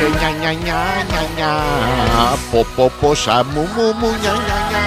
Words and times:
και 0.00 0.06
νια 0.18 0.30
νια 0.40 0.52
νια 0.52 0.82
νια 1.08 1.22
νια. 1.36 1.52
Πω 2.50 2.66
πω 2.76 2.92
πόσα 3.00 3.44
μου 3.52 3.60
μου 3.60 3.94
μου 3.98 4.08
νια 4.20 4.32
νια 4.46 4.60
νια 4.70 4.84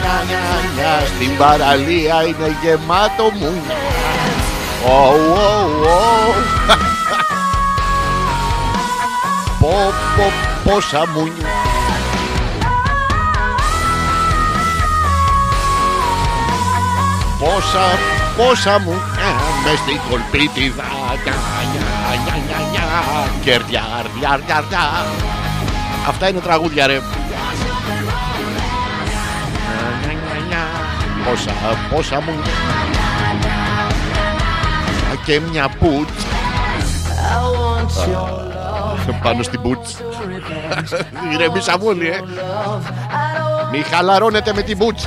νια 0.00 0.14
νια 0.28 0.40
νια. 0.76 1.06
Στην 1.06 1.36
παραλία 1.36 2.22
είναι 2.22 2.56
γεμάτο 2.62 3.30
μου. 3.38 3.62
Ω, 4.86 4.90
ω, 4.90 5.64
ω. 5.82 6.28
Πω 9.60 9.92
πω 10.16 10.32
πόσα 10.64 11.06
μου 11.14 11.32
Πόσα, 17.38 17.98
πόσα 18.36 18.78
μου 18.78 18.94
μες 19.64 19.78
στην 19.78 20.00
κολπίτιδα 20.10 20.84
νια, 20.84 20.94
νια, 20.94 20.97
νια, 22.88 23.00
νια, 23.06 23.20
νια. 23.20 23.42
Κερδιάρ, 23.44 24.06
διάρ, 24.18 24.40
διάρ, 24.40 24.64
διάρ. 24.64 25.28
Αυτά 26.08 26.28
είναι 26.28 26.40
τραγούδια 26.40 26.86
ρε 26.86 26.92
Νια, 26.92 27.02
νια, 30.06 30.46
νια. 30.48 30.58
Πόσα, 31.30 31.52
πόσα 31.90 32.20
μου 32.20 32.32
Και 35.24 35.40
μια 35.40 35.68
πουτ 35.68 36.08
Πάνω 39.22 39.42
στην 39.42 39.60
πουτ 39.60 39.86
Ηρεμήσαμε 41.32 41.84
όλοι 41.84 42.06
ε 42.08 42.20
Μη 43.72 43.78
χαλαρώνετε 43.78 44.52
με 44.54 44.62
την 44.62 44.78
πουτ 44.78 44.98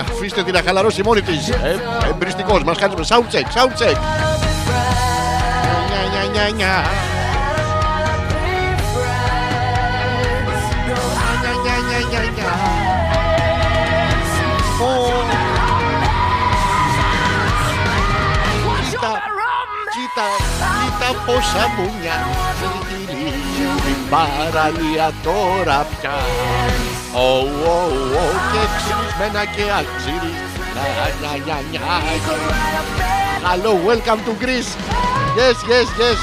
Αφήστε 0.00 0.42
την 0.42 0.52
να 0.52 0.62
χαλαρώσει 0.62 1.02
μόνη 1.02 1.22
της 1.22 1.48
ε, 1.48 1.80
Εμπριστικός 2.10 2.64
μας 2.64 2.78
κάνουμε 2.78 3.04
sound 3.08 3.34
check 3.34 3.44
Sound 3.54 3.82
check 3.82 3.96
νια. 6.30 6.84
Ω. 14.80 15.20
Κοίτα, 18.90 19.12
κοίτα, 19.94 20.26
κοίτα 20.80 21.20
πόσα 21.26 21.68
μουνιά 21.76 22.26
Στην 23.78 24.08
παραλία 24.10 25.12
τώρα 25.22 25.86
πια 26.00 26.10
Ω, 27.14 27.18
ω, 27.18 27.78
ω, 28.14 28.28
και 28.52 28.62
ξυρισμένα 28.76 29.44
και 29.44 29.62
αξυρισμένα 29.80 30.50
Νια, 31.20 31.34
νια, 31.44 31.60
νια, 31.70 31.80
νια. 31.80 31.80
Hello, 33.42 33.72
welcome 33.86 34.20
to 34.26 34.32
Greece 34.44 34.99
Yes, 35.36 35.56
yes, 35.68 35.86
yes 35.98 36.18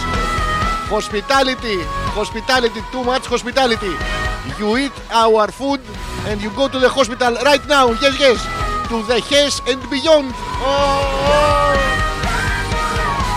Hospitality 0.90 1.78
Hospitality, 2.12 2.82
too 2.92 3.04
much 3.04 3.26
hospitality 3.26 3.94
You 4.60 4.78
eat 4.78 4.92
our 5.12 5.48
food 5.52 5.82
and 6.28 6.42
you 6.42 6.50
go 6.52 6.68
to 6.68 6.80
the 6.80 6.90
hospital 6.90 7.34
right 7.46 7.66
now 7.68 7.92
Yes, 8.02 8.20
yes 8.20 8.40
To 8.90 9.04
the 9.04 9.20
Hes 9.20 9.62
and 9.68 9.82
beyond 9.90 10.32
oh, 10.36 10.64
oh. 10.64 11.58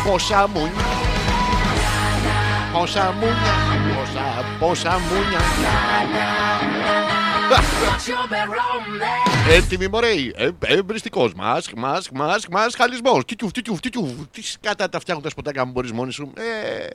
Πόσα 0.04 0.46
μουνιά 0.46 0.70
Πόσα 2.72 3.14
μουνιά 3.18 3.56
Πόσα, 3.96 4.44
πόσα 4.58 5.00
μουνιά 5.08 5.40
Έτοιμοι 9.48 9.88
μωρέοι. 9.88 10.34
Ε, 10.36 10.50
Εμπριστικός. 10.66 11.34
Μάσκ, 11.34 11.70
μάσκ, 11.76 12.10
μάσκ, 12.14 12.48
μάσκ, 12.50 12.76
χαλισμός. 12.78 13.24
Τι 13.24 13.36
τιουφ, 13.36 13.50
τι 13.50 13.62
τιουφ, 13.62 13.80
τι 13.80 13.90
τιουφ. 13.90 14.10
Τι 14.30 14.42
σκάτα 14.42 14.88
τα 14.88 15.00
φτιάχνουν 15.00 15.24
τα 15.24 15.30
σποτάκια 15.30 15.64
μου 15.64 15.72
μπορείς 15.72 15.92
μόνη 15.92 16.12
σου. 16.12 16.32
Ε, 16.36 16.86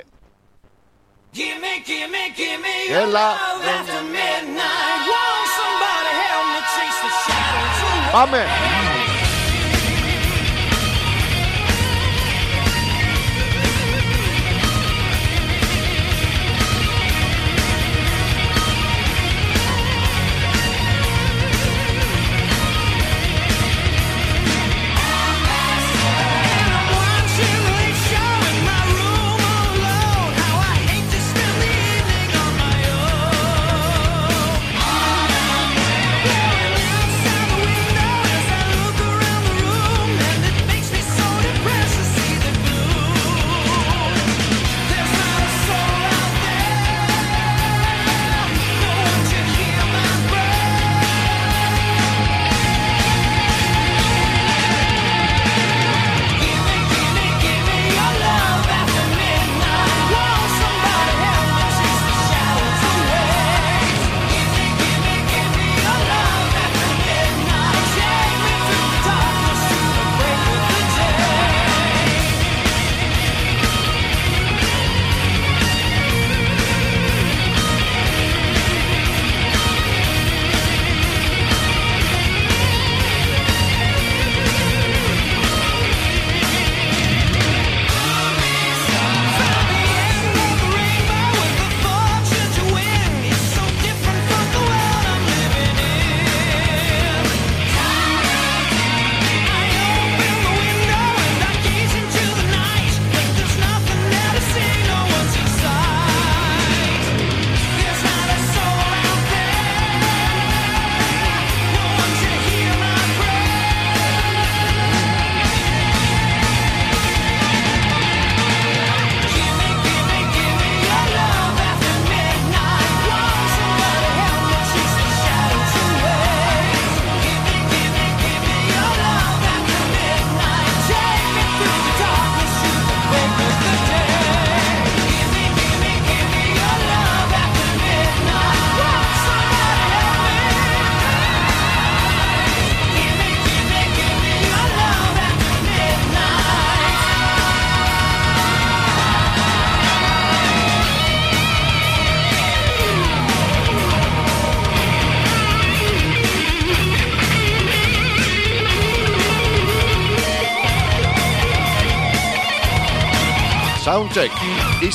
Έλα. 3.01 3.27
Πάμε. 8.11 8.45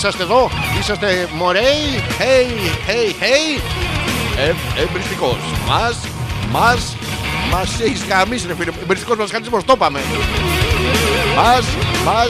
Είσαστε 0.01 0.23
εδώ, 0.23 0.51
είσαστε 0.81 1.29
μωρέοι. 1.33 2.03
Hey, 2.19 2.91
hey, 2.91 3.23
hey. 3.23 3.61
Ε, 4.39 4.83
εμπριστικός. 4.83 5.37
Μας, 5.67 5.99
μας, 6.51 6.97
μας 7.51 7.81
έχεις 7.81 8.05
γαμίσει 8.05 8.47
ρε 8.47 8.55
φίλε. 8.55 8.73
Εμπριστικός 8.83 9.17
μας 9.17 9.31
χαλισμός, 9.31 9.65
το 9.65 9.73
είπαμε. 9.77 10.01
Μας, 11.37 11.65
μας, 12.05 12.29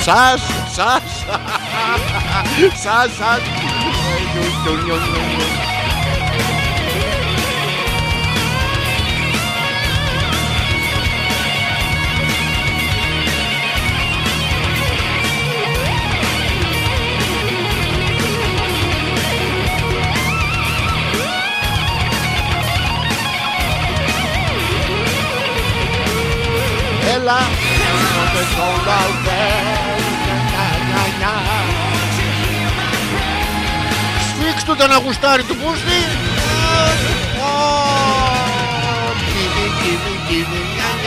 σας, 0.00 0.40
Σας. 0.74 1.02
Σας, 2.84 3.10
σας. 3.16 3.40
κοπέλα 27.18 27.38
του 34.64 34.76
τον 34.76 34.92
αγουστάρι 34.92 35.42
του 35.42 35.56
πούστη 35.56 36.00
Κιμή 39.80 40.18
κιμή 40.28 40.97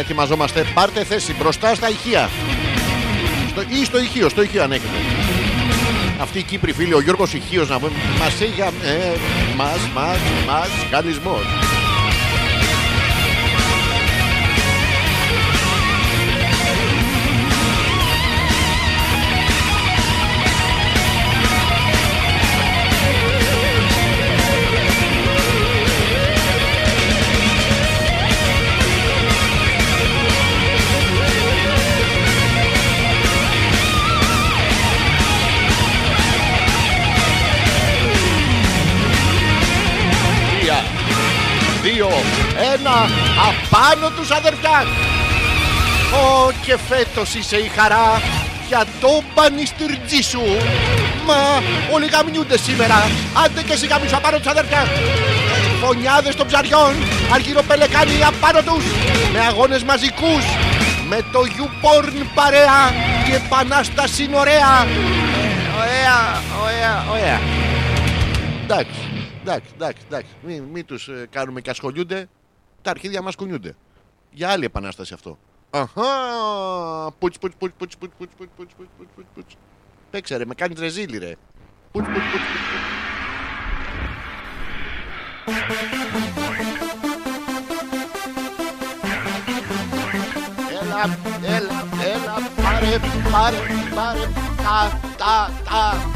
ετοιμαζόμαστε. 0.00 0.64
Πάρτε 0.74 1.04
θέση 1.04 1.34
μπροστά 1.34 1.74
στα 1.74 1.88
ηχεία. 1.88 2.30
Στο, 3.48 3.60
ή 3.60 3.84
στο 3.84 3.98
ηχείο, 3.98 4.28
στο 4.28 4.42
ηχείο 4.42 4.62
αν 4.62 4.72
έχετε. 4.72 4.96
Αυτή 6.20 6.38
η 6.38 6.42
Κύπρη 6.42 6.72
φίλη, 6.72 6.94
ο 6.94 7.00
Γιώργος 7.00 7.34
Ηχείος 7.34 7.68
να 7.68 7.78
πούμε, 7.78 7.92
μας 8.18 8.40
είχε, 8.40 8.62
ε, 8.62 9.16
μας, 9.56 9.78
μας, 9.94 10.18
μας, 10.46 10.68
καλισμός. 10.90 11.59
Απάνω 43.92 44.10
τους 44.16 44.30
αδερφιάς. 44.30 44.86
Ω 46.22 46.50
και 46.64 46.76
φέτος 46.88 47.34
είσαι 47.34 47.56
η 47.56 47.68
χαρά 47.76 48.22
για 48.68 48.84
το 49.00 49.22
πανιστριτζί 49.34 50.20
σου. 50.22 50.42
Μα 51.26 51.36
όλοι 51.94 52.06
γαμνιούνται 52.06 52.58
σήμερα. 52.58 52.94
Άντε 53.44 53.62
και 53.62 53.72
εσύ 53.72 53.86
γαμίσου 53.86 54.16
απάνω 54.16 54.36
τους 54.36 54.46
αδερφιά. 54.46 54.82
Φωνιάδες 55.82 56.34
των 56.36 56.46
ψαριών, 56.46 56.94
αργυροπελεκάνοι 57.34 58.24
απάνω 58.24 58.60
τους. 58.62 58.84
Με 59.32 59.40
αγώνες 59.40 59.82
μαζικούς. 59.82 60.44
Με 61.08 61.18
το 61.32 61.40
YouPorn 61.56 62.16
παρέα. 62.34 62.80
Η 63.30 63.32
επανάσταση 63.34 64.24
είναι 64.24 64.36
ωραία. 64.36 64.72
Ε, 64.84 65.58
Ωραία, 65.82 66.42
ωραία, 66.62 67.04
ωραία. 67.10 67.40
Εντάξει, 68.62 69.00
εντάξει, 69.42 69.68
εντάξει, 69.74 70.02
εντάξει. 70.06 70.30
Μην, 70.42 70.62
μην 70.72 70.84
τους 70.86 71.08
ε, 71.08 71.28
κάνουμε 71.30 71.60
και 71.60 71.70
ασχολιούνται. 71.70 72.28
Τα 72.82 72.90
αρχίδια 72.90 73.22
μας 73.22 73.34
κουνιούνται. 73.36 73.74
Για 74.30 74.50
άλλη 74.50 74.64
επανάσταση 74.64 75.14
αυτό. 75.14 75.38
Αχα! 75.70 76.02
Πουτς, 77.18 77.38
πουτς, 77.38 77.54
πουτς, 77.58 77.74
πουτς, 77.78 77.96
πουτς, 77.96 78.14
πουτς, 78.18 78.32
πουτς, 78.36 78.50
πουτς, 78.56 78.72
πουτς, 78.76 78.88
πουτς, 78.96 79.08
πουτς, 79.14 79.26
πουτς. 79.34 79.56
Παίξε 80.10 80.36
ρε, 80.36 80.44
με 80.44 80.54
κάνει 80.54 80.74
τρεζίλι 80.74 81.18
ρε. 81.18 81.36
Πουτς, 81.92 82.06
πουτς, 82.08 82.18
πουτς, 82.18 82.30
πουτς, 82.32 82.68
πουτς. 82.70 82.98
Έλα, 90.82 91.18
έλα, 91.56 91.86
έλα, 92.02 92.34
πάρε, 92.62 92.98
πάρε, 93.32 93.56
πάρε, 93.94 94.28
τα, 94.56 95.00
τα, 95.16 95.50
τα. 95.64 96.10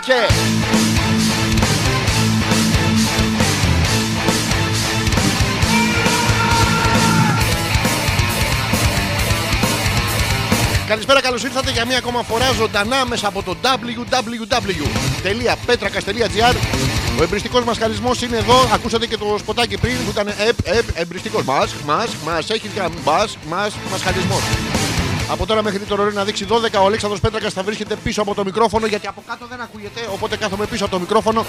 Και... 0.00 0.28
Καλησπέρα, 10.90 11.20
καλώς 11.20 11.44
ήρθατε 11.44 11.70
για 11.70 11.86
μία 11.86 11.98
ακόμα 11.98 12.22
φορά 12.22 12.52
ζωντανά 12.52 13.06
μέσα 13.06 13.28
από 13.28 13.42
το 13.42 13.56
www.petrakas.gr. 13.62 16.54
Ο 17.18 17.22
εμπριστικός 17.22 17.64
μας 17.64 17.78
χαλισμό 17.78 18.10
είναι 18.22 18.36
εδώ. 18.36 18.68
Ακούσατε 18.72 19.06
και 19.06 19.16
το 19.16 19.36
σποτάκι 19.38 19.78
πριν 19.78 19.96
που 20.04 20.10
ήταν 20.10 20.28
επ, 20.28 20.58
επ, 20.64 20.84
εμπριστικός. 20.94 21.44
Μας, 21.44 21.74
μας, 21.86 22.16
μας 22.24 22.50
έχει 22.50 22.70
μας, 23.04 23.36
μας, 23.48 23.74
μας 23.90 24.02
χαλισμό. 24.02 24.40
Από 25.30 25.46
τώρα 25.46 25.62
μέχρι 25.62 25.78
την 25.78 25.98
ώρα 25.98 26.12
να 26.12 26.24
δείξει 26.24 26.46
12 26.48 26.80
ο 26.82 26.86
Αλέξανδρος 26.86 27.20
Πέτρακας 27.20 27.52
θα 27.52 27.62
βρίσκεται 27.62 27.96
πίσω 27.96 28.22
από 28.22 28.34
το 28.34 28.44
μικρόφωνο 28.44 28.86
γιατί 28.86 29.06
από 29.06 29.22
κάτω 29.26 29.46
δεν 29.50 29.60
ακούγεται. 29.60 30.00
Οπότε 30.12 30.36
κάθομαι 30.36 30.66
πίσω 30.66 30.84
από 30.84 30.92
το 30.92 31.00
μικρόφωνο. 31.00 31.44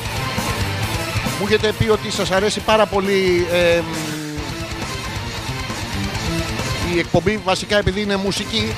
Μου 1.39 1.45
έχετε 1.47 1.73
πει 1.77 1.89
ότι 1.89 2.11
σας 2.11 2.31
αρέσει 2.31 2.59
πάρα 2.59 2.85
πολύ 2.85 3.47
ε, 3.51 3.79
μ, 3.79 3.83
η 6.95 6.99
εκπομπή 6.99 7.39
βασικά 7.43 7.77
επειδή 7.77 8.01
είναι 8.01 8.15
μουσική. 8.15 8.73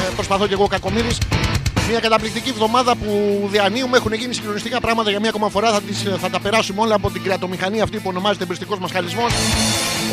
Ε, 0.00 0.12
προσπαθώ 0.14 0.46
και 0.46 0.52
εγώ 0.52 0.66
κακομύρης. 0.66 1.18
Μια 1.88 2.00
καταπληκτική 2.00 2.48
εβδομάδα 2.48 2.96
που 2.96 3.40
διανύουμε. 3.50 3.96
Έχουν 3.96 4.12
γίνει 4.12 4.34
συγκλονιστικά 4.34 4.80
πράγματα 4.80 5.10
για 5.10 5.20
μια 5.20 5.28
ακόμα 5.28 5.48
φορά. 5.48 5.72
Θα, 5.72 5.80
τις, 5.80 6.04
θα 6.20 6.30
τα 6.30 6.40
περάσουμε 6.40 6.80
όλα 6.80 6.94
από 6.94 7.10
την 7.10 7.22
κρεατομηχανή 7.22 7.80
αυτή 7.80 7.96
που 7.96 8.08
ονομάζεται 8.08 8.44
εμπριστικός 8.44 8.78
μα 8.78 8.88
χαλισμό. 8.88 9.26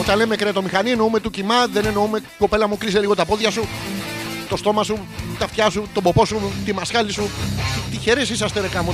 Όταν 0.02 0.18
λέμε 0.18 0.36
κρεατομηχανή, 0.36 0.90
εννοούμε 0.90 1.20
του 1.20 1.30
κοιμά, 1.30 1.68
δεν 1.68 1.86
εννοούμε 1.86 2.22
κοπέλα 2.38 2.68
μου 2.68 2.78
κλείσε 2.78 3.00
λίγο 3.00 3.16
τα 3.16 3.26
πόδια 3.26 3.52
σου, 3.52 3.68
το 4.50 4.58
στόμα 4.58 4.84
σου, 4.84 5.00
τα 5.40 5.46
αυτιά 5.46 5.70
σου, 5.70 5.88
τον 5.94 6.04
ποπό 6.04 6.26
σου, 6.26 6.52
τη 6.66 6.74
μασχάλη 6.74 7.12
σου. 7.12 7.30
Τι 7.92 7.98
τυχερές 7.98 8.30
είσαστε, 8.30 8.60
ρε 8.60 8.68
κάμω. 8.68 8.94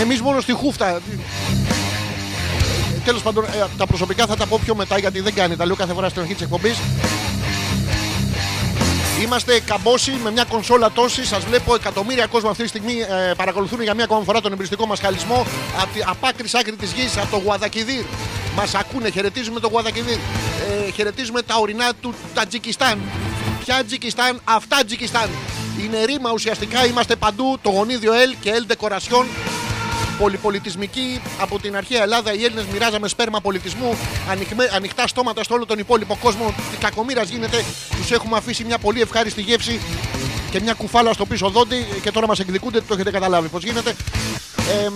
Εμείς 0.00 0.20
μόνο 0.20 0.40
στη 0.40 0.52
χούφτα. 0.52 1.00
Τέλος 3.04 3.22
πάντων, 3.22 3.44
ε, 3.44 3.48
τα 3.76 3.86
προσωπικά 3.86 4.26
θα 4.26 4.36
τα 4.36 4.46
πω 4.46 4.60
πιο 4.64 4.74
μετά 4.74 4.98
γιατί 4.98 5.20
δεν 5.20 5.34
κάνει. 5.34 5.56
Τα 5.56 5.66
λέω 5.66 5.76
κάθε 5.76 5.92
φορά 5.92 6.08
στην 6.08 6.20
αρχή 6.20 6.32
της 6.34 6.42
εκπομπής. 6.42 6.76
Είμαστε 9.20 9.60
καμπόσοι 9.60 10.10
με 10.22 10.30
μια 10.30 10.44
κονσόλα 10.44 10.90
τόση. 10.90 11.24
Σας 11.26 11.44
βλέπω 11.44 11.74
εκατομμύρια 11.74 12.26
κόσμο 12.26 12.50
αυτή 12.50 12.62
τη 12.62 12.68
στιγμή 12.68 12.94
ε, 13.00 13.32
παρακολουθούν 13.36 13.82
για 13.82 13.94
μια 13.94 14.04
ακόμα 14.04 14.24
φορά 14.24 14.40
τον 14.40 14.52
εμπριστικό 14.52 14.86
μας 14.86 15.00
χαλισμό. 15.00 15.46
Από, 15.80 15.92
τη- 15.94 16.00
απ' 16.06 16.24
άκρη 16.24 16.48
σ' 16.48 16.54
άκρη 16.54 16.76
της 16.76 16.92
γης, 16.92 17.16
από 17.16 17.30
το 17.30 17.36
Γουαδακιδίρ. 17.36 18.04
Μας 18.54 18.74
ακούνε, 18.74 19.10
χαιρετίζουμε 19.10 19.60
το 19.60 19.68
Γουαδακιδίρ. 19.68 20.16
Ε, 20.16 20.90
χαιρετίζουμε 20.90 21.42
τα 21.42 21.54
ορεινά 21.56 21.94
του 22.00 22.14
Τατζικιστάν. 22.34 22.98
Ποια 23.64 23.84
Τζικιστάν, 23.84 24.40
αυτά 24.44 24.84
Τζικιστάν. 24.84 25.28
Είναι 25.84 26.04
ρήμα 26.04 26.30
ουσιαστικά, 26.32 26.86
είμαστε 26.86 27.16
παντού. 27.16 27.58
Το 27.62 27.70
γονίδιο 27.70 28.12
L 28.12 28.34
και 28.40 28.52
L 28.68 28.72
Decoration 28.72 29.24
πολυπολιτισμική. 30.20 31.20
Από 31.40 31.58
την 31.58 31.76
αρχαία 31.76 32.02
Ελλάδα 32.02 32.34
οι 32.34 32.44
Έλληνες 32.44 32.64
μοιράζαμε 32.72 33.08
σπέρμα 33.08 33.40
πολιτισμού, 33.40 33.96
ανοιχμέ- 34.30 34.72
ανοιχτά 34.74 35.06
στόματα 35.06 35.42
στο 35.42 35.54
όλο 35.54 35.66
τον 35.66 35.78
υπόλοιπο 35.78 36.18
κόσμο. 36.20 36.54
Τι 36.70 36.76
κακομοίρας 36.76 37.28
γίνεται, 37.28 37.64
τους 38.00 38.10
έχουμε 38.10 38.36
αφήσει 38.36 38.64
μια 38.64 38.78
πολύ 38.78 39.00
ευχάριστη 39.00 39.40
γεύση 39.40 39.80
και 40.50 40.60
μια 40.60 40.72
κουφάλα 40.72 41.12
στο 41.12 41.26
πίσω 41.26 41.48
δόντι 41.48 41.86
και 42.02 42.10
τώρα 42.10 42.26
μας 42.26 42.38
εκδικούνται, 42.38 42.80
το 42.80 42.94
έχετε 42.94 43.10
καταλάβει 43.10 43.48
πώς 43.48 43.62
γίνεται. 43.64 43.94
Εμ, 44.84 44.94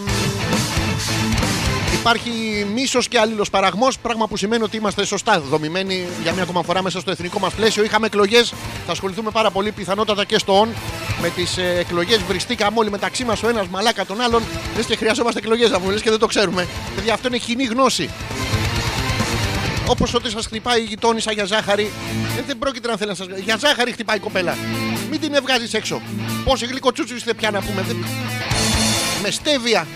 Υπάρχει 2.04 2.66
μίσος 2.74 3.08
και 3.08 3.18
αλληλοσπαραγμό, 3.18 3.88
πράγμα 4.02 4.26
που 4.26 4.36
σημαίνει 4.36 4.62
ότι 4.62 4.76
είμαστε 4.76 5.04
σωστά 5.04 5.40
δομημένοι 5.40 6.06
για 6.22 6.32
μια 6.32 6.42
ακόμα 6.42 6.62
φορά 6.62 6.82
μέσα 6.82 7.00
στο 7.00 7.10
εθνικό 7.10 7.38
μας 7.38 7.54
πλαίσιο. 7.54 7.84
Είχαμε 7.84 8.06
εκλογές, 8.06 8.54
θα 8.86 8.92
ασχοληθούμε 8.92 9.30
πάρα 9.30 9.50
πολύ 9.50 9.72
πιθανότατα 9.72 10.24
και 10.24 10.38
στο 10.38 10.58
ΟΝ 10.58 10.68
με 11.22 11.28
τις 11.28 11.56
εκλογές. 11.56 12.22
Βριστήκαμε 12.22 12.78
όλοι 12.78 12.90
μεταξύ 12.90 13.24
μας 13.24 13.42
ο 13.42 13.48
ένας 13.48 13.66
μαλάκα 13.66 14.06
τον 14.06 14.20
άλλον. 14.20 14.42
Λες 14.76 14.86
και 14.86 14.96
χρειαζόμαστε 14.96 15.38
εκλογές, 15.38 15.70
αφού 15.70 15.90
λες 15.90 16.02
και 16.02 16.10
δεν 16.10 16.18
το 16.18 16.26
ξέρουμε. 16.26 16.68
Παιδιά, 16.94 17.14
αυτό 17.14 17.28
είναι 17.28 17.38
κοινή 17.38 17.64
γνώση. 17.64 18.10
Όπως 19.88 20.14
ότι 20.14 20.30
σας 20.30 20.46
χτυπάει 20.46 20.80
η 20.80 20.84
γειτόνισσα 20.84 21.32
για 21.32 21.44
ζάχαρη, 21.44 21.92
ε, 22.38 22.42
δεν 22.46 22.58
πρόκειται 22.58 22.88
να 22.88 22.96
θέλει 22.96 23.10
να 23.10 23.16
σας. 23.16 23.26
Για 23.44 23.56
ζάχαρη 23.56 23.92
χτυπάει 23.92 24.16
η 24.16 24.20
κοπέλα. 24.20 24.56
Μην 25.10 25.20
την 25.20 25.38
βγάζει 25.42 25.68
έξω. 25.72 26.00
Πόσοι 26.44 26.66
γλυκοτσούτσους 26.66 27.16
είστε 27.16 27.34
πια 27.34 27.50
να 27.50 27.60
πούμε. 27.60 27.82
Δεν... 27.82 27.96
Με 29.22 29.30
στέβια. 29.30 29.86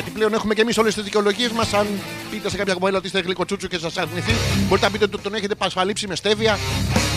Γιατί 0.00 0.14
πλέον 0.18 0.34
έχουμε 0.34 0.54
και 0.54 0.60
εμείς 0.60 0.78
όλες 0.78 0.94
τις 0.94 1.04
δικαιολογίες 1.04 1.50
μας. 1.50 1.72
Αν 1.72 1.86
πείτε 2.30 2.50
σε 2.50 2.56
κάποια 2.56 2.74
κοπέλα 2.74 2.96
ότι 2.96 3.06
είστε 3.06 3.20
γλυκοτσούτσου 3.20 3.68
και 3.68 3.78
σας 3.78 3.96
αρνηθεί, 3.96 4.32
μπορείτε 4.68 4.86
να 4.86 4.92
πείτε 4.92 5.04
ότι 5.04 5.18
τον 5.18 5.34
έχετε 5.34 5.54
πασφαλίψει 5.54 6.06
με 6.06 6.14
στέβια, 6.14 6.58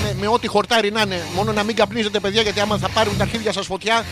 με, 0.03 0.15
με 0.19 0.27
ό,τι 0.27 0.47
χορτάρι 0.47 0.91
να 0.91 1.01
είναι. 1.01 1.21
Μόνο 1.35 1.51
να 1.51 1.63
μην 1.63 1.75
καπνίζετε, 1.75 2.19
παιδιά, 2.19 2.41
γιατί 2.41 2.59
άμα 2.59 2.77
θα 2.77 2.89
πάρουν 2.89 3.17
τα 3.17 3.23
αρχίδια 3.23 3.51
σας 3.51 3.65
φωτιά, 3.65 4.05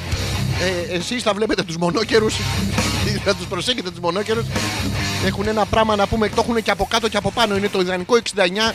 ε, 0.89 0.95
εσείς 0.95 1.23
θα 1.23 1.33
βλέπετε 1.33 1.63
τους 1.63 1.77
μονόκερους. 1.77 2.35
θα 3.25 3.35
τους 3.35 3.45
προσέχετε 3.45 3.89
τους 3.89 3.99
μονόκερους. 3.99 4.45
Έχουν 5.25 5.47
ένα 5.47 5.65
πράγμα 5.65 5.95
να 5.95 6.07
πούμε, 6.07 6.29
το 6.29 6.35
έχουν 6.37 6.63
και 6.63 6.71
από 6.71 6.87
κάτω 6.89 7.07
και 7.07 7.17
από 7.17 7.31
πάνω. 7.31 7.55
Είναι 7.55 7.69
το 7.69 7.79
ιδανικό 7.79 8.15
69. 8.35 8.73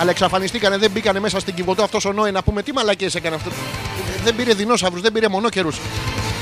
Αλλά 0.00 0.10
εξαφανιστήκανε, 0.10 0.76
δεν 0.76 0.90
μπήκανε 0.90 1.20
μέσα 1.20 1.40
στην 1.40 1.54
κυβωτό 1.54 1.82
αυτός 1.82 2.04
ο 2.04 2.12
Νώε 2.12 2.30
να 2.30 2.42
πούμε 2.42 2.62
τι 2.62 2.72
μαλακίες 2.72 3.14
έκανε 3.14 3.34
αυτό. 3.34 3.50
Δεν 4.24 4.36
πήρε 4.36 4.54
δεινόσαυρους, 4.54 5.00
δεν 5.00 5.12
πήρε 5.12 5.28
μονόκερους. 5.28 5.76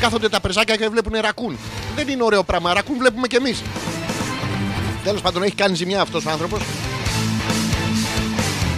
Κάθονται 0.00 0.28
τα 0.28 0.40
πρεζάκια 0.40 0.76
και 0.76 0.88
βλέπουν 0.88 1.12
ρακούν. 1.20 1.58
Δεν 1.94 2.08
είναι 2.08 2.22
ωραίο 2.22 2.42
πράγμα. 2.42 2.72
Ρακούν 2.72 2.96
βλέπουμε 2.98 3.26
κι 3.26 3.36
εμείς. 3.36 3.62
Τέλος 5.04 5.20
πάντων, 5.20 5.42
έχει 5.42 5.54
κάνει 5.54 5.74
ζημιά 5.74 6.00
αυτός 6.00 6.26
ο 6.26 6.30
άνθρωπος. 6.30 6.60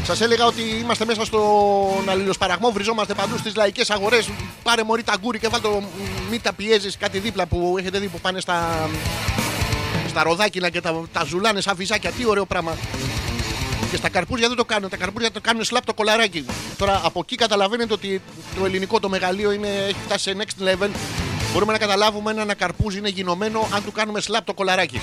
Σας 0.04 0.20
έλεγα 0.20 0.46
ότι 0.46 0.62
είμαστε 0.62 1.04
μέσα 1.04 1.24
στον 1.24 2.08
αλληλοσπαραγμό, 2.08 2.70
βριζόμαστε 2.70 3.14
παντού 3.14 3.38
στις 3.38 3.54
λαϊκές 3.56 3.90
αγορές. 3.90 4.28
Πάρε 4.62 4.82
μωρή 4.82 5.02
τ' 5.02 5.14
αγγούρι 5.20 5.38
και 5.38 5.48
βάλτε 5.48 5.68
το 5.68 5.82
μη 6.30 6.38
τα 6.38 6.52
πιέζεις 6.52 6.96
κάτι 6.96 7.18
δίπλα 7.18 7.46
που 7.46 7.74
έχετε 7.78 7.98
δει 7.98 8.08
που 8.08 8.20
πάνε 8.20 8.40
στα, 8.40 8.88
στα 10.08 10.22
ροδάκινα 10.22 10.68
και 10.70 10.80
τα, 10.80 11.02
τα 11.12 11.24
ζουλάνε 11.24 11.60
σαν 11.60 11.76
φυσάκια. 11.76 12.10
Τι 12.10 12.26
ωραίο 12.26 12.46
πράγμα. 12.46 12.76
Και 13.90 13.96
στα 13.96 14.08
καρπούζια 14.08 14.48
δεν 14.48 14.56
το 14.56 14.64
κάνουν. 14.64 14.88
Τα 14.90 14.96
καρπούζια 14.96 15.30
το 15.30 15.40
κάνουν 15.40 15.64
σλάπ 15.64 15.84
το 15.84 15.94
κολαράκι. 15.94 16.44
Τώρα 16.78 17.00
από 17.04 17.20
εκεί 17.22 17.36
καταλαβαίνετε 17.36 17.92
ότι 17.92 18.20
το 18.58 18.64
ελληνικό 18.64 19.00
το 19.00 19.08
μεγαλείο 19.08 19.52
είναι, 19.52 19.68
έχει 19.68 19.98
φτάσει 20.04 20.30
σε 20.30 20.36
next 20.38 20.64
level. 20.68 20.88
Μπορούμε 21.54 21.72
να 21.72 21.78
καταλάβουμε 21.78 22.30
αν 22.30 22.38
ένα 22.38 22.54
καρπούζι 22.54 22.98
είναι 22.98 23.08
γινωμένο 23.08 23.68
αν 23.74 23.84
του 23.84 23.92
κάνουμε 23.92 24.20
σλάπ 24.20 24.44
το 24.44 24.54
κολαράκι. 24.54 25.00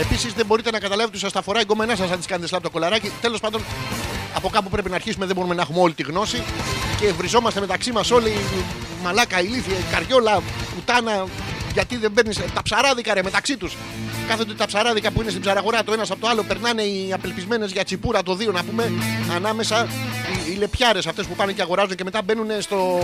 Επίσης 0.00 0.32
δεν 0.32 0.46
μπορείτε 0.46 0.70
να 0.70 0.78
καταλάβετε 0.78 1.08
ότι 1.08 1.18
σας 1.18 1.32
τα 1.32 1.42
φοράει 1.42 1.62
η 1.62 1.64
γκόμενά 1.64 1.96
σας 1.96 2.10
αν 2.10 2.16
της 2.16 2.26
κάνετε 2.26 2.48
σλάπ 2.48 2.62
το 2.62 2.70
κολαράκι. 2.70 3.12
Τέλος 3.20 3.40
πάντων, 3.40 3.62
από 4.34 4.48
κάπου 4.48 4.68
πρέπει 4.68 4.88
να 4.88 4.94
αρχίσουμε. 4.94 5.26
Δεν 5.26 5.34
μπορούμε 5.34 5.54
να 5.54 5.62
έχουμε 5.62 5.80
όλη 5.80 5.94
τη 5.94 6.02
γνώση. 6.02 6.42
Και 7.00 7.12
βριζόμαστε 7.12 7.60
μεταξύ 7.60 7.92
μας 7.92 8.10
όλοι 8.10 8.32
μαλάκα, 9.02 9.40
ηλίθεια, 9.40 9.76
καριόλα, 9.90 10.42
πουτάνα. 10.74 11.26
Γιατί 11.72 11.96
δεν 11.96 12.12
παίρνεις 12.12 12.40
τα 12.54 12.62
ψαράδικα 12.62 13.14
ρε 13.14 13.22
μεταξύ 13.22 13.56
τους. 13.56 13.76
Κάθονται 14.28 14.54
τα 14.54 14.66
ψαράδικα 14.66 15.10
που 15.10 15.20
είναι 15.20 15.30
στην 15.30 15.42
ψαραγορά 15.42 15.84
το 15.84 15.92
ένας 15.92 16.10
από 16.10 16.20
το 16.20 16.28
άλλο. 16.28 16.42
Περνάνε 16.42 16.82
οι 16.82 17.12
απελπισμένες 17.12 17.72
για 17.72 17.84
τσιπούρα 17.84 18.22
το 18.22 18.34
δύο 18.34 18.52
να 18.52 18.64
πούμε. 18.64 18.92
Ανάμεσα 19.36 19.88
οι, 20.48 20.52
οι 20.52 20.54
λεπιάρες 20.54 21.06
αυτές 21.06 21.26
που 21.26 21.34
πάνε 21.34 21.52
και 21.52 21.62
αγοράζουν 21.62 21.96
και 21.96 22.04
μετά 22.04 22.22
μπαίνουν 22.22 22.46
στο. 22.58 22.98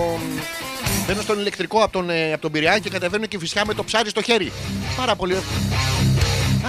Μπαίνουν 1.06 1.22
στον 1.22 1.38
ηλεκτρικό 1.38 1.82
από 1.82 1.92
τον, 1.92 2.10
ε, 2.10 2.32
από 2.32 2.42
τον 2.42 2.50
Πειραιά 2.50 2.78
και 2.78 2.90
κατεβαίνουν 2.90 3.28
και 3.28 3.38
φυσικά 3.38 3.66
με 3.66 3.74
το 3.74 3.84
ψάρι 3.84 4.08
στο 4.08 4.22
χέρι. 4.22 4.52
Πάρα 4.96 5.14
πολύ. 5.16 5.36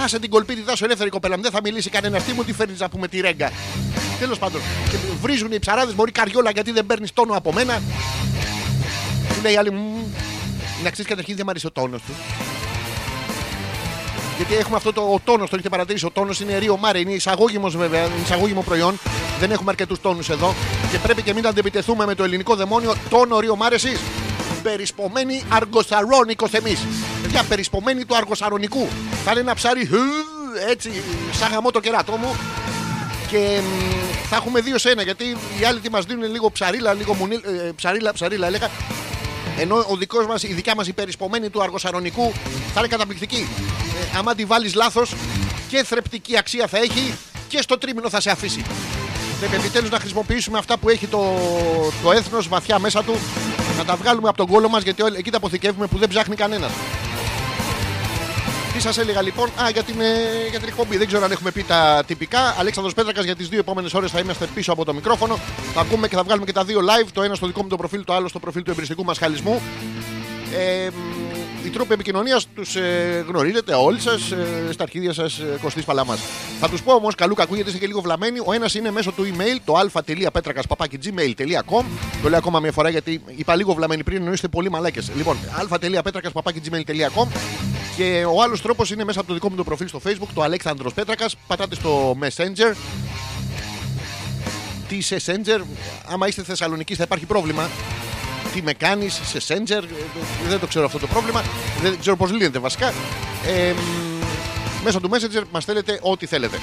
Άσε 0.04 0.18
την 0.18 0.30
κολπίτη, 0.30 0.62
δάσω 0.62 0.84
ελεύθερη 0.84 1.10
κοπέλα 1.10 1.36
μου. 1.36 1.42
Δεν 1.42 1.50
θα 1.50 1.60
μιλήσει 1.62 1.90
κανένα. 1.90 2.20
Τι 2.20 2.32
μου 2.32 2.44
τη 2.44 2.52
φέρνει 2.52 2.74
να 2.78 2.88
πούμε 2.88 3.08
τη 3.08 3.20
ρέγγα. 3.20 3.50
Τέλος 4.18 4.38
πάντων. 4.38 4.60
Και 4.90 4.96
βρίζουν 5.20 5.52
οι 5.52 5.58
ψαράδες, 5.58 5.94
μπορεί 5.94 6.12
καριόλα 6.12 6.50
γιατί 6.50 6.70
δεν 6.72 6.86
παίρνεις 6.86 7.12
τόνο 7.12 7.34
από 7.34 7.52
μένα. 7.52 7.82
Του 9.28 9.40
λέει 9.42 9.52
η 9.52 9.56
άλλη 9.56 9.70
μου. 9.70 10.14
Να 10.82 10.90
ξέρεις 10.90 11.10
καταρχήν 11.10 11.36
δεν 11.36 11.42
μου 11.44 11.50
αρέσει 11.50 11.66
ο 11.66 11.70
τόνος 11.70 12.02
του. 12.02 12.12
Γιατί 14.36 14.54
έχουμε 14.54 14.76
αυτό 14.76 14.92
το 14.92 15.00
ο 15.00 15.20
τόνος, 15.24 15.48
το 15.48 15.54
έχετε 15.54 15.68
παρατηρήσει. 15.68 16.04
Ο 16.06 16.10
τόνος 16.10 16.40
είναι 16.40 16.58
ρίο 16.58 16.76
μάρε, 16.76 16.98
είναι 16.98 17.12
εισαγώγημος 17.12 17.76
βέβαια, 17.76 18.04
είναι 18.04 18.14
εισαγώγημο 18.22 18.62
προϊόν. 18.62 18.98
Δεν 19.40 19.50
έχουμε 19.50 19.70
αρκετούς 19.70 20.00
τόνους 20.00 20.28
εδώ. 20.28 20.54
Και 20.90 20.98
πρέπει 20.98 21.22
και 21.22 21.34
μην 21.34 21.46
αντεπιτεθούμε 21.46 22.06
με 22.06 22.14
το 22.14 22.24
ελληνικό 22.24 22.54
δαιμόνιο 22.54 22.94
τόνο 23.10 23.40
ρίο 23.40 23.56
μάρε 23.56 23.74
εσείς. 23.74 24.00
Περισπομένοι 24.62 25.42
αργοσαρόνικος 25.48 26.52
εμείς. 26.52 26.86
Παιδιά, 27.22 27.44
περισπομένοι 27.48 28.04
του 28.04 28.16
αργοσαρονικού. 28.16 28.88
Θα 29.24 29.30
είναι 29.30 29.40
ένα 29.40 29.54
ψάρι 29.54 29.86
χου, 29.86 29.96
έτσι, 30.70 30.90
σαν 31.32 31.50
γαμό 31.50 31.70
το 31.70 31.80
κεράτό 31.80 32.12
μου. 32.16 32.36
Και 33.30 33.60
μ, 33.62 34.28
θα 34.28 34.36
έχουμε 34.36 34.60
δύο 34.60 34.78
σε 34.78 34.90
ένα 34.90 35.02
γιατί 35.02 35.24
οι 35.60 35.64
άλλοι 35.64 35.80
τι 35.80 35.90
μας 35.90 36.04
δίνουν 36.04 36.30
λίγο 36.30 36.50
ψαρίλα, 36.50 36.92
λίγο 36.92 37.14
μουνίλ, 37.14 37.40
ε, 37.44 37.70
ψαρίλα, 37.76 38.12
ψαρίλα 38.12 38.46
έλεγα. 38.46 38.70
Ενώ 39.60 39.76
ο 39.88 39.96
δικός 39.96 40.26
μας, 40.26 40.42
η 40.42 40.52
δικιά 40.52 40.74
μας 40.74 40.86
υπερισπομένη 40.86 41.50
του 41.50 41.62
αργοσαρονικού 41.62 42.32
θα 42.74 42.78
είναι 42.78 42.88
καταπληκτική. 42.88 43.46
Ε, 44.14 44.18
άμα 44.18 44.34
τη 44.34 44.44
βάλεις 44.44 44.74
λάθος 44.74 45.14
και 45.68 45.82
θρεπτική 45.84 46.38
αξία 46.38 46.66
θα 46.66 46.78
έχει 46.78 47.14
και 47.48 47.62
στο 47.62 47.78
τρίμηνο 47.78 48.08
θα 48.10 48.20
σε 48.20 48.30
αφήσει. 48.30 48.62
Πρέπει 49.40 49.54
επιτέλους 49.56 49.90
να 49.90 49.98
χρησιμοποιήσουμε 49.98 50.58
αυτά 50.58 50.78
που 50.78 50.88
έχει 50.88 51.06
το, 51.06 51.34
το 52.02 52.12
έθνος 52.12 52.48
βαθιά 52.48 52.78
μέσα 52.78 53.04
του, 53.04 53.18
να 53.78 53.84
τα 53.84 53.96
βγάλουμε 53.96 54.28
από 54.28 54.36
τον 54.36 54.46
κόλο 54.46 54.68
μας 54.68 54.82
γιατί 54.82 55.02
όλοι- 55.02 55.16
εκεί 55.18 55.30
τα 55.30 55.36
αποθηκεύουμε 55.36 55.86
που 55.86 55.98
δεν 55.98 56.08
ψάχνει 56.08 56.36
κανένας. 56.36 56.70
Τι 58.80 58.86
σας 58.86 58.98
έλεγα 58.98 59.22
λοιπόν, 59.22 59.48
Α, 59.48 59.70
για 59.72 59.82
την, 59.82 60.00
ε, 60.00 60.48
για 60.50 60.58
την 60.58 60.68
εκπομπή. 60.68 60.96
Δεν 60.96 61.06
ξέρω 61.06 61.24
αν 61.24 61.30
έχουμε 61.30 61.50
πει 61.50 61.62
τα 61.62 62.02
τυπικά. 62.06 62.56
Αλέξανδρος 62.58 62.94
Πέτρακας 62.94 63.24
για 63.24 63.36
τις 63.36 63.48
δύο 63.48 63.58
επόμενες 63.58 63.94
ώρες 63.94 64.10
θα 64.10 64.18
είμαστε 64.18 64.46
πίσω 64.54 64.72
από 64.72 64.84
το 64.84 64.94
μικρόφωνο. 64.94 65.36
Θα 65.74 65.80
ακούμε 65.80 66.08
και 66.08 66.16
θα 66.16 66.22
βγάλουμε 66.22 66.46
και 66.46 66.52
τα 66.52 66.64
δύο 66.64 66.80
live. 66.80 67.08
Το 67.12 67.22
ένα 67.22 67.34
στο 67.34 67.46
δικό 67.46 67.62
μου 67.62 67.68
το 67.68 67.76
προφίλ, 67.76 68.04
το 68.04 68.14
άλλο 68.14 68.28
στο 68.28 68.38
προφίλ 68.38 68.62
του 68.62 68.70
εμπειριστικού 68.70 69.04
μας 69.04 69.18
χαλισμού. 69.18 69.60
Ε, 70.58 70.88
μ, 70.90 71.19
οι 71.70 71.72
τρόποι 71.72 71.92
επικοινωνίας 71.92 72.46
τους 72.54 72.76
ε, 72.76 73.24
γνωρίζετε 73.28 73.74
όλοι 73.74 74.00
σας 74.00 74.30
ε, 74.30 74.68
στα 74.72 74.82
αρχίδια 74.82 75.12
σας, 75.12 75.38
ε, 75.38 75.58
Κωστής 75.62 75.84
Παλαμά. 75.84 76.16
Θα 76.60 76.68
τους 76.68 76.82
πω 76.82 76.92
όμως, 76.92 77.14
καλού 77.14 77.34
κακού 77.34 77.54
γιατί 77.54 77.68
είστε 77.68 77.80
και 77.80 77.86
λίγο 77.86 78.00
βλαμμένοι. 78.00 78.38
Ο 78.44 78.52
ένας 78.52 78.74
είναι 78.74 78.90
μέσω 78.90 79.12
του 79.12 79.24
email, 79.24 79.58
το 79.64 79.76
α.πέτρακα.gmail.com. 79.76 81.84
Το 82.22 82.28
λέω 82.28 82.38
ακόμα 82.38 82.60
μια 82.60 82.72
φορά 82.72 82.88
γιατί 82.88 83.22
είπα 83.36 83.56
λίγο 83.56 83.74
βλαμμένοι 83.74 84.04
πριν, 84.04 84.22
ενώ 84.22 84.32
είστε 84.32 84.48
πολύ 84.48 84.70
μαλάκες. 84.70 85.10
Λοιπόν, 85.16 85.36
α.πέτρακα.gmail.com. 85.72 87.26
Και 87.96 88.24
ο 88.34 88.42
άλλος 88.42 88.62
τρόπος 88.62 88.90
είναι 88.90 89.04
μέσα 89.04 89.18
από 89.18 89.28
το 89.28 89.34
δικό 89.34 89.50
μου 89.50 89.56
το 89.56 89.64
προφίλ 89.64 89.88
στο 89.88 90.00
facebook, 90.06 90.28
το 90.34 90.42
Αλέξανδρος 90.42 90.94
Πέτρακας. 90.94 91.36
Πατάτε 91.46 91.74
στο 91.74 92.16
Messenger. 92.20 92.74
Τι 94.88 94.98
Messenger, 95.08 95.60
άμα 96.06 96.26
είστε 96.26 96.42
Θεσσαλονίκη 96.42 96.94
θα 96.94 97.02
υπάρχει 97.02 97.26
πρόβλημα. 97.26 97.68
Τι 98.52 98.62
με 98.62 98.72
κάνεις 98.72 99.20
σε 99.24 99.38
Messenger, 99.38 99.82
ε, 99.82 100.48
δεν 100.48 100.60
το 100.60 100.66
ξέρω 100.66 100.84
αυτό 100.84 100.98
το 100.98 101.06
πρόβλημα. 101.06 101.42
Δεν 101.82 101.98
ξέρω 102.00 102.16
πώς 102.16 102.30
λύνεται 102.30 102.58
βασικά. 102.58 102.92
Ε, 103.46 103.72
μ, 103.72 104.84
μέσω 104.84 105.00
του 105.00 105.10
Messenger 105.12 105.42
μας 105.50 105.64
θέλετε 105.64 105.98
ό,τι 106.02 106.26
θέλετε. 106.26 106.58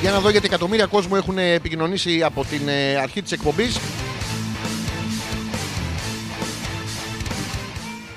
Για 0.00 0.10
να 0.10 0.20
δω 0.20 0.30
γιατί 0.30 0.46
εκατομμύρια 0.46 0.86
κόσμο 0.86 1.12
έχουν 1.16 1.38
επικοινωνήσει 1.38 2.22
από 2.22 2.44
την 2.44 2.68
ε, 2.68 2.96
αρχή 2.96 3.22
της 3.22 3.32
εκπομπής. 3.32 3.78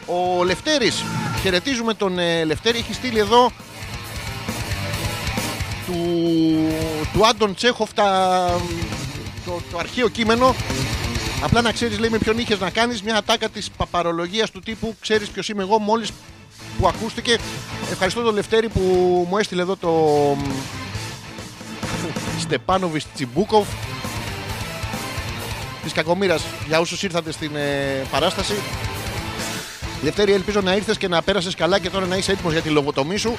Ο 0.06 0.44
Λευτέρης, 0.44 1.04
χαιρετίζουμε 1.42 1.94
τον 1.94 2.20
ε, 2.20 2.44
Λευτέρη, 2.44 2.78
έχει 2.78 2.94
στείλει 2.94 3.20
εδώ 3.20 3.52
του, 5.86 5.96
του 7.14 7.28
Άντων 7.28 7.56
Τσέχοφ 7.56 7.94
τα, 7.94 8.62
το, 9.46 9.62
το 9.72 9.78
αρχαίο 9.78 10.10
κείμενο. 10.10 10.56
Απλά 11.42 11.62
να 11.62 11.72
ξέρεις 11.72 12.00
λέει 12.00 12.10
με 12.10 12.18
ποιον 12.18 12.38
είχες 12.38 12.60
να 12.60 12.70
κάνεις 12.70 13.02
μια 13.02 13.16
ατάκα 13.16 13.50
της 13.50 13.72
παπαρολογίας 13.78 14.52
του 14.52 14.60
τύπου 14.60 14.96
ξέρεις 15.00 15.30
ποιος 15.30 15.50
είμαι 15.50 15.62
εγώ 15.64 15.80
μόλις 15.80 16.12
που 16.80 16.88
ακούστηκε. 16.88 17.38
Ευχαριστώ 17.92 18.22
τον 18.22 18.34
Λευτέρη 18.34 18.70
που 18.70 18.80
μου 19.30 19.38
έστειλε 19.38 19.62
εδώ 19.62 19.76
το 19.76 19.92
Στεπάνοβιτ 22.40 23.02
Τσιμπούκοφ 23.14 23.68
της 25.84 25.94
Κακομήρας 25.94 26.44
για 26.68 26.80
όσους 26.80 27.04
ήρθατε 27.04 27.32
στην 27.32 27.56
ε, 27.56 28.06
παράσταση. 28.12 28.54
Λευτέρη, 30.04 30.32
ελπίζω 30.32 30.62
να 30.62 30.76
ήρθες 30.76 30.98
και 30.98 31.08
να 31.08 31.22
πέρασες 31.22 31.56
καλά 31.56 31.80
και 31.80 31.90
τώρα 31.90 32.06
να 32.06 32.16
είσαι 32.16 32.32
έτοιμος 32.32 32.54
για 32.54 32.62
τη 32.62 32.70
λογοτομή 32.70 33.18
σου. 33.18 33.36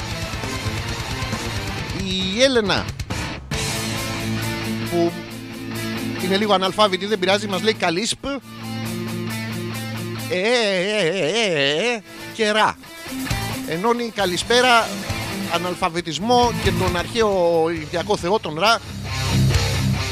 Η 2.05 2.43
Έλενα 2.43 2.85
που 4.91 5.13
είναι 6.25 6.37
λίγο 6.37 6.53
αναλφάβητη, 6.53 7.07
δεν 7.07 7.19
πειράζει, 7.19 7.47
μας 7.47 7.63
λέει 7.63 7.75
καλή 7.75 8.07
σπ. 8.07 8.25
Ε, 8.25 8.39
ε, 10.31 10.99
ε, 10.99 11.09
ε, 11.09 11.31
ε, 11.45 11.95
ε, 11.95 12.03
και 12.35 12.51
ρα. 12.51 12.77
Ενώνει 13.69 14.13
καλησπέρα, 14.15 14.89
αναλφαβητισμό 15.55 16.53
και 16.65 16.71
τον 16.71 16.97
αρχαίο 16.97 17.65
Ιδιακό 17.71 18.17
Θεό, 18.17 18.39
τον 18.39 18.59
Ρα. 18.59 18.81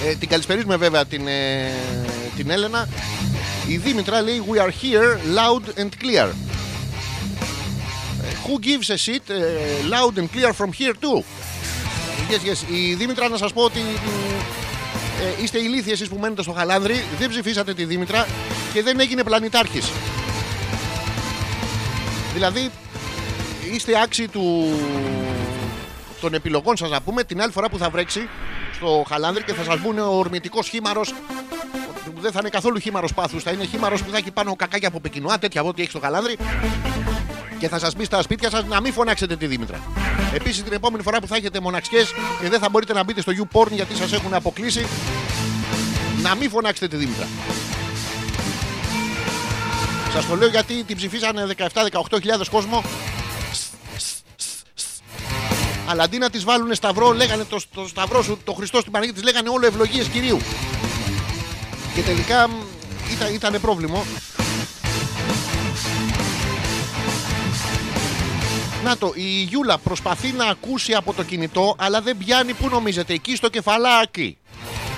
Ε, 0.07 0.15
την 0.15 0.29
καλησπερίζουμε 0.29 0.77
βέβαια 0.77 1.05
την, 1.05 1.27
ε, 1.29 1.71
την 2.37 2.51
Έλενα. 2.51 2.89
Η 3.67 3.77
Δήμητρα 3.77 4.23
λέει 4.23 4.43
We 4.51 4.59
are 4.59 4.71
here 4.83 5.37
loud 5.37 5.81
and 5.81 5.89
clear. 6.03 6.29
Ε, 8.23 8.33
Who 8.47 8.59
gives 8.59 8.91
a 8.91 8.97
shit 8.97 9.31
ε, 9.31 9.45
loud 9.91 10.19
and 10.19 10.27
clear 10.37 10.53
from 10.53 10.71
here 10.73 10.93
too; 10.93 11.23
Yes, 12.31 12.51
yes. 12.51 12.75
Η 12.75 12.95
Δήμητρα 12.95 13.29
να 13.29 13.37
σας 13.37 13.53
πω 13.53 13.63
ότι 13.63 13.81
ε, 15.21 15.43
είστε 15.43 15.59
ηλίθιοι 15.59 15.93
εσείς 15.93 16.09
που 16.09 16.19
μένετε 16.19 16.43
στο 16.43 16.53
Χαλάνδρι, 16.53 17.05
δεν 17.19 17.29
ψηφίσατε 17.29 17.75
τη 17.75 17.85
Δήμητρα 17.85 18.27
και 18.73 18.83
δεν 18.83 19.01
έγινε 19.01 19.25
πλανητάρχης. 19.25 19.91
Δηλαδή 22.35 22.71
είστε 23.73 24.01
άξιοι 24.03 24.29
του... 24.29 24.73
των 26.21 26.35
επιλογών 26.35 26.77
σας 26.77 26.91
να 26.91 27.01
πούμε 27.01 27.25
την 27.25 27.43
άλλη 27.43 27.53
φορά 27.53 27.69
που 27.69 27.79
θα 27.79 27.91
βρέξει 27.91 28.29
στο 28.75 29.05
Χαλάνδρι 29.09 29.45
και 29.45 29.53
θα 29.53 29.65
σας 29.65 29.81
μπουν 29.81 29.99
ο 29.99 30.19
ορμητικός 30.19 30.69
χήμαρος 30.69 31.15
που 32.15 32.21
δεν 32.21 32.33
θα 32.33 32.39
είναι 32.41 32.49
καθόλου 32.49 32.79
χήμαρος 32.79 33.15
πάθους, 33.15 33.43
θα 33.43 33.51
είναι 33.51 33.65
χήμαρος 33.65 34.03
που 34.03 34.11
θα 34.11 34.17
έχει 34.17 34.31
πάνω 34.31 34.57
κακάκια 34.57 34.89
από 34.89 35.01
πεκινουά, 35.01 35.39
τέτοια 35.39 35.61
από 35.61 35.71
ό,τι 35.71 35.81
έχει 35.83 35.91
στο 35.91 36.01
Χαλάνδρι 36.01 36.37
και 37.61 37.69
θα 37.69 37.79
σας 37.79 37.95
πει 37.95 38.05
στα 38.05 38.23
σπίτια 38.23 38.51
σας 38.51 38.65
να 38.65 38.81
μην 38.81 38.93
φωνάξετε 38.93 39.37
τη 39.37 39.47
Δήμητρα. 39.47 39.81
Επίσης 40.35 40.63
την 40.63 40.73
επόμενη 40.73 41.03
φορά 41.03 41.21
που 41.21 41.27
θα 41.27 41.37
έχετε 41.37 41.61
μοναξιές 41.61 42.13
και 42.41 42.49
δεν 42.49 42.61
θα 42.61 42.69
μπορείτε 42.69 42.93
να 42.93 43.05
μπείτε 43.05 43.21
στο 43.21 43.33
YouPorn 43.33 43.71
γιατί 43.71 43.97
σας 43.97 44.13
έχουν 44.13 44.35
αποκλείσει, 44.35 44.87
να 46.23 46.35
μην 46.35 46.51
φωνάξετε 46.51 46.89
τη 46.89 46.97
Δήμητρα. 46.97 47.29
Σας 50.13 50.27
το 50.27 50.37
λέω 50.37 50.49
γιατί 50.49 50.85
την 50.85 50.97
ψηφίσανε 50.97 51.47
17-18 51.57 52.47
κόσμο. 52.51 52.83
Αλλά 55.87 56.03
αντί 56.03 56.19
να 56.19 56.31
τη 56.31 56.39
βάλουν 56.39 56.75
σταυρό, 56.75 57.13
λέγανε 57.13 57.45
το, 57.45 57.61
το 57.75 57.89
σταυρό 57.89 58.23
σου, 58.23 58.39
το 58.45 58.53
Χριστό 58.53 58.81
στην 58.81 58.93
Παναγία 58.93 59.15
τη, 59.15 59.23
λέγανε 59.23 59.49
όλο 59.49 59.67
ευλογίες 59.67 60.07
κυρίου. 60.07 60.39
Και 61.95 62.01
τελικά 62.01 62.49
μ, 62.49 62.53
ήταν, 63.13 63.35
ήτανε 63.35 63.59
πρόβλημα. 63.59 64.03
Να 68.85 68.97
το, 68.97 69.13
η 69.15 69.43
Γιούλα 69.43 69.79
προσπαθεί 69.79 70.33
να 70.33 70.45
ακούσει 70.45 70.95
από 70.95 71.13
το 71.13 71.23
κινητό, 71.23 71.75
αλλά 71.79 72.01
δεν 72.01 72.17
πιάνει 72.17 72.53
πού 72.53 72.69
νομίζετε, 72.69 73.13
εκεί 73.13 73.37
στο 73.37 73.49
κεφαλάκι. 73.49 74.39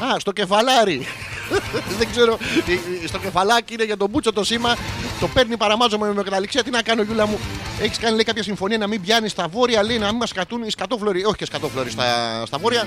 Α, 0.05 0.19
στο 0.19 0.33
κεφαλάρι. 0.33 1.07
δεν 1.99 2.11
ξέρω, 2.11 2.39
ε, 2.67 2.73
ε, 3.05 3.07
στο 3.07 3.19
κεφαλάκι 3.19 3.75
είναι 3.75 3.85
για 3.85 3.97
τον 3.97 4.11
Μπούτσο 4.11 4.33
το 4.33 4.45
σήμα. 4.45 4.77
Το 5.21 5.29
παίρνει 5.29 5.57
παραμάζωμα 5.57 6.07
με 6.07 6.23
καταληξία. 6.23 6.63
Τι 6.63 6.71
να 6.71 6.83
κάνω, 6.83 7.03
Γιούλα 7.03 7.27
μου. 7.27 7.39
Έχεις 7.81 7.99
κάνει 7.99 8.15
λέει, 8.15 8.25
κάποια 8.25 8.43
συμφωνία 8.43 8.79
να 8.79 8.87
μην 8.87 9.01
πιάνεις 9.01 9.31
στα 9.31 9.49
βόρεια, 9.49 9.83
λέει 9.83 9.99
να 9.99 10.07
μην 10.07 10.17
μας 10.17 10.33
κατούν 10.33 10.63
οι 10.63 10.71
σκατόφλωροι. 10.71 11.25
Όχι 11.25 11.37
και 11.37 11.45
σκατόφλωροι 11.45 11.91
στα, 11.91 12.43
στα 12.47 12.59
βόρεια. 12.59 12.87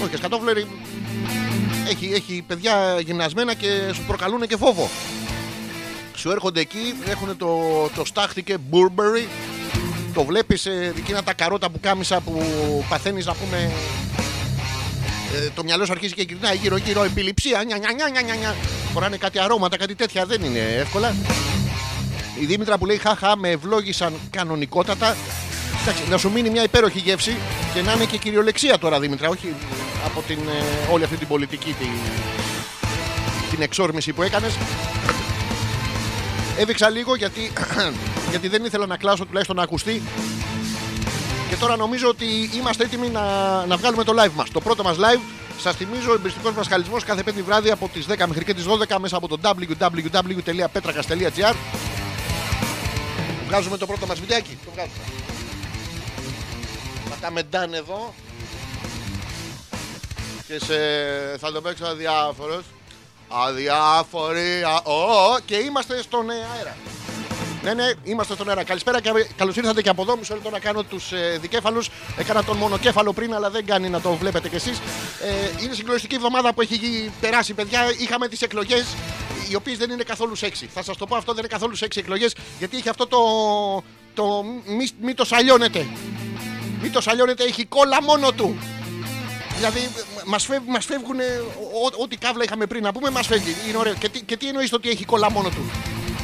Όχι 0.00 0.10
και 0.10 0.16
σκατόφλωροι. 0.16 0.66
Έχει, 1.88 2.12
έχει 2.14 2.44
παιδιά 2.46 3.00
γυμνασμένα 3.00 3.54
και 3.54 3.68
σου 3.94 4.02
προκαλούν 4.06 4.46
και 4.46 4.56
φόβο. 4.56 4.90
Σου 6.14 6.30
έρχονται 6.30 6.60
εκεί, 6.60 6.94
έχουν 7.04 7.36
το, 7.36 7.48
το 7.96 8.04
στάχτη 8.04 8.42
και 8.42 8.58
Burberry. 8.70 9.51
Το 10.14 10.24
βλέπεις 10.24 10.66
εκείνα 10.96 11.22
τα 11.22 11.32
καρότα 11.32 11.70
που 11.70 11.80
κάμισα 11.80 12.20
που 12.20 12.42
παθαίνεις 12.88 13.26
να 13.26 13.34
πούμε. 13.34 13.70
ε, 15.34 15.48
το 15.54 15.64
μυαλό 15.64 15.84
σου 15.84 15.92
αρχίζει 15.92 16.14
και 16.14 16.22
γυρνάει 16.22 16.56
γύρω-γύρω 16.56 17.02
επιληψία. 17.04 17.62
Νια, 17.64 17.78
νια, 17.78 17.92
νια, 17.92 18.08
νια, 18.08 18.20
νια, 18.22 18.34
νια. 18.34 18.54
Φοράνε 18.92 19.16
κάτι 19.16 19.38
αρώματα, 19.38 19.76
κάτι 19.76 19.94
τέτοια. 19.94 20.26
Δεν 20.26 20.42
είναι 20.42 20.58
εύκολα. 20.58 21.14
Η 22.40 22.44
Δήμητρα 22.44 22.78
που 22.78 22.86
λέει 22.86 22.96
χαχά 22.96 23.36
με 23.36 23.48
ευλόγησαν 23.48 24.12
κανονικότατα. 24.30 25.16
Εντάξει, 25.82 26.02
να 26.10 26.18
σου 26.18 26.30
μείνει 26.30 26.50
μια 26.50 26.62
υπέροχη 26.62 26.98
γεύση 26.98 27.36
και 27.74 27.82
να 27.82 27.92
είναι 27.92 28.04
και 28.04 28.16
κυριολεξία 28.16 28.78
τώρα 28.78 29.00
Δήμητρα, 29.00 29.28
όχι 29.28 29.54
από 30.04 30.22
την, 30.26 30.38
ε, 30.38 30.92
όλη 30.92 31.04
αυτή 31.04 31.16
την 31.16 31.28
πολιτική 31.28 31.74
την, 31.78 31.88
την 33.50 33.62
εξόρμηση 33.62 34.12
που 34.12 34.22
έκανες. 34.22 34.52
Έβηξα 36.58 36.88
λίγο 36.88 37.14
γιατί, 37.14 37.52
γιατί 38.30 38.48
δεν 38.48 38.64
ήθελα 38.64 38.86
να 38.86 38.96
κλάσω 38.96 39.26
τουλάχιστον 39.26 39.56
να 39.56 39.62
ακουστεί 39.62 40.02
και 41.48 41.56
τώρα 41.58 41.76
νομίζω 41.76 42.08
ότι 42.08 42.50
είμαστε 42.54 42.84
έτοιμοι 42.84 43.08
να, 43.08 43.20
να 43.66 43.76
βγάλουμε 43.76 44.04
το 44.04 44.22
live 44.22 44.32
μας. 44.34 44.50
Το 44.50 44.60
πρώτο 44.60 44.82
μας 44.82 44.96
live, 44.96 45.20
σας 45.60 45.76
θυμίζω, 45.76 46.14
εμπριστικός 46.14 46.54
μας 46.54 46.68
χαλισμός 46.68 47.04
κάθε 47.04 47.22
πέμπτη 47.22 47.42
βράδυ 47.42 47.70
από 47.70 47.90
τις 47.92 48.06
10 48.08 48.26
μέχρι 48.26 48.44
και 48.44 48.54
τις 48.54 48.64
12 48.66 48.96
μέσα 48.98 49.16
από 49.16 49.28
το 49.28 49.38
www.petrakas.gr 49.42 51.54
Βγάζουμε 53.46 53.76
το 53.76 53.86
πρώτο 53.86 54.06
μας 54.06 54.20
βιντεάκι. 54.20 54.58
Το 54.64 54.70
βγάζουμε. 54.74 55.04
Πατάμε 57.10 57.42
done 57.52 57.72
εδώ. 57.72 58.14
Και 60.46 60.58
σε... 60.58 60.74
θα 61.38 61.52
το 61.52 61.60
παίξω 61.60 61.84
αδιάφορος. 61.84 62.62
Αδιάφοροι. 63.46 64.62
Α... 64.62 64.90
Ω, 64.90 65.38
και 65.44 65.56
είμαστε 65.56 66.02
στον 66.02 66.30
ε, 66.30 66.34
αέρα. 66.56 66.76
Ναι, 67.62 67.74
ναι, 67.74 67.90
είμαστε 68.02 68.34
στον 68.34 68.48
αέρα. 68.48 68.64
Καλησπέρα 68.64 69.00
και 69.00 69.10
καλώς 69.36 69.56
ήρθατε 69.56 69.82
και 69.82 69.88
από 69.88 70.02
εδώ. 70.02 70.16
Μισό 70.16 70.34
λεπτό 70.34 70.50
να 70.50 70.58
κάνω 70.58 70.82
τους 70.82 71.12
ε, 71.12 71.38
δικέφαλους. 71.40 71.90
Έκανα 72.16 72.44
τον 72.44 72.56
μονοκέφαλο 72.56 73.12
πριν, 73.12 73.34
αλλά 73.34 73.50
δεν 73.50 73.66
κάνει 73.66 73.88
να 73.88 74.00
το 74.00 74.14
βλέπετε 74.14 74.48
κι 74.48 74.54
εσείς. 74.54 74.78
Ε, 75.58 75.62
είναι 75.64 75.74
συγκλονιστική 75.74 76.14
εβδομάδα 76.14 76.54
που 76.54 76.60
έχει 76.60 76.74
γι- 76.74 77.10
περάσει, 77.20 77.54
παιδιά. 77.54 77.80
Είχαμε 77.98 78.28
τις 78.28 78.42
εκλογές, 78.42 78.84
οι 79.50 79.54
οποίες 79.54 79.78
δεν 79.78 79.90
είναι 79.90 80.02
καθόλου 80.02 80.34
σεξι. 80.34 80.68
Θα 80.74 80.82
σας 80.82 80.96
το 80.96 81.06
πω 81.06 81.16
αυτό, 81.16 81.32
δεν 81.32 81.44
είναι 81.44 81.52
καθόλου 81.52 81.76
σεξι 81.76 81.98
εκλογές, 81.98 82.34
γιατί 82.58 82.76
έχει 82.76 82.88
αυτό 82.88 83.06
το. 83.06 83.18
το 84.14 84.44
μη, 84.66 84.88
μη 85.02 85.14
το 85.14 85.24
σαλιώνετε. 85.24 85.86
Μη 86.82 86.88
το 86.88 87.00
σαλιώνετε, 87.00 87.44
έχει 87.44 87.64
κόλλα 87.64 88.02
μόνο 88.02 88.32
του. 88.32 88.56
Δηλαδή, 89.62 89.88
μας 90.24 90.44
φεύγουν, 90.44 90.70
μας 90.70 90.84
φεύγουν 90.84 91.20
ε, 91.20 91.24
ό- 91.84 92.02
ό,τι 92.02 92.16
καύλα 92.16 92.44
είχαμε 92.44 92.66
πριν 92.66 92.82
να 92.82 92.92
πούμε, 92.92 93.10
μας 93.10 93.26
φεύγει. 93.26 93.56
Είναι 93.68 93.76
ωραίο. 93.76 93.94
Και 93.94 94.08
τι, 94.08 94.20
και 94.20 94.36
τι 94.36 94.46
εννοείς 94.48 94.72
ότι 94.72 94.88
έχει 94.90 95.04
κολλά 95.04 95.30
μόνο 95.30 95.48
του; 95.48 95.70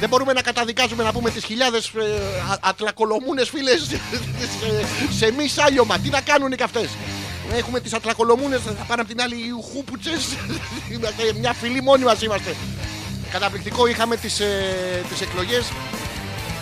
Δεν 0.00 0.08
μπορούμε 0.08 0.32
να 0.32 0.42
καταδικάζουμε 0.42 1.02
να 1.02 1.12
πούμε 1.12 1.30
τις 1.30 1.44
χιλιάδες 1.44 1.86
ε, 1.86 2.02
ατλακολομούνες 2.60 3.48
φίλες 3.48 3.80
σε, 3.88 4.00
σε 5.18 5.32
μη 5.32 5.48
σάλιωμα. 5.48 5.98
Τι 5.98 6.08
να 6.08 6.20
κάνουν 6.20 6.50
και 6.56 6.62
αυτές; 6.62 6.88
Έχουμε 7.56 7.80
τις 7.80 7.92
ατλακολομούνες, 7.92 8.60
θα 8.62 8.84
πάνε 8.88 9.00
από 9.00 9.10
την 9.10 9.20
άλλη 9.20 9.34
οι 9.34 9.50
χούπουτσε. 9.72 10.10
Μια 11.40 11.52
φυλή 11.52 11.82
μόνοι 11.82 12.04
μας 12.04 12.22
είμαστε. 12.22 12.54
Καταπληκτικό, 13.30 13.86
είχαμε 13.86 14.16
τις 14.16 14.34
τις 15.08 15.20
εκλογές. 15.20 15.72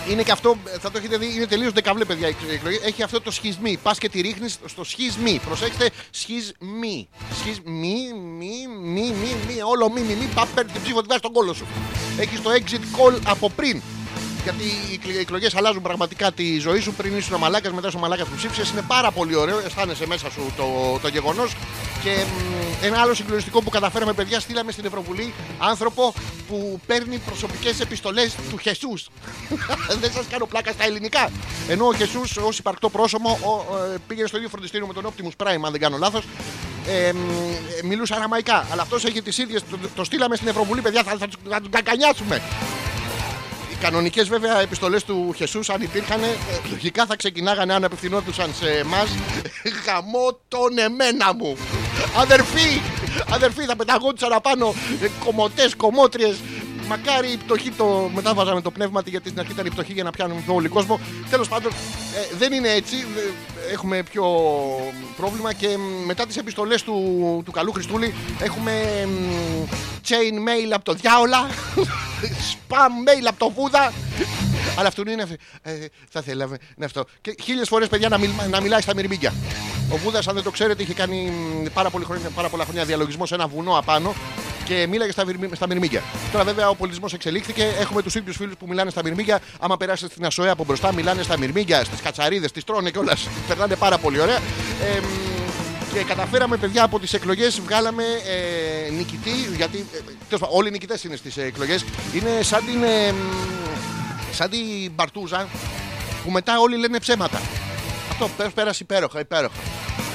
Είναι 0.09 0.23
και 0.23 0.31
αυτό, 0.31 0.57
θα 0.79 0.91
το 0.91 0.97
έχετε 0.97 1.17
δει, 1.17 1.33
είναι 1.35 1.45
τελείως 1.45 1.71
δεκαβλέ, 1.71 2.05
παιδιά. 2.05 2.27
η 2.27 2.35
εκλογή. 2.53 2.79
Έχει 2.83 3.03
αυτό 3.03 3.21
το 3.21 3.31
σχισμή. 3.31 3.77
Πας 3.83 3.97
και 3.97 4.09
τη 4.09 4.21
ρίχνεις 4.21 4.57
στο 4.65 4.83
σχισμή. 4.83 5.39
Προσέξτε, 5.45 5.89
σχισμή. 6.09 7.07
Σχισμή, 7.39 8.13
μη, 8.37 8.67
μη, 8.81 9.07
μη, 9.07 9.35
μη, 9.47 9.61
όλο 9.61 9.91
μη, 9.91 10.01
μη, 10.01 10.13
μη. 10.13 10.29
Πα, 10.35 10.47
παίρνει 10.55 10.71
την 10.71 10.81
ψήφο, 10.81 10.99
την 10.99 11.07
βάζεις 11.07 11.23
στον 11.23 11.33
κόλο 11.33 11.53
σου. 11.53 11.65
Έχεις 12.17 12.41
το 12.41 12.49
exit 12.49 12.99
call 12.99 13.19
από 13.25 13.49
πριν. 13.49 13.81
Γιατί 14.47 14.63
οι 15.13 15.17
εκλογές 15.19 15.55
αλλάζουν 15.55 15.81
πραγματικά 15.81 16.31
τη 16.31 16.59
ζωή 16.59 16.79
σου. 16.79 16.93
Πριν 16.93 17.17
ήσουν 17.17 17.33
ο 17.33 17.37
μαλάκας, 17.37 17.71
μετά 17.73 17.87
είσαι 17.87 17.97
ο 17.97 17.99
μαλάκας 17.99 18.27
που 18.27 18.35
ψήφισες. 18.35 18.69
Είναι 18.69 18.81
πάρα 18.87 19.11
πολύ 19.11 19.35
ωραίο. 19.35 19.59
Αισθάνεσαι 19.59 20.07
μέσα 20.07 20.31
σου 20.31 20.53
το, 20.57 20.99
το 21.01 21.07
γεγονός. 21.07 21.55
Και 22.03 22.09
μ, 22.09 22.83
ένα 22.85 22.99
άλλο 23.01 23.13
συγκλονιστικό 23.13 23.61
που 23.61 23.69
καταφέραμε, 23.69 24.13
παιδιά, 24.13 24.39
στείλαμε 24.39 24.71
στην 24.71 24.85
Ευρωβουλή 24.85 25.33
άνθρωπο 25.57 26.13
που 26.47 26.79
παίρνει 26.85 27.17
προσωπικές 27.17 27.79
επιστολές 27.79 28.35
του 28.49 28.57
Χεσούς. 28.57 29.07
Δεν 30.01 30.11
σας 30.11 30.25
κάνω 30.29 30.45
πλάκα 30.45 30.71
στα 30.71 30.83
ελληνικά. 30.85 31.29
Ενώ 31.67 31.87
ο 31.87 31.93
Χεσούς 31.93 32.37
ως 32.37 32.57
υπαρκτό 32.59 32.89
πρόσωπο 32.89 33.29
ο, 33.29 33.75
ε, 33.93 33.97
πήγαινε 34.07 34.27
στο 34.27 34.37
ίδιο 34.37 34.49
φροντιστήριο 34.49 34.87
με 34.87 34.93
τον 34.93 35.05
Optimus 35.13 35.45
Prime, 35.45 35.61
αν 35.65 35.71
δεν 35.71 35.79
κάνω 35.79 35.97
λάθος. 35.97 36.23
Ε, 36.87 37.13
μ, 37.13 37.17
ε, 37.83 37.87
μιλούσε 37.87 38.13
αραμαϊκά. 38.15 38.67
Αλλά 38.71 38.81
αυτός 38.81 39.05
έχει 39.05 39.21
τις 39.21 39.37
ίδιες. 39.37 39.61
Το, 39.71 39.77
το 39.95 40.03
στείλαμε 40.03 40.35
στην 40.35 40.47
Ευρωβουλή, 40.47 40.81
παιδιά, 40.81 41.03
θα, 41.03 41.15
θα, 41.19 41.27
τους- 41.27 41.39
θα 41.49 41.61
τον 41.61 41.71
κακανιάσουμε. 41.71 42.41
Οι 43.77 43.79
κανονικές 43.79 44.27
βέβαια 44.27 44.59
επιστολές 44.61 45.03
του 45.03 45.33
Χεσούς, 45.35 45.69
αν 45.69 45.81
υπήρχαν, 45.81 46.23
ε, 46.23 46.27
λογικά 46.69 47.05
θα 47.05 47.15
ξεκινάγανε 47.15 47.73
αν 47.73 47.83
απευθυνόντουσαν 47.83 48.53
σε 48.53 48.69
εμάς. 48.69 49.09
Γαμώ 49.85 50.39
τον 50.47 50.77
εμένα 50.77 51.33
μου. 51.33 51.57
Αδερφοί, 52.17 52.81
αδερφοί 53.29 53.63
θα 53.65 53.75
πεταγόντουσαν 53.75 54.33
απάνω 54.33 54.73
κομμωτές, 55.25 55.75
κομμότριες. 55.75 56.37
Μακάρι 56.87 57.31
η 57.31 57.37
πτωχή 57.37 57.71
το 57.71 58.09
μετάβαζαμε 58.13 58.61
το 58.61 58.71
πνεύμα 58.71 59.03
τη, 59.03 59.09
γιατί 59.09 59.27
στην 59.27 59.39
αρχή 59.39 59.51
ήταν 59.51 59.65
η 59.65 59.69
πτωχή 59.69 59.93
για 59.93 60.03
να 60.03 60.11
πιάνουμε 60.11 60.41
πιο 60.41 60.53
όλοι 60.53 60.67
κόσμο. 60.67 60.99
Τέλος 61.29 61.47
πάντων, 61.47 61.71
ε, 61.71 62.35
δεν 62.37 62.53
είναι 62.53 62.69
έτσι. 62.69 62.95
Ε, 63.67 63.71
Έχουμε 63.71 64.03
πιο 64.03 64.25
πρόβλημα 65.17 65.53
και 65.53 65.67
μ, 65.77 66.05
μετά 66.05 66.25
τις 66.25 66.37
επιστολές 66.37 66.83
του, 66.83 67.41
του 67.45 67.51
καλού 67.51 67.71
Χριστούλη 67.71 68.13
έχουμε 68.39 68.71
μ, 69.07 69.67
chain 70.07 70.33
mail 70.47 70.71
από 70.73 70.83
το 70.83 70.93
διάολα, 70.93 71.47
spam 72.51 73.09
mail 73.09 73.25
από 73.27 73.39
το 73.39 73.49
Βούδα. 73.49 73.93
Αλλά 74.77 74.87
αυτό 74.87 75.03
είναι. 75.07 75.25
Ε, 75.61 75.71
θα 76.09 76.21
θέλαμε. 76.21 76.57
Είναι 76.75 76.85
αυτό. 76.85 77.05
Και 77.21 77.35
χίλιες 77.43 77.67
φορές, 77.67 77.87
παιδιά, 77.87 78.09
να, 78.09 78.17
μιλ- 78.17 78.47
να 78.49 78.61
μιλάει 78.61 78.81
στα 78.81 78.93
μυρμήγκια. 78.95 79.33
Ο 79.91 79.97
Βούδα, 79.97 80.21
αν 80.27 80.33
δεν 80.35 80.43
το 80.43 80.51
ξέρετε, 80.51 80.83
είχε 80.83 80.93
κάνει 80.93 81.31
μ, 81.63 81.65
πάρα, 81.73 81.89
πολύ 81.89 82.05
χρόνια, 82.05 82.29
πάρα 82.35 82.49
πολλά 82.49 82.63
χρόνια 82.63 82.85
διαλογισμό 82.85 83.25
σε 83.25 83.35
ένα 83.35 83.47
βουνό 83.47 83.77
απάνω. 83.77 84.15
και 84.65 84.87
μίλαγε 84.89 85.11
στα, 85.11 85.25
βυρμι- 85.25 85.55
στα 85.55 85.67
μυρμήγκια. 85.67 86.03
Τώρα 86.31 86.43
βέβαια 86.43 86.69
ο 86.69 86.75
πολιτισμός 86.75 87.13
εξελίχθηκε. 87.13 87.73
Έχουμε 87.79 88.01
τους 88.01 88.15
ίδιους 88.15 88.35
φίλους 88.35 88.53
που 88.59 88.67
μιλάνε 88.67 88.89
στα 88.89 89.03
μυρμήγκια. 89.03 89.39
Άμα 89.59 89.77
περάσετε 89.77 90.11
στην 90.11 90.25
Ασοέ 90.25 90.49
από 90.49 90.63
μπροστά, 90.63 90.93
μιλάνε 90.93 91.23
στα 91.23 91.37
μυρμήγκια, 91.37 91.83
στις 91.83 92.01
κατσαρίδες, 92.01 92.51
τις 92.51 92.63
τρώνε 92.63 92.91
κιόλας. 92.91 93.27
Περνάνε 93.47 93.75
πάρα 93.75 93.97
πολύ 93.97 94.19
ωραία. 94.19 94.35
Ε, 94.35 94.99
μ, 94.99 95.93
και 95.93 96.03
καταφέραμε, 96.03 96.57
παιδιά, 96.57 96.83
από 96.83 96.99
τις 96.99 97.13
εκλογές 97.13 97.61
βγάλαμε 97.61 98.03
ε, 98.03 98.91
νικητή. 98.91 99.31
Γιατί 99.55 99.77
ε, 99.77 99.97
τέλος 100.27 100.39
πάντων, 100.41 100.49
όλοι 100.57 100.67
οι 100.67 100.71
νικητές 100.71 101.03
είναι 101.03 101.15
στις 101.15 101.37
εκλογές. 101.37 101.85
Είναι 102.13 102.41
σαν 102.41 102.65
την, 102.65 102.83
ε, 102.83 103.11
μ, 103.11 103.15
σαν 104.33 104.49
την 104.49 104.91
Μπαρτούζα 104.95 105.47
που 106.23 106.31
μετά 106.31 106.59
όλοι 106.59 106.77
λένε 106.77 106.99
ψέματα. 106.99 107.41
Αυτό 108.19 108.29
πέ- 108.37 108.51
πέρασε 108.53 108.83
υπέροχα, 108.83 109.19
υπέροχα. 109.19 109.53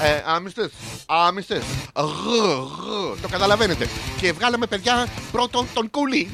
Ε, 0.03 0.23
άμυστες, 0.27 0.71
άμυστες. 1.07 1.63
Γ, 1.97 2.03
γ. 2.03 3.21
Το 3.23 3.29
καταλαβαίνετε. 3.31 3.89
Και 4.21 4.33
βγάλαμε 4.33 4.67
παιδιά 4.67 5.07
πρώτον 5.33 5.67
τον 5.75 5.91
κούλι. 5.91 6.31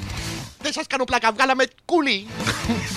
Δεν 0.63 0.73
σας 0.73 0.87
κάνω 0.87 1.05
πλάκα, 1.05 1.33
βγάλαμε 1.33 1.65
κούλι. 1.85 2.27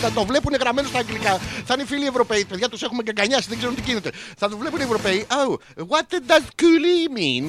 θα 0.02 0.12
το 0.12 0.26
βλέπουν 0.26 0.54
γραμμένο 0.60 0.88
στα 0.88 1.00
αγγλικά. 1.00 1.40
Θα 1.66 1.74
είναι 1.74 1.86
φίλοι 1.86 2.06
Ευρωπαίοι. 2.06 2.46
Παιδιά 2.46 2.70
τους 2.70 2.82
έχουμε 2.82 3.04
καγκανιάσει, 3.04 3.46
δεν 3.50 3.58
ξέρουν 3.58 3.76
τι 3.76 3.82
γίνεται. 3.82 4.12
Θα 4.38 4.50
το 4.50 4.58
βλέπουν 4.58 4.80
οι 4.80 4.84
Ευρωπαίοι. 4.84 5.28
Oh, 5.30 5.52
what 5.88 6.32
does 6.32 6.44
coolie 6.62 7.18
mean? 7.18 7.46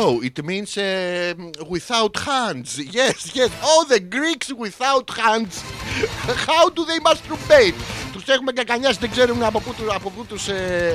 Oh, 0.00 0.12
it 0.28 0.36
means 0.50 0.70
uh, 0.78 1.34
without 1.74 2.14
hands. 2.30 2.70
Yes, 3.00 3.18
yes. 3.38 3.50
Oh, 3.70 3.80
the 3.94 4.00
Greeks 4.16 4.48
without 4.64 5.06
hands. 5.22 5.54
How 6.48 6.64
do 6.76 6.82
they 6.90 6.98
masturbate? 7.08 7.74
Τους 8.12 8.24
έχουμε 8.26 8.52
κακανιάσει, 8.52 8.98
δεν 9.00 9.10
ξέρουν 9.10 9.42
από 9.42 9.60
πού, 9.60 9.74
του- 9.74 9.94
από 9.94 10.10
πού 10.10 10.24
τους 10.24 10.48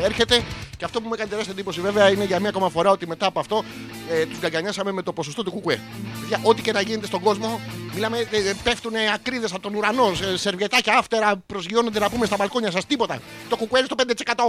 έρχεται. 0.04 0.44
Και 0.78 0.86
αυτό 0.86 1.02
που 1.02 1.08
μου 1.08 1.14
έκανε 1.14 1.30
τεράστια 1.30 1.54
εντύπωση 1.54 1.82
βέβαια 1.82 2.10
είναι 2.10 2.24
για 2.24 2.40
μία 2.40 2.50
ακόμα 2.50 2.70
φορά 2.70 2.90
ότι 2.92 3.08
μετά 3.08 3.26
από 3.26 3.40
αυτό 3.40 3.64
ε, 4.12 4.26
τους 4.26 4.40
κακανιάσαμε 4.40 4.92
με 4.92 5.02
το 5.02 5.14
ποσοστό 5.14 5.44
του 5.44 5.52
κουκουέ. 5.52 5.80
Παιδιά, 6.20 6.40
ό,τι 6.44 6.62
και 6.62 6.72
να 6.72 6.82
γίνεται 6.82 7.06
στον 7.06 7.20
κόσμο, 7.22 7.60
μιλάμε, 7.94 8.18
ε, 8.18 8.50
ε, 8.50 8.54
πέφτουν 8.64 8.94
ακρίδες 9.14 9.52
από 9.52 9.62
τον 9.62 9.74
ουρανό, 9.76 10.14
σε, 10.16 10.38
σερβιετάκια 10.38 10.98
άφτερα 10.98 11.44
προσγειώνονται 11.46 12.00
να 12.00 12.10
πούμε 12.10 12.26
στα 12.26 12.36
μπαλκόνια 12.36 12.72
σας 12.72 12.86
τίποτα. 12.86 13.20
Το 13.50 13.56
κουκουέ 13.58 13.80
είναι 13.80 13.88
στο 13.88 13.96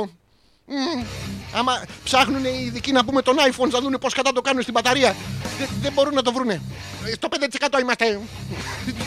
5%. 0.07 0.11
Μμμ. 0.69 1.05
Άμα 1.53 1.83
ψάχνουν 2.05 2.45
οι 2.45 2.63
ειδικοί 2.67 2.93
να 2.93 3.05
πούμε 3.05 3.23
τον 3.23 3.37
iPhone 3.51 3.69
να 3.71 3.81
δουν 3.81 3.97
πώς 4.01 4.15
κατά 4.15 4.33
το 4.33 4.41
κάνουν 4.41 4.63
στην 4.63 4.75
μπαταρία, 4.75 5.17
δεν, 5.59 5.69
δεν 5.81 5.93
μπορούν 5.93 6.15
να 6.15 6.23
το 6.23 6.33
βρούνε. 6.33 6.61
Ε, 7.07 7.13
Στο 7.13 7.29
5% 7.77 7.81
είμαστε. 7.81 8.21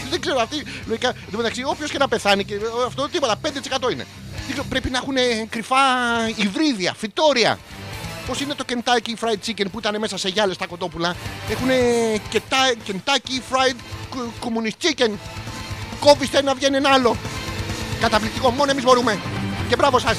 δεν 0.09 0.21
ξέρω 0.21 0.39
αυτή. 0.41 0.63
Λογικά, 0.87 1.07
εν 1.07 1.31
τω 1.31 1.37
μεταξύ, 1.37 1.63
όποιος 1.63 1.91
και 1.91 1.97
να 1.97 2.07
πεθάνει, 2.07 2.43
και 2.43 2.55
αυτό 2.87 3.09
τίποτα, 3.09 3.39
5% 3.41 3.91
είναι. 3.91 4.05
Δεν 4.35 4.51
ξέρω, 4.51 4.65
πρέπει 4.69 4.89
να 4.89 4.97
έχουν 4.97 5.15
κρυφά 5.49 5.77
υβρίδια, 6.35 6.93
φυτόρια. 6.97 7.59
Πώς 8.27 8.41
είναι 8.41 8.53
το 8.53 8.65
Kentucky 8.69 9.25
Fried 9.25 9.49
Chicken 9.49 9.65
που 9.71 9.79
ήταν 9.79 9.99
μέσα 9.99 10.17
σε 10.17 10.29
γυάλες 10.29 10.57
τα 10.57 10.65
κοτόπουλα; 10.67 11.15
Έχουν 11.49 11.69
Kentucky 12.33 13.39
Fried 13.51 13.75
Communist 14.41 14.85
Chicken. 14.85 15.11
Κόβει 15.99 16.27
το 16.27 16.37
ένα, 16.37 16.53
βγαίνει 16.53 16.75
ένα 16.75 16.89
άλλο. 16.89 17.15
Καταπληκτικό, 18.01 18.49
μόνο 18.49 18.71
εμείς 18.71 18.83
μπορούμε. 18.83 19.19
Και 19.69 19.75
μπράβο 19.75 19.99
σας. 19.99 20.17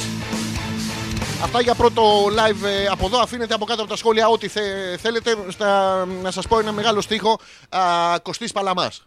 Αυτά 1.43 1.61
για 1.61 1.75
πρώτο 1.75 2.25
live 2.27 2.65
ε, 2.65 2.87
από 2.87 3.07
εδώ. 3.07 3.19
Αφήνετε 3.21 3.55
από 3.55 3.65
κάτω 3.65 3.81
από 3.81 3.91
τα 3.91 3.97
σχόλια 3.97 4.29
ό,τι 4.29 4.49
θε- 4.49 4.99
θέλετε. 5.01 5.37
Στα, 5.49 6.05
να 6.07 6.31
σας 6.31 6.47
πω 6.47 6.59
ένα 6.59 6.73
μεγάλο 6.73 7.01
στίχο. 7.01 7.39
Α, 7.69 7.81
Κωστής 8.23 8.53
Παλαμάς. 8.53 9.07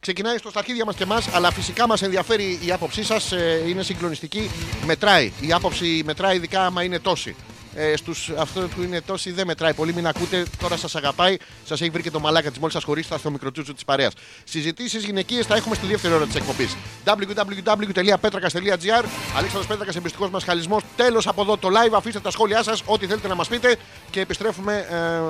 Ξεκινάει 0.00 0.38
στο 0.38 0.50
στα 0.50 0.58
αρχίδια 0.58 0.84
μας 0.84 0.94
και 0.96 1.02
εμάς, 1.02 1.28
αλλά 1.34 1.50
φυσικά 1.52 1.86
μας 1.86 2.02
ενδιαφέρει 2.02 2.58
η 2.64 2.72
άποψή 2.72 3.04
σας. 3.04 3.32
ε, 3.32 3.62
είναι 3.66 3.82
συγκλονιστική. 3.82 4.50
Μετράει. 4.86 5.32
Η 5.40 5.52
άποψη 5.52 6.02
μετράει, 6.04 6.36
ειδικά 6.36 6.66
άμα 6.66 6.82
είναι 6.82 6.98
τόση. 6.98 7.36
Ε, 7.74 7.96
στους, 7.96 8.30
αυτό 8.38 8.60
που 8.60 8.82
είναι 8.82 9.00
τόση 9.00 9.32
δεν 9.32 9.46
μετράει 9.46 9.74
πολύ. 9.74 9.94
Μην 9.94 10.06
ακούτε, 10.06 10.44
τώρα 10.58 10.76
σας 10.76 10.94
αγαπάει. 10.94 11.36
Σας 11.64 11.80
έχει 11.80 11.90
βρει 11.90 12.02
και 12.02 12.10
το 12.10 12.20
μαλάκα 12.20 12.50
της. 12.50 12.58
Μόλις 12.58 12.74
σας 12.74 12.84
χωρίσει, 12.84 13.08
θα 13.08 13.14
έρθει 13.14 13.26
το 13.26 13.32
μικροτσούτσου 13.32 13.74
της 13.74 13.84
παρέας. 13.84 14.12
Συζητήσεις 14.44 15.04
γυναικείες 15.04 15.46
θα 15.46 15.56
έχουμε 15.56 15.74
στη 15.74 15.86
δεύτερη 15.86 16.14
ώρα 16.14 16.26
της 16.26 16.34
εκπομπής. 16.34 16.76
www.petrakas.gr 17.04 19.04
Αλέξανδρος 19.36 19.66
Πέτρακας, 19.66 19.96
εμπιστικός 19.96 20.30
μας 20.30 20.44
χαλισμός. 20.44 20.82
Τέλος 20.96 21.26
από 21.26 21.42
εδώ 21.42 21.56
το 21.56 21.68
live. 21.68 21.92
Αφήστε 21.92 22.20
τα 22.20 22.30
σχόλιά 22.30 22.62
σας, 22.62 22.82
ό,τι 22.86 23.06
θέλετε 23.06 23.28
να 23.28 23.34
μας 23.34 23.48
πείτε. 23.48 23.76
Και 24.10 24.20
επιστρέφουμε. 24.20 24.86
Ε, 24.90 25.20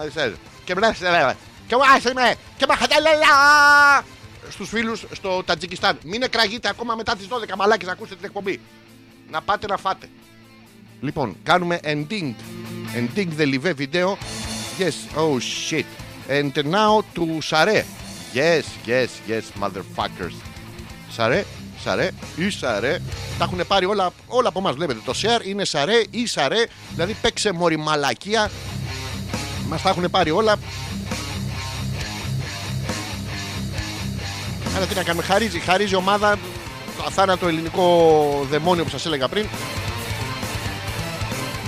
αριστερά. 0.00 0.32
και 0.64 0.74
μπράβο. 0.74 0.94
Και 1.66 1.76
βάσιμε. 1.76 2.34
Και 2.56 2.66
μαχατέλελα 2.68 3.26
στους 4.48 4.68
φίλους 4.68 5.04
στο 5.12 5.42
Τατζικιστάν. 5.44 5.98
Μην 6.04 6.22
εκραγείτε 6.22 6.68
ακόμα 6.68 6.94
μετά 6.94 7.16
τις 7.16 7.26
12 7.26 7.56
μαλάκες 7.56 7.86
να 7.86 7.92
ακούσετε 7.92 8.16
την 8.16 8.24
εκπομπή. 8.24 8.60
Να 9.30 9.40
πάτε 9.40 9.66
να 9.66 9.76
φάτε. 9.76 10.08
Λοιπόν, 11.00 11.36
κάνουμε 11.42 11.80
ending. 11.82 12.34
Ending 12.94 13.28
the 13.38 13.46
live 13.46 13.76
video. 13.76 14.16
Yes, 14.78 14.96
oh 15.16 15.38
shit. 15.38 15.86
And 16.28 16.52
now 16.64 17.02
to 17.14 17.40
Sare. 17.40 17.84
Yes, 18.34 18.64
yes, 18.86 19.10
yes, 19.28 19.44
motherfuckers. 19.62 20.34
Σαρέ, 21.10 21.44
Σαρέ 21.80 22.10
ή 22.36 22.50
Σαρέ. 22.50 22.98
Τα 23.38 23.44
έχουν 23.44 23.60
πάρει 23.66 23.84
όλα, 23.84 24.12
όλα 24.26 24.48
από 24.48 24.58
εμάς. 24.58 24.74
Βλέπετε. 24.74 25.00
Το 25.04 25.12
share 25.22 25.46
είναι 25.46 25.64
Σαρέ 25.64 26.02
ή 26.10 26.26
Σαρέ. 26.26 26.66
Δηλαδή 26.90 27.16
παίξε 27.20 27.52
μωρή 27.52 27.76
μαλακία. 27.76 28.50
Μας 29.68 29.82
τα 29.82 29.88
έχουν 29.88 30.10
πάρει 30.10 30.30
όλα. 30.30 30.58
Άρα 34.76 34.86
τι 34.86 34.94
να 34.94 35.02
κάνουμε, 35.02 35.24
χαρίζει, 35.24 35.58
χαρίζει 35.58 35.92
η 35.92 35.96
ομάδα 35.96 36.38
το 36.96 37.04
αθάνατο 37.06 37.48
ελληνικό 37.48 38.46
δαιμόνιο 38.50 38.84
που 38.84 38.90
σας 38.90 39.06
έλεγα 39.06 39.28
πριν. 39.28 39.46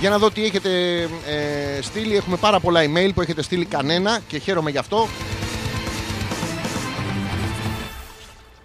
Για 0.01 0.09
να 0.09 0.17
δω 0.17 0.31
τι 0.31 0.45
έχετε 0.45 1.01
ε, 1.27 1.81
στείλει. 1.81 2.15
Έχουμε 2.15 2.37
πάρα 2.37 2.59
πολλά 2.59 2.81
email 2.83 3.09
που 3.15 3.21
έχετε 3.21 3.41
στείλει 3.41 3.65
κανένα 3.65 4.19
και 4.27 4.37
χαίρομαι 4.37 4.69
γι' 4.69 4.77
αυτό. 4.77 5.07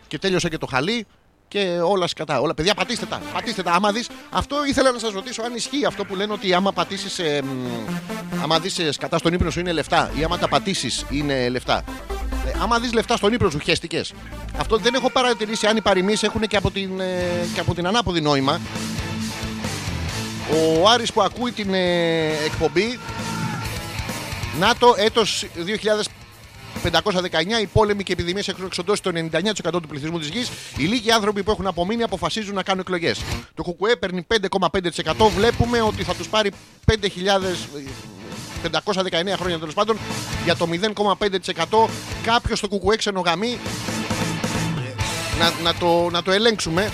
Και 0.07 0.18
τέλειωσε 0.18 0.49
και 0.49 0.59
το 0.59 0.66
χαλί 0.66 1.07
και 1.49 1.79
όλα 1.83 2.07
σκατά. 2.07 2.40
Όλα, 2.40 2.55
παιδιά, 2.55 2.75
πατήστε 2.75 3.07
τα. 3.07 3.20
Πατήστε 3.33 3.62
τα. 3.62 3.72
Άμα 3.72 3.92
δεις, 3.92 4.09
αυτό 4.31 4.57
ήθελα 4.66 4.92
να 4.92 4.99
σας 4.99 5.12
ρωτήσω 5.12 5.42
αν 5.42 5.55
ισχύει 5.55 5.85
αυτό 5.85 6.05
που 6.05 6.14
λένε 6.14 6.33
ότι 6.33 6.55
άμα 6.55 6.72
πατήσεις. 6.72 7.18
Ε, 7.18 7.42
μ, 7.42 7.49
άμα 8.42 8.59
δεις 8.59 8.81
σκατά 8.90 9.18
στον 9.18 9.33
ύπνο 9.33 9.51
σου 9.51 9.61
είναι 9.61 9.72
λεφτά 9.72 10.11
ή 10.18 10.25
άμα 10.25 10.38
τα 10.38 10.49
πατήσεις 10.49 11.05
είναι 11.11 11.49
λεφτά. 11.49 11.85
Ε, 12.46 12.59
άμα 12.62 12.79
δεις 12.79 12.92
λεφτά 12.92 13.16
στον 13.16 13.33
ύπνο 13.33 13.51
σου, 13.51 13.59
χέστηκε. 13.59 14.03
Αυτό 14.57 14.77
δεν 14.77 14.94
έχω 14.94 15.11
παρατηρήσει 15.11 15.66
αν 15.66 15.77
οι 15.77 15.81
παροιμίες 15.81 16.22
έχουν 16.22 16.40
και 16.40 16.57
από 16.57 16.70
την, 16.70 17.01
ε, 17.01 17.46
και 17.55 17.61
από 17.61 17.75
την 17.75 17.87
ανάποδη 17.87 18.20
νόημα. 18.20 18.61
Ο 20.51 20.89
Άρης 20.89 21.13
που 21.13 21.23
ακούει 21.23 21.53
την 21.53 21.75
ε, 21.75 22.27
εκπομπή 22.45 22.99
ΝΑΤΟ 24.59 24.95
έτος 24.99 25.47
2519 26.83 26.91
οι 27.63 27.67
πόλεμοι 27.67 28.03
και 28.03 28.13
επιδημίε 28.13 28.43
έχουν 28.47 28.65
εξοντώσεις 28.65 29.01
το 29.01 29.11
99% 29.15 29.71
του 29.71 29.89
πληθυσμού 29.89 30.19
της 30.19 30.29
γης. 30.29 30.51
Οι 30.77 30.85
λίγοι 30.85 31.11
άνθρωποι 31.11 31.43
που 31.43 31.51
έχουν 31.51 31.67
απομείνει 31.67 32.03
αποφασίζουν 32.03 32.55
να 32.55 32.63
κάνουν 32.63 32.81
εκλογές. 32.81 33.21
Το 33.55 33.63
ΚΚΕ 33.63 33.97
παίρνει 33.97 34.27
5,5%. 34.61 35.29
Βλέπουμε 35.37 35.81
ότι 35.81 36.03
θα 36.03 36.15
τους 36.15 36.29
πάρει 36.29 36.51
5.000. 36.87 36.97
519 38.63 39.35
χρόνια 39.37 39.59
τέλος 39.59 39.75
πάντων 39.75 39.99
για 40.45 40.57
το 40.57 40.69
0,5% 41.19 41.89
κάποιος 42.23 42.59
στο 42.59 42.69
κουκουέ 42.69 42.97
ξενογαμεί 42.97 43.59
να, 45.39 45.53
να, 45.63 45.75
το, 45.75 46.11
να 46.11 46.23
το 46.23 46.31
ελέγξουμε 46.31 46.93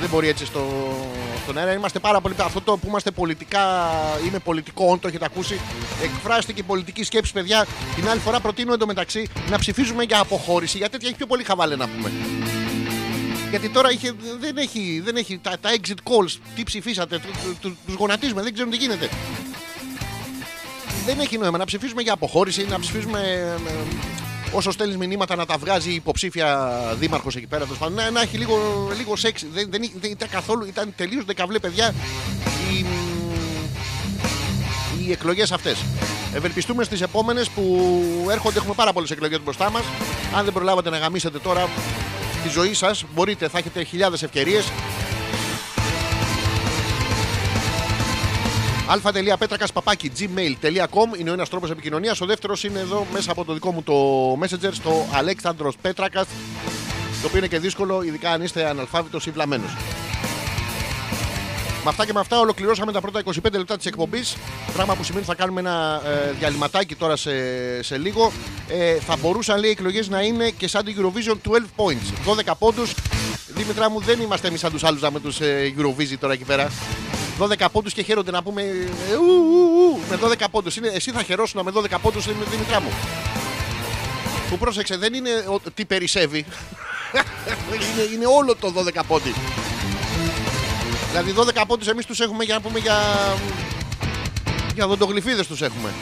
δεν 0.00 0.08
μπορεί 0.08 0.28
έτσι 0.28 0.44
στο, 0.44 0.66
στον 1.50 1.62
αέρα. 1.62 1.78
Είμαστε 1.78 1.98
πάρα 1.98 2.20
πολύ. 2.20 2.34
Αυτό 2.38 2.60
το 2.60 2.76
που 2.76 2.86
είμαστε 2.86 3.10
πολιτικά. 3.10 3.90
Είμαι 4.26 4.38
πολιτικό, 4.38 4.98
το 5.00 5.08
έχετε 5.08 5.24
ακούσει. 5.24 5.60
Εκφράστηκε 6.02 6.60
η 6.60 6.62
πολιτική 6.62 7.02
σκέψη, 7.04 7.32
παιδιά. 7.32 7.66
Την 7.94 8.08
άλλη 8.08 8.20
φορά 8.20 8.40
προτείνω 8.40 8.72
εντωμεταξύ 8.72 9.28
να 9.50 9.58
ψηφίζουμε 9.58 10.02
για 10.02 10.20
αποχώρηση. 10.20 10.78
Για 10.78 10.88
τέτοια 10.88 11.08
έχει 11.08 11.16
πιο 11.16 11.26
πολύ 11.26 11.44
χαβάλε 11.44 11.76
να 11.76 11.88
πούμε. 11.88 12.12
Γιατί 13.50 13.68
τώρα 13.68 13.90
είχε, 13.90 14.14
δεν 14.40 14.56
έχει, 14.56 15.00
δεν 15.04 15.16
έχει 15.16 15.38
τα, 15.38 15.56
τα 15.60 15.70
exit 15.70 16.10
calls. 16.10 16.38
Τι 16.54 16.62
ψηφίσατε, 16.62 17.18
του, 17.18 17.56
του, 17.60 17.76
τους 17.86 17.94
γονατίζουμε, 17.94 18.42
δεν 18.42 18.52
ξέρουν 18.52 18.70
τι 18.70 18.76
γίνεται. 18.76 19.08
Δεν 21.06 21.20
έχει 21.20 21.38
νόημα 21.38 21.58
να 21.58 21.64
ψηφίζουμε 21.64 22.02
για 22.02 22.12
αποχώρηση, 22.12 22.66
να 22.68 22.78
ψηφίζουμε 22.78 23.20
ε, 23.20 23.72
όσο 24.52 24.70
στέλνεις 24.70 24.96
μηνύματα 24.96 25.36
να 25.36 25.46
τα 25.46 25.56
βγάζει 25.58 25.90
η 25.90 25.94
υποψήφια 25.94 26.70
δήμαρχος 26.98 27.36
εκεί 27.36 27.46
πέρα. 27.46 27.62
τέλος 27.64 27.78
πάντων, 27.78 27.94
Να, 27.94 28.10
να 28.10 28.20
έχει 28.20 28.36
λίγο, 28.36 28.58
λίγο 28.96 29.16
σεξ. 29.16 29.44
Δεν, 29.52 29.70
δεν, 29.70 29.90
δεν 30.00 30.10
ήταν 30.10 30.28
καθόλου, 30.28 30.64
ήταν 30.66 30.92
τελείως 30.96 31.24
δεκαβλέ 31.24 31.58
παιδιά 31.58 31.94
οι, 32.70 32.86
οι 35.04 35.12
εκλογές 35.12 35.52
αυτές. 35.52 35.84
Ευελπιστούμε 36.34 36.84
στις 36.84 37.00
επόμενες 37.00 37.48
που 37.48 37.92
έρχονται. 38.30 38.58
Έχουμε 38.58 38.74
πάρα 38.74 38.92
πολλές 38.92 39.10
εκλογές 39.10 39.40
μπροστά 39.44 39.70
μας. 39.70 39.82
Αν 40.36 40.44
δεν 40.44 40.52
προλάβατε 40.52 40.90
να 40.90 40.98
γαμίσετε 40.98 41.38
τώρα 41.38 41.68
τη 42.42 42.48
ζωή 42.48 42.74
σας, 42.74 43.04
μπορείτε, 43.14 43.48
θα 43.48 43.58
έχετε 43.58 43.82
χιλιάδες 43.82 44.22
ευκαιρίες. 44.22 44.64
αλφα.πέτρακα.gmail.com 48.90 51.18
είναι 51.18 51.30
ο 51.30 51.32
ένας 51.32 51.48
τρόπος 51.48 51.70
επικοινωνίας. 51.70 52.20
Ο 52.20 52.26
δεύτερος 52.26 52.64
είναι 52.64 52.78
εδώ 52.78 53.06
μέσα 53.12 53.30
από 53.30 53.44
το 53.44 53.52
δικό 53.52 53.72
μου 53.72 53.82
το 53.82 53.94
Messenger 54.32 54.70
στο 54.72 55.06
Αλέξανδρος 55.12 55.76
Πέτρακας. 55.82 56.26
Το 57.20 57.26
οποίο 57.26 57.38
είναι 57.38 57.46
και 57.46 57.58
δύσκολο, 57.58 58.02
ειδικά 58.02 58.30
αν 58.30 58.42
είστε 58.42 58.68
αναλφάβητος 58.68 59.26
ή 59.26 59.30
βλαμμένος. 59.30 59.76
Με 61.84 61.88
αυτά 61.88 62.06
και 62.06 62.12
με 62.12 62.20
αυτά 62.20 62.38
ολοκληρώσαμε 62.38 62.92
τα 62.92 63.00
πρώτα 63.00 63.22
25 63.24 63.32
λεπτά 63.52 63.76
της 63.76 63.86
εκπομπής. 63.86 64.36
Πράγμα 64.72 64.94
που 64.94 65.04
σημαίνει 65.04 65.24
ότι 65.26 65.36
θα 65.36 65.42
κάνουμε 65.42 65.60
ένα 65.60 66.02
ε, 66.04 66.32
διαλυματάκι 66.38 66.94
τώρα 66.94 67.16
σε, 67.16 67.32
σε 67.82 67.98
λίγο. 67.98 68.32
Ε, 68.68 68.94
θα 68.94 69.16
μπορούσαν 69.16 69.60
λέει 69.60 69.70
οι 69.70 69.72
εκλογές 69.72 70.08
να 70.08 70.22
είναι 70.22 70.50
και 70.50 70.68
σαν 70.68 70.84
την 70.84 70.96
Eurovision 70.98 71.36
12 71.50 71.54
points. 71.76 72.12
12 72.50 72.52
πόντους. 72.58 72.94
Δήμητρα 73.46 73.90
μου, 73.90 74.00
δεν 74.00 74.20
είμαστε 74.20 74.48
εμείς 74.48 74.60
σαν 74.60 74.72
τους 74.72 74.84
άλλους 74.84 75.00
με 75.00 75.20
τους 75.20 75.40
ε, 75.40 75.74
Eurovision 75.78 76.16
τώρα 76.20 76.32
εκεί 76.32 76.44
πέρα. 76.44 76.70
12 77.40 77.66
πόντους 77.72 77.92
και 77.92 78.02
χαίρονται 78.02 78.30
να 78.30 78.42
πούμε. 78.42 78.62
ε, 78.62 79.14
ου, 79.14 79.24
ου, 79.24 79.96
ου, 79.96 80.00
με 80.10 80.16
12 80.16 80.44
πόντους. 80.50 80.76
Εσύ 80.76 81.10
θα 81.10 81.22
χαιρόσουν 81.22 81.60
με 81.64 81.70
12 81.74 81.98
πόντους, 82.02 82.26
Δήμητρά 82.50 82.80
μου. 82.80 82.90
Που 84.50 84.58
πρόσεξε, 84.58 84.96
δεν 84.96 85.14
είναι 85.14 85.30
ο- 85.48 85.60
τι 85.74 85.84
περισσεύει. 85.84 86.46
είναι, 87.74 88.02
είναι 88.14 88.26
όλο 88.26 88.54
το 88.56 88.72
12 88.76 89.00
πόντι. 89.06 89.34
Δηλαδή 91.10 91.34
12 91.36 91.62
πόντους 91.66 91.88
εμείς 91.88 92.06
τους 92.06 92.20
έχουμε 92.20 92.44
για 92.44 92.54
να 92.54 92.60
πούμε 92.60 92.78
για... 92.78 92.96
Για 94.74 94.86
δοντογλυφίδες 94.86 95.46
τους 95.46 95.62
έχουμε. 95.62 95.92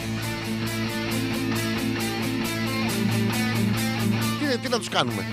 Τι, 4.39 4.57
τι 4.57 4.69
να 4.69 4.77
τους 4.77 4.89
κάνουμε; 4.89 5.25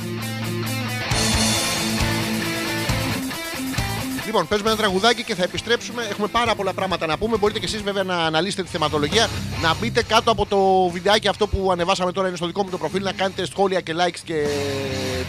Λοιπόν, 4.27 4.49
παίζουμε 4.49 4.71
ένα 4.71 4.79
τραγουδάκι 4.79 5.23
και 5.25 5.35
θα 5.35 5.43
επιστρέψουμε. 5.43 6.03
Έχουμε 6.11 6.27
πάρα 6.27 6.55
πολλά 6.55 6.73
πράγματα 6.73 7.07
να 7.07 7.19
πούμε. 7.19 7.37
Μπορείτε 7.37 7.59
και 7.59 7.65
εσείς 7.67 7.83
βέβαια 7.83 8.03
να 8.03 8.17
αναλύσετε 8.17 8.63
τη 8.63 8.69
θεματολογία. 8.69 9.29
Να 9.63 9.75
μπείτε 9.75 10.03
κάτω 10.03 10.31
από 10.31 10.47
το 10.47 10.89
βιντεάκι 10.93 11.29
αυτό 11.29 11.47
που 11.47 11.73
ανεβάσαμε 11.73 12.13
τώρα 12.13 12.29
είναι 12.29 12.37
στο 12.37 12.47
δικό 12.47 12.63
μου 12.65 12.71
το 12.71 12.79
προφίλ. 12.79 13.03
Να 13.03 13.13
κάνετε 13.13 13.47
σχόλια 13.47 13.81
και 13.81 13.95
likes 13.97 14.21
και 14.25 14.47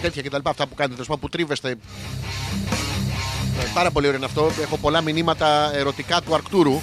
τέτοια 0.01 0.21
κτλ. 0.21 0.35
Αυτά 0.43 0.67
που 0.67 0.75
κάνετε, 0.75 0.93
τέλος 0.93 1.07
πάντων, 1.07 1.21
που 1.21 1.29
τρίβεστε. 1.29 1.69
Ε, 1.69 1.75
Πάρα 3.73 3.91
πολύ 3.91 4.05
ωραίο 4.05 4.17
είναι 4.17 4.25
αυτό. 4.25 4.51
Έχω 4.61 4.77
πολλά 4.77 5.01
μηνύματα 5.01 5.75
ερωτικά 5.75 6.21
του 6.21 6.33
Αρκτούρου. 6.33 6.81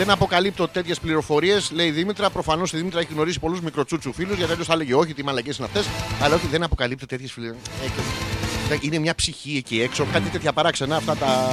Δεν 0.00 0.10
αποκαλύπτω 0.10 0.68
τέτοιες 0.68 1.00
πληροφορίες, 1.00 1.70
λέει 1.70 1.86
η 1.86 1.90
Δήμητρα. 1.90 2.30
Προφανώς 2.30 2.72
η 2.72 2.76
Δήμητρα 2.76 3.00
έχει 3.00 3.12
γνωρίσει 3.12 3.40
πολλούς 3.40 3.60
μικροτσούτσου 3.60 4.12
φίλους, 4.12 4.36
γιατί 4.36 4.52
αλλιώς 4.52 4.66
θα 4.66 4.72
έλεγε 4.72 4.94
όχι, 4.94 5.14
τι 5.14 5.24
μαλακές 5.24 5.56
είναι 5.56 5.66
αυτές. 5.66 5.86
Αλλά 6.20 6.34
όχι, 6.34 6.46
δεν 6.46 6.62
αποκαλύπτω 6.62 7.06
τέτοιες 7.06 7.32
πληροφορίε. 7.32 8.78
Είναι 8.80 8.98
μια 8.98 9.14
ψυχή 9.14 9.56
εκεί 9.56 9.80
έξω, 9.80 10.06
κάτι 10.12 10.28
τέτοια 10.28 10.52
παράξενα, 10.52 10.96
αυτά 10.96 11.16
τα 11.16 11.52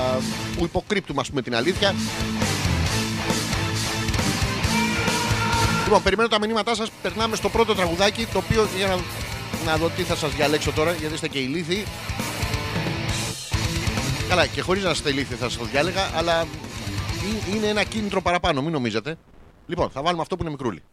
που 0.58 0.64
υποκρύπτουμε, 0.64 1.22
ας 1.22 1.30
πούμε, 1.30 1.42
την 1.42 1.56
αλήθεια. 1.56 1.96
Λοιπόν, 5.84 6.04
περιμένω 6.04 6.28
τα 6.28 6.40
μηνύματά 6.40 6.76
σας. 6.76 6.90
Περνάμε 7.02 7.36
στο 7.36 7.50
πρώτο 7.50 7.76
τραγουδάκι, 7.76 8.28
το 8.34 8.38
οποίο 8.38 8.68
για 8.78 8.88
να, 8.88 8.96
να 9.66 9.78
δω 9.78 9.90
τι 9.90 10.02
θα 10.02 10.16
σας 10.16 10.32
διαλέξω 10.36 10.72
τώρα, 10.72 10.92
γιατί 10.92 11.14
είστε 11.14 11.28
και 11.28 11.40
ηλίθιοι. 11.40 11.86
Καλά, 14.30 14.46
και 14.46 14.62
χωρίς 14.62 14.84
να 14.84 14.90
είστε 14.90 15.10
ηλίθιοι 15.10 15.36
θα 15.36 15.50
σας 15.50 15.58
το 15.58 15.66
διάλεγα, 15.72 16.12
αλλά 16.16 16.42
ε- 16.42 16.67
είναι 17.56 17.68
ένα 17.68 17.84
κίνητρο 17.84 18.22
παραπάνω, 18.22 18.62
μην 18.62 18.72
νομίζετε. 18.72 19.18
Λοιπόν, 19.68 19.90
θα 19.90 20.02
βάλουμε 20.02 20.22
αυτό 20.22 20.36
που 20.36 20.42
είναι 20.42 20.52
μικρούλι. 20.52 20.84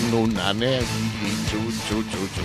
Κάνουν 0.00 0.38
ανέβει 0.48 0.84
τσου 1.46 1.58
τσου 1.84 2.04
τσου 2.08 2.28
τσου. 2.32 2.42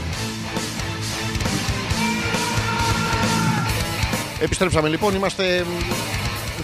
Επιστρέψαμε 4.39 4.89
λοιπόν, 4.89 5.15
είμαστε 5.15 5.65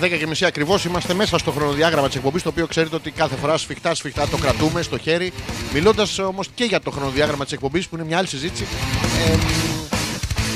10 0.01 0.17
και 0.19 0.27
μισή 0.27 0.45
ακριβώς. 0.45 0.86
Είμαστε 0.86 1.13
μέσα 1.13 1.38
στο 1.38 1.51
χρονοδιάγραμμα 1.51 2.08
της 2.08 2.15
εκπομπής. 2.15 2.43
Το 2.43 2.49
οποίο 2.49 2.67
ξέρετε 2.67 2.95
ότι 2.95 3.12
κάθε 3.12 3.36
φορά 3.36 3.58
σφιχτά 3.58 3.95
σφιχτά 3.95 4.27
το 4.27 4.38
κρατούμε 4.38 4.82
στο 4.82 4.97
χέρι. 4.97 5.34
Μιλώντας 5.73 6.19
όμως 6.19 6.47
και 6.56 6.63
για 6.63 6.82
το 6.82 6.91
χρονοδιάγραμμα 6.91 7.43
της 7.43 7.54
εκπομπής 7.54 7.88
που 7.88 7.95
είναι 7.95 8.06
μια 8.06 8.17
άλλη 8.17 8.27
συζήτηση. 8.27 8.67
Ε, 9.27 9.38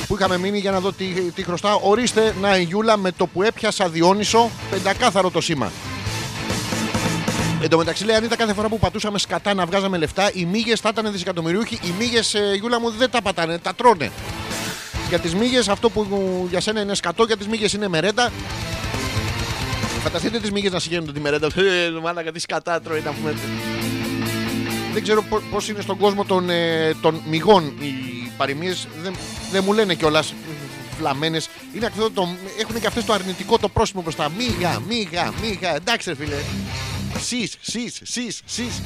που 0.08 0.16
είχαμε 0.16 0.38
μείνει 0.38 0.60
για 0.60 0.72
να 0.72 0.80
δω 0.80 0.92
τι, 0.92 1.06
τι 1.36 1.44
χρωστά. 1.44 1.74
Ορίστε, 1.74 2.34
να 2.42 2.58
η 2.58 2.64
Γιούλα 2.64 2.98
με 2.98 3.12
το 3.12 3.28
που 3.28 3.44
έπιασα 3.44 3.90
Διόνυσο, 3.90 4.50
πεντακάθαρο 4.70 5.30
το 5.30 5.42
σήμα. 5.42 5.72
Εν 7.66 7.72
τω 7.72 7.78
μεταξύ, 7.78 8.06
λέει, 8.06 8.16
αν 8.16 8.24
ήταν 8.24 8.38
κάθε 8.38 8.54
φορά 8.54 8.70
που 8.70 8.80
πατούσαμε 8.80 9.20
σκατά 9.20 9.54
να 9.54 9.66
βγάζαμε 9.66 9.98
λεφτά, 9.98 10.32
οι 10.34 10.46
μύγες 10.46 10.80
θα 10.80 10.90
ήταν 10.92 11.12
δισεκατομμυριούχοι. 11.12 11.80
Οι 11.84 11.94
μύγες, 12.00 12.36
Γιούλα 12.60 12.80
μου, 12.80 12.90
δεν 12.90 13.10
τα 13.10 13.22
πατάνε, 13.22 13.58
τα 13.58 13.76
τρώνε. 13.76 14.12
Για 15.10 15.20
τις 15.20 15.36
μύγες, 15.36 15.68
αυτό 15.70 15.90
που 15.90 16.08
για 16.50 16.62
σένα 16.62 16.82
είναι 16.82 16.96
σκατό, 16.96 17.24
για 17.24 17.38
τις 17.38 17.48
μύγες 17.48 17.74
είναι 17.74 17.88
μερέντα. 17.88 18.32
Φανταστείτε 20.04 20.40
τις 20.40 20.52
μύγες 20.52 20.72
να 20.72 20.80
συγχαίνονται 20.80 21.12
τη 21.12 21.20
μερέντα. 21.20 21.48
Ε, 21.56 22.00
Μάλακα, 22.02 22.32
τι 22.32 22.40
σκατά 22.40 22.82
τρώει 22.82 23.02
να 23.02 23.12
πούμε. 23.12 23.34
Δεν 24.94 25.04
ξέρω 25.04 25.24
πώς 25.52 25.70
είναι 25.70 25.82
στον 25.82 25.98
κόσμο 25.98 26.26
των, 26.26 26.50
ε, 26.50 26.94
των 27.02 27.22
μυγών 27.26 27.64
οι 27.66 28.32
παροιμίες. 28.38 28.88
Δεν, 29.04 29.16
δεν 29.52 29.64
μου 29.66 29.74
λένε 29.74 29.94
κιόλας 29.94 30.34
φλαμμένε. 30.98 31.42
Είναι 31.76 31.86
αυτό 31.86 32.12
το, 32.12 32.28
έχουν 32.60 32.80
και 32.80 32.88
αυτές 32.88 33.06
το 33.06 33.14
αρνητικό 33.14 33.58
το 33.58 33.70
πρόσημο 33.70 34.02
μπροστά. 34.02 34.30
Μίγα, 34.38 34.82
μίγα, 34.88 35.34
μίγα. 35.42 35.76
Εντάξει, 35.76 36.10
ρε 36.10 36.16
φίλε. 36.16 36.36
Σεις, 37.20 37.56
σεις, 37.62 38.00
σεις, 38.04 38.42
σεις. 38.46 38.82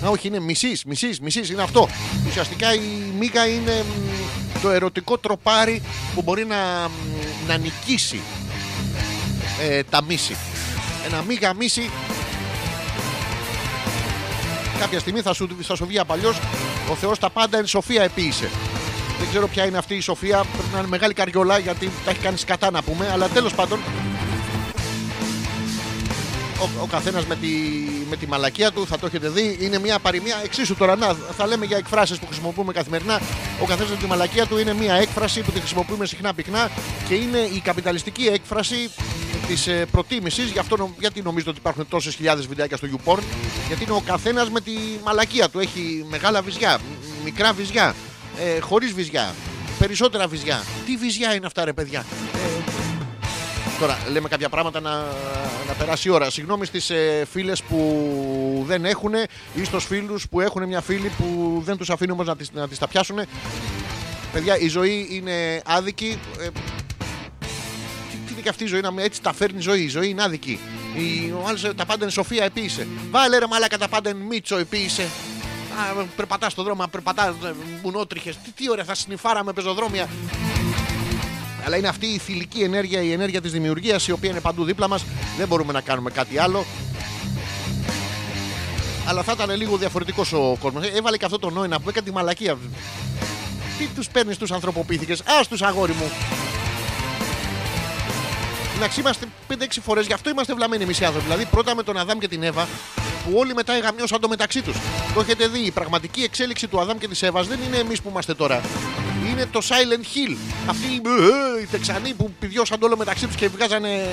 Να, 0.00 0.08
όχι, 0.08 0.26
είναι 0.26 0.40
μισής, 0.40 0.84
μισής, 0.84 1.20
μισής. 1.20 1.50
Είναι 1.50 1.62
αυτό. 1.62 1.88
Ουσιαστικά 2.28 2.74
η 2.74 3.12
μίγα 3.18 3.46
είναι 3.46 3.84
μ, 3.88 4.60
το 4.62 4.70
ερωτικό 4.70 5.18
τροπάρι 5.18 5.82
που 6.14 6.22
μπορεί 6.22 6.44
να, 6.44 6.88
μ, 6.88 7.46
να 7.46 7.56
νικήσει 7.56 8.20
ε, 9.62 9.82
τα 9.82 10.02
μίση. 10.02 10.36
Ένα 11.06 11.22
μίγα 11.22 11.54
μίση. 11.54 11.90
Κάποια 14.78 14.98
στιγμή 14.98 15.20
θα 15.20 15.32
σου, 15.32 15.48
θα 15.62 15.76
σου 15.76 15.86
βγει 15.86 15.98
απαλλιώ. 15.98 16.34
Ο 16.90 16.94
Θεός 16.94 17.18
τα 17.18 17.30
πάντα 17.30 17.58
εν 17.58 17.66
σοφία 17.66 18.02
επίησε. 18.02 18.50
Δεν 19.18 19.28
ξέρω 19.28 19.48
ποια 19.48 19.64
είναι 19.66 19.78
αυτή 19.78 19.94
η 19.94 20.00
σοφία. 20.00 20.44
Πρέπει 20.52 20.68
να 20.72 20.78
είναι 20.78 20.88
μεγάλη 20.88 21.12
καριόλα 21.12 21.58
γιατί 21.58 21.90
τα 22.04 22.10
έχει 22.10 22.20
κάνει 22.20 22.36
σκατά 22.36 22.70
να 22.70 22.82
πούμε. 22.82 23.10
Αλλά 23.12 23.28
τέλος 23.28 23.54
πάντων 23.54 23.80
ο, 26.60 26.68
ο 26.82 26.86
καθένας 26.86 27.26
με 27.26 27.36
τη, 27.36 27.48
με 28.10 28.16
τη 28.16 28.26
μαλακία 28.26 28.72
του, 28.72 28.86
θα 28.86 28.98
το 28.98 29.06
έχετε 29.06 29.28
δει. 29.28 29.56
Είναι 29.60 29.78
μια 29.78 29.98
παροιμία 29.98 30.40
εξίσου 30.44 30.74
τώρα. 30.76 30.96
Να, 30.96 31.14
θα 31.36 31.46
λέμε 31.46 31.64
για 31.64 31.76
εκφράσεις 31.76 32.18
που 32.18 32.26
χρησιμοποιούμε 32.26 32.72
καθημερινά. 32.72 33.20
Ο 33.62 33.64
καθένας 33.64 33.90
με 33.90 33.96
τη 33.96 34.06
μαλακία 34.06 34.46
του 34.46 34.58
είναι 34.58 34.74
μια 34.74 34.94
έκφραση 34.94 35.40
που 35.40 35.50
τη 35.50 35.58
χρησιμοποιούμε 35.58 36.06
συχνά 36.06 36.34
πυκνά 36.34 36.70
και 37.08 37.14
είναι 37.14 37.38
η 37.38 37.60
καπιταλιστική 37.60 38.26
έκφραση 38.26 38.90
της 39.46 39.66
ε, 39.66 39.86
προτίμησης. 39.90 40.50
Γι' 40.50 40.58
αυτό 40.58 40.76
νο- 40.76 40.94
γιατί 40.98 41.22
νομίζετε 41.22 41.50
ότι 41.50 41.58
υπάρχουν 41.58 41.88
τόσες 41.88 42.14
χιλιάδες 42.14 42.46
βιντεάκια 42.46 42.76
στο 42.76 42.86
YouPorn. 42.92 43.22
Γιατί 43.66 43.82
είναι 43.84 43.92
ο 43.92 44.02
καθένας 44.06 44.50
με 44.50 44.60
τη 44.60 44.72
μαλακία 45.04 45.48
του. 45.48 45.58
Έχει 45.58 46.04
μεγάλα 46.08 46.42
βυζιά, 46.42 46.78
μ- 46.78 47.24
μικρά 47.24 47.52
βυζιά, 47.52 47.94
ε, 48.56 48.60
χωρίς 48.60 48.92
βυζιά, 48.92 49.34
περισσότερα 49.78 50.26
βυζιά. 50.26 50.62
Τι 50.86 50.96
βυζιά 50.96 51.34
είναι 51.34 51.46
αυτά, 51.46 51.64
ρε 51.64 51.72
παιδιά; 51.72 52.04
Ε, 52.34 52.53
Τώρα 53.78 53.98
λέμε 54.12 54.28
κάποια 54.28 54.48
πράγματα 54.48 54.80
να, 54.80 54.90
να 55.68 55.72
περάσει 55.78 56.08
η 56.08 56.10
ώρα. 56.10 56.30
Συγγνώμη 56.30 56.66
στις 56.66 56.90
ε, 56.90 57.26
φίλες 57.30 57.62
που 57.62 58.64
δεν 58.66 58.84
έχουν 58.84 59.12
ή 59.54 59.64
στους 59.64 59.84
φίλους 59.84 60.28
που 60.28 60.40
έχουν 60.40 60.66
μια 60.66 60.80
φίλη 60.80 61.08
που 61.18 61.60
δεν 61.64 61.76
τους 61.76 61.90
αφήνουν 61.90 62.12
όμως 62.14 62.26
να 62.26 62.36
τις, 62.36 62.52
να 62.52 62.68
τις 62.68 62.78
τα 62.78 62.88
πιάσουν. 62.88 63.18
Παιδιά, 64.32 64.58
η 64.58 64.68
ζωή 64.68 65.08
είναι 65.10 65.62
άδικη. 65.64 66.18
Ε, 66.40 66.48
τι, 68.10 68.16
τι 68.26 68.32
είναι 68.32 68.40
και 68.42 68.48
αυτή 68.48 68.64
η 68.64 68.66
ζωή, 68.66 68.80
να 68.80 68.92
με- 68.92 69.02
έτσι 69.02 69.22
τα 69.22 69.32
φέρνει 69.32 69.58
η 69.58 69.60
ζωή. 69.62 69.82
Η 69.82 69.88
ζωή 69.88 70.08
είναι 70.08 70.22
άδικη. 70.22 70.58
Η, 70.96 71.32
ο 71.32 71.44
άλλος, 71.48 71.64
ε, 71.64 71.74
τα 71.74 71.84
πάντα 71.86 72.02
είναι 72.02 72.12
σοφία 72.12 72.44
επίησε. 72.44 72.86
Βάλε 73.10 73.38
ρε 73.38 73.46
μαλάκα 73.46 73.78
τα 73.78 73.88
πάντα 73.88 74.10
είναι 74.10 74.24
μίτσο 74.24 74.56
επίησε. 74.56 75.02
Α, 75.02 76.04
περπατάς 76.16 76.52
στον 76.52 76.64
δρόμο, 76.64 76.86
περπατάς 76.90 77.34
μπουνότριχε. 77.82 78.30
Τι, 78.44 78.50
τι 78.50 78.70
ωραία, 78.70 78.84
θα 78.84 78.94
συνυφάραμε 78.94 79.52
πεζοδρόμια. 79.52 80.08
Αλλά 81.64 81.76
είναι 81.76 81.88
αυτή 81.88 82.06
η 82.06 82.18
θηλυκή 82.18 82.60
ενέργεια, 82.60 83.02
η 83.02 83.12
ενέργεια 83.12 83.40
της 83.40 83.52
δημιουργίας, 83.52 84.06
η 84.06 84.12
οποία 84.12 84.30
είναι 84.30 84.40
παντού 84.40 84.64
δίπλα 84.64 84.88
μας. 84.88 85.04
Δεν 85.38 85.48
μπορούμε 85.48 85.72
να 85.72 85.80
κάνουμε 85.80 86.10
κάτι 86.10 86.38
άλλο. 86.38 86.64
Αλλά 89.06 89.22
θα 89.22 89.32
ήταν 89.32 89.56
λίγο 89.56 89.76
διαφορετικός 89.76 90.32
ο 90.32 90.56
κόσμος. 90.60 90.84
Έβαλε 90.94 91.16
και 91.16 91.24
αυτό 91.24 91.38
το 91.38 91.50
νόημα 91.50 91.78
που 91.80 91.88
έκανε 91.88 92.06
τη 92.06 92.12
μαλακία. 92.12 92.58
Τι 93.78 93.86
τους 93.86 94.08
παίρνεις 94.08 94.36
τους 94.36 94.52
ανθρωποποιήθηκες; 94.52 95.20
Α 95.20 95.40
τους 95.48 95.62
αγόρι 95.62 95.92
μου. 95.92 96.10
Εντάξει, 98.84 99.00
είμαστε 99.00 99.26
5-6 99.48 99.80
φορές, 99.82 100.06
γι' 100.06 100.12
αυτό 100.12 100.30
είμαστε 100.30 100.54
βλαμμένοι 100.54 100.82
εμείς 100.82 101.00
οι 101.00 101.04
άνθρωποι. 101.04 101.26
Δηλαδή, 101.26 101.44
πρώτα 101.44 101.74
με 101.74 101.82
τον 101.82 101.96
Αδάμ 101.96 102.18
και 102.18 102.28
την 102.28 102.42
Εύα, 102.42 102.68
που 102.96 103.32
όλοι 103.34 103.54
μετά 103.54 103.72
εγαμιώσαν 103.72 104.20
το 104.20 104.28
μεταξύ 104.28 104.62
τους. 104.62 104.76
Το 105.14 105.20
έχετε 105.20 105.46
δει. 105.46 105.58
Η 105.58 105.70
πραγματική 105.70 106.22
εξέλιξη 106.22 106.66
του 106.66 106.80
Αδάμ 106.80 106.98
και 106.98 107.08
της 107.08 107.22
Εύας 107.22 107.46
δεν 107.46 107.58
είναι 107.66 107.76
εμείς 107.76 108.02
που 108.02 108.08
είμαστε 108.08 108.34
τώρα. 108.34 108.60
Είναι 109.30 109.46
το 109.46 109.60
Silent 109.62 110.02
Hill. 110.02 110.36
Αυτοί 110.66 110.86
οι, 110.86 111.02
ε, 111.58 111.62
οι 111.62 111.66
Τεξανοί 111.66 112.14
που 112.14 112.32
πηδιώσαν 112.38 112.78
το 112.78 112.86
όλο 112.86 112.96
μεταξύ 112.96 113.26
τους 113.26 113.36
και 113.36 113.48
βγάζανε 113.48 114.10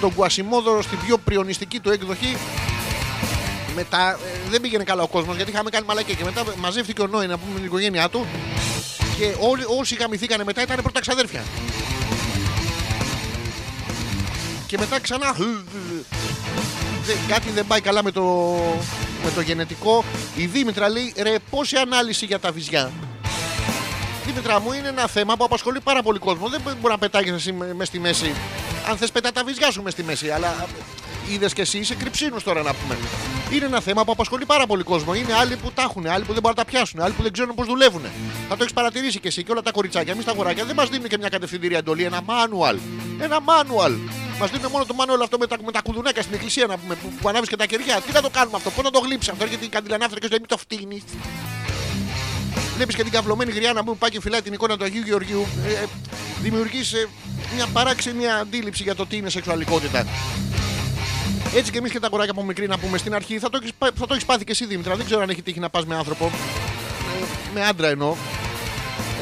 τον 0.00 0.14
Κουασιμόδωρο 0.14 0.82
στην 0.82 0.98
πιο 1.06 1.18
πριονιστική 1.18 1.80
του 1.80 1.90
έκδοχη. 1.90 2.36
Μετά 3.74 4.10
ε, 4.12 4.50
δεν 4.50 4.60
πήγαινε 4.60 4.84
καλά 4.84 5.02
ο 5.02 5.08
κόσμος 5.08 5.36
γιατί 5.36 5.50
είχαμε 5.50 5.70
κάνει 5.70 5.86
μαλακία. 5.86 6.14
Και 6.14 6.24
μετά 6.24 6.44
μαζεύτηκε 6.58 7.02
ο 7.02 7.06
Νόη 7.06 7.26
να 7.26 7.38
πούμε 7.38 7.50
με 7.52 7.56
την 7.56 7.66
οικογένειά 7.66 8.08
του. 8.08 8.26
Και 9.18 9.34
όλοι, 9.38 9.62
όσοι 9.78 9.94
γαμηθήκανε 9.94 10.44
μετά 10.44 10.62
ήταν 10.62 10.76
πρώτα 10.82 11.00
ξαδέρφια. 11.00 11.42
Και 14.70 14.78
μετά 14.78 15.00
ξανά. 15.00 15.32
Δεν- 17.02 17.16
κάτι 17.28 17.50
δεν 17.50 17.66
πάει 17.66 17.80
καλά 17.80 18.02
με 18.02 18.10
το, 18.10 18.22
με 19.24 19.30
το 19.34 19.40
γενετικό. 19.40 20.04
Η 20.36 20.46
Δήμητρα 20.46 20.88
λέει 20.88 21.14
ρε, 21.22 21.34
πόση 21.50 21.76
ανάλυση 21.76 22.24
για 22.26 22.38
τα 22.38 22.52
βυζιά. 22.52 22.90
Δήμητρα 24.26 24.60
μου 24.60 24.72
είναι 24.72 24.88
ένα 24.88 25.06
θέμα 25.06 25.36
που 25.36 25.44
απασχολεί 25.44 25.80
πάρα 25.80 26.02
πολύ 26.02 26.18
κόσμο. 26.18 26.48
Δεν 26.48 26.60
μπορεί 26.64 26.92
να 26.92 26.98
πετάγει 26.98 27.30
εσύ 27.30 27.52
μες 27.52 27.88
στη 27.88 27.98
μέση. 27.98 28.32
Αν 28.90 28.96
θες, 28.96 29.10
πετά 29.10 29.32
τα 29.32 29.44
βυζιά 29.44 29.70
σου 29.70 29.82
μες 29.82 29.92
στη 29.92 30.02
μέση. 30.02 30.30
Αλλά 30.30 30.66
είδες 31.32 31.52
και 31.52 31.60
εσύ 31.60 31.78
είσαι 31.78 31.94
κρυψίνου 31.94 32.36
τώρα 32.44 32.62
να 32.62 32.74
πούμε. 32.74 32.96
Είναι 33.50 33.64
ένα 33.64 33.80
θέμα 33.80 34.04
που 34.04 34.12
απασχολεί 34.12 34.44
πάρα 34.44 34.66
πολύ 34.66 34.82
κόσμο. 34.82 35.14
Είναι 35.14 35.34
άλλοι 35.34 35.56
που 35.56 35.72
τα 35.72 35.82
έχουν, 35.82 36.06
άλλοι 36.06 36.24
που 36.24 36.32
δεν 36.32 36.42
μπορούν 36.42 36.56
να 36.58 36.64
τα 36.64 36.70
πιάσουν, 36.70 37.00
άλλοι 37.00 37.12
που 37.12 37.22
δεν 37.22 37.32
ξέρουν 37.32 37.54
πώς 37.54 37.66
δουλεύουν. 37.66 38.02
Θα 38.48 38.56
το 38.56 38.62
έχεις 38.62 38.72
παρατηρήσει 38.72 39.20
και 39.20 39.28
εσύ 39.28 39.42
και 39.44 39.52
όλα 39.52 39.62
τα 39.62 39.70
κοριτσάκια. 39.70 40.12
Εμείς 40.12 40.24
τα 40.24 40.30
αγοράκια 40.30 40.64
δεν 40.64 40.74
μας 40.76 40.88
δίνουν 40.88 41.08
και 41.08 41.18
μια 41.18 41.28
κατευθυντήρια 41.28 41.78
εντολή, 41.78 42.04
ένα 42.04 42.20
manual. 42.26 42.76
Ένα 43.20 43.38
manual. 43.40 43.92
Μας 44.40 44.50
δίνουν 44.50 44.70
μόνο 44.70 44.84
το 44.84 44.94
manual 44.98 45.20
αυτό 45.22 45.38
με 45.38 45.46
τα, 45.46 45.56
με 45.64 45.72
τα 45.72 45.80
κουδουνάκια 45.80 46.22
στην 46.22 46.34
εκκλησία 46.34 46.66
να 46.66 46.78
πούμε, 46.78 46.94
που, 46.94 47.12
που 47.20 47.28
ανάβεις 47.28 47.48
και 47.48 47.56
τα 47.56 47.66
κεριά. 47.66 48.00
Τι 48.06 48.12
να 48.12 48.20
το 48.20 48.30
κάνουμε 48.30 48.56
αυτό, 48.56 48.70
πώς 48.70 48.84
να 48.84 48.90
το 48.90 48.98
γλύψεις 48.98 49.32
αυτό, 49.32 49.44
γιατί 49.44 49.64
η 49.64 49.68
καντιλανάφρυκα 49.68 50.20
και 50.20 50.26
στο 50.26 50.36
μην 50.38 50.48
το 50.48 50.56
φτύνεις. 50.56 51.02
Βλέπεις 52.76 52.94
και 52.96 53.02
την 53.02 53.12
καυλωμένη 53.12 53.52
γριά 53.52 53.72
να 53.72 53.84
πούμε 53.84 53.96
πάει 53.98 54.10
και 54.10 54.20
φυλάει 54.20 54.42
την 54.42 54.52
εικόνα 54.52 54.76
του 54.76 54.84
Αγίου 54.84 55.02
Γεωργίου. 55.02 55.46
Ε, 55.66 55.84
Δημιουργείς 56.40 56.94
μια 57.54 57.66
παράξενη 57.72 58.28
αντίληψη 58.28 58.82
για 58.82 58.94
το 58.94 59.06
τι 59.06 59.16
είναι 59.16 59.30
σεξουαλικότητα. 59.30 60.06
Έτσι 61.54 61.70
και 61.70 61.78
εμείς 61.78 61.90
και 61.90 62.00
τα 62.00 62.08
κοράκια 62.08 62.32
από 62.32 62.44
μικρή 62.44 62.66
να 62.66 62.78
πούμε 62.78 62.98
στην 62.98 63.14
αρχή 63.14 63.38
θα 63.38 63.50
το 63.50 63.58
έχεις 63.62 63.72
θα 63.78 64.06
το 64.06 64.14
έχεις 64.14 64.24
πάθει 64.24 64.44
και 64.44 64.52
εσύ 64.52 64.66
Δήμητρα. 64.66 64.96
Δεν 64.96 65.04
ξέρω 65.06 65.20
αν 65.22 65.30
έχει 65.30 65.42
τύχει 65.42 65.60
να 65.60 65.70
πας 65.70 65.86
με 65.86 65.96
άνθρωπο. 65.96 66.24
Ε, 66.26 67.24
με 67.54 67.66
άντρα 67.66 67.88
εννοώ. 67.88 68.14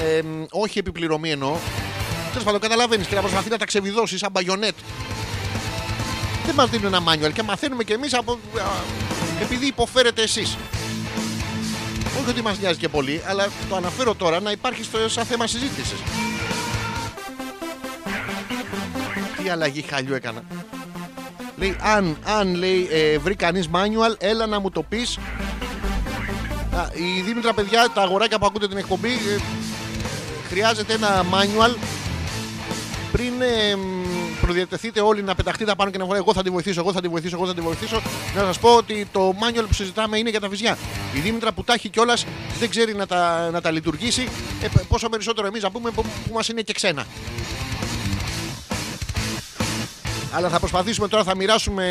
Ε, 0.05 0.23
μ, 0.23 0.45
όχι 0.51 0.79
επιπληρωμή 0.79 1.31
εννοώ. 1.31 1.57
Τέλος 2.29 2.45
πάντων, 2.45 2.61
καταλαβαίνεις 2.61 3.07
και 3.07 3.15
να 3.15 3.21
προσπαθεί 3.21 3.51
να 3.51 3.59
τα 3.59 3.65
ξεβιδώσεις 3.65 4.19
σαν 4.21 4.31
μπαγιονέτ. 4.33 4.75
Δεν 6.47 6.55
μας 6.55 6.71
δίνουν 6.71 6.87
ένα 6.87 7.01
μάνιουαλ 7.01 7.33
και 7.33 7.43
μαθαίνουμε 7.43 7.85
κι 7.85 7.93
εμείς 7.93 8.15
από. 8.15 8.33
α, 8.33 8.37
επειδή 9.43 9.67
υποφέρετε 9.67 10.23
εσείς. 10.23 10.57
Όχι 12.21 12.31
ότι 12.31 12.43
μας 12.43 12.59
νοιάζει 12.59 12.79
και 12.79 12.89
πολύ, 12.89 13.23
αλλά 13.27 13.49
το 13.69 13.77
αναφέρω 13.77 14.15
τώρα 14.15 14.41
να 14.41 14.51
υπάρχει 14.51 14.83
στο, 14.83 15.09
σαν 15.09 15.25
θέμα 15.25 15.47
συζήτησης. 15.47 15.99
Τι 19.43 19.49
αλλαγή 19.49 19.83
χαλιού 19.83 20.15
έκανα. 20.15 20.43
Λέει, 21.59 21.77
αν, 21.81 22.17
αν 22.25 22.55
λέει, 22.55 22.89
ε, 22.91 23.19
βρει 23.19 23.35
κανείς 23.35 23.69
manual, 23.73 24.15
έλα 24.19 24.47
να 24.47 24.61
μου 24.61 24.71
το 24.71 24.83
πεις. 24.83 25.19
Η 26.93 27.21
Δήμητρα, 27.21 27.55
παιδιά, 27.55 27.91
τα 27.95 28.03
αγοράκια 28.03 28.39
που 28.39 28.47
ακούτε 28.47 28.69
την 28.69 28.77
εκπομπή, 28.77 29.09
ε, 29.09 29.41
χρειάζεται 30.49 30.93
ένα 30.93 31.25
manual 31.33 31.77
πριν 33.13 33.33
ε, 33.41 33.77
μ, 33.77 34.41
προδιατεθείτε 34.41 35.01
όλοι 35.01 35.23
να 35.23 35.35
πεταχτείτε 35.35 35.75
πάνω 35.77 35.91
και 35.91 35.99
να 35.99 36.05
βγάλετε 36.05 36.25
εγώ 36.25 36.35
θα 36.37 36.43
τη 36.43 36.51
βοηθήσω, 36.51 36.81
εγώ 36.81 36.93
θα 36.93 37.01
τη 37.01 37.09
βοηθήσω, 37.09 37.37
εγώ 37.37 37.47
θα 37.47 37.55
τη 37.55 37.61
βοηθήσω. 37.61 38.03
Να 38.35 38.41
σας 38.41 38.59
πω 38.59 38.77
ότι 38.77 39.07
το 39.13 39.35
manual 39.41 39.65
που 39.67 39.75
συζητάμε 39.75 40.19
είναι 40.19 40.31
για 40.31 40.41
τα 40.41 40.49
βυζιά. 40.49 40.79
Η 41.15 41.19
Δήμητρα 41.19 41.53
που 41.53 41.65
τα 41.65 41.73
έχει 41.73 41.89
κιόλας 41.89 42.27
δεν 42.59 42.71
ξέρει 42.71 42.95
να 42.95 43.07
τα, 43.07 43.51
να 43.51 43.61
τα 43.61 43.71
λειτουργήσει. 43.71 44.29
Ε, 44.63 44.69
πόσο 44.89 45.09
περισσότερο 45.09 45.47
εμείς 45.47 45.63
να 45.63 45.71
πούμε 45.71 45.91
που, 45.91 46.03
που 46.03 46.35
μας 46.35 46.49
είναι 46.49 46.61
και 46.61 46.73
ξένα. 46.73 47.07
Αλλά 50.33 50.49
θα 50.49 50.59
προσπαθήσουμε 50.59 51.09
τώρα, 51.09 51.25
θα 51.25 51.37
μοιράσουμε 51.37 51.85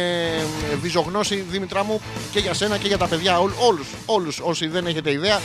ε, 0.72 0.76
βυζογνώση, 0.76 1.46
Δήμητρά 1.50 1.84
μου, 1.84 2.02
και 2.32 2.40
για 2.40 2.54
σένα 2.54 2.78
και 2.78 2.88
για 2.88 2.98
τα 2.98 3.08
παιδιά. 3.08 3.40
Όλ, 3.40 3.52
όλους, 3.60 3.88
όλους 4.06 4.40
όσοι 4.44 4.68
δεν 4.68 4.86
έχετε 4.88 5.12
ιδέα. 5.12 5.40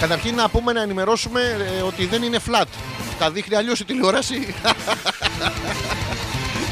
Καταρχήν 0.00 0.34
να 0.34 0.48
πούμε 0.48 0.72
να 0.72 0.82
ενημερώσουμε 0.82 1.40
ε, 1.78 1.82
ότι 1.82 2.06
δεν 2.06 2.22
είναι 2.22 2.38
flat. 2.48 2.64
Τα 3.18 3.30
δείχνει 3.30 3.56
αλλιώς 3.56 3.80
η 3.80 3.84
τηλεόραση. 3.84 4.54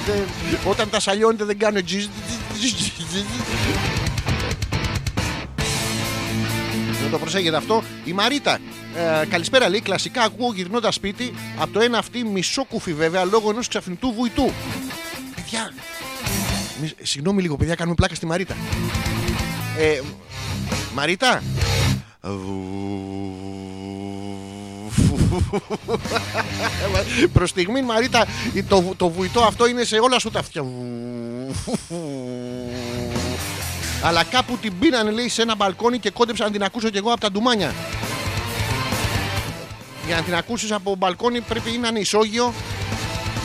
Δεν- 0.06 0.58
Όταν 0.64 0.90
τα 0.90 1.00
σαλιώνετε 1.00 1.44
δεν 1.44 1.58
κάνουν 1.58 1.84
τζιζ, 1.84 2.06
τζιζ, 2.58 2.72
τζιζ, 2.72 2.88
τζιζ. 3.10 3.22
Δεν 7.02 7.10
το 7.10 7.18
προσέχετε 7.18 7.56
αυτό. 7.56 7.82
Η 8.04 8.12
Μαρίτα. 8.12 8.58
Ε, 8.96 9.26
καλησπέρα 9.26 9.68
λέει. 9.68 9.80
Κλασικά 9.80 10.22
ακούω 10.22 10.52
γυρνώντας 10.54 10.94
σπίτι 10.94 11.34
από 11.58 11.72
το 11.72 11.80
ένα 11.80 11.98
αυτή 11.98 12.24
μισό 12.24 12.64
κουφί 12.64 12.92
βέβαια 12.94 13.24
λόγω 13.24 13.50
ενός 13.50 13.68
ξαφνητού 13.68 14.12
βουητού. 14.16 14.50
Παιδιά. 15.34 15.72
μη- 16.80 16.92
Συγγνώμη 17.02 17.42
λίγο, 17.42 17.56
παιδιά, 17.56 17.74
κάνουμε 17.74 17.94
πλάκα 17.94 18.14
στη 18.14 18.26
Μαρίτα. 18.26 18.56
Ε, 19.78 20.00
Μαρίτα; 20.94 21.42
Προς 27.32 27.50
στιγμή, 27.50 27.82
Μαρίτα, 27.82 28.26
το, 28.68 28.94
το 28.96 29.08
βουητό 29.08 29.40
αυτό 29.40 29.66
είναι 29.68 29.84
σε 29.84 29.96
όλα 29.98 30.18
σου 30.18 30.30
τα 30.30 30.38
αυτιά. 30.38 30.64
Αλλά 34.02 34.24
κάπου 34.24 34.56
την 34.56 34.78
πήραν, 34.78 35.10
λέει, 35.12 35.28
σε 35.28 35.42
ένα 35.42 35.54
μπαλκόνι 35.54 35.98
και 35.98 36.10
κόντεψα 36.10 36.44
να 36.44 36.50
την 36.50 36.62
ακούσω 36.62 36.88
κι 36.90 36.96
εγώ 36.96 37.12
από 37.12 37.20
τα 37.20 37.30
ντουμάνια. 37.30 37.74
Για 40.06 40.16
να 40.16 40.22
την 40.22 40.34
ακούσεις 40.34 40.72
από 40.72 40.94
μπαλκόνι 40.94 41.40
πρέπει 41.40 41.72
ή 41.72 41.78
να 41.78 41.88
είναι 41.88 41.98
ισόγειο 41.98 42.54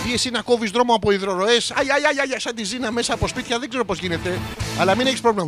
ή 0.07 0.13
εσύ 0.13 0.29
να 0.29 0.41
κόβεις 0.41 0.71
δρόμο 0.71 0.93
από 0.93 1.11
υδροροές. 1.11 1.71
Αϊ, 1.71 1.91
αϊ, 1.91 2.05
αϊ, 2.05 2.29
αϊ, 2.31 2.39
σαν 2.39 2.55
τη 2.55 2.63
ζήνα 2.63 2.91
μέσα 2.91 3.13
από 3.13 3.27
σπίτια, 3.27 3.59
δεν 3.59 3.69
ξέρω 3.69 3.85
πώς 3.85 3.99
γίνεται. 3.99 4.39
Αλλά 4.79 4.95
μην 4.95 5.07
έχεις 5.07 5.21
πρόβλημα. 5.21 5.47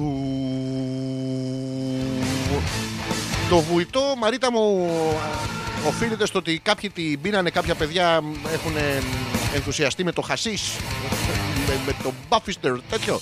Το 3.50 3.60
βουητό, 3.60 4.14
Μαρίτα 4.18 4.52
μου, 4.52 4.90
οφείλεται 5.88 6.26
στο 6.26 6.40
ότι 6.40 6.60
κάποιοι 6.64 6.90
την 6.90 7.22
πίνανε, 7.22 7.50
κάποια 7.50 7.76
παιδιά 7.76 8.24
έχουν 8.54 8.74
ενθουσιαστεί 9.54 10.04
με 10.04 10.12
το 10.12 10.22
χασίς, 10.22 10.62
με, 11.68 11.80
με 11.86 11.96
το 12.04 12.14
μπάφιστερ, 12.30 12.74
τέτοιο. 12.90 13.20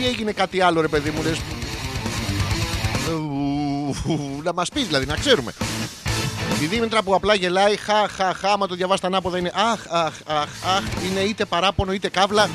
Ή 0.00 0.06
έγινε 0.06 0.32
κάτι 0.32 0.60
άλλο, 0.60 0.80
ρε 0.80 0.88
παιδί 0.88 1.10
μου, 1.10 1.22
λες. 1.22 1.38
Να 4.42 4.52
μας 4.52 4.68
πεις 4.68 4.86
δηλαδή, 4.86 5.06
να 5.06 5.16
ξέρουμε. 5.16 5.54
Η 6.62 6.66
Δήμητρα 6.66 7.02
που 7.02 7.14
απλά 7.14 7.34
γελάει, 7.34 7.76
χα, 7.76 8.08
χα, 8.08 8.34
χα, 8.34 8.52
άμα 8.52 8.66
το 8.66 8.74
διαβάσει 8.74 9.00
τα 9.00 9.06
ανάποδα 9.06 9.38
είναι 9.38 9.52
αχ, 9.54 9.80
αχ, 9.88 10.14
αχ, 10.26 10.48
αχ, 10.76 10.82
είναι 11.10 11.20
είτε 11.20 11.44
παράπονο 11.44 11.92
είτε 11.92 12.08
καύλα. 12.08 12.50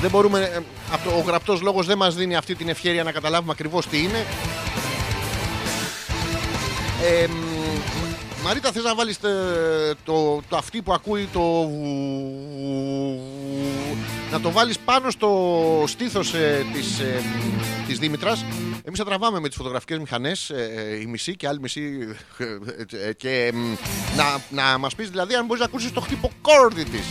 Δεν 0.00 0.10
μπορούμε, 0.10 0.40
ε, 0.40 0.60
αυτό, 0.92 1.10
ο 1.10 1.20
γραπτός 1.26 1.60
λόγος 1.60 1.86
δεν 1.86 1.96
μας 1.96 2.14
δίνει 2.14 2.36
αυτή 2.36 2.54
την 2.54 2.68
ευχαίρεια 2.68 3.02
να 3.02 3.12
καταλάβουμε 3.12 3.52
ακριβώς 3.52 3.86
τι 3.86 4.02
είναι. 4.02 4.26
Ε, 7.02 7.26
μ, 7.26 7.47
Μαρίτα, 8.44 8.72
θες 8.72 8.82
να 8.82 8.94
βάλεις 8.94 9.16
ε, 9.16 9.94
το, 10.04 10.42
το 10.48 10.56
αυτή 10.56 10.82
που 10.82 10.92
ακούει 10.92 11.28
το... 11.32 11.68
Να 14.30 14.40
το 14.40 14.50
βάλεις 14.50 14.78
πάνω 14.78 15.10
στο 15.10 15.84
στήθος 15.86 16.34
ε, 16.34 16.66
της, 16.72 16.98
ε, 16.98 17.22
της 17.86 17.98
Δήμητρας. 17.98 18.44
Εμείς 18.84 18.98
θα 18.98 19.04
τραβάμε 19.04 19.40
με 19.40 19.48
τις 19.48 19.56
φωτογραφικές 19.56 19.98
μηχανές, 19.98 20.50
ε, 20.50 20.70
ε, 20.76 21.00
η 21.00 21.06
μισή 21.06 21.36
και 21.36 21.48
άλλη 21.48 21.60
μισή. 21.60 21.98
ε, 22.38 23.08
ε, 23.08 23.12
και 23.12 23.50
μ, 23.54 23.74
να, 24.16 24.40
να 24.62 24.78
μας 24.78 24.94
πεις 24.94 25.10
δηλαδή 25.10 25.34
αν 25.34 25.46
μπορείς 25.46 25.60
να 25.60 25.66
ακούσεις 25.68 25.92
το 25.92 26.00
χτυποκόρδι 26.00 26.84
της. 26.84 27.04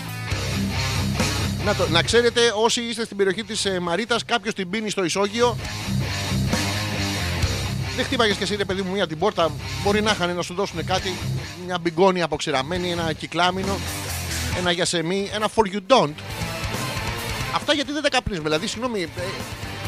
Να, 1.65 1.75
το, 1.75 1.87
να 1.89 2.03
ξέρετε, 2.03 2.41
όσοι 2.63 2.81
είστε 2.81 3.05
στην 3.05 3.17
περιοχή 3.17 3.43
της 3.43 3.65
ε, 3.65 3.79
Μαρίτας, 3.79 4.25
κάποιος 4.25 4.53
την 4.53 4.69
πίνει 4.69 4.89
στο 4.89 5.03
ισόγειο. 5.03 5.57
Δεν 7.97 8.05
χτύπαγες 8.05 8.37
και 8.37 8.43
εσύ, 8.43 8.55
ρε 8.55 8.65
παιδί 8.65 8.81
μου, 8.81 8.91
μία 8.91 9.07
την 9.07 9.19
πόρτα. 9.19 9.51
Μπορεί 9.83 10.01
να 10.01 10.11
είχαν 10.11 10.35
να 10.35 10.41
σου 10.41 10.53
δώσουν 10.53 10.85
κάτι. 10.85 11.13
Μια 11.65 11.77
μπιγκόνια 11.81 12.25
αποξηραμένη, 12.25 12.91
ένα 12.91 13.13
κυκλάμινο, 13.13 13.77
ένα 14.57 14.71
γιασεμί, 14.71 15.29
ένα 15.33 15.49
for 15.55 15.63
you 15.73 15.79
don't. 15.87 16.13
Αυτά 17.55 17.73
γιατί 17.73 17.91
δεν 17.91 18.01
τα 18.01 18.09
καπνίζουμε. 18.09 18.47
Δηλαδή, 18.47 18.67
συγγνώμη, 18.67 19.01
ε, 19.01 19.07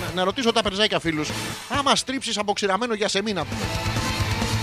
να, 0.02 0.14
να 0.16 0.24
ρωτήσω 0.24 0.52
τα 0.52 0.62
περζάκια 0.62 1.00
φίλους. 1.00 1.30
Άμα 1.70 1.96
στρίψεις 1.96 2.38
αποξηραμένο 2.38 2.94
γιασεμί 2.94 3.34
να 3.34 3.46
πούμε. 3.46 3.62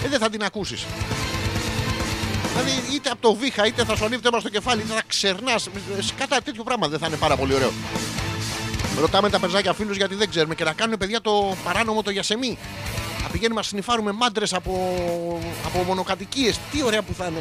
Ε, 0.05 0.09
δεν 0.09 0.18
θα 0.18 0.30
την 0.30 0.44
ακούσεις. 0.44 0.86
Δηλαδή, 2.53 2.94
είτε 2.94 3.11
από 3.11 3.20
το 3.20 3.34
βήχα, 3.34 3.66
είτε 3.66 3.84
θα 3.84 3.97
σου 3.97 4.05
ανοίγει 4.05 4.22
το 4.22 4.28
αίμα 4.32 4.40
στο 4.40 4.49
κεφάλι, 4.49 4.80
είτε 4.80 4.94
θα 4.94 5.03
ξερνάς. 5.07 5.68
Κατά 6.18 6.40
τέτοιο 6.42 6.62
πράγμα 6.62 6.88
δεν 6.88 6.99
θα 6.99 7.07
είναι 7.07 7.16
πάρα 7.16 7.36
πολύ 7.36 7.55
ωραίο. 7.55 7.72
Ρωτάμε 9.01 9.30
τα 9.30 9.38
περζάκια 9.38 9.72
φίλους 9.72 9.97
γιατί 9.97 10.14
δεν 10.14 10.30
ξέρουμε 10.30 10.55
και 10.55 10.64
να 10.64 10.72
κάνουν 10.72 10.99
παιδιά 10.99 11.20
το 11.20 11.57
παράνομο 11.64 12.03
το 12.03 12.11
γιασεμί. 12.11 12.59
Να 13.27 13.33
πηγαίνουμε 13.33 13.61
να 13.61 13.66
συνυφάρουμε 13.66 14.12
μάντρες 14.12 14.53
από, 14.53 14.72
από 15.66 15.83
μονοκατοικίες. 15.83 16.59
Τι 16.72 16.83
ωραία 16.83 17.03
που 17.03 17.14
θα 17.14 17.27
είναι. 17.27 17.41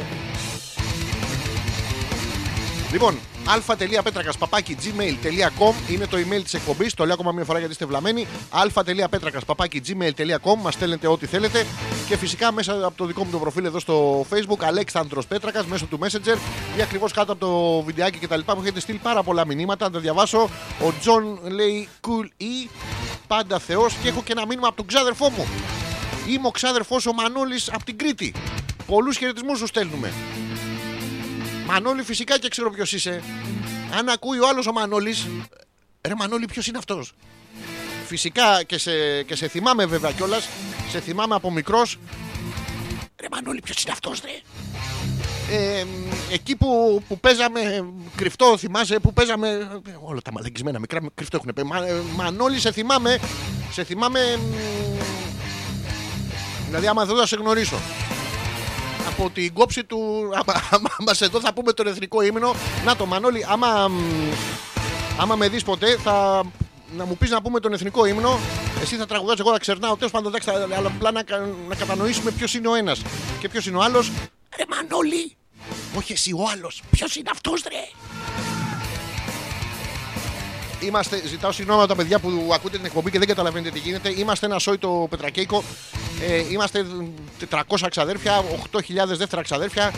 Λοιπόν, 2.96 3.18
αλφα.πέτρακα 3.46 4.32
παπάκι 4.38 4.76
gmail.com 4.82 5.90
είναι 5.92 6.06
το 6.06 6.16
email 6.16 6.42
της 6.42 6.54
εκπομπής. 6.54 6.94
Το 6.94 7.04
λέω 7.04 7.14
ακόμα 7.14 7.32
μια 7.32 7.44
φορά 7.44 7.58
γιατί 7.58 7.72
είστε 7.72 7.86
βλαμμένοι. 7.86 8.26
αλφα.πέτρακα 8.50 9.40
παπάκι 9.46 9.82
gmail.com 9.86 10.58
μας 10.62 10.74
στέλνετε 10.74 11.06
ό,τι 11.06 11.26
θέλετε. 11.26 11.66
Και 12.08 12.16
φυσικά 12.16 12.52
μέσα 12.52 12.86
από 12.86 12.96
το 12.96 13.04
δικό 13.04 13.24
μου 13.24 13.30
το 13.30 13.38
προφίλ 13.38 13.64
εδώ 13.64 13.78
στο 13.78 14.26
facebook 14.30 14.58
Αλέξανδρος 14.60 15.26
Πέτρακας 15.26 15.66
μέσω 15.66 15.86
του 15.86 15.98
Messenger 16.02 16.36
ή 16.76 16.82
ακριβώς 16.82 17.12
κάτω 17.12 17.32
από 17.32 17.46
το 17.46 17.82
βιντεάκι 17.82 18.18
κτλ. 18.18 18.40
Μου 18.46 18.60
έχετε 18.62 18.80
στείλει 18.80 18.98
πάρα 18.98 19.22
πολλά 19.22 19.46
μηνύματα. 19.46 19.84
Να 19.84 19.90
τα 19.90 20.00
διαβάσω. 20.00 20.50
Ο 20.86 20.92
Τζον 21.00 21.38
λέει 21.42 21.88
cool 22.00 22.42
e 22.42 22.70
πάντα 23.26 23.58
Θεός 23.58 23.94
και 24.02 24.08
έχω 24.08 24.22
και 24.22 24.32
ένα 24.32 24.46
μήνυμα 24.46 24.66
από 24.66 24.76
τον 24.76 24.86
ξάδερφό 24.86 25.30
μου. 25.30 25.46
Είμαι 26.28 26.46
ο 26.46 26.50
ξάδερφός 26.50 27.06
ο 27.06 27.12
Μανώλης 27.12 27.70
από 27.72 27.84
την 27.84 27.98
Κρήτη. 27.98 28.34
Πολλούς 28.86 29.16
χαιρετισμούς 29.16 29.58
σου 29.58 29.66
στέλνουμε. 29.66 30.12
Μανώλη, 31.66 32.02
φυσικά 32.02 32.38
και 32.38 32.48
ξέρω 32.48 32.70
ποιος 32.70 32.92
είσαι. 32.92 33.22
Αν 33.98 34.08
ακούει 34.08 34.38
ο 34.38 34.48
άλλος 34.48 34.66
ο 34.66 34.72
Μανώλης. 34.72 35.26
Ρε 36.08 36.14
Μανώλη, 36.14 36.46
ποιος 36.46 36.66
είναι 36.66 36.78
αυτός; 36.78 37.12
Φυσικά 38.06 38.62
και 38.62 38.78
σε, 38.78 39.22
και 39.22 39.34
σε 39.34 39.48
θυμάμαι 39.48 39.86
βέβαια 39.86 40.12
κιόλας. 40.12 40.48
Σε 40.90 41.00
θυμάμαι 41.00 41.34
από 41.34 41.50
μικρός. 41.50 41.98
Ρε 43.20 43.26
Μανώλη, 43.30 43.60
ποιος 43.60 43.82
είναι 43.82 43.92
αυτός, 43.92 44.20
ρε; 44.20 44.30
Ε, 45.56 45.84
εκεί 46.32 46.56
που, 46.56 47.02
που 47.08 47.20
παίζαμε 47.20 47.60
κρυφτό, 48.16 48.56
θυμάσαι 48.58 48.98
που 48.98 49.12
παίζαμε. 49.12 49.80
Όλα 50.00 50.20
τα 50.22 50.32
μαλακισμένα 50.32 50.78
μικρά 50.78 51.00
κρυφτό 51.14 51.36
έχουν 51.36 51.52
πει. 51.54 51.62
Μα, 51.64 51.86
ε, 51.86 52.02
Μανώλη, 52.16 52.60
σε 52.60 52.72
θυμάμαι. 52.72 53.18
Σε 53.72 53.84
θυμάμαι. 53.84 54.20
μ, 54.36 54.54
Δηλαδή, 56.66 56.86
άμα 56.86 57.04
δεν 57.04 57.16
θα 57.16 57.26
σε 57.26 57.36
γνωρίσω 57.36 57.76
από 59.08 59.30
την 59.30 59.52
κόψη 59.52 59.84
του. 59.84 59.98
Άμα, 60.34 60.62
άμα 60.70 60.88
μας 61.06 61.20
εδώ 61.20 61.40
θα 61.40 61.52
πούμε 61.52 61.72
τον 61.72 61.86
εθνικό 61.86 62.22
ύμνο. 62.22 62.54
Να 62.84 62.96
το 62.96 63.06
Μανώλη, 63.06 63.46
άμα, 63.48 63.88
μ, 63.88 63.94
άμα 65.20 65.34
με 65.36 65.48
δεις 65.48 65.62
ποτέ 65.62 65.96
θα 65.96 66.42
να 66.96 67.04
μου 67.04 67.16
πεις 67.16 67.30
να 67.30 67.42
πούμε 67.42 67.60
τον 67.60 67.72
εθνικό 67.72 68.04
ύμνο. 68.06 68.38
Εσύ 68.82 68.96
θα 68.96 69.06
τραγουδάς, 69.06 69.38
εγώ 69.38 69.50
θα 69.52 69.58
ξερνάω. 69.58 69.96
Τέλος 69.96 70.12
πάντων, 70.12 70.28
εντάξει, 70.34 70.50
θα- 70.50 70.76
αλλά 70.76 70.88
απλά 70.96 71.10
να, 71.10 71.22
κα- 71.22 71.48
να 71.68 71.74
κατανοήσουμε 71.74 72.30
ποιος 72.30 72.54
είναι 72.54 72.68
ο 72.68 72.74
ένας 72.74 73.02
και 73.40 73.48
ποιος 73.48 73.66
είναι 73.66 73.76
ο 73.76 73.82
άλλος. 73.82 74.10
Ρε 74.56 74.64
Μανώλη, 74.68 75.36
όχι 75.96 76.12
εσύ 76.12 76.32
ο 76.32 76.48
άλλος. 76.52 76.82
Ποιος 76.90 77.16
είναι 77.16 77.30
αυτός 77.32 77.62
ρε. 77.68 77.88
Είμαστε, 80.80 81.22
ζητάω 81.26 81.52
συγγνώμη 81.52 81.80
από 81.80 81.88
τα 81.88 81.94
παιδιά 81.94 82.18
που 82.18 82.50
ακούτε 82.52 82.76
την 82.76 82.86
εκπομπή 82.86 83.10
και 83.10 83.18
δεν 83.18 83.28
καταλαβαίνετε 83.28 83.70
τι 83.70 83.78
γίνεται. 83.78 84.08
Είμαστε 84.16 84.46
ένα 84.46 84.58
σόι 84.58 84.78
το 84.78 85.06
πετρακέικο. 85.10 85.64
Ε, 86.20 86.52
είμαστε 86.52 86.86
400 87.50 87.86
ξαδέρφια, 87.90 88.44
8.000 88.72 88.80
δεύτερα 89.06 89.42
ξαδέρφια, 89.42 89.92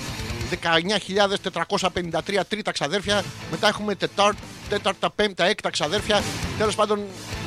19.453 0.50 2.40
τρίτα 2.48 2.72
ξαδέρφια. 2.72 3.24
Μετά 3.50 3.68
έχουμε 3.68 3.94
τετάρ, 3.94 4.32
τέταρτα, 4.68 5.10
πέμπτα, 5.10 5.44
έκτα 5.44 5.70
ξαδέρφια. 5.70 6.22
Τέλος 6.58 6.74
πάντων, 6.74 7.00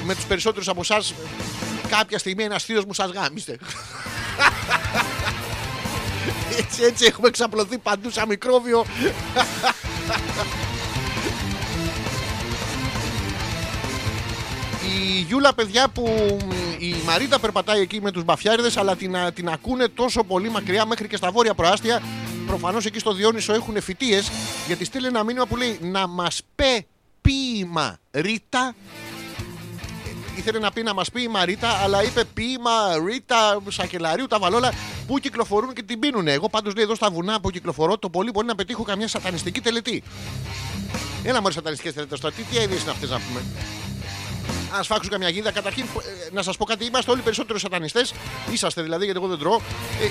με 0.06 0.16
τους 0.16 0.26
περισσότερους 0.26 0.68
από 0.68 0.82
εσάς, 0.82 1.14
κάποια 1.90 2.18
στιγμή 2.18 2.44
ένας 2.44 2.64
θείος 2.64 2.86
μου 2.86 2.94
σας 2.94 3.12
γάμισε. 3.12 3.58
έτσι, 6.60 6.84
έτσι 6.84 7.06
έχουμε 7.06 7.30
ξαπλωθεί 7.30 7.78
παντού 7.78 8.10
σαν 8.10 8.28
μικρόβιο. 8.28 8.86
η 14.92 15.22
Γιούλα, 15.28 15.54
παιδιά, 15.54 15.88
που 15.88 16.04
μ, 16.48 16.52
η 16.80 16.96
Μαρίτα 17.06 17.40
περπατάει 17.40 17.82
εκεί 17.82 18.02
με 18.02 18.12
τους 18.12 18.24
μπαφιάριδες, 18.24 18.78
αλλά 18.78 18.96
την, 18.96 19.16
α- 19.16 19.32
την 19.32 19.50
ακούνε 19.50 19.88
τόσο 19.88 20.24
πολύ 20.24 20.50
μακριά 20.50 20.86
μέχρι 20.86 21.08
και 21.08 21.16
στα 21.16 21.32
βόρεια 21.32 21.54
προάστια. 21.54 22.02
Προφανώς 22.48 22.86
εκεί 22.86 23.00
στο 23.00 23.14
Διόνυσο 23.14 23.54
έχουν 23.54 23.82
φοιτίες, 23.82 24.32
γιατί 24.68 24.86
στείλει 24.86 25.08
ένα 25.08 25.24
μήνυμα 25.24 25.46
που 25.46 25.56
λέει 25.56 25.78
Να 25.82 26.08
μας 26.08 26.42
πέ 26.56 26.86
ποίημα 27.22 27.98
Ρίτα. 28.12 28.74
Ε, 30.06 30.40
Ήθελε 30.40 30.60
να 30.60 30.72
πει 30.72 30.84
να 30.84 30.94
μας 30.94 31.12
πει 31.12 31.22
η 31.22 31.28
Μαρίτα, 31.28 31.70
αλλά 31.70 32.04
είπε 32.04 32.24
ποίημα 32.34 32.72
Ρίτα 33.06 33.62
Σακελαρίου, 33.70 34.28
τα 34.28 34.40
βαλόλα, 34.40 34.74
Πού 35.08 35.20
κυκλοφορούν 35.20 35.74
και 35.74 35.84
την 35.84 36.00
πίνουν. 36.00 36.28
Εγώ 36.28 36.50
πάντως 36.50 36.76
λέει 36.76 36.84
εδώ 36.84 36.96
στα 36.96 37.10
βουνά 37.10 37.40
που 37.42 37.50
κυκλοφορώ, 37.50 37.98
το 37.98 38.10
πολύ 38.10 38.32
μπορεί 38.32 38.48
να 38.48 38.56
πετύχω 38.56 38.84
καμιά 38.84 39.08
σατανιστική 39.08 39.62
τελετή. 39.62 40.04
Έλα 41.24 41.42
μόλι 41.42 41.54
σατανιστικές 41.54 41.94
τελετές 41.94 42.20
τώρα. 42.20 42.34
Τι, 42.36 42.44
τι 42.44 42.58
αειδίε 42.58 42.78
είναι 42.82 42.90
αυτές 42.92 43.10
να 43.10 43.20
πούμε. 43.28 43.42
Α 44.80 44.84
φάξουν 44.84 45.12
καμιά 45.12 45.30
γίδα. 45.30 45.52
Καταρχήν, 45.52 45.84
ε, 45.84 46.34
να 46.34 46.42
σας 46.42 46.58
πω 46.58 46.66
κάτι, 46.66 46.86
είμαστε 46.86 47.12
όλοι 47.12 47.22
περισσότερο 47.22 47.60
σατανιστές. 47.60 48.14
Είσαστε 48.52 48.82
δηλαδή, 48.82 49.04
γιατί 49.06 49.20
εγώ 49.20 49.28
δεν 49.30 49.38
τρώω. 49.38 49.60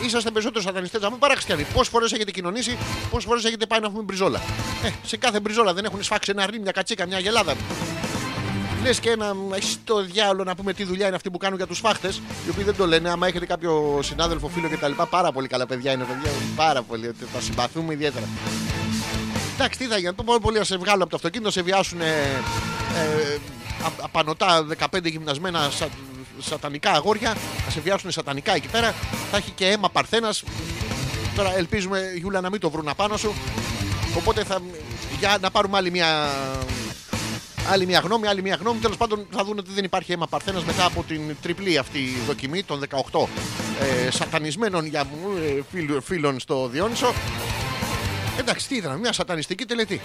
Ε, 0.03 0.07
είσαστε 0.07 0.31
περισσότερο 0.31 0.63
σατανιστές. 0.65 1.01
Να 1.01 1.11
μην 1.11 1.19
παρά 1.19 1.35
χριστιανοί. 1.35 1.67
Πόσες 1.73 1.89
φορές 1.89 2.13
έχετε 2.13 2.31
κοινωνήσει, 2.31 2.79
πόσες 3.11 3.25
φορές 3.29 3.45
έχετε 3.45 3.67
πάει 3.67 3.81
να 3.81 3.91
πούμε 3.91 4.03
μπριζόλα. 4.03 4.41
Ε, 4.85 4.91
σε 5.07 5.17
κάθε 5.17 5.41
μπριζόλα 5.41 5.75
δεν 5.75 5.85
έχουν 5.85 6.03
σφάξει 6.03 6.31
ένα 6.35 6.47
ρήμ, 6.47 6.63
μια 6.63 6.73
κατσίκα, 6.73 7.07
μια 7.07 7.19
γελάδα. 7.19 7.55
Λες 8.83 9.01
και 9.01 9.11
ένα. 9.11 9.35
Έχει 9.55 9.77
το 9.85 10.03
διάλογο 10.03 10.45
να 10.45 10.55
πούμε 10.55 10.73
τι 10.73 10.85
δουλειά 10.85 11.07
είναι 11.07 11.17
αυτή 11.17 11.31
που 11.31 11.39
κάνουν 11.39 11.57
για 11.57 11.67
τους 11.67 11.79
φάχτες, 11.79 12.17
οι 12.47 12.51
οποίοι 12.51 12.65
δεν 12.65 12.77
το 12.77 12.87
λένε. 12.87 13.11
Άμα 13.11 13.27
έχετε 13.27 13.47
κάποιο 13.47 14.01
συνάδελφο, 14.03 14.49
φίλο 14.49 14.69
κτλ. 14.69 14.93
Πάρα 15.11 15.33
πολύ 15.33 15.49
καλά 15.49 15.67
παιδιά 15.67 15.93
είναι, 15.93 16.05
παιδιά. 16.05 16.31
Πάρα 16.57 16.83
πολύ. 16.83 17.07
ότι 17.09 17.27
Τα 17.35 17.41
συμπαθούμε 17.41 17.93
ιδιαίτερα. 17.93 18.25
Εντάξει, 19.55 19.79
τι 19.79 19.87
θα 19.87 19.99
γίνει. 19.99 20.13
Το 20.15 20.23
πολύ 20.23 20.41
πολύ 20.41 20.59
να 20.59 20.65
σε 20.65 20.77
βγάλω 20.77 21.01
από 21.03 21.11
το 21.11 21.17
αυτοκίνητο, 21.17 21.51
σε 21.51 21.63
βιάσουν 21.63 22.01
ε, 22.01 22.05
ε, 22.05 23.35
α- 23.35 23.39
απανοτά 24.01 24.67
15 24.93 25.05
γυμνασμένα 25.05 25.71
σα, 25.71 25.89
σατανικά 26.51 26.91
αγόρια. 26.91 27.37
Θα 27.65 27.71
σε 27.71 27.81
βιάσουν 27.81 28.11
σατανικά 28.11 28.55
εκεί 28.55 28.69
πέρα. 28.69 28.95
Θα 29.31 29.37
έχει 29.37 29.51
και 29.51 29.67
αίμα 29.69 29.91
παρθένας. 29.91 30.43
Τώρα 31.37 31.57
ελπίζουμε, 31.57 32.01
Γιούλα, 32.17 32.41
να 32.41 32.51
μην 32.51 32.61
το 32.61 32.71
βρουν 32.71 32.89
απάνω 32.89 33.17
σου. 33.17 33.35
Οπότε 34.17 34.45
θα, 34.45 34.61
για 35.19 35.39
να 35.41 35.51
πάρουμε 35.51 35.77
άλλη 35.77 35.91
μια, 35.91 36.29
άλλη 37.71 37.87
μια 37.87 37.99
γνώμη, 38.01 38.27
άλλη 38.27 38.43
μια 38.43 38.55
γνώμη. 38.61 38.79
Τέλος 38.81 38.97
πάντων 38.97 39.27
θα 39.31 39.45
δουν 39.45 39.59
ότι 39.59 39.71
δεν 39.75 39.85
υπάρχει 39.85 40.13
αίμα 40.13 40.27
παρθένας 40.27 40.65
μετά 40.65 40.85
από 40.85 41.03
την 41.09 41.37
τριπλή 41.43 41.79
αυτή 41.79 42.01
δοκιμή 42.27 42.63
των 42.63 42.83
18 43.13 43.27
ε, 44.07 44.11
σατανισμένων 44.11 44.87
για 44.87 45.05
μου, 45.05 45.37
ε, 45.37 45.63
φίλου- 45.71 46.03
φίλων 46.03 46.41
στο 46.41 46.69
Διόνυσο. 46.69 47.13
Εντάξει, 48.39 48.69
τι 48.69 48.77
ήταν, 48.77 48.99
μια 48.99 49.13
σατανιστική 49.13 49.65
τελετή. 49.65 50.01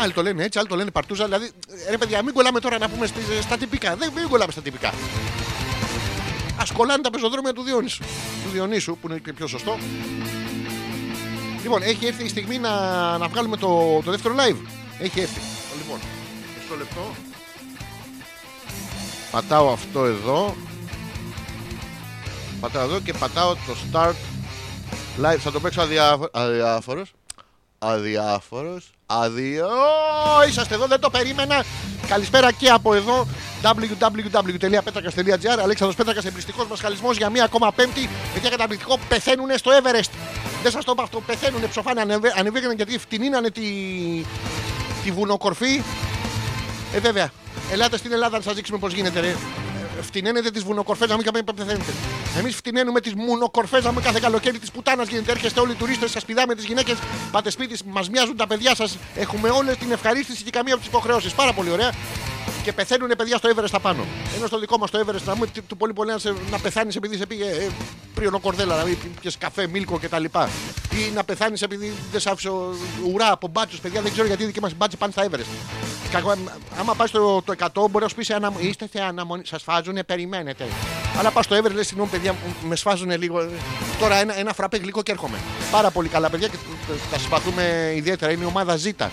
Άλλοι 0.00 0.12
το 0.12 0.22
λένε 0.22 0.44
έτσι, 0.44 0.58
άλλοι 0.58 0.68
το 0.68 0.76
λένε 0.76 0.90
παρτούζα. 0.90 1.24
Δηλαδή, 1.24 1.50
ρε 1.90 1.98
παιδιά, 1.98 2.22
μην 2.22 2.34
κολλάμε 2.34 2.60
τώρα 2.60 2.78
να 2.78 2.88
πούμε 2.88 3.06
στις- 3.06 3.42
στα 3.42 3.56
τυπικά. 3.56 3.96
Δεν 3.96 4.12
μην 4.14 4.28
κολλάμε 4.28 4.52
στα 4.52 4.60
τυπικά. 4.62 4.88
Α 6.56 6.64
κολλάνε 6.72 7.02
τα 7.02 7.10
πεζοδρόμια 7.10 7.52
του 7.52 7.62
Διόνυσου. 7.62 8.02
Του 8.44 8.50
Διονύσου, 8.52 8.96
που 9.00 9.08
είναι 9.08 9.18
και 9.18 9.32
πιο 9.32 9.46
σωστό. 9.46 9.78
Λοιπόν, 11.62 11.82
έχει 11.82 12.06
έρθει 12.06 12.24
η 12.24 12.28
στιγμή 12.28 12.58
να, 12.58 12.70
να 13.18 13.28
βγάλουμε 13.28 13.56
το, 13.56 14.00
το 14.04 14.10
δεύτερο 14.10 14.34
live. 14.38 14.56
Έχει 14.98 15.20
έρθει. 15.20 15.40
Λοιπόν, 15.82 15.98
μισό 16.62 16.76
λεπτό. 16.78 17.14
Πατάω 19.30 19.72
αυτό 19.72 20.04
εδώ. 20.04 20.56
Πατάω 22.60 22.82
εδώ 22.84 23.00
και 23.00 23.12
πατάω 23.12 23.54
το 23.54 23.76
start 23.92 24.14
live. 25.24 25.38
Θα 25.38 25.50
το 25.50 25.60
παίξω 25.60 25.80
αδιάφο... 25.80 26.28
αδιάφορος. 26.32 27.12
Αδιάφορος. 27.78 28.90
Αδιο... 29.20 29.68
Είσαστε 30.48 30.74
εδώ, 30.74 30.86
δεν 30.86 31.00
το 31.00 31.10
περίμενα. 31.10 31.64
Καλησπέρα 32.08 32.52
και 32.52 32.68
από 32.68 32.94
εδώ. 32.94 33.26
www.petrakas.gr 33.62 35.58
Αλέξανδρος 35.62 35.96
Πέτρακας, 35.96 36.24
εμπριστικός 36.24 36.66
μας 36.66 36.80
χαλισμός 36.80 37.16
για 37.16 37.30
μία 37.30 37.44
ακόμα 37.44 37.72
πέμπτη. 37.72 38.08
Παιδιά 38.34 38.50
καταπληκτικό, 38.50 38.98
πεθαίνουνε 39.08 39.56
στο 39.56 39.70
Everest. 39.70 40.10
Δεν 40.62 40.72
σας 40.72 40.84
το 40.84 40.92
είπα 40.92 41.02
αυτό, 41.02 41.20
πεθαίνουνε, 41.20 41.66
ψοφάνε, 41.66 42.00
ανεβα... 42.00 42.32
ανεβήκανε 42.36 42.74
γιατί 42.74 42.98
φτηνίνανε 42.98 43.50
τη, 43.50 43.62
τη 45.04 45.10
βουνοκορφή. 45.10 45.82
Ε, 46.94 46.98
βέβαια. 46.98 47.30
Ελάτε 47.72 47.96
στην 47.96 48.12
Ελλάδα 48.12 48.36
να 48.36 48.42
σας 48.42 48.54
δείξουμε 48.54 48.78
πώς 48.78 48.92
γίνεται, 48.92 49.20
ρε. 49.20 49.34
Ε, 50.02 50.04
Φτηνένετε 50.04 50.50
τις 50.50 50.62
βουνοκορφές 50.62 51.08
να 51.08 51.16
μην 51.16 51.24
καμία 51.24 51.42
πεθαίνετε. 51.42 51.92
Εμείς 52.38 52.54
φτηνένουμε 52.54 53.00
τις 53.00 53.14
μουνοκορφές 53.14 53.84
να 53.84 53.92
μην 53.92 54.02
κάθε 54.02 54.18
καλοκαίρι 54.20 54.58
της 54.58 54.70
πουτάνας 54.70 55.08
γίνεται. 55.08 55.30
Έρχεστε 55.30 55.60
όλοι 55.60 55.72
οι 55.72 55.74
τουρίστες, 55.74 56.10
σας 56.10 56.24
πηδάμε 56.24 56.54
τις 56.54 56.64
γυναίκες. 56.64 56.96
Πάτε 57.30 57.50
σπίτι, 57.50 57.78
μας 57.86 58.10
μοιάζουν 58.10 58.36
τα 58.36 58.46
παιδιά 58.46 58.74
σας. 58.74 58.98
Έχουμε 59.16 59.48
όλες 59.48 59.76
την 59.76 59.92
ευχαρίστηση 59.92 60.42
και 60.42 60.50
καμία 60.50 60.72
από 60.72 60.82
τις 60.82 60.90
υποχρεώσεις. 60.90 61.32
Πάρα 61.32 61.52
πολύ 61.52 61.70
ωραία. 61.70 61.92
Και 62.62 62.72
πεθαίνουν 62.72 63.10
παιδιά 63.16 63.36
στο 63.36 63.48
Everest 63.56 63.70
απάνω. 63.72 64.04
Ενώ 64.36 64.46
στο 64.46 64.58
δικό 64.58 64.78
μας 64.78 64.90
το 64.90 65.04
Everest 65.06 65.22
να, 65.24 65.34
μου, 65.36 65.46
τι- 65.46 65.60
του 65.60 65.76
πολύ 65.76 65.92
πολύ 65.92 66.10
να, 66.10 66.18
σε- 66.18 66.34
να 66.50 66.58
πεθάνεις 66.58 66.96
επειδή 66.96 67.16
σε 67.16 67.26
πήγε 67.26 67.44
ε, 67.44 67.66
πριονοκορδέλα, 68.14 68.76
να 68.76 68.84
μην 68.84 68.96
πιες 69.20 69.38
καφέ, 69.38 69.66
μίλκο 69.66 69.98
κτλ. 70.02 70.24
Ή 70.90 71.10
να 71.14 71.24
πεθάνεις 71.24 71.62
επειδή 71.62 71.92
δεν 72.12 72.20
σ' 72.20 72.26
άφησε 72.26 72.48
ο 72.48 72.74
ουρά 73.12 73.32
από 73.32 73.48
μπάτσους, 73.48 73.78
παιδιά. 73.80 74.00
Δεν 74.02 74.12
ξέρω 74.12 74.26
γιατί 74.26 74.42
οι 74.42 74.46
δικοί 74.46 74.60
μας 74.60 74.72
μπάτσοι 74.76 74.96
πάνε 74.96 75.12
στα 75.12 75.26
Everest. 75.30 75.46
Κακό, 76.12 76.34
άμα 76.80 76.94
πας 76.94 77.10
το, 77.10 77.42
το 77.42 77.54
100, 77.58 77.90
μπορεί 77.90 78.04
να 78.04 78.08
σου 78.08 78.14
πει 78.16 78.24
σε 78.24 78.34
αναμονή. 78.34 78.66
Είστε 78.68 78.88
σε 78.92 79.00
αναμονή. 79.02 79.42
Σας 79.46 79.62
φάζουνε, 79.62 80.02
περιμένετε. 80.02 80.66
Αλλά 81.18 81.30
πας 81.30 81.44
στο 81.44 81.56
Everest, 81.56 81.72
λες 81.72 81.86
συγγνώμη, 81.86 82.10
παιδιά, 82.10 82.32
μ- 82.32 82.66
με 82.68 82.76
σφάζουν 82.76 83.10
λίγο. 83.18 83.40
ε, 83.40 83.48
Τώρα 84.00 84.14
ένα, 84.16 84.38
ένα 84.38 84.52
φραπέ 84.52 84.76
γλυκό 84.76 85.02
και 85.02 85.12
έρχομαι. 85.12 85.38
Πάρα 85.70 85.90
πολύ 85.90 86.08
καλά, 86.08 86.30
παιδιά, 86.30 86.48
και 86.48 86.56
τα 87.10 87.18
συμπαθούμε 87.18 87.92
ιδιαίτερα. 87.96 88.32
Είναι 88.32 88.42
η 88.44 88.46
ομάδα 88.46 88.78
Z. 88.84 89.06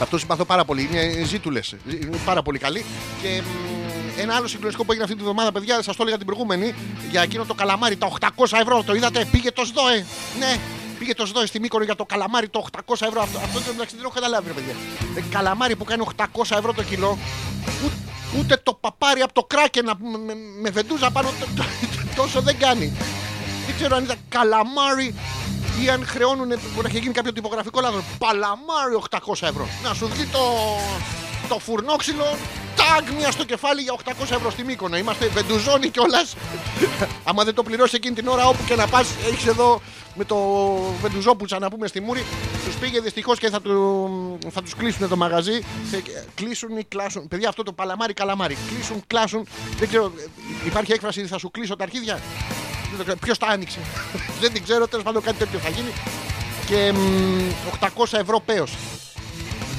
Αυτό 0.00 0.18
συμπαθώ 0.18 0.44
πάρα 0.44 0.64
πολύ. 0.64 0.88
Είναι 0.92 1.24
ζήτουλες. 1.24 1.74
Είναι 1.90 2.16
πάρα 2.24 2.42
πολύ 2.42 2.58
καλή. 2.58 2.84
Και 3.22 3.42
μ, 3.42 4.20
ένα 4.20 4.34
άλλο 4.34 4.46
συγκλονιστικό 4.46 4.84
που 4.84 4.90
έγινε 4.92 5.04
αυτή 5.04 5.16
τη 5.16 5.22
βδομάδα, 5.24 5.52
παιδιά, 5.52 5.82
σας 5.82 5.96
το 5.96 6.02
έλεγα 6.02 6.16
την 6.16 6.26
προηγούμενη, 6.26 6.74
για 7.10 7.22
εκείνο 7.22 7.44
το 7.44 7.54
καλαμάρι, 7.54 7.96
τα 7.96 8.06
800 8.20 8.28
ευρώ. 8.60 8.82
Το 8.82 8.94
είδατε, 8.94 9.24
πήγε 9.30 9.52
το 9.52 9.64
ΣΔΟΕ. 9.64 10.06
Ναι, 10.38 10.56
πήγε 10.98 11.14
το 11.14 11.26
ΣΔΟΕ 11.26 11.46
στη 11.46 11.60
Μύκονο 11.60 11.84
για 11.84 11.94
το 11.94 12.04
καλαμάρι 12.04 12.48
το 12.48 12.64
800 12.72 12.78
ευρώ. 13.00 13.20
Αυτό, 13.22 13.38
αυτό 13.38 13.58
το 13.60 13.64
μεταξύ 13.72 13.94
δεν 13.96 14.04
έχω 14.04 14.14
καταλάβει, 14.14 14.46
ρε 14.48 14.52
παιδιά. 14.54 14.74
Ε, 15.16 15.20
καλαμάρι 15.30 15.76
που 15.76 15.84
κάνει 15.84 16.04
800 16.16 16.24
ευρώ 16.58 16.72
το 16.72 16.82
κιλό, 16.82 17.18
ούτε, 17.84 17.94
ούτε 18.38 18.60
το 18.62 18.74
παπάρι 18.74 19.20
από 19.20 19.32
το 19.32 19.42
κράκενα 19.44 19.94
με, 19.98 20.18
με, 20.18 20.34
με 20.60 20.70
βεντούζα 20.70 21.10
πάνω 21.10 21.28
το- 21.40 21.46
το- 21.56 21.64
τόσο 22.16 22.40
δεν 22.40 22.58
κάνει. 22.58 22.92
Δεν 23.66 23.74
ξέρω 23.76 23.96
αν 23.96 24.04
ήταν 24.04 24.16
καλαμάρι 24.28 25.14
ή 25.82 25.88
αν 25.88 26.06
χρεώνουν. 26.06 26.46
Μπορεί 26.46 26.82
να 26.82 26.88
έχει 26.88 26.98
γίνει 26.98 27.14
κάποιο 27.14 27.32
τυπογραφικό 27.32 27.80
λάθος. 27.80 28.02
Παλαμάρι 28.18 28.94
800 29.10 29.18
ευρώ. 29.48 29.68
Να 29.82 29.94
σου 29.94 30.08
βγει 30.08 30.26
το, 30.26 30.40
το 31.48 31.58
φουρνόξυλο. 31.58 32.36
Τάγκ 32.76 33.16
μια 33.18 33.30
στο 33.30 33.44
κεφάλι 33.44 33.82
για 33.82 33.94
800 34.04 34.10
ευρώ 34.20 34.50
στη 34.50 34.64
Μύκονο. 34.64 34.96
Είμαστε 34.96 35.26
βεντουζόνοι 35.26 35.88
κιόλας. 35.88 36.36
Άμα 37.28 37.44
δεν 37.44 37.54
το 37.54 37.62
πληρώσει 37.62 37.96
εκείνη 37.96 38.14
την 38.14 38.28
ώρα 38.28 38.46
όπου 38.46 38.64
και 38.66 38.74
να 38.74 38.86
πας, 38.86 39.08
έχεις 39.30 39.46
εδώ 39.46 39.80
με 40.14 40.24
το 40.24 40.36
βεντουζόπουλτσα 41.00 41.58
να 41.58 41.70
πούμε 41.70 41.86
στη 41.86 42.00
μούρη. 42.00 42.24
Τους 42.64 42.74
πήγε 42.74 43.00
δυστυχώς 43.00 43.38
και 43.38 43.50
θα, 43.50 43.60
του, 43.60 44.38
θα 44.50 44.62
τους 44.62 44.74
κλείσουν 44.74 45.08
το 45.08 45.16
μαγαζί. 45.16 45.64
Ε, 45.92 45.98
Κλείσουν 46.34 46.76
ή 46.76 46.84
κλάσουν. 46.84 47.28
Παιδιά, 47.28 47.48
αυτό 47.48 47.62
το 47.62 47.72
παλαμάρι 47.72 48.12
καλαμάρι. 48.12 48.56
Κλείσουν, 48.68 49.02
κλάσουν. 49.06 49.46
Δεν 49.78 49.88
ξέρω, 49.88 50.04
ε, 50.04 50.66
υπάρχει 50.66 50.92
έκφραση 50.92 51.26
θα 51.26 51.38
σου 51.38 51.50
κλείσω 51.50 51.76
τα 51.76 51.84
αρχίδια; 51.84 52.20
Ποιος 53.20 53.38
τα 53.38 53.46
άνοιξε. 53.46 53.78
Δεν 54.40 54.52
την 54.52 54.62
ξέρω, 54.62 54.88
τέλος 54.88 55.04
πάντων 55.04 55.22
κάτι 55.22 55.36
τέτοιο 55.36 55.58
θα 55.58 55.68
γίνει. 55.68 55.92
Και 56.66 56.92
μ, 56.92 57.50
800 57.80 58.18
ευρώ 58.18 58.40
πέος. 58.40 58.72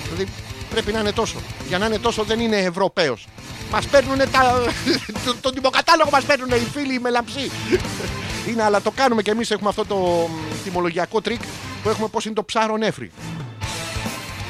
Δηλαδή 0.03 0.31
πρέπει 0.69 0.91
να 0.91 0.99
είναι 0.99 1.11
τόσο. 1.11 1.37
Για 1.67 1.77
να 1.77 1.85
είναι 1.85 1.97
τόσο 1.99 2.23
δεν 2.23 2.39
είναι 2.39 2.57
Ευρωπαίος. 2.57 3.27
Μας 3.71 3.85
παίρνουν 3.87 4.17
τα. 4.17 4.61
το- 5.25 5.35
τον 5.41 5.53
τιμοκατάλογο 5.53 6.09
μας 6.11 6.23
παίρνουν 6.23 6.49
οι 6.49 6.67
φίλοι 6.73 6.93
οι 6.93 6.99
μελαμψοί. 6.99 7.51
είναι, 8.49 8.63
αλλά 8.63 8.81
το 8.81 8.91
κάνουμε 8.91 9.21
και 9.21 9.31
εμείς 9.31 9.51
έχουμε 9.51 9.69
αυτό 9.69 9.85
το 9.85 9.95
μ, 10.29 10.63
τιμολογιακό 10.63 11.21
τρικ 11.21 11.41
που 11.83 11.89
έχουμε 11.89 12.07
πώς 12.07 12.25
είναι 12.25 12.33
το 12.33 12.43
ψαρονέφρι. 12.43 13.11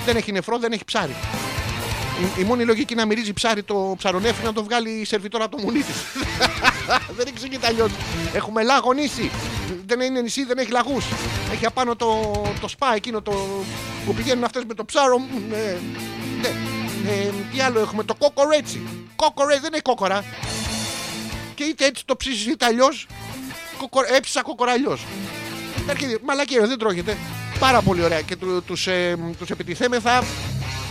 Δεν 0.05 0.15
έχει 0.15 0.31
νεφρό, 0.31 0.57
δεν 0.59 0.71
έχει 0.71 0.85
ψάρι. 0.85 1.15
Η, 2.21 2.41
η 2.41 2.43
μόνη 2.43 2.65
λογική 2.65 2.93
είναι 2.93 3.01
να 3.01 3.07
μυρίζει 3.07 3.33
ψάρι 3.33 3.63
το 3.63 3.93
ψαρονέφρι 3.97 4.45
να 4.45 4.53
το 4.53 4.63
βγάλει 4.63 4.89
η 4.89 5.05
σερβιτόρα 5.05 5.43
από 5.43 5.55
το 5.55 5.63
μουνί 5.63 5.79
της. 5.79 5.95
δεν 7.17 7.27
εξηγείται 7.27 7.67
αλλιώς. 7.67 7.89
Έχουμε 8.33 8.63
Λαγονήσι. 8.63 9.31
Δεν 9.85 9.99
είναι 9.99 10.21
νησί, 10.21 10.45
δεν 10.45 10.57
έχει 10.57 10.71
λαγούς. 10.71 11.05
Έχει 11.51 11.65
απάνω 11.65 11.95
το, 11.95 12.31
το 12.61 12.67
σπα 12.67 12.95
εκείνο 12.95 13.21
το, 13.21 13.31
που 14.05 14.13
πηγαίνουν 14.13 14.43
αυτές 14.43 14.63
με 14.67 14.73
το 14.73 14.85
ψάρο. 14.85 15.17
Μ, 15.17 15.53
ε, 15.53 15.79
ναι. 16.41 16.47
Ε, 17.11 17.31
τι 17.53 17.59
άλλο 17.61 17.79
έχουμε, 17.79 18.03
το 18.03 18.15
κόκορέτσι. 18.15 18.81
Κόκορέ, 19.15 19.53
δεν 19.59 19.69
είναι 19.73 19.81
κόκορα. 19.81 20.23
Και 21.55 21.63
είτε 21.63 21.85
έτσι 21.85 22.05
το 22.05 22.15
ψήσεις 22.15 22.45
είτε 22.45 22.65
αλλιώς. 22.65 23.07
Έψησα 24.15 24.41
κόκορα 24.41 24.71
αλλιώς. 24.71 25.05
Μαλακία, 26.25 26.67
δεν 26.67 26.77
τρώγεται. 26.77 27.17
Πάρα 27.59 27.81
πολύ 27.81 28.03
ωραία. 28.03 28.21
Και 28.21 28.35
του 28.35 28.63
τους, 28.67 28.87
ε, 28.87 29.17
τους 29.39 29.49
επιτιθέμεθα 29.49 30.23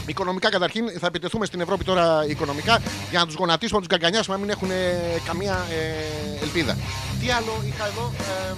Οικονομικά 0.06 0.48
καταρχήν 0.48 0.90
θα 1.00 1.06
επιτεθούμε 1.06 1.46
στην 1.46 1.60
Ευρώπη 1.60 1.84
τώρα 1.84 2.26
οικονομικά 2.28 2.82
για 3.10 3.18
να 3.18 3.26
τους 3.26 3.34
γονατίσουμε, 3.34 3.80
να 3.80 3.86
τους 3.86 3.96
γκαγκανιάσουμε, 3.96 4.36
να 4.36 4.42
μην 4.42 4.50
έχουν 4.50 4.70
ε, 4.70 5.20
καμία 5.24 5.66
ε, 5.70 6.42
ελπίδα. 6.42 6.76
Τι 7.20 7.30
άλλο 7.30 7.62
είχα 7.66 7.86
εδώ. 7.86 8.12
Ε, 8.18 8.54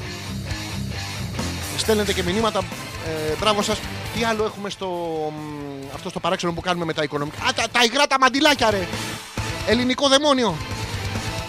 στέλνετε 1.79 2.13
και 2.13 2.23
μηνύματα. 2.23 2.59
Ε, 3.07 3.35
μπράβο 3.41 3.63
σας. 3.63 3.79
Τι 4.15 4.25
άλλο 4.25 4.45
έχουμε 4.45 4.71
στο, 4.71 4.87
μ, 5.33 5.95
αυτό 5.95 6.09
στο 6.09 6.21
παράξενο 6.21 6.53
που 6.53 6.61
κάνουμε 6.61 6.85
με 6.85 6.93
τα 6.93 7.03
οικονομικά; 7.03 7.45
Α, 7.45 7.53
τα, 7.55 7.65
τα 7.73 7.85
υγρά 7.85 8.07
τα 8.07 8.19
μαντιλάκια, 8.19 8.71
ρε. 8.71 8.87
Ελληνικό 9.67 10.09
δαιμόνιο. 10.09 10.57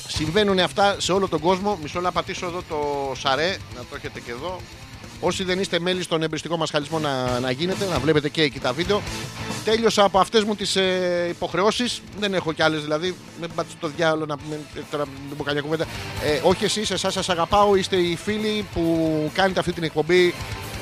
Συμβαίνουν 0.08 0.60
αυτά 0.60 0.96
σε 1.00 1.12
όλο 1.12 1.28
τον 1.28 1.40
κόσμο. 1.40 1.80
Μισό 1.82 2.00
να 2.00 2.12
πατήσω 2.12 2.46
εδώ 2.46 2.64
το 2.70 3.12
σαρέ, 3.16 3.58
να 3.76 3.80
το 3.90 3.96
έχετε 3.96 4.20
και 4.20 4.32
εδώ. 4.32 4.60
Όσοι 5.20 5.44
δεν 5.44 5.60
είστε 5.60 5.80
μέλη 5.80 6.04
στον 6.04 6.24
εμπριστικό 6.24 6.58
μας 6.58 6.70
χαλισμό 6.70 7.00
να, 7.00 7.40
να 7.40 7.52
γίνετε, 7.52 7.86
να 7.86 8.00
βλέπετε 8.00 8.30
και 8.30 8.42
εκεί 8.42 8.60
τα 8.60 8.74
βίντεο. 8.74 9.02
Τέλειωσα 9.66 10.04
από 10.04 10.20
αυτές 10.20 10.44
μου 10.44 10.56
τις 10.56 10.76
ε, 10.76 11.28
υποχρεώσεις. 11.30 12.02
Δεν 12.20 12.34
έχω 12.34 12.54
κι 12.54 12.62
άλλες 12.62 12.82
δηλαδή. 12.82 13.16
Με 13.42 13.48
πάτε 13.56 13.70
στο 13.78 13.88
διάλογο 13.88 14.26
να 14.26 14.38
πούμε. 14.38 14.60
ε, 14.76 14.80
Τώρα 14.92 15.04
δεν 15.28 15.38
πω 15.38 15.44
καμιά 15.44 15.62
κουβέντα. 15.62 15.86
Ε, 16.24 16.40
όχι 16.44 16.64
εσείς, 16.64 16.92
εσάς 16.92 17.14
σας 17.14 17.30
αγαπάω. 17.30 17.76
Είστε 17.76 17.96
οι 17.96 18.16
φίλοι 18.16 18.66
που 18.74 19.32
κάνετε 19.34 19.60
αυτή 19.60 19.74
την 19.74 19.84
εκπομπή 19.84 20.34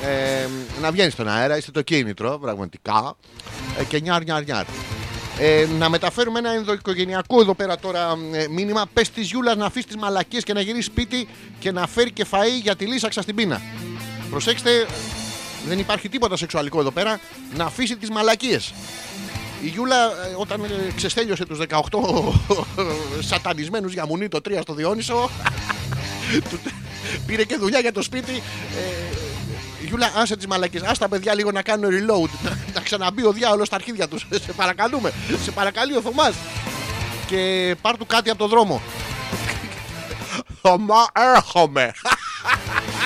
ε, 0.04 0.46
να 0.80 0.90
βγαίνεις 0.90 1.12
στον 1.12 1.28
αέρα. 1.28 1.56
Είστε 1.56 1.70
το 1.70 1.82
κίνητρο, 1.82 2.38
πραγματικά. 2.38 3.16
Ε, 3.78 3.84
και 3.84 4.00
νιάρ, 4.00 4.22
νιάρ, 4.22 4.44
νιάρ. 4.44 4.64
Ε, 5.44 5.66
να 5.78 5.88
μεταφέρουμε 5.88 6.38
ένα 6.38 6.50
ενδοοικογενειακό 6.50 7.40
εδώ 7.40 7.54
πέρα 7.54 7.78
τώρα 7.78 8.16
ε, 8.32 8.46
μήνυμα. 8.48 8.84
Πες 8.92 9.10
της 9.10 9.30
Γιούλας 9.30 9.56
να 9.56 9.66
αφήσεις 9.66 9.86
τις 9.86 9.96
μαλακίες 9.96 10.44
και 10.44 10.52
να 10.52 10.60
γυρίσεις 10.60 10.84
σπίτι 10.84 11.28
και 11.58 11.72
να 11.72 11.86
φέρει 11.86 12.10
και 12.12 12.26
φαΐ 12.30 12.60
για 12.62 12.76
τη 12.76 12.86
λύσαξα 12.86 13.22
στην 13.22 13.34
πείνα. 13.34 13.60
Προσέξτε, 14.30 14.86
δεν 15.68 15.78
υπάρχει 15.78 16.08
τίποτα 16.08 16.36
σεξουαλικό 16.36 16.80
εδώ 16.80 16.90
πέρα. 16.90 17.20
Να 17.56 17.64
αφήσει 17.64 17.96
τις 17.96 18.10
μαλακίες. 18.10 18.72
Η 19.62 19.66
Γιούλα 19.68 20.04
ε, 20.04 20.34
όταν 20.36 20.64
ε, 20.64 20.68
ξεστέλειωσε 20.96 21.44
τους 21.44 21.58
18 21.68 21.78
σατανισμένους 23.30 23.92
για 23.92 24.06
μουνί 24.06 24.28
το 24.28 24.40
3 24.48 24.58
στο 24.62 24.74
Διόνυσο 24.74 25.30
του- 26.50 26.60
πήρε 27.26 27.44
και 27.44 27.56
δουλειά 27.56 27.78
για 27.78 27.92
το 27.92 28.02
σπίτι 28.02 28.32
ε, 28.32 29.16
Γιούλα, 29.92 30.12
άσε 30.14 30.36
τις 30.36 30.46
μαλακίε. 30.46 30.80
Άσε 30.84 31.00
τα 31.00 31.08
παιδιά 31.08 31.34
λίγο 31.34 31.50
να 31.50 31.62
κάνουν 31.62 31.90
reload. 31.90 32.28
Να, 32.42 32.58
να 32.74 32.80
ξαναμπεί 32.80 33.26
ο 33.26 33.32
διάολος 33.32 33.66
στα 33.66 33.76
αρχίδια 33.76 34.08
τους. 34.08 34.26
σε 34.46 34.52
παρακαλούμε. 34.52 35.12
Σε 35.42 35.50
παρακαλεί 35.50 35.96
ο 35.96 36.00
Θωμάς. 36.00 36.34
Και 37.26 37.74
πάρ 37.80 37.96
του 37.96 38.06
κάτι 38.06 38.30
από 38.30 38.38
το 38.38 38.46
δρόμο. 38.48 38.82
Θωμά, 40.62 41.06
έρχομαι. 41.12 41.92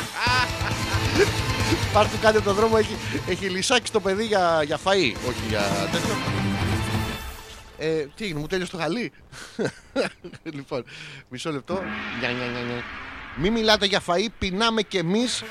πάρ 1.94 2.08
του 2.08 2.18
κάτι 2.20 2.36
από 2.36 2.46
το 2.46 2.54
δρόμο. 2.54 2.74
Έχει, 2.78 2.96
έχει 3.28 3.48
λυσάξει 3.48 3.92
το 3.92 4.00
παιδί 4.00 4.24
για, 4.24 4.62
για 4.64 4.78
φαΐ. 4.84 5.14
Όχι 5.28 5.42
για 5.48 5.62
τέτοιο. 5.92 6.16
Ε, 7.78 8.06
τι 8.16 8.24
έγινε, 8.24 8.40
μου 8.40 8.46
τέλειωσε 8.46 8.70
το 8.70 8.78
χαλί. 8.78 9.12
λοιπόν, 10.42 10.84
μισό 11.28 11.52
λεπτό. 11.52 11.82
Νια, 12.20 12.30
νια, 12.30 12.46
νια, 12.46 12.60
νια. 12.60 12.84
Μην 13.36 13.52
μιλάτε 13.52 13.86
για 13.86 14.00
φαΐ, 14.06 14.26
πεινάμε 14.38 14.82
κι 14.82 14.96
εμείς 14.96 15.42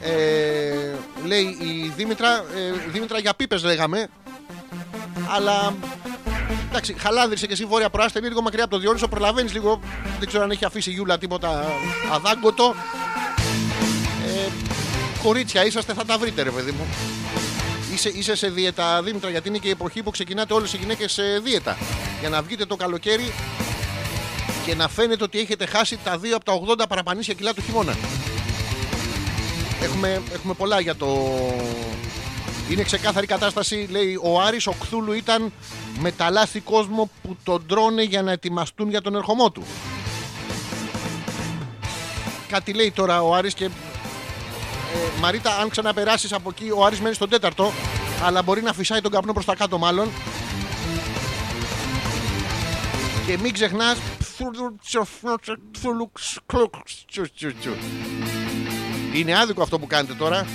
ε, 0.00 0.94
Λέει 1.24 1.42
η 1.42 1.92
Δήμητρα 1.96 2.36
ε, 2.36 2.90
Δήμητρα 2.92 3.18
για 3.18 3.34
πίπες 3.34 3.64
λέγαμε 3.64 4.08
Αλλά 5.34 5.74
Εντάξει, 6.72 6.94
χαλάνδρισε 6.98 7.46
και 7.46 7.52
εσύ 7.52 7.64
βόρεια 7.64 7.90
προάστα 7.90 8.18
είναι 8.18 8.28
λίγο 8.28 8.42
μακριά 8.42 8.64
από 8.64 8.72
το 8.72 8.78
Διόνυσο. 8.78 9.08
Προλαβαίνεις 9.08 9.52
λίγο. 9.52 9.80
Δεν 10.18 10.28
ξέρω 10.28 10.42
αν 10.42 10.50
έχει 10.50 10.64
αφήσει 10.64 10.90
η 10.90 10.92
Γιούλα 10.92 11.18
τίποτα 11.18 11.64
αδάγκωτο. 12.12 12.74
Ε, 14.26 14.50
κορίτσια 15.22 15.64
είσαστε, 15.66 15.92
θα 15.92 16.04
τα 16.04 16.18
βρείτε, 16.18 16.42
ρε 16.42 16.50
παιδί 16.50 16.70
μου. 16.70 16.86
Είσαι, 17.92 18.08
είσαι 18.08 18.34
σε 18.34 18.48
δίαιτα, 18.48 19.02
Δήμητρα, 19.02 19.30
γιατί 19.30 19.48
είναι 19.48 19.58
και 19.58 19.68
η 19.68 19.70
εποχή 19.70 20.02
που 20.02 20.10
ξεκινάτε 20.10 20.54
όλες 20.54 20.72
οι 20.72 20.76
γυναίκες 20.76 21.12
σε 21.12 21.22
δίαιτα. 21.42 21.76
Για 22.20 22.28
να 22.28 22.42
βγείτε 22.42 22.64
το 22.64 22.76
καλοκαίρι 22.76 23.32
και 24.66 24.74
να 24.74 24.88
φαίνεται 24.88 25.24
ότι 25.24 25.38
έχετε 25.38 25.66
χάσει 25.66 25.98
τα 26.04 26.18
δύο 26.18 26.36
από 26.36 26.44
τα 26.44 26.84
80 26.84 26.88
παραπανήσια 26.88 27.34
κιλά 27.34 27.54
του 27.54 27.62
χειμώνα. 27.62 27.96
Έχουμε, 29.82 30.22
έχουμε 30.32 30.54
πολλά 30.54 30.80
για 30.80 30.96
το. 30.96 31.28
Είναι 32.70 32.82
ξεκάθαρη 32.82 33.26
κατάσταση. 33.26 33.88
Λέει 33.90 34.18
ο 34.22 34.40
Άρης, 34.40 34.66
ο 34.66 34.74
Κθούλου 34.80 35.12
ήταν 35.12 35.52
μεταλλάστη 35.98 36.60
κόσμο 36.60 37.10
που 37.22 37.36
τον 37.44 37.66
τρώνε 37.66 38.02
για 38.02 38.22
να 38.22 38.32
ετοιμαστούν 38.32 38.90
για 38.90 39.00
τον 39.00 39.14
ερχομό 39.14 39.50
του. 39.50 39.62
Κάτι 42.48 42.72
λέει 42.72 42.90
τώρα 42.90 43.22
ο 43.22 43.34
Άρης 43.34 43.54
και. 43.54 43.64
Ε, 43.64 43.68
Μαρίτα, 45.20 45.58
αν 45.58 45.68
ξαναπεράσεις 45.68 46.32
από 46.32 46.50
εκεί, 46.50 46.70
ο 46.70 46.84
Άρης 46.84 47.00
μένει 47.00 47.14
στον 47.14 47.28
τέταρτο. 47.28 47.72
Αλλά 48.22 48.42
μπορεί 48.42 48.62
να 48.62 48.72
φυσάει 48.72 49.00
τον 49.00 49.10
καπνό 49.10 49.32
προς 49.32 49.44
τα 49.44 49.54
κάτω, 49.54 49.78
μάλλον. 49.78 50.08
Και 53.26 53.38
μην 53.38 53.52
ξεχνάς. 53.52 53.98
Είναι 59.14 59.38
άδικο 59.38 59.62
αυτό 59.62 59.78
που 59.78 59.86
κάνετε 59.86 60.14
τώρα. 60.14 60.46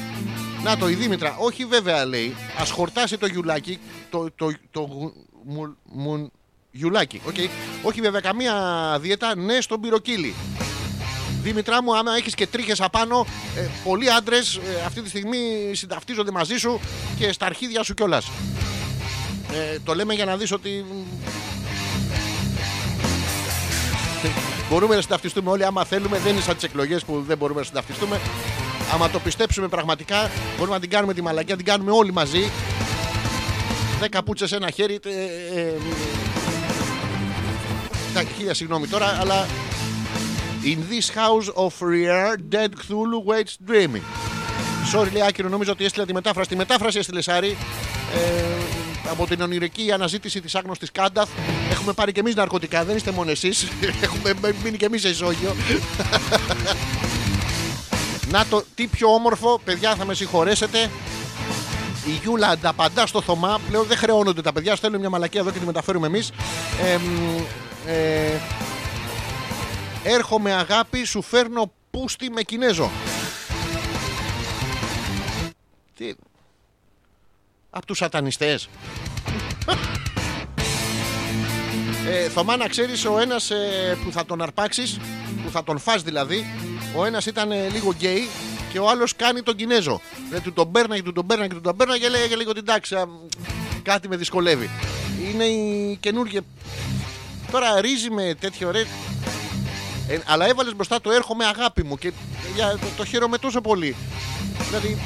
Να 0.64 0.78
το 0.78 0.90
η 0.90 0.94
Δήμητρα. 0.94 1.36
Όχι 1.40 1.66
βέβαια 1.66 2.06
λέει. 2.06 2.36
Α 2.62 2.66
χορτάσει 2.66 3.18
το 3.18 3.26
γιουλάκι. 3.26 3.80
Το, 4.10 4.32
το, 4.36 4.52
το, 4.72 4.80
γου- 4.82 5.14
μου, 5.44 5.76
μου- 5.84 6.32
γιουλάκι. 6.72 7.22
οκ. 7.28 7.36
Όχι 7.82 8.02
βέβαια 8.02 8.20
καμία 8.20 8.54
δίαιτα. 9.02 9.36
Ναι 9.36 9.62
στον 9.62 9.82
πυροκύλι. 9.82 10.34
Δήμητρά 11.42 11.84
μου, 11.84 11.98
άμα 11.98 12.16
έχει 12.16 12.32
και 12.32 12.48
τρίχε 12.48 12.74
απάνω, 12.80 13.26
ε, 13.58 13.68
πολλοί 13.84 14.12
άντρε 14.12 14.38
αυτή 14.86 15.02
τη 15.02 15.10
στιγμή 15.10 15.72
συνταυτίζονται 15.74 16.32
μαζί 16.32 16.58
σου 16.58 16.80
και 17.18 17.32
στα 17.32 17.46
αρχίδια 17.46 17.84
σου 17.84 17.94
κιόλα. 17.94 18.22
Ε, 19.54 19.80
το 19.84 19.96
λέμε 19.96 20.14
για 20.14 20.26
να 20.26 20.38
δεις 20.38 20.52
ότι 20.52 20.86
Μπορούμε 24.70 24.96
να 24.96 25.02
συνταυτιστούμε 25.02 25.50
όλοι 25.50 25.66
άμα 25.66 25.84
θέλουμε. 25.84 26.18
Δεν 26.18 26.32
είναι 26.32 26.42
σαν 26.42 26.56
τις 26.56 26.64
εκλογές 26.64 27.04
που 27.04 27.24
δεν 27.28 27.38
μπορούμε 27.38 27.60
να 27.60 27.66
συνταυτιστούμε. 27.66 28.20
Άμα 28.94 29.10
το 29.10 29.20
πιστέψουμε 29.20 29.68
πραγματικά, 29.68 30.32
μπορούμε 30.58 30.76
να 30.76 30.82
την 30.82 30.90
κάνουμε 30.90 31.14
τη 31.14 31.22
μαλακία, 31.22 31.56
να 31.56 31.62
την 31.62 31.72
κάνουμε 31.72 31.92
όλοι 31.92 32.12
μαζί. 32.12 32.52
Δέκα 34.00 34.24
πούτσες 34.24 34.50
σε 34.50 34.56
ένα 34.56 34.70
χέρι. 34.70 35.00
Ε, 35.06 35.10
ε, 35.10 35.62
ε, 35.62 35.74
εντάξει, 38.10 38.34
χίλια 38.38 38.54
συγγνώμη 38.54 38.88
τώρα, 38.88 39.18
αλλά. 39.20 39.48
In 40.64 40.80
this 40.92 41.10
house 41.16 41.48
of 41.66 41.74
rare 41.82 42.36
dead 42.56 42.72
Cthulhu 42.82 43.20
waits 43.26 43.56
dreaming. 43.70 44.04
Sorry, 44.94 45.12
λέει 45.12 45.22
άκυρο, 45.28 45.50
νομίζω 45.50 45.72
ότι 45.72 45.86
έστειλα 45.86 46.06
τη 46.06 46.14
μετάφραση. 46.14 46.50
Τη 46.50 46.56
μετάφραση 46.56 46.98
έστειλε 46.98 47.22
Σάρη. 47.22 47.58
Ε, 48.16 48.87
από 49.12 49.26
την 49.26 49.42
ονειρική 49.42 49.92
αναζήτηση 49.92 50.42
της 50.42 50.56
άγνωστης 50.56 50.92
Κάνταθ. 50.92 51.30
Έχουμε 51.72 51.94
πάρει 51.94 52.12
και 52.12 52.20
εμείς 52.20 52.36
ναρκωτικά, 52.36 52.86
δεν 52.86 52.96
είστε 52.96 53.12
μόνο 53.12 53.32
εσείς. 53.32 53.68
Έχουμε 54.02 54.36
μείνει 54.64 54.78
και 54.78 54.86
εμείς 54.86 55.02
σε 55.02 55.10
ισόγειο. 55.10 55.56
Να 58.32 58.46
το, 58.46 58.64
τι 58.76 58.88
πιο 58.88 59.08
όμορφο, 59.14 59.62
παιδιά, 59.64 59.96
θα 59.96 60.06
με 60.06 60.14
συγχωρέσετε. 60.14 60.90
Η 62.06 62.20
Γιούλα 62.22 62.48
ανταπαντά 62.48 63.08
στο 63.08 63.22
Θωμά. 63.22 63.60
Πλέον 63.68 63.86
δεν 63.88 63.98
χρεώνονται 63.98 64.42
τα 64.42 64.54
παιδιά. 64.54 64.76
Στέλνουν 64.76 65.00
μια 65.00 65.10
μαλακία 65.10 65.40
εδώ 65.40 65.52
και 65.52 65.60
τη 65.60 65.66
μεταφέρουμε 65.66 66.08
εμείς. 66.08 66.32
Ε, 67.86 68.40
έρχομαι 70.04 70.54
αγάπη, 70.54 71.04
σου 71.04 71.22
φέρνω 71.22 71.72
πούστη 71.92 72.30
με 72.30 72.42
Κινέζο. 72.42 72.92
Από 77.78 77.86
τους 77.86 77.98
σατανιστές. 77.98 78.70
Ε, 82.10 82.30
Θωμά 82.30 82.58
να 82.58 82.68
ξέρεις 82.68 83.06
ο 83.06 83.20
ένας 83.20 83.52
ε, 83.52 83.98
που 84.04 84.12
θα 84.12 84.26
τον 84.26 84.42
αρπάξεις 84.42 85.00
Που 85.44 85.50
θα 85.52 85.64
τον 85.64 85.80
φας 85.80 86.04
δηλαδή 86.04 86.46
Ο 86.96 87.06
ένας 87.06 87.26
ήταν 87.26 87.52
ε, 87.52 87.68
λίγο 87.70 87.94
γκέι 87.94 88.28
Και 88.72 88.80
ο 88.80 88.90
άλλος 88.90 89.16
κάνει 89.16 89.42
τον 89.42 89.56
Κινέζο. 89.56 90.02
Ε, 90.32 90.40
Του 90.40 90.54
τον 90.54 90.72
πέρναγε, 90.72 91.04
του 91.04 91.12
τον 91.12 91.26
πέρναγε, 91.26 91.54
του 91.54 91.62
τον 91.62 91.76
πέρναγε 91.78 92.00
Και 92.04 92.10
λέγε 92.10 92.36
λίγο 92.36 92.54
την 92.54 92.66
τάξη 92.66 92.96
α, 92.96 93.08
Κάτι 93.82 94.08
με 94.08 94.16
δυσκολεύει. 94.16 94.70
Είναι 95.32 95.44
η 95.44 95.98
καινούργια 96.00 96.42
Τώρα 97.52 97.82
ρίζει 97.82 98.10
με 98.10 98.36
τέτοιο 98.40 98.72
ρε 98.72 98.82
ε, 100.08 100.20
Αλλά 100.26 100.48
έβαλες 100.48 100.76
μπροστά 100.76 101.02
το 101.02 101.12
έρχομαι 101.12 101.46
αγάπη 101.46 101.84
μου 101.84 101.98
Και 101.98 102.12
για, 102.56 102.72
το, 102.72 102.88
το 102.98 103.06
χαίρομαι 103.06 103.38
τόσο 103.38 103.62
πολύ. 103.62 103.96
Δηλαδή 104.70 104.98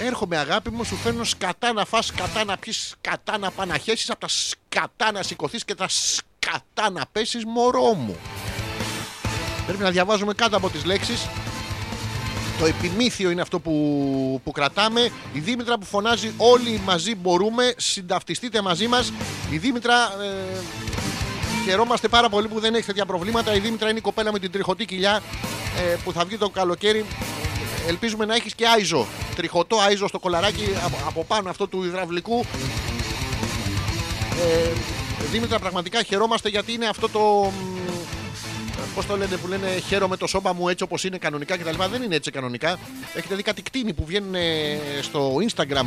Έρχομαι 0.00 0.36
αγάπη 0.36 0.70
μου, 0.70 0.84
σου 0.84 0.96
φέρνω 0.96 1.24
σκατά 1.24 1.72
να 1.72 1.84
φας, 1.84 2.06
σκατά 2.06 2.44
να 2.44 2.56
πιεις, 2.56 2.94
σκατά 2.98 3.38
να 3.38 3.50
παναχέσεις 3.50 4.10
Από 4.10 4.20
τα 4.20 4.28
σκατά 4.28 5.12
να 5.12 5.22
σηκωθείς 5.22 5.64
και 5.64 5.74
τα 5.74 5.88
σκατά 5.88 6.90
να 6.90 7.06
πέσεις 7.12 7.44
μωρό 7.44 7.92
μου 7.92 8.16
Πρέπει 9.66 9.82
να 9.82 9.90
διαβάζουμε 9.90 10.34
κάτω 10.34 10.56
από 10.56 10.70
τις 10.70 10.84
λέξεις 10.84 11.28
το 12.58 12.66
επιμήθειο 12.66 13.30
είναι 13.30 13.40
αυτό 13.40 13.58
που, 13.60 14.40
που 14.44 14.50
κρατάμε. 14.50 15.10
Η 15.32 15.38
Δήμητρα 15.38 15.78
που 15.78 15.84
φωνάζει 15.84 16.32
όλοι 16.36 16.80
μαζί 16.84 17.14
μπορούμε, 17.14 17.74
συνταυτιστείτε 17.76 18.62
μαζί 18.62 18.86
μας. 18.86 19.12
Η 19.50 19.58
Δήμητρα 19.58 19.94
ε, 19.94 20.60
χαιρόμαστε 21.64 22.08
πάρα 22.08 22.28
πολύ 22.28 22.48
που 22.48 22.60
δεν 22.60 22.74
έχει 22.74 22.86
τέτοια 22.86 23.06
προβλήματα. 23.06 23.54
Η 23.54 23.58
Δήμητρα 23.58 23.88
είναι 23.88 23.98
η 23.98 24.02
κοπέλα 24.02 24.32
με 24.32 24.38
την 24.38 24.50
τριχωτή 24.50 24.84
κοιλιά 24.84 25.22
ε, 25.92 25.96
που 26.04 26.12
θα 26.12 26.24
βγει 26.24 26.38
το 26.38 26.48
καλοκαίρι. 26.48 27.04
Ελπίζουμε 27.86 28.24
να 28.24 28.34
έχεις 28.34 28.54
και 28.54 28.66
άιζο. 28.66 29.06
Τριχωτό 29.36 29.78
άιζο 29.78 30.08
στο 30.08 30.18
κολαράκι 30.18 30.66
από, 30.84 30.96
από 31.06 31.24
πάνω 31.24 31.50
αυτό 31.50 31.66
του 31.66 31.84
υδραυλικού. 31.84 32.44
Ε, 34.40 34.72
Δήμητρα, 35.30 35.58
πραγματικά 35.58 36.02
χαιρόμαστε 36.02 36.48
γιατί 36.48 36.72
είναι 36.72 36.86
αυτό 36.86 37.08
το. 37.08 37.52
Πώς 38.94 39.06
το 39.06 39.16
λένε 39.16 39.36
που 39.36 39.46
λένε 39.46 39.66
χαίρομαι 39.88 40.16
το 40.16 40.26
σώμα 40.26 40.52
μου 40.52 40.68
έτσι 40.68 40.84
όπως 40.84 41.04
είναι 41.04 41.18
κανονικά 41.18 41.56
κτλ. 41.56 41.82
Δεν 41.90 42.02
είναι 42.02 42.14
έτσι 42.14 42.30
κανονικά. 42.30 42.78
Έχετε 43.14 43.34
δει 43.34 43.42
κάτι 43.42 43.62
κτίνη 43.62 43.92
που 43.92 44.04
βγαίνουν 44.04 44.34
ε, 44.34 44.78
στο 45.02 45.34
Instagram 45.48 45.86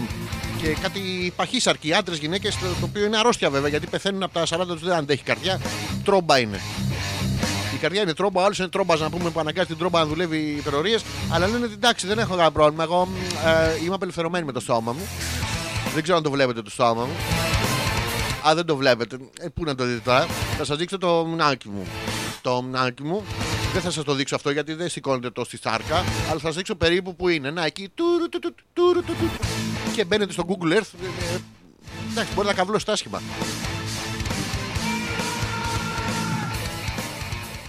και 0.61 0.67
κάτι 0.81 1.33
παχύσαρκοι 1.35 1.93
άντρες, 1.93 2.17
γυναίκες, 2.17 2.55
το, 2.55 2.65
το 2.79 2.85
οποίο 2.85 3.05
είναι 3.05 3.17
αρρώστια 3.17 3.49
βέβαια 3.49 3.69
γιατί 3.69 3.87
πεθαίνουν 3.87 4.23
από 4.23 4.33
τα 4.33 4.57
40 4.57 4.65
τους 4.67 4.81
δεν 4.81 4.93
αντέχει 4.93 5.23
καρδιά. 5.23 5.61
Τρόμπα 6.03 6.39
είναι. 6.39 6.59
Η 7.81 7.83
καρδιά 7.83 8.01
είναι 8.01 8.13
τρόμπα, 8.13 8.41
ο 8.41 8.43
άλλος 8.43 8.59
είναι 8.59 8.67
τρόμπας 8.67 8.99
να 8.99 9.09
πούμε 9.09 9.29
που 9.29 9.39
αναγκάζει 9.39 9.67
την 9.67 9.77
τρόμπα 9.77 9.99
να 9.99 10.05
δουλεύει 10.05 10.37
υπερορίες. 10.37 11.03
Αλλά 11.29 11.47
λένε 11.47 11.65
ότι 11.65 11.73
εντάξει, 11.73 12.07
δεν 12.07 12.19
έχω 12.19 12.29
κανένα 12.29 12.51
πρόβλημα. 12.51 12.83
Εγώ 12.83 13.05
μ, 13.05 13.09
ε, 13.47 13.83
είμαι 13.85 13.93
απελευθερωμένη 13.95 14.45
με 14.45 14.51
το 14.51 14.59
στόμα 14.59 14.91
μου. 14.91 15.07
Δεν 15.93 16.03
ξέρω 16.03 16.17
αν 16.17 16.23
το 16.23 16.31
βλέπετε 16.31 16.61
το 16.61 16.69
στόμα 16.69 17.05
μου. 17.05 17.11
Α, 18.49 18.55
δεν 18.55 18.65
το 18.65 18.75
βλέπετε. 18.75 19.17
Ε, 19.39 19.47
πού 19.47 19.63
να 19.63 19.75
το 19.75 19.83
δείτε 19.83 20.01
τώρα. 20.03 20.27
Θα 20.57 20.63
σας 20.63 20.77
δείξω 20.77 20.97
το 20.97 21.25
μνάκι 21.25 21.69
μου. 21.69 21.87
Το 22.41 22.61
μνάκι 22.61 23.03
μου. 23.03 23.23
Δεν 23.73 23.81
θα 23.81 23.91
σας 23.91 24.03
το 24.03 24.13
δείξω 24.13 24.35
αυτό 24.35 24.51
γιατί 24.51 24.73
δεν 24.73 24.89
σηκώνεται 24.89 25.29
το 25.29 25.43
στη 25.43 25.57
σάρκα. 25.57 25.95
Αλλά 26.29 26.39
θα 26.39 26.47
σας 26.47 26.55
δείξω 26.55 26.75
περίπου 26.75 27.15
που 27.15 27.27
είναι. 27.27 27.51
Να 27.51 27.65
εκεί. 27.65 27.89
τουρου, 27.95 28.29
του, 28.29 28.39
του, 28.39 28.55
τουρου, 28.73 29.03
του, 29.03 29.13
του. 29.19 29.29
Και 29.95 30.05
μπαίνετε 30.05 30.31
στο 30.31 30.45
Google 30.47 30.73
Earth. 30.77 30.91
ε, 31.01 31.35
ε, 31.35 31.39
Εντάξει, 32.11 32.33
μπορεί 32.33 32.47
να 32.47 32.53
καβλώσει 32.53 32.85
άσχημα. 32.91 33.21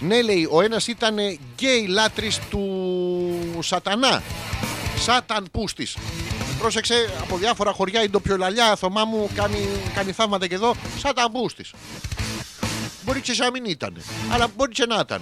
Ναι, 0.07 0.21
λέει, 0.21 0.47
ο 0.51 0.61
ένας 0.61 0.87
ήταν 0.87 1.15
γκέι 1.17 1.85
λάτρης 1.87 2.39
του 2.49 3.59
Σατανά. 3.59 4.23
Σάταν 4.99 5.47
πούστης. 5.51 5.97
Πρόσεξε 6.59 7.09
από 7.21 7.37
διάφορα 7.37 7.71
χωριά 7.71 8.03
η 8.03 8.09
ντοπιολαλιά 8.09 8.75
Θωμά 8.75 9.05
μου 9.05 9.29
κάνει, 9.35 9.67
κάνει 9.95 10.11
θαύματα 10.11 10.47
και 10.47 10.55
εδώ. 10.55 10.75
Σάταν 10.97 11.31
πούστης. 11.31 11.73
Μπορεί 13.05 13.21
και 13.21 13.33
σαν 13.33 13.45
να 13.45 13.51
μην 13.51 13.65
ήταν. 13.65 14.01
Αλλά 14.31 14.47
μπορεί 14.55 14.71
και 14.71 14.85
να 14.85 14.99
ήταν. 14.99 15.21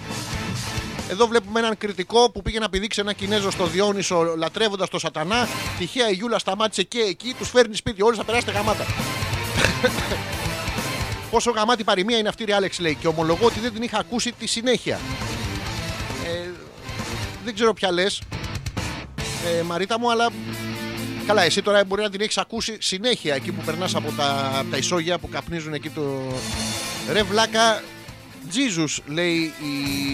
Εδώ 1.10 1.26
βλέπουμε 1.26 1.60
έναν 1.60 1.78
κριτικό 1.78 2.30
που 2.30 2.42
πήγε 2.42 2.58
να 2.58 2.68
πηδήξει 2.68 3.00
ένα 3.00 3.12
Κινέζο 3.12 3.50
στο 3.50 3.66
Διόνυσο 3.66 4.34
λατρεύοντας 4.36 4.88
το 4.88 4.98
Σατανά. 4.98 5.48
Τυχαία 5.78 6.10
η 6.10 6.14
Γιούλα 6.14 6.38
σταμάτησε 6.38 6.82
και 6.82 6.98
εκεί, 6.98 7.34
τους 7.38 7.48
φέρνει 7.48 7.76
σπίτι. 7.76 8.02
Όλοι 8.02 8.16
θα 8.16 8.24
περάσετε 8.24 8.52
γαμάτα. 8.52 8.86
Πόσο 11.32 11.50
γαμάτη 11.50 11.84
παροιμία 11.84 12.18
είναι 12.18 12.28
αυτή 12.28 12.44
η 12.48 12.52
Άλεξ 12.52 12.78
λέει 12.78 12.94
και 12.94 13.06
ομολογώ 13.06 13.46
ότι 13.46 13.60
δεν 13.60 13.72
την 13.72 13.82
είχα 13.82 13.98
ακούσει 13.98 14.32
τη 14.38 14.46
συνέχεια. 14.46 15.00
Ε, 16.26 16.48
δεν 17.44 17.54
ξέρω 17.54 17.72
ποια 17.72 17.92
λες, 17.92 18.22
ε, 19.58 19.62
Μαρίτα 19.62 19.98
μου, 19.98 20.10
αλλά 20.10 20.28
καλά, 21.26 21.42
εσύ 21.42 21.62
τώρα 21.62 21.84
μπορεί 21.84 22.02
να 22.02 22.10
την 22.10 22.20
έχεις 22.20 22.38
ακούσει 22.38 22.76
συνέχεια 22.80 23.34
εκεί 23.34 23.52
που 23.52 23.62
περνάς 23.64 23.94
από 23.94 24.12
τα, 24.16 24.52
από 24.58 24.70
τα 24.70 24.76
ισόγεια 24.76 25.18
που 25.18 25.28
καπνίζουν 25.28 25.74
εκεί 25.74 25.88
το. 25.90 26.02
Ρε 27.12 27.22
βλάκα, 27.22 27.82
Jesus 28.54 29.02
λέει 29.06 29.52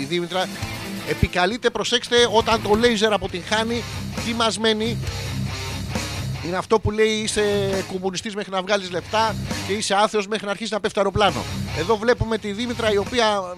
η 0.01 0.05
Δήμητρα. 0.05 0.49
Επικαλείται, 1.09 1.71
προσέξτε, 1.71 2.17
όταν 2.33 2.63
το 2.63 2.75
λέιζερ 2.75 3.13
αποτυγχάνει, 3.13 3.83
τι 4.27 4.35
μας 4.35 4.59
μένει; 4.59 4.97
Είναι 6.49 6.57
αυτό 6.57 6.79
που 6.79 6.91
λέει 6.91 7.09
είσαι 7.09 7.43
κομμουνιστής 7.93 8.35
μέχρι 8.35 8.51
να 8.51 8.63
βγάλεις 8.63 8.91
λεφτά 8.91 9.35
και 9.67 9.73
είσαι 9.73 9.95
άθεος 9.95 10.27
μέχρι 10.27 10.45
να 10.45 10.51
αρχίσεις 10.51 10.73
να 10.73 10.81
πέφτει 10.81 10.95
το 10.95 11.01
αεροπλάνο. 11.01 11.45
Εδώ 11.79 11.97
βλέπουμε 11.97 12.39
τη 12.39 12.53
Δήμητρα 12.53 12.93
η 12.93 12.97
οποία 12.97 13.57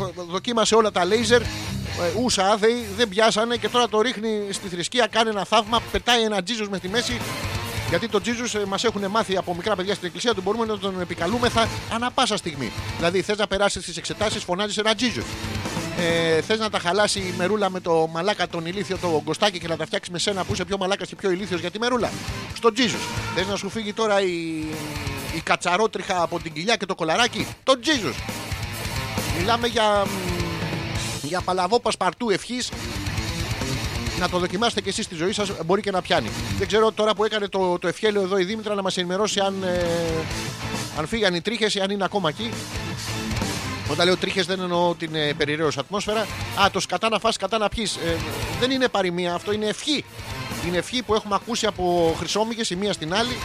ε, 0.00 0.22
δοκίμασε 0.30 0.74
όλα 0.74 0.90
τα 0.90 1.04
λέιζερ, 1.04 1.42
ε, 1.42 1.46
ούσα 2.22 2.52
άθεοι, 2.52 2.86
δεν 2.96 3.08
πιάσανε 3.08 3.56
και 3.56 3.68
τώρα 3.68 3.88
το 3.88 4.00
ρίχνει 4.00 4.40
στη 4.50 4.68
θρησκεία, 4.68 5.06
κάνει 5.10 5.30
ένα 5.30 5.44
θαύμα, 5.44 5.80
πετάει 5.92 6.22
ένα 6.22 6.42
τζίζος 6.42 6.68
με 6.68 6.78
τη 6.78 6.88
μέση 6.88 7.20
γιατί 7.88 8.08
τον 8.08 8.22
Τζίζους 8.22 8.54
μας 8.66 8.84
έχουν 8.84 9.06
μάθει 9.06 9.36
από 9.36 9.54
μικρά 9.54 9.76
παιδιά 9.76 9.94
στην 9.94 10.06
εκκλησία 10.06 10.30
ότι 10.30 10.40
μπορούμε 10.40 10.64
να 10.64 10.78
τον 10.78 11.00
επικαλούμεθα 11.00 11.68
ανά 11.94 12.10
πάσα 12.10 12.36
στιγμή. 12.36 12.72
Δηλαδή, 12.96 13.22
θες 13.22 13.38
να 13.38 13.46
περάσεις 13.46 13.84
τι 13.84 13.92
εξετάσεις, 13.96 14.42
φωνάζεις 14.42 14.78
ένα 14.78 14.94
Τζίζους. 14.94 15.24
Ε, 15.98 16.40
θες 16.40 16.58
να 16.58 16.70
τα 16.70 16.78
χαλάσει 16.78 17.18
η 17.18 17.34
μερούλα 17.36 17.70
με 17.70 17.80
το 17.80 18.08
μαλάκα 18.12 18.48
τον 18.48 18.66
ηλίθιο 18.66 18.96
το 18.96 19.22
γκοστάκι 19.24 19.58
και 19.58 19.68
να 19.68 19.76
τα 19.76 19.86
φτιάξει 19.86 20.10
με 20.10 20.18
σένα 20.18 20.44
που 20.44 20.52
είσαι 20.52 20.64
πιο 20.64 20.76
μαλάκας 20.76 21.08
και 21.08 21.16
πιο 21.16 21.30
ηλίθιος; 21.30 21.60
Για 21.60 21.70
τη 21.70 21.78
μερούλα. 21.78 22.10
Στον 22.54 22.74
Τζίζου. 22.74 22.98
Θες 23.34 23.46
να 23.46 23.56
σου 23.56 23.68
φύγει 23.70 23.92
τώρα 23.92 24.20
η, 24.22 24.58
η 25.34 25.40
κατσαρότριχα 25.42 26.22
από 26.22 26.40
την 26.40 26.52
κοιλιά 26.52 26.76
και 26.76 26.86
το 26.86 26.94
κολαράκι; 26.94 27.46
Τον 27.62 27.80
Τζίζου. 27.80 28.12
Μιλάμε 29.38 29.66
για, 29.66 30.04
μ, 30.06 31.26
για 31.26 31.40
παλαβό 31.40 31.80
πασπαρτού 31.80 32.30
ευχής 32.30 32.70
να 34.20 34.28
το 34.28 34.38
δοκιμάσετε 34.38 34.80
και 34.80 34.88
εσείς 34.88 35.04
στη 35.04 35.14
ζωή 35.14 35.32
σας, 35.32 35.52
μπορεί 35.64 35.82
και 35.82 35.90
να 35.90 36.02
πιάνει. 36.02 36.28
Δεν 36.58 36.66
ξέρω 36.66 36.92
τώρα 36.92 37.14
που 37.14 37.24
έκανε 37.24 37.48
το, 37.48 37.78
το 37.78 37.88
ευχέλιο 37.88 38.20
εδώ 38.20 38.38
η 38.38 38.44
Δήμητρα 38.44 38.74
να 38.74 38.82
μας 38.82 38.96
ενημερώσει 38.96 39.40
αν, 39.40 39.62
ε, 39.62 39.86
αν 40.98 41.06
φύγαν 41.06 41.34
οι 41.34 41.40
τρίχες 41.40 41.74
ή 41.74 41.80
αν 41.80 41.90
είναι 41.90 42.04
ακόμα 42.04 42.28
εκεί. 42.28 42.50
Όταν 43.90 44.06
λέω 44.06 44.16
τρίχες 44.16 44.46
δεν 44.46 44.60
εννοώ 44.60 44.94
την 44.94 45.14
ε, 45.14 45.32
περιραίωση 45.32 45.78
ατμόσφαιρα. 45.80 46.20
Α, 46.62 46.70
το 46.72 46.80
σκατά 46.80 47.08
να 47.08 47.18
φας, 47.18 47.34
σκατά 47.34 47.58
να 47.58 47.68
πιει. 47.68 47.88
Ε, 48.04 48.14
δεν 48.60 48.70
είναι 48.70 48.88
παροιμία, 48.88 49.34
αυτό 49.34 49.52
είναι 49.52 49.66
ευχή. 49.66 50.04
Είναι 50.66 50.76
ευχή 50.76 51.02
που 51.02 51.14
έχουμε 51.14 51.34
ακούσει 51.34 51.66
από 51.66 52.14
χρυσόμυγες 52.18 52.70
η 52.70 52.76
μία 52.76 52.92
στην 52.92 53.14
άλλη. 53.14 53.36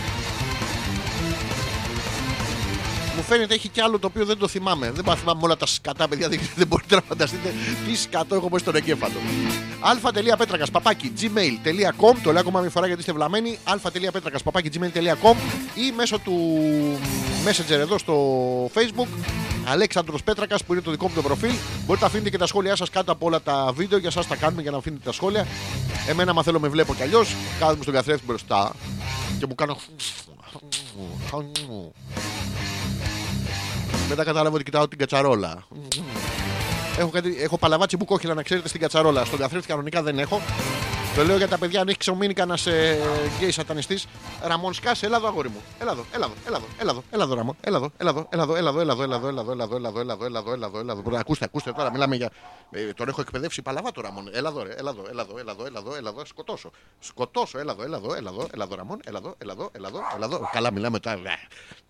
Μου 3.16 3.22
φαίνεται 3.22 3.54
έχει 3.54 3.70
κι 3.70 3.82
άλλο 3.82 4.00
το 4.00 4.08
οποίο 4.08 4.26
δεν 4.26 4.38
το 4.38 4.48
θυμάμαι. 4.48 4.92
Δεν 4.92 5.04
πάω 5.04 5.14
να 5.14 5.20
θυμάμαι 5.20 5.40
όλα 5.44 5.58
τα 5.58 5.66
σκατά, 5.66 6.08
παιδιά. 6.08 6.30
Δεν, 6.30 6.40
δεν 6.56 6.68
μπορείτε 6.68 6.96
να 6.96 7.02
φανταστείτε 7.02 7.54
τι 7.86 7.96
σκατό 7.96 8.36
έχω 8.36 8.50
μέσα 8.50 8.60
στον 8.60 8.76
εγκέφαλο. 8.76 9.14
αλφα.πέτρακας 9.80 10.72
παπάκι 10.72 11.14
gmail.com 11.20 12.16
Το 12.24 12.32
λέω 12.32 12.40
ακόμα 12.40 12.60
μια 12.60 12.70
φορά 12.70 12.86
γιατί 12.86 13.02
είστε 13.02 13.14
βλαμμένοι. 13.14 13.58
αλφα.πέτρακας 13.64 14.44
παπάκι 14.44 14.70
gmail.com 14.74 15.36
ή 15.76 15.92
μέσω 15.96 16.20
του 16.20 16.34
Messenger 17.46 17.70
εδώ 17.80 17.98
στο 17.98 18.16
Facebook. 18.74 19.08
Αλέξανδρος 19.68 20.24
Πέτρακας 20.24 20.64
που 20.64 20.74
είναι 20.74 20.82
το 20.82 20.92
δικό 20.92 21.08
μου 21.08 21.14
το 21.16 21.22
προφίλ. 21.22 21.54
Μπορείτε 21.86 22.06
να 22.06 22.06
αφήνετε 22.06 22.30
και 22.30 22.38
τα 22.38 22.46
σχόλιά 22.46 22.76
σας 22.76 22.90
κάτω 22.90 23.12
από 23.12 23.26
όλα 23.26 23.42
τα 23.42 23.72
βίντεο. 23.76 23.98
Για 23.98 24.12
σας 24.12 24.28
τα 24.28 24.36
κάνουμε 24.36 24.62
για 24.62 24.72
να 24.72 24.78
αφήνετε 24.78 25.04
τα 25.06 25.12
σχόλια. 25.12 25.48
Εμένα, 26.08 26.34
μα 26.34 26.44
θέλω, 26.44 26.60
με 26.60 26.68
βλέπω 26.68 26.94
κι 26.94 27.04
αλλιώς. 27.04 27.36
Κάθομαι 27.60 27.82
στον 27.82 27.94
καθρέφτη 27.94 28.26
μπροστά 28.26 28.72
και 29.40 29.46
μου 29.48 29.56
κάνω. 29.56 29.78
Μετά 34.10 34.24
κατάλαβα 34.24 34.56
ότι 34.56 34.64
κοιτάω 34.64 34.88
την 34.88 34.98
κατσαρόλα. 34.98 35.64
Έχω, 36.98 37.10
κάτι, 37.10 37.42
έχω 37.42 37.58
παλαβάτσι 37.58 37.98
μπουκόχυλα 37.98 38.34
να 38.34 38.44
ξέρετε 38.44 38.68
στην 38.68 38.82
κατσαρόλα. 38.82 39.26
Στον 39.26 39.40
καθρέφτη 39.40 39.68
κανονικά 39.68 40.02
δεν 40.02 40.20
έχω. 40.20 40.42
Το 41.16 41.24
λέω 41.24 41.38
για 41.38 41.48
τα 41.48 41.58
παιδιά, 41.58 41.82
αν 41.82 41.88
έχει 41.88 41.98
ξεμείνει 41.98 42.34
κανένα 42.34 42.60
ε, 42.66 42.98
γκέι 43.38 43.52
σατανιστή. 43.52 44.00
Ραμόν, 44.44 44.74
σκάσε, 44.74 45.06
έλα 45.06 45.18
εδώ, 45.18 45.28
αγόρι 45.28 45.50
μου. 45.50 45.62
Έλα 45.80 45.92
εδώ, 45.92 46.06
έλα 46.14 46.26
εδώ, 46.26 46.36
έλα 46.48 46.58
εδώ, 46.58 46.68
έλα 46.80 46.92
εδώ, 46.92 47.04
έλα 47.12 47.24
εδώ, 47.24 47.34
Ραμόν. 47.36 47.56
Έλα 47.62 47.78
εδώ, 47.78 47.92
έλα 47.98 48.12
εδώ, 48.12 48.56
έλα 48.56 48.70
εδώ, 48.70 48.80
έλα 48.82 48.92
εδώ, 48.94 49.04
έλα 49.04 49.16
εδώ, 49.16 49.52
έλα 49.52 49.64
εδώ, 49.64 49.76
έλα 49.76 49.90
εδώ, 49.90 50.00
έλα 50.00 50.14
εδώ, 50.14 50.24
έλα 50.24 50.24
εδώ, 50.24 50.24
έλα 50.26 50.40
εδώ, 50.40 50.54
έλα 50.54 50.68
εδώ, 50.68 50.80
έλα 50.80 50.94
εδώ, 50.94 51.02
έλα 51.02 51.02
εδώ. 51.08 51.18
Ακούστε, 51.20 51.46
ακούστε 51.46 51.72
τώρα, 51.72 51.92
μιλάμε 51.92 52.16
για. 52.16 52.30
Ε, 52.72 52.94
τον 52.94 53.08
έχω 53.08 53.22
εκπαιδεύσει 53.22 53.62
παλαβά 53.62 53.92
το 53.92 54.02
Ραμόν. 54.02 54.30
Έλα 54.34 54.50
εδώ, 54.50 54.64
ρε, 54.64 54.74
έλα 54.74 54.90
εδώ, 54.90 55.04
έλα 55.10 55.22
εδώ, 55.22 55.38
έλα 55.40 55.52
εδώ, 55.52 55.66
έλα 55.66 55.80
εδώ, 55.80 55.96
έλα 55.96 56.10
εδώ, 56.10 56.26
σκοτώσω. 56.26 56.72
Σκοτώσω, 57.00 57.60
έλα 57.60 57.72
εδώ, 57.72 57.84
έλα 57.84 57.98
εδώ, 57.98 58.14
έλα 58.16 58.30
εδώ, 58.30 58.48
έλα 58.54 58.64
εδώ, 58.64 58.76
Ραμόν, 58.76 59.00
έλα 59.06 59.18
εδώ, 59.18 59.36
έλα 59.38 59.52
εδώ, 59.54 59.70
έλα 59.74 59.88
εδώ, 59.88 60.00
έλα 60.16 60.26
εδώ. 60.26 60.50
Καλά, 60.52 60.72
μιλάμε 60.72 61.00
τώρα. 61.00 61.20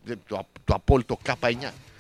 ε, 0.08 0.14
Το, 0.28 0.48
το 0.66 0.74
απόλυτο 0.74 1.18
K9. 1.26 1.54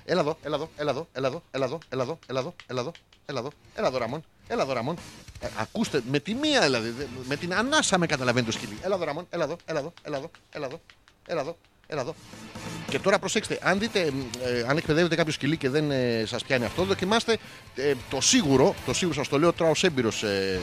Έλα 0.05 0.19
εδώ, 0.21 0.37
έλα 0.43 0.55
εδώ, 0.55 0.69
έλα 0.77 0.91
εδώ, 0.91 1.07
έλα 1.13 1.27
εδώ, 1.27 1.41
έλα 1.51 1.65
εδώ, 1.65 1.77
έλα 1.89 2.01
εδώ, 2.03 2.17
έλα 2.27 2.39
εδώ, 2.39 2.53
έλα 2.67 2.79
εδώ, 2.79 2.91
έλα 3.25 3.39
εδώ, 3.39 3.49
έλα 3.75 3.87
εδώ, 3.87 3.97
Ραμόν. 3.97 4.23
Έλα 4.47 4.61
εδώ, 4.63 4.73
Ραμόν. 4.73 4.97
Ε, 5.39 5.47
ακούστε, 5.59 6.01
με 6.11 6.19
τη 6.19 6.33
μία 6.33 6.61
δηλαδή, 6.61 6.89
δε- 6.89 7.05
με 7.27 7.35
την 7.35 7.53
ανάσα 7.53 7.97
με 7.97 8.05
καταλαβαίνει 8.05 8.45
το 8.45 8.51
σκυλί. 8.51 8.77
Έλα 8.81 8.95
εδώ, 8.95 9.03
Ραμόν, 9.05 9.27
έλα 9.29 9.43
εδώ, 9.43 9.55
έλα 9.65 9.79
εδώ, 9.79 9.93
έλα 10.03 10.17
εδώ, 10.17 10.29
έλα 10.51 10.65
εδώ, 10.65 10.79
έλα 11.27 11.41
εδώ, 11.41 11.57
έλα 11.87 12.01
εδώ. 12.01 12.15
Και 12.89 12.99
τώρα 12.99 13.19
προσέξτε, 13.19 13.59
αν 13.63 13.79
δείτε, 13.79 14.11
ε, 14.43 14.65
αν 14.67 14.77
εκπαιδεύετε 14.77 15.15
κάποιο 15.15 15.31
σκυλί 15.33 15.57
και 15.57 15.69
δεν 15.69 15.91
ε, 15.91 16.23
σα 16.25 16.37
πιάνει 16.37 16.65
αυτό, 16.65 16.83
δοκιμάστε 16.83 17.37
ε, 17.75 17.93
το 18.09 18.21
σίγουρο, 18.21 18.75
το 18.85 18.93
σίγουρο 18.93 19.23
σα 19.23 19.29
το 19.29 19.39
λέω 19.39 19.53
τώρα 19.53 19.69
ω 19.71 19.73
έμπειρο 19.81 20.09
ε, 20.21 20.59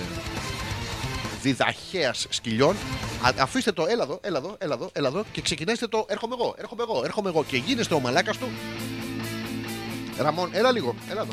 διδαχέα 1.43 2.12
σκυλιών. 2.28 2.76
Α, 3.22 3.30
αφήστε 3.38 3.72
το, 3.72 3.86
έλα 3.88 4.03
εδώ, 4.03 4.18
έλα 4.22 4.38
εδώ, 4.38 4.55
έλα 4.59 4.74
εδώ, 4.74 4.90
έλα 4.93 5.09
εδώ 5.09 5.24
και 5.32 5.40
ξεκινάστε 5.40 5.86
το 5.86 6.07
έρχομαι 6.09 6.34
εγώ, 6.40 6.55
έρχομαι 6.59 6.82
εγώ, 6.82 7.03
έρχομαι 7.05 7.28
εγώ 7.28 7.45
και 7.45 7.57
γίνεστε 7.57 7.95
ο 7.95 8.01
μαλάκα 8.01 8.32
του. 8.32 8.49
Ραμόν, 10.19 10.51
έλα 10.55 10.73
λίγο. 10.73 10.95
Έλα 11.11 11.21
εδώ. 11.21 11.33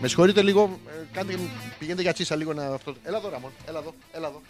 Με 0.00 0.08
συγχωρείτε 0.08 0.42
λίγο. 0.42 0.80
Ε, 0.88 1.04
κάντε, 1.12 1.38
πηγαίνετε 1.78 2.02
για 2.02 2.12
τσίσα 2.12 2.36
λίγο 2.36 2.52
να 2.52 2.66
αυτό. 2.66 2.94
Έλα 3.02 3.16
εδώ, 3.16 3.28
Ραμόν. 3.28 3.52
Έλα 3.66 3.78
εδώ. 3.78 3.94
Έλα 4.12 4.28
εδώ. 4.28 4.40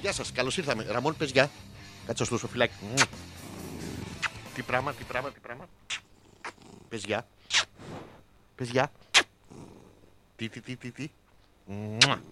Γεια 0.00 0.12
σας, 0.12 0.32
καλώς 0.32 0.56
ήρθαμε. 0.56 0.86
Ραμόν, 0.88 1.16
πες 1.16 1.30
γεια. 1.30 1.50
Κάτσε 2.06 2.24
στο 2.24 2.38
σοφυλάκι. 2.38 2.74
Τι 4.54 4.62
πράγμα, 4.62 4.92
τι 4.92 5.04
πράγμα, 5.04 5.30
τι 5.30 5.40
πράγμα. 5.40 5.68
Πες 6.88 7.04
γεια. 7.04 7.26
Παιδιά. 8.58 8.92
Τι, 10.36 10.48
τι, 10.48 10.60
τι, 10.60 10.76
τι, 10.76 10.90
τι. 10.90 11.10
Μουα. 11.66 12.22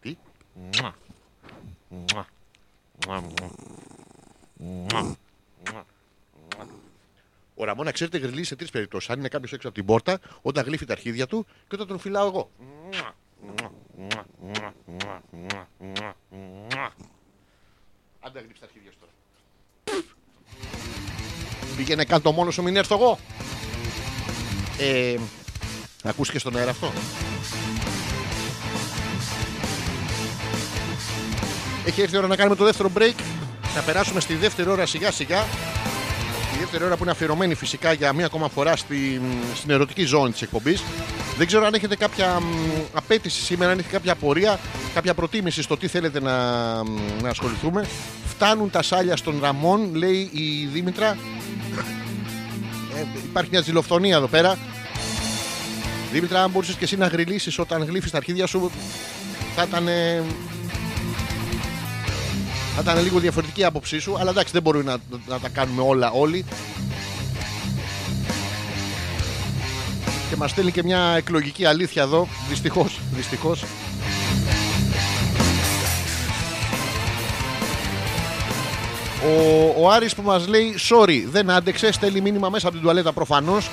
Τι. 0.00 0.16
Μουα. 0.54 0.94
Μουα. 1.88 2.26
Μουα. 3.06 3.22
Μουα. 4.56 5.16
Ο 7.54 7.64
Ραμόνα, 7.64 7.90
ξέρετε, 7.90 8.18
γριλεί 8.18 8.44
σε 8.44 8.56
τρει 8.56 8.68
περιπτώσει. 8.68 9.12
Αν 9.12 9.18
είναι 9.18 9.28
κάποιο 9.28 9.48
έξω 9.52 9.68
από 9.68 9.76
την 9.76 9.86
πόρτα, 9.86 10.20
όταν 10.42 10.64
γλύφει 10.64 10.84
τα 10.84 10.92
αρχίδια 10.92 11.26
του 11.26 11.46
και 11.68 11.74
όταν 11.74 11.86
τον 11.86 11.98
φυλάω 11.98 12.26
εγώ. 12.26 12.50
Άντε 18.20 18.40
γλύψει 18.40 18.60
τα 18.60 18.66
αρχίδια 18.66 18.90
σου 18.90 18.98
τώρα. 19.00 19.12
Πήγαινε 21.76 22.04
κάτω 22.04 22.32
μόνο 22.32 22.50
σου, 22.50 22.62
μην 22.62 22.76
έρθω 22.76 22.94
εγώ. 22.94 23.18
Ε, 24.78 25.18
ακούς 26.02 26.30
και 26.30 26.38
στον 26.38 26.56
αέρα 26.56 26.70
αυτό. 26.70 26.92
Έχει 31.84 32.00
έρθει 32.00 32.14
η 32.14 32.18
ώρα 32.18 32.26
να 32.26 32.36
κάνουμε 32.36 32.56
το 32.56 32.64
δεύτερο 32.64 32.90
break. 32.98 33.14
Να 33.74 33.80
περάσουμε 33.80 34.20
στη 34.20 34.34
δεύτερη 34.34 34.68
ώρα 34.70 34.86
σιγά 34.86 35.10
σιγά. 35.10 35.44
Η 36.54 36.58
δεύτερη 36.58 36.84
ώρα 36.84 36.96
που 36.96 37.02
είναι 37.02 37.12
αφιερωμένη 37.12 37.54
φυσικά 37.54 37.92
για 37.92 38.12
μία 38.12 38.26
ακόμα 38.26 38.48
φορά 38.48 38.76
στην, 38.76 39.22
στην 39.54 39.70
ερωτική 39.70 40.04
ζώνη 40.04 40.32
της 40.32 40.42
εκπομπής. 40.42 40.82
Δεν 41.36 41.46
ξέρω 41.46 41.66
αν 41.66 41.74
έχετε 41.74 41.96
κάποια 41.96 42.40
μ, 42.40 42.44
απέτηση 42.92 43.42
σήμερα, 43.42 43.72
αν 43.72 43.78
έχετε 43.78 43.96
κάποια 43.96 44.12
απορία, 44.12 44.60
κάποια 44.94 45.14
προτίμηση 45.14 45.62
στο 45.62 45.76
τι 45.76 45.86
θέλετε 45.86 46.20
να, 46.20 46.32
μ, 46.84 47.22
να 47.22 47.28
ασχοληθούμε. 47.28 47.86
Φτάνουν 48.28 48.70
τα 48.70 48.82
σάλια 48.82 49.16
στον 49.16 49.38
Ραμόν, 49.40 49.94
λέει 49.94 50.30
η 50.32 50.68
Δήμητρα. 50.72 51.16
Ε, 52.96 53.04
υπάρχει 53.24 53.50
μια 53.50 53.60
ζηλοφθονία 53.60 54.16
εδώ 54.16 54.26
πέρα. 54.26 54.58
Δήμητρα, 56.12 56.42
αν 56.42 56.50
μπορούσες 56.50 56.74
και 56.74 56.84
εσύ 56.84 56.96
να 56.96 57.06
γριλήσει 57.06 57.60
όταν 57.60 57.84
γλύφεις 57.84 58.10
τα 58.10 58.16
αρχίδια 58.16 58.46
σου, 58.46 58.70
θα 59.56 59.62
ήταν. 59.62 59.88
ε, 59.88 60.22
θα 62.74 62.80
ήταν 62.80 63.02
λίγο 63.02 63.18
διαφορετική 63.18 63.60
η 63.60 63.64
άποψή 63.64 63.98
σου, 63.98 64.18
αλλά 64.18 64.30
εντάξει 64.30 64.52
δεν 64.52 64.62
μπορούμε 64.62 64.84
να, 64.84 64.96
να 65.28 65.38
τα 65.38 65.48
κάνουμε 65.48 65.82
όλα 65.82 66.10
όλοι. 66.10 66.44
Και 70.30 70.36
μας 70.36 70.50
στέλνει 70.50 70.70
και 70.72 70.82
μια 70.82 71.14
εκλογική 71.16 71.64
αλήθεια 71.64 72.02
εδώ, 72.02 72.28
δυστυχώς, 72.48 72.98
δυστυχώς. 73.14 73.64
Ο, 79.24 79.82
ο 79.82 79.90
Άρης 79.90 80.14
που 80.14 80.22
μας 80.22 80.46
λέει 80.46 80.74
sorry 80.90 81.22
δεν 81.30 81.50
άντεξε, 81.50 81.92
στέλνει 81.92 82.20
μήνυμα 82.20 82.48
μέσα 82.48 82.66
από 82.66 82.76
την 82.76 82.84
τουαλέτα 82.84 83.12
προφανώς. 83.12 83.68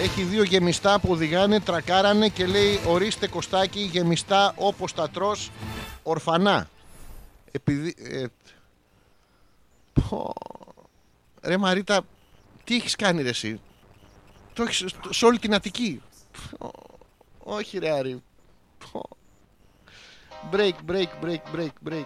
Έχει 0.00 0.22
δύο 0.22 0.42
γεμιστά 0.42 1.00
που 1.00 1.10
οδηγάνε, 1.10 1.60
τρακάρανε 1.60 2.28
και 2.28 2.46
λέει 2.46 2.80
ορίστε 2.86 3.28
κοστάκι 3.28 3.80
γεμιστά 3.80 4.52
όπως 4.56 4.92
τα 4.94 5.10
τρως 5.10 5.50
ορφανά. 6.02 6.68
Επειδή... 7.52 7.94
ε, 7.98 8.24
πω. 10.08 10.34
Ρε 11.42 11.56
Μαρίτα, 11.56 12.00
τι 12.64 12.74
έχεις 12.74 12.96
κάνει 12.96 13.22
ρε 13.22 13.28
εσύ; 13.28 13.60
Το 14.54 14.62
έχεις 14.62 14.84
στο- 14.90 15.12
σε 15.12 15.24
όλη 15.24 15.38
την 15.38 15.54
Αττική. 15.54 16.02
Πω. 16.58 16.72
Όχι 17.38 17.78
ρε 17.78 17.90
Άρη. 17.90 18.22
Πω. 18.92 19.08
Break, 20.52 20.72
break, 20.90 21.08
break, 21.24 21.40
break, 21.56 21.88
break. 21.88 22.04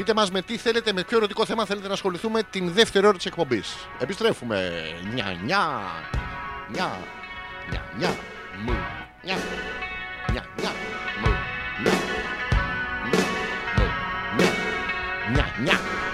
Πείτε 0.00 0.14
μας 0.14 0.30
με 0.30 0.42
τι 0.42 0.56
θέλετε, 0.56 0.92
με 0.92 1.04
ποιο 1.04 1.16
ερωτικό 1.16 1.44
θέμα 1.44 1.64
θέλετε 1.64 1.86
να 1.86 1.92
ασχοληθούμε 1.92 2.42
την 2.42 2.72
δεύτερη 2.72 3.06
ώρα 3.06 3.16
της 3.16 3.26
εκπομπής. 3.26 3.76
Επιστρέφουμε. 3.98 4.70
Νιά, 5.14 5.38
νιά. 5.44 5.82
Νιά. 6.72 6.98
Νιά, 7.70 7.82
νιά. 7.98 8.16
Μου. 8.64 8.72
Νιά. 9.24 9.36
Νιά, 10.32 10.44
νιά. 10.60 10.72
Μου. 11.22 11.28
Νιά. 11.82 11.92
Νιά, 15.32 15.54
νιά. 15.62 16.09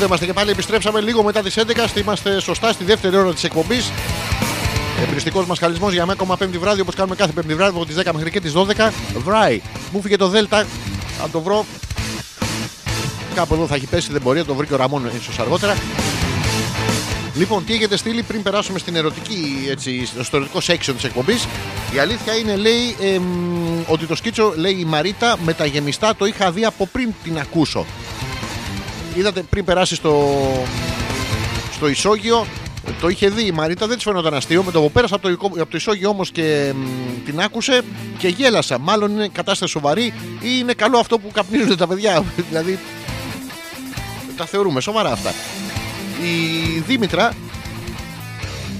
Εδώ 0.00 0.08
είμαστε 0.08 0.28
και 0.28 0.32
πάλι, 0.38 0.50
επιστρέψαμε 0.50 1.00
λίγο 1.00 1.22
μετά 1.22 1.42
τις 1.42 1.56
11. 1.58 1.96
Είμαστε 1.96 2.40
σωστά 2.40 2.72
στη 2.72 2.84
δεύτερη 2.84 3.16
ώρα 3.16 3.32
της 3.32 3.44
εκπομπής. 3.44 3.92
Εμπριστικός 5.02 5.46
μας 5.46 5.58
χαλισμό 5.58 5.90
για 5.90 6.04
μια 6.04 6.12
ακόμα 6.12 6.36
πέμπτη 6.36 6.58
βράδυ 6.58 6.80
όπως 6.80 6.94
κάνουμε 6.94 7.16
κάθε 7.16 7.32
πέμπτη 7.32 7.54
βράδυ 7.54 7.76
από 7.76 7.86
τις 7.86 7.96
10 7.96 8.12
μέχρι 8.12 8.30
και 8.30 8.40
τις 8.40 8.52
12. 8.52 8.92
Βράει. 9.16 9.60
Μου 9.92 10.02
φύγε 10.02 10.16
το 10.16 10.28
Δέλτα. 10.28 10.58
Αν 11.22 11.30
το 11.30 11.40
βρω. 11.40 11.64
Κάπου 13.34 13.54
εδώ 13.54 13.66
θα 13.66 13.74
έχει 13.74 13.86
πέσει, 13.86 14.12
δεν 14.12 14.20
μπορεί, 14.20 14.38
να 14.38 14.44
το 14.44 14.54
βρει 14.54 14.66
και 14.66 14.74
ο 14.74 14.76
Ραμόν 14.76 15.10
ίσως 15.20 15.38
αργότερα. 15.38 15.76
Λοιπόν, 17.34 17.64
τι 17.64 17.74
έχετε 17.74 17.96
στείλει 17.96 18.22
πριν 18.22 18.42
περάσουμε 18.42 18.78
στην 18.78 18.96
ερωτική, 18.96 19.66
έτσι, 19.70 20.08
στο 20.22 20.36
ερωτικό 20.36 20.58
section 20.66 20.94
της 20.94 21.04
εκπομπής. 21.04 21.46
Η 21.94 21.98
αλήθεια 21.98 22.34
είναι, 22.36 22.56
λέει, 22.56 22.96
εμ, 23.00 23.24
ότι 23.86 24.06
το 24.06 24.14
σκίτσο, 24.14 24.52
λέει 24.56 24.76
η 24.78 24.84
Μαρίτα, 24.84 25.36
με 25.44 25.52
τα 25.52 25.64
γεμιστά 25.64 26.16
το 26.16 26.26
είχα 26.26 26.50
δει 26.50 26.64
από 26.64 26.86
πριν 26.86 27.12
την 27.24 27.38
ακούσω. 27.38 27.86
Είδατε 29.14 29.42
πριν 29.42 29.64
περάσει 29.64 29.94
στο, 29.94 30.28
στο 31.72 31.88
ισόγειο, 31.88 32.46
το 33.00 33.08
είχε 33.08 33.28
δει 33.28 33.46
η 33.46 33.52
Μαρίτα, 33.52 33.86
δεν 33.86 33.94
της 33.96 34.04
φαίνονταν 34.04 34.34
αστείο. 34.34 34.62
Με 34.62 34.70
το 34.70 34.80
που 34.80 34.90
πέρασα 34.90 35.14
από 35.14 35.22
το, 35.22 35.30
οικό- 35.30 35.60
από 35.60 35.70
το 35.70 35.76
ισόγειο 35.76 36.08
όμως 36.08 36.30
και 36.30 36.72
μ, 36.74 37.24
την 37.24 37.40
άκουσε 37.40 37.82
και 38.18 38.28
γέλασα. 38.28 38.78
Μάλλον 38.78 39.10
είναι 39.10 39.28
κατάσταση 39.32 39.72
σοβαρή 39.72 40.04
ή 40.40 40.48
είναι 40.58 40.72
καλό 40.72 40.98
αυτό 40.98 41.18
που 41.18 41.30
καπνίζουν 41.32 41.76
τα 41.76 41.86
παιδιά. 41.86 42.24
δηλαδή. 42.48 42.78
Τα 44.36 44.46
θεωρούμε 44.46 44.80
σοβαρά 44.80 45.12
αυτά. 45.12 45.30
Η 46.22 46.78
Δήμητρα 46.86 47.32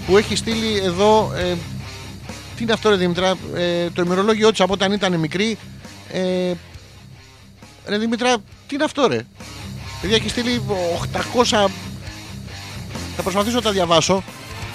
που 0.07 0.17
έχει 0.17 0.37
στείλει 0.37 0.77
εδώ. 0.85 1.33
Ε, 1.37 1.55
τι 2.57 2.63
είναι 2.63 2.73
αυτό, 2.73 2.89
ρε 2.91 2.97
Δήμητρα, 2.97 3.35
ε, 3.55 3.91
το 3.91 4.03
ημερολόγιο 4.03 4.51
της 4.51 4.61
από 4.61 4.73
όταν 4.73 4.93
ήταν 4.93 5.17
μικρή. 5.19 5.59
Ε, 6.13 6.53
ρε 7.87 7.99
Δήμητρα, 7.99 8.37
τι 8.67 8.75
είναι 8.75 8.85
αυτό, 8.85 9.07
ρε; 9.07 9.19
Παιδιά 10.01 10.17
έχει 10.17 10.29
στείλει 10.29 10.63
800 11.43 11.69
θα 13.17 13.23
προσπαθήσω 13.23 13.57
να 13.57 13.63
τα 13.63 13.71
διαβάσω. 13.71 14.23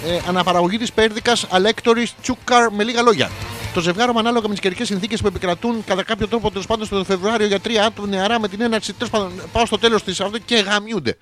Ε, 0.06 0.20
αναπαραγωγή 0.28 0.78
της 0.78 0.92
Πέρδικας 0.92 1.46
Αλέκτορη 1.50 2.08
Τσούκαρ 2.22 2.72
με 2.72 2.84
λίγα 2.84 3.02
λόγια. 3.02 3.30
Το 3.74 3.82
ζευγάρωμα 3.82 4.20
ανάλογα 4.20 4.48
με 4.48 4.54
τις 4.54 4.60
καιρικές 4.62 4.88
συνθήκες 4.88 5.22
που 5.22 5.28
επικρατούν 5.28 5.84
κατά 5.86 6.04
κάποιο 6.04 6.28
τρόπο 6.28 6.50
τέλος 6.50 6.66
πάντων 6.66 6.86
στο 6.86 7.04
Φεβρουάριο 7.04 7.48
για 7.48 7.60
τρία 7.60 7.86
άτομα 7.86 8.08
νεαρά 8.08 8.40
με 8.40 8.48
την 8.48 8.62
έναρξη 8.62 8.94
τέλος 8.94 9.10
πάντων 9.10 9.32
πάω 9.52 9.66
στο 9.66 9.78
τέλος 9.78 10.04
της 10.04 10.20
αυτό 10.20 10.38
και 10.38 10.56
γαμιούνται. 10.56 11.18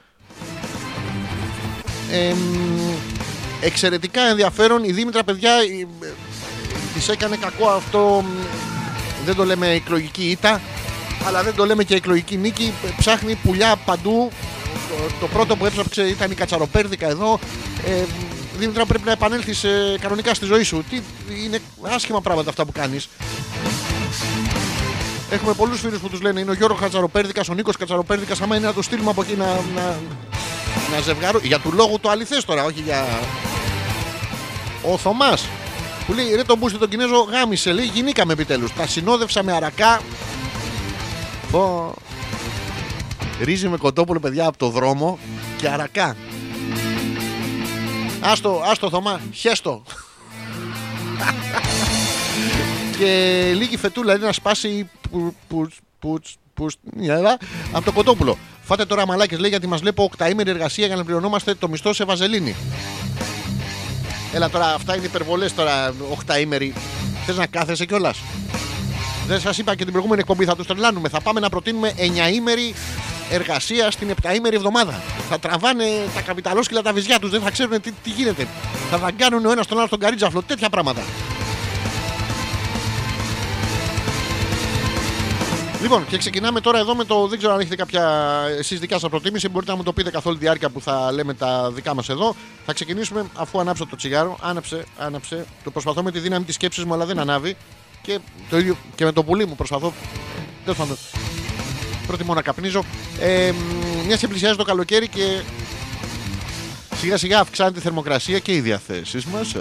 Ε, 2.11 2.33
μ, 2.33 2.93
εξαιρετικά 3.61 4.21
ενδιαφέρον. 4.21 4.83
Η 4.83 4.91
Δήμητρα, 4.91 5.23
παιδιά, 5.23 5.51
της 6.93 7.09
έκανε 7.09 7.35
κακό 7.35 7.69
αυτό. 7.69 8.23
μ, 8.25 9.25
Δεν 9.25 9.35
το 9.35 9.45
λέμε 9.45 9.67
εκλογική 9.67 10.23
ήττα, 10.23 10.61
αλλά 11.25 11.43
δεν 11.43 11.55
το 11.55 11.65
λέμε 11.65 11.83
και 11.83 11.95
εκλογική 11.95 12.37
νίκη. 12.37 12.73
Ψάχνει 12.97 13.35
πουλιά 13.35 13.75
παντού. 13.85 14.31
Το, 14.89 15.13
το 15.19 15.27
πρώτο 15.27 15.55
που 15.55 15.65
έψαξε 15.65 16.03
ήταν 16.03 16.31
η 16.31 16.35
κατσαροπέρδικα 16.35 17.07
εδώ. 17.07 17.39
Ε, 17.85 18.03
Δήμητρα, 18.57 18.85
πρέπει 18.85 19.05
να 19.05 19.11
επανέλθεις 19.11 19.65
κανονικά 20.01 20.33
στη 20.33 20.45
ζωή 20.45 20.63
σου. 20.63 20.83
Τι, 20.89 21.01
είναι 21.45 21.59
άσχημα 21.81 22.21
πράγματα 22.21 22.49
αυτά 22.49 22.65
που 22.65 22.71
κάνεις. 22.71 23.09
Έχουμε 25.29 25.53
πολλούς 25.53 25.79
φίλους 25.79 25.99
που 25.99 26.09
τους 26.09 26.21
λένε 26.21 26.39
είναι 26.39 26.51
ο 26.51 26.53
Γιώργος 26.53 26.79
Κατσαροπέρδικας, 26.79 27.49
ο 27.49 27.53
Νίκος 27.53 27.77
Κατσαροπέρδικας. 27.77 28.41
Άμα 28.41 28.55
είναι 28.55 28.65
να 28.65 28.73
το 28.73 28.81
στείλουμε 28.81 29.09
από 29.09 29.21
εκεί 29.21 29.35
να, 29.35 29.45
να, 29.75 29.99
να 30.95 31.01
ζευγάρω. 31.01 31.39
Για 31.43 31.59
του 31.59 31.71
λόγου 31.73 31.99
το 31.99 32.09
αληθές 32.09 32.45
τώρα, 32.45 32.63
όχι 32.63 32.81
για. 32.81 33.05
Ο 34.81 34.97
Θωμάς 34.97 35.47
που 36.05 36.13
λέει 36.13 36.35
ρε 36.35 36.43
τον 36.43 36.57
μπούστι 36.57 36.77
τον 36.77 36.89
Κινέζο 36.89 37.27
γάμισε. 37.31 37.71
Λέει 37.71 37.85
γινήκαμε 37.93 38.33
επιτέλους. 38.33 38.73
Τα 38.73 38.87
συνόδευσα 38.87 39.43
με 39.43 39.51
αρακά. 39.51 40.01
Πω. 41.53 41.93
Ρύζι 43.41 43.67
με 43.67 43.77
κοτόπουλο, 43.77 44.19
παιδιά, 44.19 44.45
από 44.47 44.57
το 44.57 44.69
δρόμο 44.69 45.19
και 45.57 45.67
αρακά. 45.67 46.15
Άστο, 48.21 48.61
άστο 48.71 48.89
Θωμά, 48.89 49.21
χέστο. 49.33 49.83
και 52.97 53.51
λίγη 53.55 53.77
φετούλα 53.77 54.15
είναι 54.15 54.25
να 54.25 54.31
σπάσει 54.31 54.89
που, 55.11 55.35
που, 55.47 55.67
που, 55.99 56.19
που, 56.53 56.67
νιάδα, 56.95 57.37
από 57.71 57.85
το 57.85 57.91
κοτόπουλο. 57.91 58.37
Φάτε 58.61 58.85
τώρα 58.85 59.05
μαλάκες 59.05 59.39
λέει 59.39 59.49
γιατί 59.49 59.67
μας 59.67 59.79
βλέπω 59.79 60.03
οκταήμερη 60.03 60.49
εργασία 60.49 60.87
για 60.87 60.95
να 60.95 61.03
πληρωνόμαστε 61.03 61.53
το 61.55 61.69
μισθό 61.69 61.93
σε 61.93 62.03
βαζελίνη. 62.03 62.55
Έλα 64.33 64.49
τώρα, 64.49 64.73
αυτά 64.73 64.95
είναι 64.95 65.05
υπερβολές 65.05 65.53
τώρα, 65.53 65.93
οκταήμερη. 66.11 66.73
Θες 67.25 67.37
να 67.37 67.45
κάθεσαι 67.45 67.85
κιόλας; 67.85 68.19
Δεν 69.27 69.39
σας 69.39 69.57
είπα 69.57 69.75
και 69.75 69.83
την 69.83 69.91
προηγούμενη 69.91 70.21
εκπομπή, 70.21 70.45
θα 70.45 70.55
τους 70.55 70.67
τρελάνουμε. 70.67 71.09
Θα 71.09 71.21
πάμε 71.21 71.39
να 71.39 71.49
προτείνουμε 71.49 71.93
9ήμερη 71.97 72.75
εργασία 73.29 73.91
στην 73.91 74.13
7ήμερη 74.21 74.53
εβδομάδα. 74.53 75.01
Θα 75.29 75.39
τραβάνε 75.39 75.85
τα 76.15 76.21
καπιταλόσκυλα 76.21 76.81
τα 76.81 76.93
βυζιά 76.93 77.19
τους, 77.19 77.29
δεν 77.29 77.41
θα 77.41 77.51
ξέρουν 77.51 77.81
τι, 77.81 77.91
τι 77.91 78.09
γίνεται. 78.09 78.47
Θα 78.89 78.97
δαγκάνουν 78.97 79.45
ο 79.45 79.51
ένας 79.51 79.67
τον 79.67 79.77
άλλο 79.77 79.87
στον 79.87 79.99
καρίτζαφλο, 79.99 80.41
τέτοια 80.41 80.69
πράγματα. 80.69 81.01
Λοιπόν, 85.81 86.07
και 86.07 86.17
ξεκινάμε 86.17 86.61
τώρα 86.61 86.79
εδώ 86.79 86.95
με 86.95 87.03
το. 87.03 87.27
Δεν 87.27 87.37
ξέρω 87.37 87.53
αν 87.53 87.59
έχετε 87.59 87.75
κάποια 87.75 88.33
εσείς 88.57 88.79
δικιά 88.79 88.99
σας 88.99 89.09
προτίμηση. 89.09 89.49
Μπορείτε 89.49 89.71
να 89.71 89.77
μου 89.77 89.83
το 89.83 89.93
πείτε 89.93 90.09
καθ' 90.11 90.25
όλη 90.25 90.37
τη 90.37 90.43
διάρκεια 90.43 90.69
που 90.69 90.81
θα 90.81 91.11
λέμε 91.11 91.33
τα 91.33 91.71
δικά 91.71 91.93
μας 91.93 92.09
εδώ. 92.09 92.35
Θα 92.65 92.73
ξεκινήσουμε 92.73 93.25
αφού 93.35 93.59
ανάψω 93.59 93.85
το 93.85 93.95
τσιγάρο. 93.95 94.37
Άναψε, 94.41 94.85
άναψε. 94.97 95.45
Το 95.63 95.71
προσπαθώ 95.71 96.03
με 96.03 96.11
τη 96.11 96.19
δύναμη 96.19 96.45
της 96.45 96.55
σκέψης 96.55 96.83
μου, 96.83 96.93
αλλά 96.93 97.05
δεν 97.05 97.19
ανάβει. 97.19 97.55
Και 98.03 98.19
το 98.49 98.57
ίδιο 98.57 98.77
και 98.95 99.05
με 99.05 99.11
το 99.11 99.23
πουλί 99.23 99.47
μου 99.47 99.55
προσπαθώ. 99.55 99.93
Τέλος 100.63 100.77
πάντων. 100.77 100.97
Προτιμώ 102.07 102.33
να 102.33 102.41
καπνίζω. 102.41 102.83
Ε, 103.19 103.51
μια 104.05 104.15
και 104.15 104.27
πλησιάζει 104.27 104.57
το 104.57 104.63
καλοκαίρι 104.63 105.07
και 105.07 105.41
σιγά 106.95 107.17
σιγά 107.17 107.39
αυξάνεται 107.39 107.79
η 107.79 107.81
θερμοκρασία 107.81 108.39
και 108.39 108.53
οι 108.53 108.59
διαθέσεις 108.59 109.25
μας. 109.25 109.55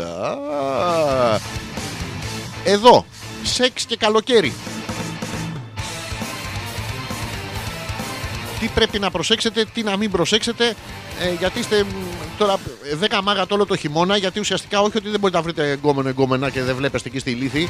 Εδώ. 2.65 3.07
Σεξ 3.43 3.85
και 3.85 3.97
καλοκαίρι. 3.97 4.53
τι 8.63 8.69
πρέπει 8.75 8.99
να 8.99 9.11
προσέξετε, 9.11 9.65
τι 9.65 9.83
να 9.83 9.97
μην 9.97 10.11
προσέξετε. 10.11 10.75
Ε, 11.23 11.35
γιατί 11.39 11.59
είστε 11.59 11.83
μ, 11.85 11.87
τώρα 12.39 12.57
10 13.01 13.21
μάγα 13.23 13.45
όλο 13.51 13.67
το 13.67 13.77
χειμώνα. 13.77 14.17
Γιατί 14.17 14.41
ουσιαστικά 14.41 14.81
όχι 14.81 14.97
ότι 14.97 15.09
δεν 15.11 15.21
μπορείτε 15.21 15.39
να 15.39 15.45
βρείτε 15.45 15.71
εγκόμενο 15.71 16.09
εγκόμενα 16.09 16.51
και 16.51 16.63
δεν 16.63 16.77
βλέπεστε 16.77 17.09
εκεί 17.09 17.19
στη 17.19 17.31
λύθη. 17.31 17.69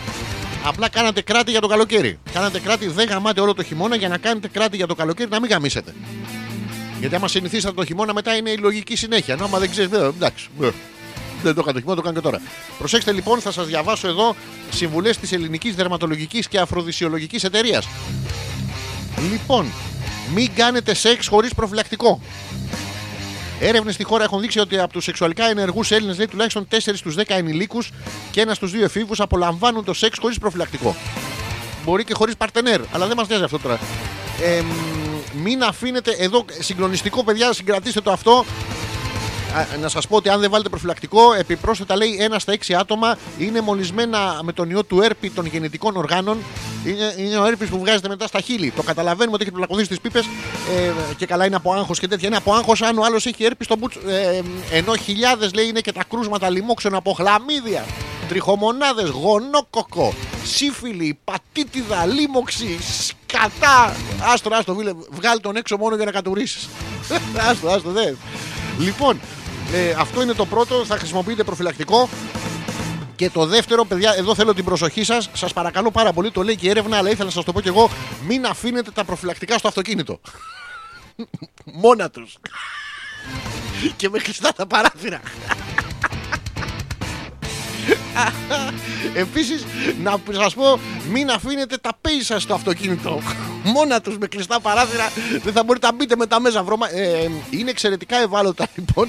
Απλά 0.65 0.89
κάνατε 0.89 1.23
κράτη 1.23 1.51
για 1.51 1.61
το 1.61 1.67
καλοκαίρι. 1.67 2.19
Κάνατε 2.33 2.61
κράτη, 2.61 2.87
δεν 2.89 3.09
γαμάτε 3.09 3.41
όλο 3.41 3.55
το 3.55 3.63
χειμώνα 3.63 3.97
για 3.97 4.09
να 4.09 4.19
κάνετε 4.19 4.49
κράτη 4.49 4.77
για 4.77 4.87
το 4.87 4.95
καλοκαίρι 4.95 5.29
να 5.31 5.41
μην 5.41 5.51
γαμίσετε. 5.51 5.95
Γιατί 7.01 7.15
άμα 7.15 7.29
συνηθίσατε 7.29 7.75
το 7.75 7.85
χειμώνα 7.85 8.13
μετά 8.13 8.37
είναι 8.37 8.51
η 8.51 8.57
λογική 8.57 8.97
συνέχεια. 8.97 9.35
Ενώ 9.35 9.45
άμα 9.45 9.59
δεν 9.59 9.71
ξέρεις, 9.71 9.91
εντάξει. 9.93 10.49
ε, 10.63 10.69
Δεν 11.43 11.55
το 11.55 11.61
έκανα 11.61 11.73
το 11.73 11.79
χειμώνα, 11.79 11.97
το 11.97 12.03
κάνω 12.03 12.15
και 12.15 12.21
τώρα. 12.21 12.41
Προσέξτε 12.79 13.13
λοιπόν, 13.13 13.41
θα 13.41 13.53
σας 13.53 13.67
διαβάσω 13.67 14.09
εδώ 14.09 14.37
συμβουλές 14.71 15.17
της 15.19 15.33
Ελληνικής 15.33 15.75
Δερματολογικής 15.75 16.49
και 16.49 16.59
Αφροδισιολογικής 16.59 17.45
Εταιρείας. 17.45 17.89
Λοιπόν, 19.31 19.67
μην 20.35 20.51
κάνετε 20.55 20.95
σεξ 20.95 21.27
χωρίς 21.27 21.55
προφυλακτικό. 21.55 22.21
Έρευνες 23.65 23.95
στη 23.95 24.05
χώρα 24.05 24.25
έχουν 24.25 24.41
δείξει 24.41 24.59
ότι 24.59 24.79
από 24.79 24.93
τους 24.93 25.05
σεξουαλικά 25.05 25.45
ενεργούς 25.45 25.91
Έλληνες 25.91 26.17
λέει 26.17 26.27
τουλάχιστον 26.27 26.67
4 26.71 26.77
στους 26.95 27.15
10 27.19 27.23
ενηλίκους 27.27 27.91
και 28.31 28.41
ένας 28.41 28.57
στους 28.57 28.73
2 28.73 28.83
εφήβους 28.83 29.21
απολαμβάνουν 29.21 29.85
το 29.85 29.93
σεξ 29.95 30.19
χωρίς 30.19 30.39
προφυλακτικό. 30.39 30.97
Μπορεί 31.85 32.05
και 32.05 32.15
χωρίς 32.15 32.37
παρτενέρ, 32.37 32.81
αλλά 32.93 33.07
δεν 33.07 33.17
μας 33.17 33.29
νοιάζει 33.29 33.45
αυτό 33.45 33.59
τώρα. 33.59 33.79
Ε, 34.43 34.61
μ, 34.61 35.43
μην 35.43 35.63
αφήνετε 35.63 36.11
εδώ 36.11 36.45
συγκλονιστικό, 36.59 37.25
παιδιά, 37.25 37.53
συγκρατήστε 37.53 38.01
το 38.01 38.13
αυτό. 38.13 38.45
Α, 39.57 39.77
να 39.81 39.89
σας 39.89 40.07
πω 40.07 40.17
ότι 40.17 40.29
αν 40.29 40.41
δεν 40.41 40.51
βάλετε 40.51 40.69
προφυλακτικό, 40.69 41.33
επιπρόσθετα 41.33 41.97
λέει 41.97 42.17
ένα 42.21 42.39
στα 42.39 42.53
έξι 42.53 42.75
άτομα 42.75 43.19
είναι 43.39 43.61
μολυσμένα 43.61 44.41
με 44.43 44.53
τον 44.53 44.71
ιό 44.71 44.85
του 44.85 45.01
έρπη 45.01 45.31
των 45.31 45.47
γεννητικών 45.47 45.97
οργάνων. 45.97 46.39
Είναι, 46.85 47.15
είναι 47.17 47.37
ο 47.39 47.47
έρπης 47.47 47.69
που 47.69 47.79
βγάζεται 47.79 48.09
μετά 48.09 48.27
στα 48.27 48.41
χείλη. 48.41 48.71
Το 48.71 48.83
καταλαβαίνουμε 48.83 49.35
ότι 49.35 49.45
έχει 49.45 49.53
πλακωθεί 49.53 49.85
στις 49.85 50.01
πίπες 50.01 50.25
ε, 50.77 50.93
και 51.17 51.27
καλά 51.27 51.47
είναι 51.47 51.57
από 51.57 51.73
άγχος 51.73 51.99
και 51.99 52.09
τέτοια. 52.09 52.29
Είναι 52.29 52.37
από 52.37 52.53
άγχος 52.53 52.83
αν 52.83 52.99
ο 52.99 53.05
άλλος 53.05 53.27
έχει 53.27 53.45
έρπη 53.45 53.65
στο 53.65 53.77
μπούτσο. 53.77 54.01
Ε, 54.09 54.43
ενώ 54.77 54.97
χιλιάδες 54.97 55.55
λέει 55.55 55.67
είναι 55.67 55.81
και 55.81 55.93
τα 55.93 56.05
κρούσματα 56.09 56.51
λοιμόξεων 56.51 56.95
από 56.95 57.13
χλαμίδια, 57.13 57.85
τριχομονάδες, 58.29 59.09
γονόκοκο, 59.09 60.15
σύφυλλη, 60.45 61.19
πατήτιδα, 61.25 62.07
λίμωξη, 62.07 62.79
σκατά. 63.07 63.97
Άστο, 64.33 64.55
άστο, 64.55 64.75
βίλε, 64.75 64.93
βγάλει 65.11 65.41
τον 65.41 65.57
έξω 65.57 65.77
μόνο 65.77 65.97
για 65.97 66.05
να 66.05 66.11
κατουρίσεις. 66.11 66.69
άστο, 67.51 67.69
άστο, 67.69 67.91
δε. 67.91 68.13
Λοιπόν, 68.79 69.21
ε, 69.73 69.95
αυτό 69.99 70.23
είναι 70.23 70.33
το 70.33 70.47
πρώτο. 70.47 70.85
Θα 70.85 70.97
χρησιμοποιείτε 70.97 71.45
προφυλακτικό. 71.45 72.09
Και 73.17 73.31
το 73.31 73.47
δεύτερο, 73.47 73.85
παιδιά, 73.85 74.15
εδώ 74.17 74.35
θέλω 74.35 74.55
την 74.55 74.65
προσοχή 74.65 75.05
σας. 75.05 75.31
Σας 75.33 75.53
παρακαλώ 75.53 75.91
πάρα 75.91 76.13
πολύ, 76.13 76.31
το 76.31 76.43
λέει 76.43 76.57
και 76.57 76.67
η 76.67 76.71
έρευνα, 76.71 76.97
αλλά 76.97 77.11
ήθελα 77.11 77.25
να 77.25 77.31
σας 77.31 77.45
το 77.45 77.53
πω 77.53 77.61
κι 77.61 77.69
εγώ. 77.69 77.91
Μην 78.27 78.47
αφήνετε 78.47 78.91
τα 78.91 79.05
προφυλακτικά 79.05 79.59
στο 79.59 79.69
αυτοκίνητο. 79.69 80.21
Μόνα 81.83 82.11
τους. 82.11 82.37
και 83.97 84.09
με 84.09 84.19
κλειστά 84.19 84.53
τα 84.53 84.67
παράθυρα. 84.67 85.21
Επίσης, 89.15 89.65
να 90.03 90.21
σας 90.33 90.55
πω, 90.55 90.79
μην 91.11 91.31
αφήνετε 91.31 91.77
τα 91.77 91.91
πέι 92.01 92.23
σα 92.23 92.41
στο 92.41 92.55
αυτοκίνητο. 92.55 93.21
Μόνα 93.65 94.01
τους 94.01 94.19
με 94.19 94.27
κλειστά 94.27 94.61
παράθυρα. 94.61 95.11
Δεν 95.43 95.53
θα 95.53 95.65
μπορείτε 95.65 95.87
να 95.87 95.93
μπείτε 95.93 96.17
με 96.17 96.27
τα 96.27 96.41
μέσα 96.41 96.63
βρώμα. 96.63 96.95
Ε, 96.95 97.31
είναι 97.51 97.71
εξαιρετικά 97.71 98.17
ευάλωτα 98.17 98.67
λοιπόν 98.77 99.09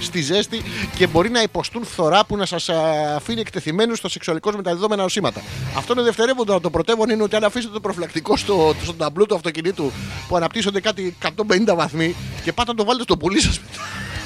στη 0.00 0.20
ζέστη 0.20 0.62
και 0.96 1.06
μπορεί 1.06 1.30
να 1.30 1.42
υποστούν 1.42 1.84
φθορά 1.84 2.24
που 2.24 2.36
να 2.36 2.46
σας 2.46 2.68
αφήνει 3.16 3.40
εκτεθειμένους 3.40 3.98
στο 3.98 4.08
σεξουαλικώ 4.08 4.52
μεταδιδόμενα 4.56 5.02
νοσήματα. 5.02 5.42
Αυτό 5.76 5.92
είναι 5.92 6.02
δευτερεύοντο. 6.02 6.60
Το 6.60 6.70
πρωτεύον 6.70 7.10
είναι 7.10 7.22
ότι 7.22 7.36
αν 7.36 7.44
αφήσετε 7.44 7.72
το 7.72 7.80
προφυλακτικό 7.80 8.36
στο, 8.36 8.74
στο 8.82 8.94
ταμπλού 8.94 9.26
του 9.26 9.34
αυτοκινήτου 9.34 9.92
που 10.28 10.36
αναπτύσσονται 10.36 10.80
κάτι 10.80 11.16
150 11.22 11.74
βαθμοί 11.74 12.14
και 12.44 12.52
πάτε 12.52 12.70
να 12.70 12.76
το 12.76 12.84
βάλετε 12.84 13.02
στο 13.02 13.16
πουλί 13.16 13.40
σας. 13.40 13.60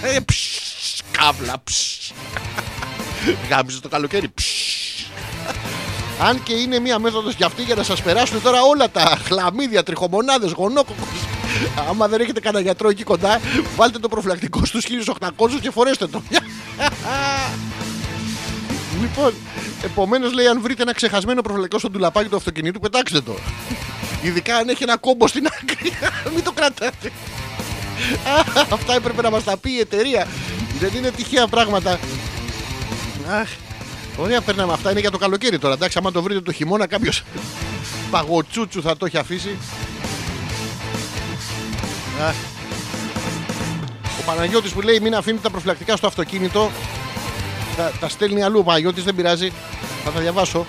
Ε, 0.02 0.20
ψ, 0.20 1.02
καύλα. 1.10 1.54
ψ. 1.64 2.12
Γάμιζε 3.50 3.80
το 3.80 3.88
καλοκαίρι. 3.88 4.28
ψ. 4.34 4.44
Αν 6.22 6.42
και 6.42 6.52
είναι 6.52 6.78
μία 6.78 6.98
μέθοδος 6.98 7.34
για 7.34 7.46
αυτή 7.46 7.62
για 7.62 7.74
να 7.74 7.82
σας 7.82 8.02
περάσουν 8.02 8.42
τώρα 8.42 8.62
όλα 8.62 8.90
τα 8.90 9.18
χλαμίδια, 9.24 9.82
τριχομονάδες, 9.82 10.52
γονόκοκους. 10.52 11.20
Άμα 11.88 12.08
δεν 12.08 12.20
έχετε 12.20 12.40
κανένα 12.40 12.62
γιατρό 12.62 12.88
εκεί 12.88 13.02
κοντά, 13.02 13.40
βάλτε 13.76 13.98
το 13.98 14.08
προφυλακτικό 14.08 14.64
στους 14.64 14.84
1800 14.84 15.60
και 15.60 15.70
φορέστε 15.70 16.06
το. 16.06 16.22
λοιπόν, 19.00 19.34
επομένω 19.84 20.30
λέει: 20.30 20.46
Αν 20.46 20.60
βρείτε 20.60 20.82
ένα 20.82 20.94
ξεχασμένο 20.94 21.40
προφυλακτικό 21.42 21.78
στο 21.78 21.90
ντουλαπάκι 21.90 22.28
του 22.28 22.36
αυτοκινήτου, 22.36 22.80
πετάξτε 22.80 23.20
το. 23.20 23.34
Ειδικά 24.22 24.56
αν 24.56 24.68
έχει 24.68 24.82
ένα 24.82 24.96
κόμπο 24.96 25.26
στην 25.26 25.46
άκρη, 25.46 25.92
μην 26.34 26.44
το 26.44 26.52
κρατάτε. 26.52 27.12
Αυτά 28.72 28.94
έπρεπε 28.94 29.22
να 29.22 29.30
μα 29.30 29.40
τα 29.40 29.56
πει 29.56 29.70
η 29.70 29.78
εταιρεία. 29.78 30.26
Δεν 30.78 30.90
είναι 30.96 31.10
τυχαία 31.10 31.46
πράγματα. 31.46 31.98
Αχ, 33.28 33.48
ωραία 34.16 34.40
περνάμε. 34.40 34.72
Αυτά 34.72 34.90
είναι 34.90 35.00
για 35.00 35.10
το 35.10 35.18
καλοκαίρι 35.18 35.58
τώρα. 35.58 35.74
Εντάξει, 35.74 35.98
άμα 35.98 36.12
το 36.12 36.22
βρείτε 36.22 36.40
το 36.40 36.52
χειμώνα, 36.52 36.86
κάποιος 36.86 37.22
παγοτσούτσου 38.10 38.82
θα 38.82 38.96
το 38.96 39.06
έχει 39.06 39.18
αφήσει. 39.18 39.56
Αχ. 42.28 42.34
Ο 44.20 44.22
Παναγιώτης 44.26 44.72
που 44.72 44.80
λέει 44.80 45.00
μην 45.00 45.14
αφήνετε 45.14 45.42
τα 45.42 45.50
προφυλακτικά 45.50 45.96
στο 45.96 46.06
αυτοκίνητο 46.06 46.70
τα, 47.76 47.92
τα 48.00 48.08
στέλνει 48.08 48.42
αλλού 48.42 48.58
ο 48.58 48.62
Παναγιώτης 48.62 49.04
δεν 49.04 49.14
πειράζει 49.14 49.52
θα 50.04 50.10
τα 50.10 50.20
διαβάσω 50.20 50.66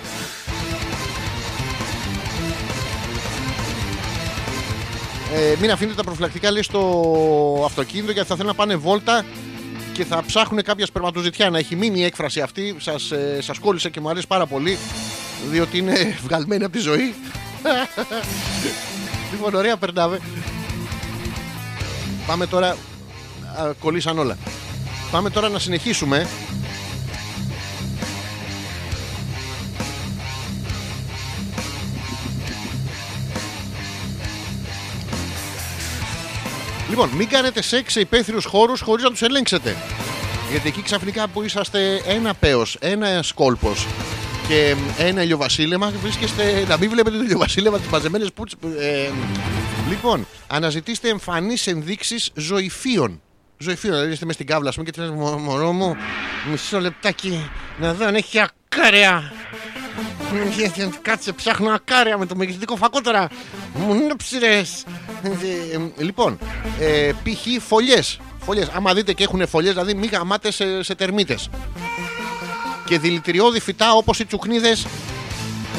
ε, 5.34 5.54
μην 5.60 5.70
αφήνετε 5.70 5.96
τα 5.96 6.04
προφυλακτικά 6.04 6.50
λέει 6.50 6.62
στο 6.62 7.62
αυτοκίνητο 7.64 8.12
γιατί 8.12 8.28
θα 8.28 8.34
θέλουν 8.34 8.50
να 8.50 8.56
πάνε 8.56 8.76
βόλτα 8.76 9.24
και 9.92 10.04
θα 10.04 10.22
ψάχνουν 10.26 10.62
κάποια 10.62 10.86
σπερματοζητιά 10.86 11.50
να 11.50 11.58
έχει 11.58 11.76
μείνει 11.76 11.98
η 12.00 12.04
έκφραση 12.04 12.40
αυτή 12.40 12.76
σας, 12.78 13.10
ε, 13.10 13.38
σας 13.40 13.58
κόλλησε 13.58 13.90
και 13.90 14.00
μου 14.00 14.08
αρέσει 14.08 14.26
πάρα 14.26 14.46
πολύ 14.46 14.78
διότι 15.50 15.78
είναι 15.78 15.94
βγαλμένη 16.26 16.64
από 16.64 16.72
τη 16.72 16.78
ζωή 16.78 17.14
λοιπόν 19.32 19.54
ωραία 19.54 19.76
περνάμε 19.76 20.20
Πάμε 22.26 22.46
τώρα. 22.46 22.68
Α, 22.68 23.72
κολλήσαν 23.80 24.18
όλα. 24.18 24.36
Πάμε 25.10 25.30
τώρα 25.30 25.48
να 25.48 25.58
συνεχίσουμε. 25.58 26.26
Λοιπόν, 36.92 37.08
μην 37.16 37.28
κάνετε 37.28 37.62
σεξ 37.62 37.92
σε 37.92 38.00
υπαίθριους 38.00 38.44
χώρους 38.44 38.80
χωρίς 38.80 39.04
να 39.04 39.10
τους 39.10 39.22
ελέγξετε. 39.22 39.76
Γιατί 40.50 40.68
εκεί 40.68 40.82
ξαφνικά 40.82 41.28
που 41.28 41.42
είσαστε 41.42 42.02
ένα 42.06 42.34
πέος, 42.34 42.76
ένα 42.80 43.24
κόλπος 43.34 43.86
και 44.48 44.74
ένα 44.98 45.22
ηλιοβασίλεμα, 45.22 45.92
βρίσκεστε 46.02 46.64
να 46.68 46.76
μην 46.78 46.90
βλέπετε 46.90 47.16
το 47.16 47.22
ηλιοβασίλεμα 47.22 47.78
τις 47.78 47.86
μαζεμένες 47.88 48.32
πούτσε. 48.32 48.56
Ε, 48.78 49.08
λοιπόν, 49.88 50.26
αναζητήστε 50.46 51.08
εμφανείς 51.08 51.66
ενδείξεις 51.66 52.30
ζωηφίων. 52.34 53.20
Ζωηφίων, 53.58 53.94
δηλαδή 53.94 54.12
είστε 54.12 54.24
μες 54.24 54.34
στην 54.34 54.46
κάβλα, 54.46 54.68
ας 54.68 54.74
πούμε, 54.74 54.90
και 54.90 54.92
τη 54.92 55.00
λες, 55.00 55.10
«Μω- 55.10 55.38
Μωρό 55.38 55.72
μου, 55.72 55.96
μισό 56.50 56.80
λεπτάκι 56.80 57.50
να 57.78 57.94
δω 57.94 58.06
αν 58.06 58.14
έχει 58.14 58.38
ακάρια. 58.40 59.32
Μ, 60.32 60.90
Κάτσε, 61.02 61.32
ψάχνω 61.32 61.70
ακάρια 61.70 62.18
με 62.18 62.26
το 62.26 62.36
μεγιστικό 62.36 62.76
φακό 62.76 63.00
τώρα. 63.00 63.28
Μου 63.74 63.94
είναι 63.94 64.14
ψηρές. 64.16 64.84
Ε, 65.22 65.28
ε, 65.28 66.02
Λοιπόν, 66.02 66.38
ε, 66.80 67.10
π.χ. 67.22 67.62
φωλιές. 67.66 68.18
Φωλιές. 68.44 68.68
Άμα 68.74 68.94
δείτε 68.94 69.12
και 69.12 69.22
έχουν 69.22 69.48
φωλιές, 69.48 69.72
δηλαδή 69.72 69.94
μην 69.94 70.10
γαμάτε 70.12 70.50
σε, 70.50 70.82
σε 70.82 70.94
τερμίτες. 70.94 71.50
Και 72.84 72.98
δηλητηριώδη 72.98 73.60
φυτά 73.60 73.92
όπως 73.92 74.18
οι 74.18 74.24
τσουκνίδες. 74.24 74.84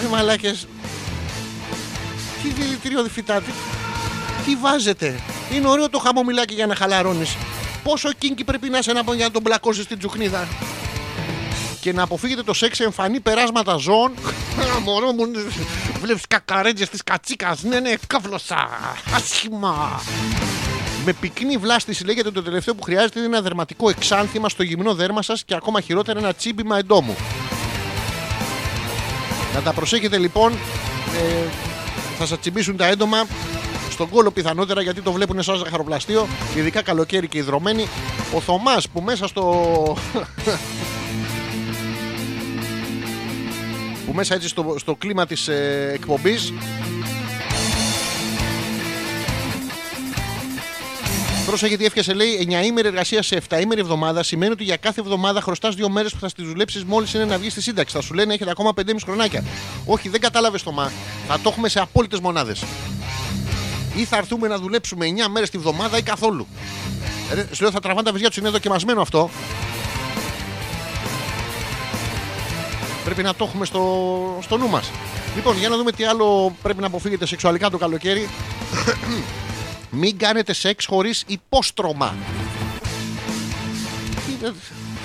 Ε, 0.04 0.08
μαλάκες. 0.12 0.68
Τι 2.44 2.50
δηλητηριώδη 2.50 3.10
φυτά, 3.10 3.42
τι, 3.42 3.52
τι 4.46 4.56
βάζετε; 4.56 5.20
Είναι 5.54 5.68
ωραίο 5.68 5.90
το 5.90 6.00
χαμομηλάκι 6.00 6.54
για 6.54 6.66
να 6.66 6.76
χαλαρώνεις. 6.76 7.36
Πόσο 7.84 8.10
κίνκι 8.18 8.44
πρέπει 8.44 8.70
να 8.70 8.78
είσαι 8.78 8.94
να 8.94 9.04
πω 9.04 9.14
για 9.14 9.26
να 9.26 9.32
τον 9.32 9.42
μπλακώσεις 9.42 9.84
στην 9.84 9.98
τσουκνίδα; 9.98 10.48
Και 11.84 11.94
να 11.94 12.04
αποφύγετε 12.04 12.44
το 12.44 12.54
σεξ 12.54 12.78
σε 12.78 12.84
εμφανή 12.84 13.20
περάσματα 13.20 13.76
ζώων. 13.76 14.12
Α, 14.76 14.80
Μωρό 14.80 15.12
μου, 15.12 15.24
βλέπεις 16.02 16.24
κακαρέτζες 16.28 16.90
της 16.90 17.04
κατσίκας. 17.04 17.64
Ναι, 17.64 17.80
ναι, 17.80 17.94
κάβλωσα. 18.08 18.70
Άσχημα. 19.16 20.02
Με 21.06 21.14
πυκνή 21.14 21.58
βλάστηση 21.58 22.06
λέγεται 22.06 22.32
το 22.32 22.44
τελευταίο 22.44 22.76
που 22.76 22.84
χρειάζεται 22.84 23.20
είναι 23.20 23.28
ένα 23.28 23.42
δερματικό 23.42 23.90
εξάνθημα 23.90 24.50
στο 24.50 24.64
γυμνό 24.64 24.94
δέρμα 24.94 25.22
σας 25.22 25.44
και 25.44 25.56
ακόμα 25.56 25.82
χειρότερα 25.82 26.20
ένα 26.20 26.34
τσίμπημα 26.34 26.78
εντόμου. 26.78 27.16
Να 29.54 29.62
τα 29.62 29.74
προσέχετε 29.74 30.18
λοιπόν. 30.18 30.54
Ε, 30.54 31.50
θα 32.18 32.26
σας 32.26 32.40
τσιμπήσουν 32.40 32.78
τα 32.78 32.86
έντομα 32.86 33.26
στον 33.90 34.10
κόλο 34.10 34.32
πιθανότερα 34.32 34.82
γιατί 34.82 35.02
το 35.02 35.12
βλέπουν 35.12 35.44
σαν 35.44 35.58
ζαχαροπλαστείο, 35.58 36.28
ειδικά 36.56 36.82
καλοκαίρι 36.82 37.28
και 37.28 37.38
υδρωμένοι. 37.38 37.88
Ο 38.36 38.40
Θωμάς 38.40 38.90
που 38.90 39.02
μέσα 39.02 39.28
στο. 39.28 39.98
Που 44.14 44.20
μέσα 44.20 44.36
έτσι 44.36 44.48
στο, 44.48 44.76
στο 44.78 44.96
κλίμα 44.96 45.26
της 45.26 45.48
ε, 45.48 45.92
εκπομπής 45.94 46.54
Πρόσεχε 51.46 51.68
γιατί 51.68 51.86
έφτιασε 51.86 52.14
λέει 52.14 52.48
9 52.62 52.66
ημέρη 52.66 52.88
εργασία 52.88 53.22
σε 53.22 53.42
7 53.50 53.62
ημέρη 53.62 53.82
εβδομάδα 53.82 54.24
σημαίνει 54.24 54.52
ότι 54.52 54.64
για 54.64 54.78
κάθε 54.78 55.02
εβδομάδα 55.02 55.42
χρωστάς 55.42 55.76
δύο 55.76 55.90
μέρες 55.90 56.14
που 56.14 56.20
θα 56.20 56.30
τι 56.32 56.44
δουλέψεις 56.44 56.84
μόλις 56.84 57.14
είναι 57.14 57.26
να 57.26 57.38
βγεις 57.38 57.52
στη 57.52 57.62
σύνταξη. 57.62 57.96
Θα 57.96 58.02
σου 58.02 58.14
λένε 58.14 58.34
έχετε 58.34 58.50
ακόμα 58.50 58.72
5,5 58.76 58.84
χρονάκια. 59.04 59.44
Όχι, 59.86 60.10
δεν 60.10 60.22
κατάλαβες 60.22 60.64
το 60.64 60.72
μα. 60.72 60.92
Θα 61.28 61.40
το 61.40 61.50
έχουμε 61.50 61.70
σε 61.70 61.80
απόλυτες 61.80 62.20
μονάδες. 62.20 62.64
Ή 63.96 64.06
θα 64.06 64.18
έρθουμε 64.18 64.48
να 64.48 64.58
δουλέψουμε 64.58 65.06
9 65.26 65.28
μέρες 65.32 65.50
τη 65.50 65.58
βδομάδα 65.58 65.98
ή 65.98 66.02
καθόλου. 66.02 66.48
Ρε, 67.34 67.48
σου 67.52 67.62
λέω 67.62 67.72
θα 67.72 67.80
τραβάνε 67.80 68.06
τα 68.06 68.12
βυζιά 68.12 68.28
τους, 68.28 68.38
είναι 68.38 68.50
δοκιμασμένο 68.50 69.02
αυτό. 69.02 69.30
Πρέπει 73.04 73.24
να 73.24 73.36
το 73.36 73.44
έχουμε 73.46 73.66
στο, 73.66 74.38
στο 74.42 74.58
νου 74.58 74.70
μας. 74.70 74.92
Λοιπόν, 75.36 75.58
για 75.58 75.70
να 75.70 75.78
δούμε 75.78 75.92
τι 75.92 76.04
άλλο 76.04 76.56
πρέπει 76.62 76.82
να 76.82 76.88
αποφύγετε 76.88 77.26
σεξουαλικά 77.26 77.70
το 77.70 77.78
καλοκαίρι. 77.78 78.30
Μην 80.02 80.18
κάνετε 80.18 80.54
σεξ 80.54 80.86
χωρίς 80.86 81.24
υπόστρωμα. 81.28 82.16
Τι 84.26 84.32
είναι- 84.40 84.54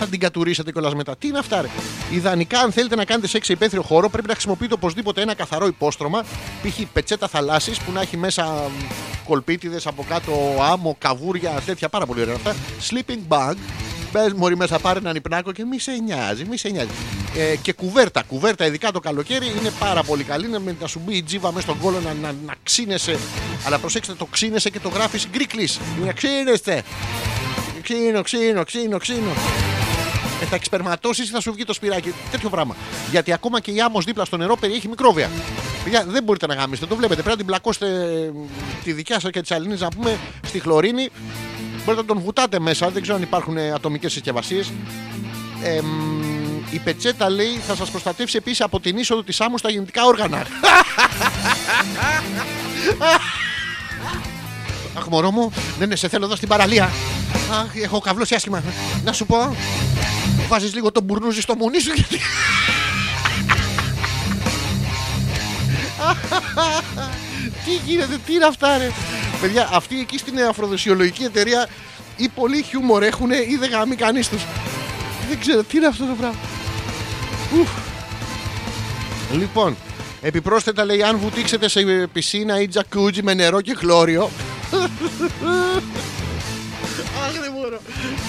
Θα 0.01 0.07
την 0.07 0.21
κατουρίσετε 0.21 0.73
κιόλας 0.73 0.95
μετά. 0.95 1.17
Τι 1.17 1.29
είναι 1.29 1.39
αυτά, 1.39 1.61
ρε. 1.61 1.69
Ιδανικά, 2.11 2.61
αν 2.61 2.73
θέλετε 2.73 2.95
να 2.97 3.05
κάνετε 3.05 3.27
σεξ 3.27 3.47
σε 3.47 3.53
υπαίθριο 3.53 3.83
χώρο, 3.83 4.09
πρέπει 4.09 4.27
να 4.27 4.33
χρησιμοποιείτε 4.33 4.75
οπωσδήποτε 4.75 5.21
ένα 5.21 5.35
καθαρό 5.35 5.67
υπόστρωμα. 5.67 6.23
Π.χ. 6.63 6.81
πετσέτα 6.93 7.29
θαλάσσης 7.29 7.79
που 7.79 7.93
να 7.93 8.01
έχει 8.01 8.17
μέσα 8.17 8.71
κολπίτιδες 9.27 9.87
από 9.87 10.05
κάτω, 10.09 10.33
άμμο, 10.61 10.97
καβούρια, 10.99 11.63
τέτοια 11.67 11.89
πάρα 11.89 12.07
πολύ 12.07 12.21
ωραία 12.21 12.35
αυτά. 12.35 12.55
Sleeping 12.91 13.21
bag. 13.29 13.55
Πες 14.13 14.33
μωρή 14.33 14.57
μέσα 14.57 14.79
πάρε 14.79 14.99
έναν 14.99 15.17
υπνάκο 15.17 15.53
και 15.53 15.65
μη 15.65 15.79
σε 15.79 15.93
νοιάζει, 16.05 16.45
μη 16.45 16.57
σε 16.57 16.69
νοιάζει. 16.69 16.89
Ε, 17.37 17.57
και 17.57 17.73
κουβέρτα, 17.73 18.23
κουβέρτα, 18.23 18.67
ειδικά 18.67 18.93
το 18.93 19.01
καλοκαίρι, 19.01 19.47
είναι 19.61 19.71
πάρα 19.79 20.03
πολύ 20.03 20.23
καλή. 20.25 20.47
Είναι 20.47 20.59
με- 20.59 20.77
να 20.81 20.87
σου 20.87 21.01
μπει 21.05 21.17
η 21.17 21.23
τζίβα 21.23 21.49
μέσα 21.53 21.61
στον 21.67 21.79
κόλο 21.81 22.01
να, 22.01 22.13
να, 22.13 22.35
να 22.47 22.55
ξύνεσαι. 22.63 23.19
Αλλά 23.67 23.79
προσέξτε, 23.79 24.13
το 24.15 24.25
ξύνεσαι 24.25 24.71
και 24.71 24.81
το 24.81 24.89
γράφεις 24.89 25.27
γκρίκλι. 25.31 25.69
Να 26.05 26.13
ξύνεστε. 26.13 26.83
Ξύνο, 27.83 28.23
ξύνο, 28.23 28.65
ξύνο, 28.65 28.99
ξύνο. 28.99 29.31
Ε, 30.43 30.45
θα 30.45 30.55
εξπερματώσεις 30.55 31.29
ή 31.29 31.31
θα 31.33 31.41
σου 31.41 31.53
βγει 31.53 31.65
το 31.65 31.73
σπυράκι. 31.73 32.13
Τέτοιο 32.31 32.49
πράγμα. 32.49 32.77
Γιατί 33.11 33.33
ακόμα 33.33 33.61
και 33.61 33.71
η 33.71 33.81
άμμος 33.81 34.05
δίπλα 34.05 34.25
στο 34.25 34.37
νερό 34.37 34.57
περιέχει 34.57 34.89
μικρόβια. 34.89 35.31
Παιδιά, 35.85 36.05
δεν 36.09 36.23
μπορείτε 36.23 36.47
να 36.47 36.55
γαμίσετε. 36.55 36.87
Το 36.87 36.97
βλέπετε. 36.97 37.23
Πρέπει 37.23 37.31
να 37.31 37.37
την 37.37 37.47
πλακώσετε 37.47 37.87
ε, 37.87 38.31
τη 38.85 38.93
δικιά 38.93 39.21
σας 39.21 39.31
και 39.31 39.41
της 39.41 39.51
αλληνή 39.51 39.77
να 39.79 39.89
πούμε 39.89 40.19
στη 40.47 40.61
χλωρίνη. 40.61 41.09
Μπορείτε 41.89 42.07
να 42.07 42.15
τον 42.15 42.23
βουτάτε 42.25 42.59
μέσα. 42.59 42.91
Δεν 42.91 43.03
ξέρω 43.03 43.17
αν 43.17 43.23
υπάρχουν 43.23 43.59
ατομικές 43.59 44.13
συσκευασίες. 44.13 44.73
Ε, 45.63 45.81
μ, 45.81 45.87
η 46.71 46.79
πετσέτα 46.79 47.31
λέει 47.31 47.61
θα 47.67 47.75
σας 47.75 47.91
προστατεύσει 47.91 48.37
επίσης 48.37 48.61
από 48.61 48.81
την 48.81 48.97
είσοδο 48.97 49.23
της 49.23 49.41
άμμου 49.41 49.59
στα 49.59 49.71
γεννητικά 49.71 50.05
όργανα. 50.05 50.39
Αχ, 54.99 55.07
μωρό 55.07 55.31
μου, 55.31 55.53
ναι, 55.79 55.87
ναι, 55.87 55.97
σε 55.97 56.09
θέλω 56.09 56.25
εδώ 56.25 56.37
στην 56.37 56.49
παραλία. 56.49 56.91
Αχ, 57.51 57.83
έχω 57.83 58.01
καβλώσει 58.01 58.35
άσχημα. 58.35 58.63
Να 59.05 59.13
σου 59.13 59.27
πω. 59.27 59.57
Βάζεις 60.49 60.75
λίγο 60.75 60.93
το 60.93 61.01
μπουρνούζι 61.01 61.41
στο 61.41 61.57
μουνί 61.57 61.81
σου 61.81 61.93
γιατί... 61.95 62.19
τι 67.69 67.91
γίνεται, 67.91 68.19
τι 68.27 68.35
είναι 68.35 68.45
αυτά 68.45 68.79
ρε; 68.79 68.91
Παιδιά, 69.41 69.69
αυτοί 69.73 70.01
εκεί 70.01 70.19
στην 70.19 70.41
αφροδοσιολογική 70.41 71.23
εταιρεία 71.23 71.69
ή 72.17 72.29
πολύ 72.29 72.63
χιούμορ 72.63 73.03
έχουν 73.03 73.31
ή 73.31 73.57
δεν 73.61 73.71
γάμει 73.71 73.95
κανείς 73.95 74.29
τους. 74.29 74.43
Δεν 75.29 75.41
ξέρω, 75.41 75.63
τι 75.63 75.77
είναι 75.77 75.87
αυτό 75.87 76.05
το 76.05 76.15
πράγμα. 76.19 76.39
Ουφ. 77.59 77.69
Λοιπόν, 79.33 79.77
επιπρόσθετα 80.21 80.85
λέει 80.85 81.03
αν 81.03 81.19
βουτήξετε 81.19 81.69
σε 81.69 81.81
πισίνα 82.13 82.61
ή 82.61 82.69
τζακούτζι 82.69 83.23
με 83.23 83.35
νερό 83.35 83.61
και 83.61 83.75
χλώριο. 83.75 84.31
Αχ, 87.01 87.41
δεν 87.41 87.53
μπορώ. 87.53 87.79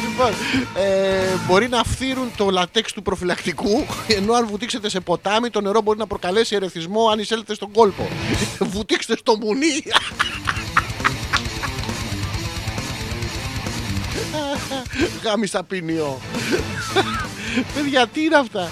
Λοιπόν, 0.10 0.34
ε, 0.84 1.28
μπορεί 1.48 1.68
να 1.70 1.84
φθύρουν 1.84 2.32
το 2.38 2.50
λατέξ 2.50 2.94
του 2.94 3.02
προφυλακτικού, 3.02 3.86
ενώ 4.08 4.34
αν 4.34 4.48
βουτήξετε 4.48 4.90
σε 4.90 5.00
ποτάμι, 5.00 5.50
το 5.50 5.62
νερό 5.62 5.82
μπορεί 5.82 5.98
να 5.98 6.08
προκαλέσει 6.08 6.56
ερεθισμό 6.56 7.10
αν 7.10 7.20
εισέλθετε 7.20 7.54
στον 7.54 7.72
κόλπο. 7.72 8.08
Βουτήξτε 8.60 9.18
στο 9.18 9.38
μουνί. 9.38 9.84
Γάμισα 15.24 15.64
ποινιό. 15.64 16.20
Παιδιά, 17.76 18.08
τι 18.08 18.24
είναι 18.24 18.36
αυτά; 18.36 18.72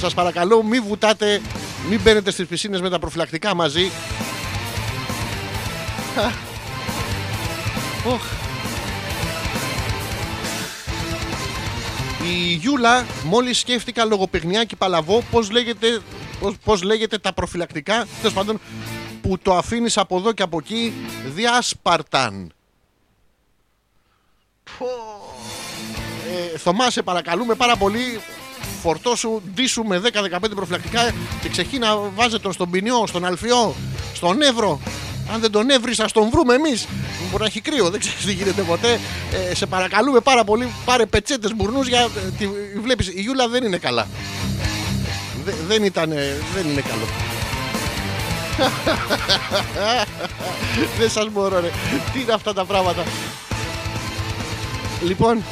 Σας 0.00 0.14
παρακαλώ, 0.14 0.62
μην 0.62 0.84
βουτάτε, 0.88 1.40
μην 1.88 2.00
μπαίνετε 2.02 2.30
στις 2.30 2.46
πισίνες 2.46 2.80
με 2.80 2.90
τα 2.90 2.98
προφυλακτικά 2.98 3.54
μαζί. 3.54 3.90
Οχ. 8.06 8.22
Η 12.26 12.54
Γιούλα, 12.54 13.06
μόλις 13.24 13.58
σκέφτηκα 13.58 14.04
λογοπαιγνιά 14.04 14.64
και 14.64 14.76
παλαβό, 14.76 15.22
πώς 15.30 15.50
λέγεται, 15.50 16.00
πώς, 16.40 16.54
πώς 16.64 16.82
λέγεται 16.82 17.18
τα 17.18 17.32
προφυλακτικά, 17.32 18.06
τέλος 18.20 18.32
πάντων, 18.34 18.60
που 19.22 19.38
το 19.38 19.56
αφήνεις 19.56 19.98
από 19.98 20.16
εδώ 20.16 20.32
και 20.32 20.42
από 20.42 20.58
εκεί, 20.62 20.92
διάσπαρταν. 21.34 22.52
Πω. 24.78 24.86
Ε, 26.54 26.58
Θωμά, 26.58 26.90
σε 26.90 27.02
παρακαλούμε 27.02 27.54
πάρα 27.54 27.76
πολύ. 27.76 28.20
Φορτώσου, 28.82 29.42
ντύσου 29.54 29.82
με 29.82 29.98
10-15 29.98 30.54
προφυλακτικά 30.54 31.14
και 31.42 31.48
ξεχύνα 31.48 31.96
βάζε 31.96 32.38
τον 32.38 32.52
στον 32.52 32.70
ποινιό, 32.70 33.06
στον 33.06 33.24
αλφιό, 33.24 33.74
στον 34.14 34.42
Εύρο. 34.42 34.80
Αν 35.32 35.40
δεν 35.40 35.50
τον 35.50 35.70
έβρεις, 35.70 36.00
ας 36.00 36.12
τον 36.12 36.30
βρούμε 36.30 36.54
εμείς. 36.54 36.86
Μπορεί 37.30 37.42
να 37.42 37.48
έχει 37.48 37.60
κρύο, 37.60 37.90
δεν 37.90 38.00
ξέρεις 38.00 38.24
τι 38.24 38.32
γίνεται 38.32 38.62
ποτέ. 38.62 39.00
Ε, 39.50 39.54
σε 39.54 39.66
παρακαλούμε 39.66 40.20
πάρα 40.20 40.44
πολύ, 40.44 40.72
πάρε 40.84 41.06
πετσέτες 41.06 41.54
μπουρνούς 41.54 41.88
για. 41.88 42.00
ε, 42.00 42.08
τη, 42.38 42.48
βλέπεις, 42.82 43.06
η 43.08 43.20
Γιούλα 43.20 43.48
δεν 43.48 43.64
είναι 43.64 43.76
καλά. 43.78 44.06
Δε- 45.44 45.52
δεν 45.68 45.84
ήταν. 45.84 46.12
ε, 46.12 46.36
δεν 46.54 46.70
είναι 46.70 46.80
καλό. 46.80 47.04
δεν 50.98 51.10
σας 51.10 51.28
μπορώ 51.32 51.60
ρε. 51.60 51.70
Τι 52.12 52.20
είναι 52.20 52.32
αυτά 52.32 52.52
τα 52.52 52.64
πράγματα. 52.64 53.02
Λοιπόν, 55.04 55.42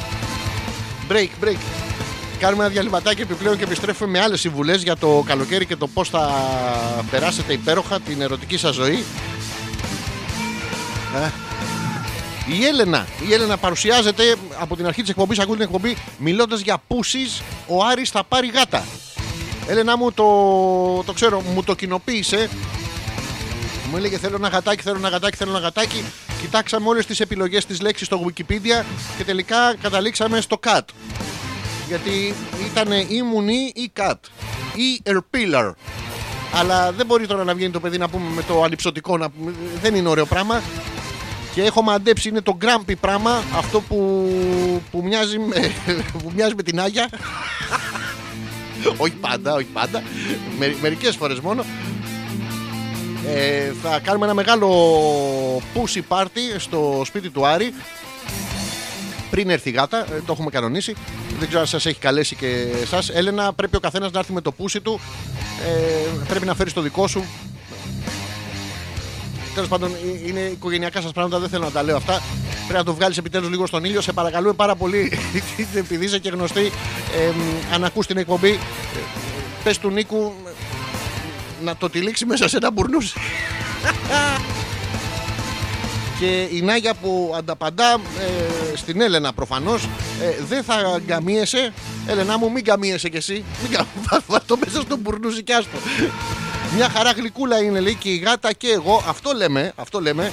break, 1.09 1.29
break. 1.45 1.57
Κάνουμε 2.39 2.63
ένα 2.63 2.73
διαλυματάκι 2.73 3.21
επιπλέον 3.21 3.57
και 3.57 3.63
επιστρέφουμε 3.63 4.09
με 4.11 4.19
άλλες 4.19 4.39
συμβουλές 4.39 4.83
για 4.83 4.97
το 4.97 5.23
καλοκαίρι 5.27 5.65
και 5.65 5.75
το 5.75 5.87
πώς 5.87 6.09
θα 6.09 6.31
περάσετε 7.11 7.53
υπέροχα 7.53 7.99
την 7.99 8.21
ερωτική 8.21 8.57
σας 8.57 8.75
ζωή. 8.75 9.03
Ε, 11.15 11.31
Η 12.53 12.65
Έλενα, 12.65 13.07
η 13.29 13.33
Έλενα 13.33 13.57
παρουσιάζεται 13.57 14.35
από 14.59 14.75
την 14.75 14.85
αρχή 14.85 15.01
της 15.01 15.09
εκπομπής, 15.09 15.39
ακούει 15.39 15.55
την 15.55 15.63
εκπομπή, 15.63 15.97
μιλώντας 16.17 16.59
για 16.59 16.77
πούσεις, 16.87 17.41
ο 17.67 17.83
Άρης 17.85 18.09
θα 18.09 18.23
πάρει 18.23 18.47
γάτα. 18.47 18.85
Έλενα 19.67 19.97
μου 19.97 20.11
το, 20.11 20.23
το 21.05 21.13
ξέρω, 21.13 21.41
μου 21.41 21.63
το 21.63 21.75
κοινοποίησε. 21.75 22.49
Μου 23.91 23.97
έλεγε 23.97 24.17
θέλω 24.17 24.35
ένα 24.35 24.47
γατάκι, 24.47 24.81
θέλω 24.81 24.97
ένα 24.97 25.09
γατάκι, 25.09 25.37
θέλω 25.37 25.49
ένα 25.49 25.59
γατάκι. 25.59 26.03
Κοιτάξαμε 26.41 26.87
όλες 26.87 27.05
τις 27.05 27.19
επιλογές 27.19 27.65
της 27.65 27.81
λέξης 27.81 28.07
στο 28.07 28.25
Wikipedia 28.25 28.83
και 29.17 29.23
τελικά 29.23 29.75
καταλήξαμε 29.81 30.41
στο 30.41 30.59
cat. 30.67 30.81
Γιατί 31.87 32.33
ήταν 32.71 32.91
ή 33.09 33.21
μουνί 33.21 33.71
ή 33.75 33.91
cat 33.99 34.15
ή 34.75 35.01
erpiller. 35.05 35.71
Αλλά 36.55 36.91
δεν 36.91 37.05
μπορεί 37.05 37.27
τώρα 37.27 37.43
να 37.43 37.53
βγαίνει 37.55 37.71
το 37.71 37.79
παιδί 37.79 37.97
να 37.97 38.09
πούμε 38.09 38.29
με 38.35 38.43
το 38.43 38.63
ανυψωτικό. 38.63 39.17
Να... 39.17 39.29
πούμε, 39.29 39.53
Δεν 39.81 39.95
είναι 39.95 40.09
ωραίο 40.09 40.25
πράγμα. 40.25 40.61
Και 41.53 41.63
έχω 41.63 41.81
μαντέψει 41.81 42.29
είναι 42.29 42.41
το 42.41 42.55
γκράμπι 42.55 42.95
πράγμα. 42.95 43.43
Αυτό 43.57 43.81
που, 43.81 44.29
που, 44.91 45.03
μοιάζει, 45.03 45.39
με, 45.39 45.71
που 46.23 46.31
μοιάζει 46.35 46.55
με 46.55 46.63
την 46.63 46.79
Άγια. 46.79 47.09
όχι 48.97 49.13
πάντα, 49.13 49.53
όχι 49.53 49.67
πάντα. 49.73 50.03
Με, 50.57 50.75
μερικές 50.81 51.15
φορές 51.15 51.39
μόνο. 51.39 51.65
Ε, 53.27 53.71
θα 53.83 53.99
κάνουμε 53.99 54.25
ένα 54.25 54.33
μεγάλο 54.33 54.67
pussy 55.57 56.01
party 56.07 56.55
στο 56.57 57.01
σπίτι 57.05 57.29
του 57.29 57.45
Άρη 57.45 57.73
πριν 59.33 59.49
έρθει 59.49 59.69
η 59.69 59.71
γάτα, 59.71 59.97
ε, 59.97 60.21
το 60.25 60.31
έχουμε 60.31 60.49
κανονίσει. 60.49 60.95
Δεν 61.39 61.47
ξέρω 61.47 61.61
αν 61.61 61.67
σας 61.67 61.85
έχει 61.85 61.99
καλέσει 61.99 62.35
και 62.35 62.67
εσάς. 62.81 63.09
Έλενα, 63.09 63.53
πρέπει 63.53 63.75
ο 63.75 63.79
καθένας 63.79 64.11
να 64.11 64.19
έρθει 64.19 64.33
με 64.33 64.41
το 64.41 64.51
πούσι 64.51 64.81
του. 64.81 64.99
Ε, 65.67 66.25
πρέπει 66.27 66.45
να 66.45 66.55
φέρει 66.55 66.71
το 66.71 66.81
δικό 66.81 67.07
σου. 67.07 67.25
Τέλος 69.53 69.69
πάντων, 69.69 69.91
ε, 69.93 70.27
είναι 70.27 70.39
οικογενειακά 70.39 71.01
σας 71.01 71.11
πράγματα, 71.11 71.39
δεν 71.39 71.49
θέλω 71.49 71.63
να 71.63 71.71
τα 71.71 71.83
λέω 71.83 71.95
αυτά. 71.95 72.21
Πρέπει 72.67 72.73
να 72.77 72.83
το 72.83 72.93
βγάλεις 72.93 73.17
επιτέλους 73.17 73.49
λίγο 73.49 73.65
στον 73.65 73.83
ήλιο. 73.83 74.01
Σε 74.01 74.13
παρακαλούμε 74.13 74.53
πάρα 74.53 74.75
πολύ, 74.75 75.19
επειδή 75.73 76.05
είσαι 76.05 76.19
και 76.19 76.29
γνωστή, 76.29 76.71
ε, 77.17 77.31
αν 77.73 77.83
ακούς 77.83 78.05
την 78.07 78.17
εκπομπή, 78.17 78.49
ε, 78.49 78.57
πες 79.63 79.77
του 79.77 79.89
Νίκου 79.89 80.33
ε, 80.47 80.49
να 81.63 81.75
το 81.75 81.89
τυλίξει 81.89 82.25
μέσα 82.25 82.47
σε 82.47 82.57
ένα 82.57 82.71
μπουρνούσι. 82.71 83.13
Και 86.19 86.47
η 86.51 86.61
Νάγια 86.61 86.93
που 86.93 87.33
ανταπαντά 87.37 87.91
ε, 87.93 88.75
στην 88.77 89.01
Έλενα 89.01 89.33
προφανώς 89.33 89.83
ε, 90.21 90.43
δεν 90.49 90.63
θα 90.63 91.01
γκαμίεσαι. 91.05 91.73
Έλενα 92.07 92.37
μου 92.37 92.51
μην 92.51 92.63
γκαμίεσαι 92.63 93.09
κι 93.09 93.17
εσύ. 93.17 93.43
Μην 93.61 93.71
κα- 93.71 93.85
βά- 94.09 94.23
βά' 94.27 94.41
το 94.45 94.57
μέσα 94.65 94.81
στον 94.81 94.99
μπουρνούζι 94.99 95.43
κι 95.43 95.53
άστο. 95.53 95.77
Μια 96.75 96.89
χαρά 96.89 97.11
γλυκούλα 97.11 97.63
είναι 97.63 97.79
λέει 97.79 97.95
και 97.95 98.09
η 98.09 98.17
γάτα 98.17 98.53
και 98.53 98.67
εγώ. 98.67 99.03
Αυτό 99.07 99.31
λέμε, 99.33 99.73
αυτό 99.75 100.01
λέμε. 100.01 100.31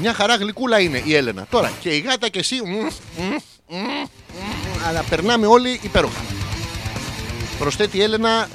Μια 0.00 0.14
χαρά 0.14 0.36
γλυκούλα 0.36 0.80
είναι 0.80 1.02
η 1.04 1.14
Έλενα. 1.14 1.46
Τώρα 1.50 1.72
και 1.80 1.88
η 1.88 1.98
γάτα 1.98 2.28
και 2.28 2.38
εσύ. 2.38 2.54
μμ, 2.64 2.74
μμ, 2.74 3.34
μμ, 3.68 3.78
μμ, 3.78 4.86
Αλλά 4.86 5.02
περνάμε 5.02 5.46
όλοι 5.46 5.80
υπέροχα. 5.82 6.20
Προσθέτει 7.58 7.96
η 7.98 8.02
Έλενα. 8.02 8.48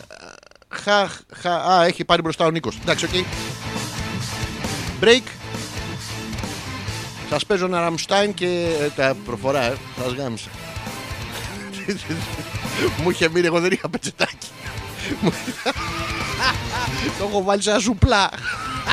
Χα, 0.70 1.08
χα, 1.36 1.54
α, 1.56 1.84
έχει 1.86 2.06
πάρει 2.06 2.22
μπροστά 2.22 2.46
ο 2.46 2.52
Νίκος. 2.52 2.78
Εντάξει, 2.82 3.06
οκ. 3.06 3.12
Break. 5.02 5.24
Σας 7.30 7.46
παίζω 7.46 7.66
ένα 7.66 7.80
Ραμστάιν 7.80 8.34
και 8.34 8.76
ε, 8.82 8.88
τα 8.96 9.16
προφορά, 9.26 9.64
ε. 9.64 9.76
Σας 10.04 10.14
γάμισα. 10.14 10.50
Μου 13.04 13.10
είχε 13.10 13.30
μείνει, 13.30 13.46
εγώ 13.46 13.60
δεν 13.60 13.72
είχα 13.72 13.90
πετσετάκι. 13.90 14.48
Μου- 15.22 15.34
Το 17.20 17.26
έχω 17.30 17.44
βάλει 17.44 17.62
σε 17.62 17.70
ένα 17.70 17.80
σουπλά. 17.80 18.30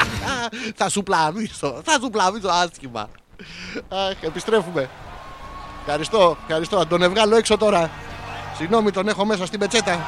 Θα 0.77 0.89
σου 0.89 1.03
πλαβήσω, 1.03 1.81
θα 1.85 1.93
σου 2.01 2.11
πλαβήσω 2.11 2.49
άσχημα. 2.49 3.09
Αχ, 3.89 4.23
επιστρέφουμε. 4.23 4.91
Ευχαριστώ, 5.81 6.37
ευχαριστώ. 6.47 6.77
Να 6.79 6.87
τον 6.87 7.11
βγάλω 7.11 7.37
έξω 7.37 7.57
τώρα. 7.57 7.91
Συγγνώμη, 8.57 8.91
τον 8.91 9.09
έχω 9.09 9.25
μέσα 9.25 9.47
στην 9.47 9.59
πετσέτα. 9.59 10.07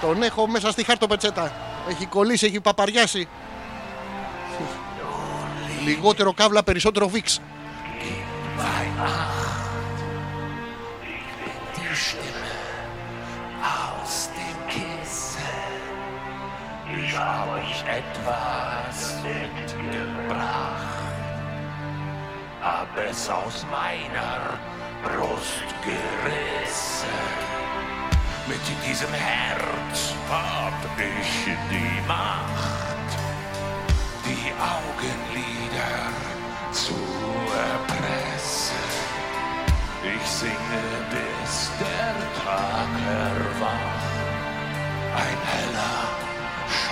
Τον 0.00 0.22
έχω 0.22 0.46
μέσα 0.46 0.70
στη 0.70 0.84
χάρτοπετσέτα. 0.84 1.52
Έχει 1.88 2.06
κολλήσει, 2.06 2.46
έχει 2.46 2.60
παπαριάσει. 2.60 3.28
Λιγότερο 5.84 6.32
καύλα, 6.32 6.62
περισσότερο 6.62 7.08
βίξ. 7.08 7.40
Ich 17.08 17.16
habe 17.16 17.52
euch 17.52 17.84
etwas 17.88 19.16
mitgebracht. 19.22 20.28
Hab 22.60 22.88
es 22.98 23.30
aus 23.30 23.64
meiner 23.70 24.58
Brust 25.02 25.64
gerissen. 25.82 27.08
Mit 28.46 28.60
diesem 28.86 29.12
Herz 29.14 30.12
hab 30.30 30.74
ich 30.98 31.46
die 31.70 32.06
Macht, 32.06 33.10
die 34.26 34.52
Augenlider 34.60 36.12
zu 36.72 36.98
erpressen. 37.56 38.84
Ich 40.04 40.28
singe, 40.28 40.84
bis 41.10 41.70
der 41.80 42.44
Tag 42.44 42.90
erwacht. 43.08 44.08
Ein 45.16 45.40
heller 45.46 46.07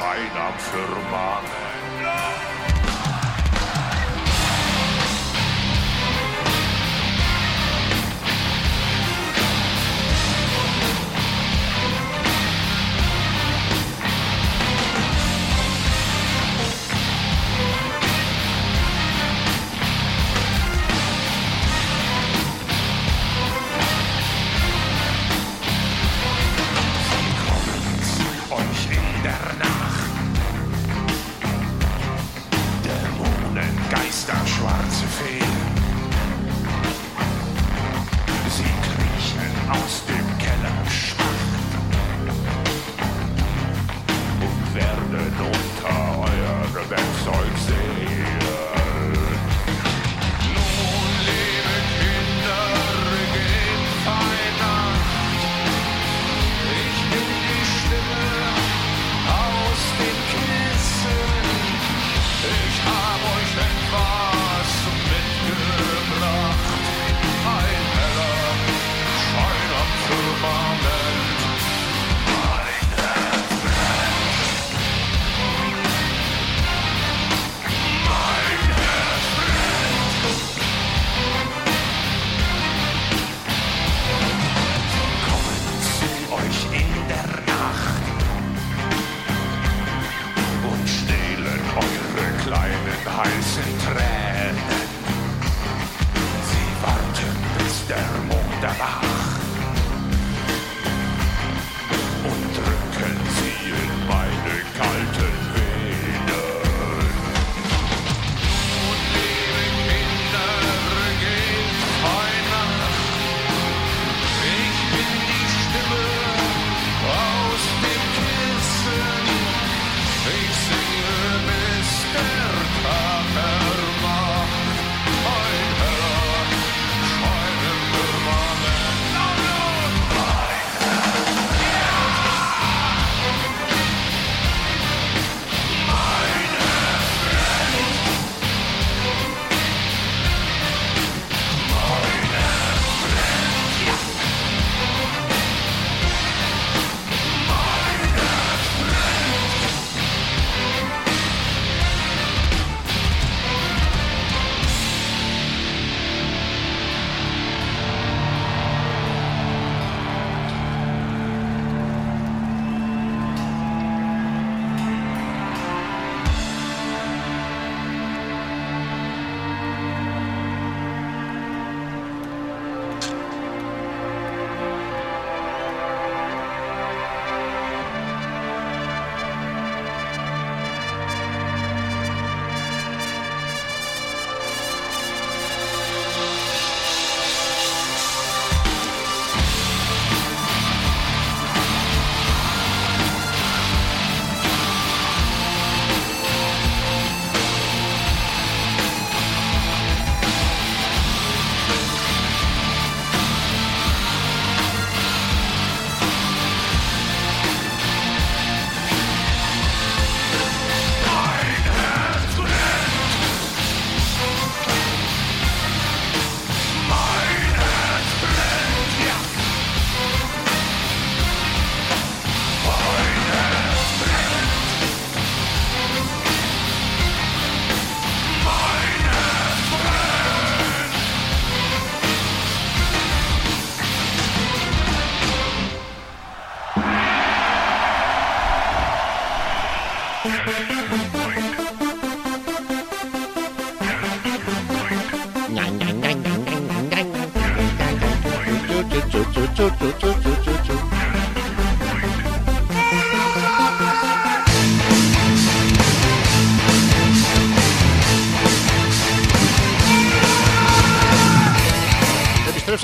keiner 0.07 0.53
für 0.59 1.11
Magen. 1.11 2.56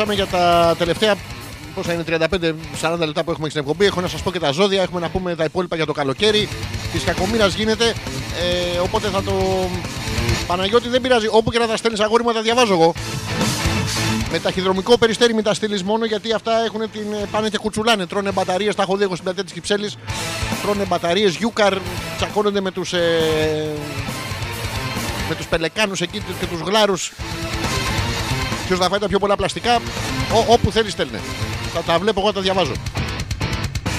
Επιστρέψαμε 0.02 0.14
για 0.14 0.26
τα 0.26 0.74
τελευταία 0.78 1.14
πόσα 1.74 1.92
είναι 1.92 2.04
35-40 2.80 2.98
λεπτά 2.98 3.24
που 3.24 3.30
έχουμε 3.30 3.48
στην 3.48 3.60
εκπομπή. 3.60 3.84
Έχω 3.84 4.00
να 4.00 4.08
σας 4.08 4.22
πω 4.22 4.32
και 4.32 4.38
τα 4.38 4.50
ζώδια. 4.50 4.82
Έχουμε 4.82 5.00
να 5.00 5.08
πούμε 5.08 5.34
τα 5.34 5.44
υπόλοιπα 5.44 5.76
για 5.76 5.86
το 5.86 5.92
καλοκαίρι. 5.92 6.48
Της 6.92 7.04
κακομοίρας 7.04 7.54
γίνεται. 7.54 7.94
Ε, 8.74 8.78
οπότε 8.78 9.08
θα 9.08 9.22
το. 9.22 9.32
Παναγιώτη 10.46 10.88
δεν 10.88 11.00
πειράζει. 11.00 11.26
Όπου 11.30 11.50
και 11.50 11.58
να 11.58 11.66
τα 11.66 11.76
στέλνεις 11.76 12.00
αγόρι 12.00 12.22
μου, 12.22 12.28
θα 12.28 12.34
τα 12.34 12.42
διαβάζω 12.42 12.72
εγώ. 12.72 12.94
Με 14.32 14.38
ταχυδρομικό 14.38 14.98
περιστέρι 14.98 15.34
μην 15.34 15.44
τα 15.44 15.54
στείλεις 15.54 15.82
μόνο 15.82 16.04
γιατί 16.04 16.32
αυτά 16.32 16.64
έχουν 16.64 16.90
την, 16.90 17.06
πάνε 17.30 17.48
και 17.48 17.58
κουτσουλάνε. 17.58 18.06
Τρώνε 18.06 18.32
μπαταρίες, 18.32 18.74
τα 18.74 18.82
έχω 18.82 18.96
δει 18.96 19.02
εγώ 19.02 19.12
στην 19.12 19.24
πλατεία 19.24 19.44
της 19.44 19.52
Κυψέλης. 19.52 19.96
Τρώνε 20.62 20.84
μπαταρίες, 20.84 21.34
γιούκαρ, 21.36 21.74
τσακώνονται 22.16 22.60
με 22.60 22.70
τους. 22.70 22.92
Ε, 22.92 23.18
με 25.28 25.34
τους 25.34 25.46
πελεκάνους 25.46 26.00
εκεί 26.00 26.22
και 26.40 26.46
τους 26.46 26.60
γλάρους. 26.60 27.12
Ποιος 28.72 28.84
θα 28.84 28.90
φάει 28.90 29.00
τα 29.00 29.08
πιο 29.08 29.18
πολλά 29.18 29.36
πλαστικά, 29.36 29.76
Ό, 30.32 30.52
όπου 30.52 30.70
θέλει 30.70 30.90
στέλνε. 30.90 31.20
Θα 31.74 31.82
τα 31.82 31.98
βλέπω 31.98 32.20
εγώ, 32.20 32.32
τα 32.32 32.40
διαβάζω. 32.40 32.72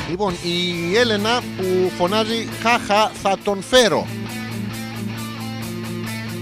Λοιπόν, 0.10 0.34
η 0.44 0.98
Έλενα 0.98 1.41
που 1.58 1.91
φωνάζει 1.98 2.48
Χαχα, 2.62 3.12
θα 3.22 3.38
τον 3.44 3.62
φέρω. 3.62 4.08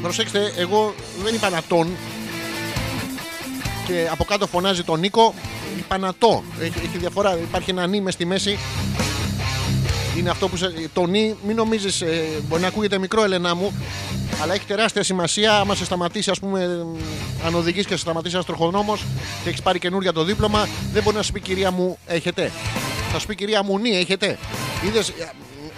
Προσέξτε, 0.02 0.54
εγώ 0.58 0.94
δεν 1.24 1.34
είπα 1.34 1.50
να 1.50 1.62
τον. 1.68 1.88
Και 3.88 4.08
από 4.12 4.24
κάτω 4.24 4.48
φωνάζει 4.48 4.84
τον 4.84 5.00
Νίκο. 5.00 5.34
Είπα 5.78 5.98
να 5.98 6.14
το. 6.18 6.44
Έχει, 6.60 6.80
έχει 6.84 6.98
διαφορά. 6.98 7.38
Υπάρχει 7.38 7.70
ένα 7.70 7.88
νι 7.88 8.02
μες 8.02 8.14
στη 8.14 8.26
μέση. 8.26 8.60
Είναι 10.18 10.30
αυτό 10.30 10.48
που 10.48 10.58
σε, 10.58 10.74
το 10.94 11.06
νι, 11.06 11.36
μην 11.48 11.56
νομίζεις, 11.56 12.04
μπορεί 12.48 12.62
να 12.62 12.68
ακούγεται 12.68 12.98
μικρό, 12.98 13.24
Ελένα 13.24 13.56
μου, 13.56 13.74
αλλά 14.42 14.54
έχει 14.54 14.66
τεράστια 14.66 15.04
σημασία. 15.04 15.60
Άμα 15.60 15.76
σε 15.76 15.86
σταματήσει, 15.86 16.30
ας 16.30 16.40
πούμε, 16.40 16.62
ε, 16.64 17.46
αν 17.46 17.56
οδηγείς 17.56 17.86
και 17.86 17.94
σε 17.94 18.00
σταματήσει 18.00 18.34
ένας 18.34 18.46
τροχονόμος 18.46 19.04
και 19.44 19.50
έχεις 19.50 19.62
πάρει 19.62 19.80
καινούργια 19.80 20.14
το 20.14 20.24
δίπλωμα, 20.24 20.68
δεν 20.94 21.04
μπορεί 21.04 21.16
να 21.16 21.22
σου 21.22 21.32
πει 21.32 21.40
κυρία 21.40 21.72
μου, 21.72 21.98
έχετε. 22.06 22.52
Θα 23.12 23.20
σου 23.20 23.28
πει 23.28 23.36
κυρία 23.36 23.64
μου, 23.64 23.78
νι, 23.78 23.90
έχετε. 23.90 24.38
Είδες, 24.86 25.14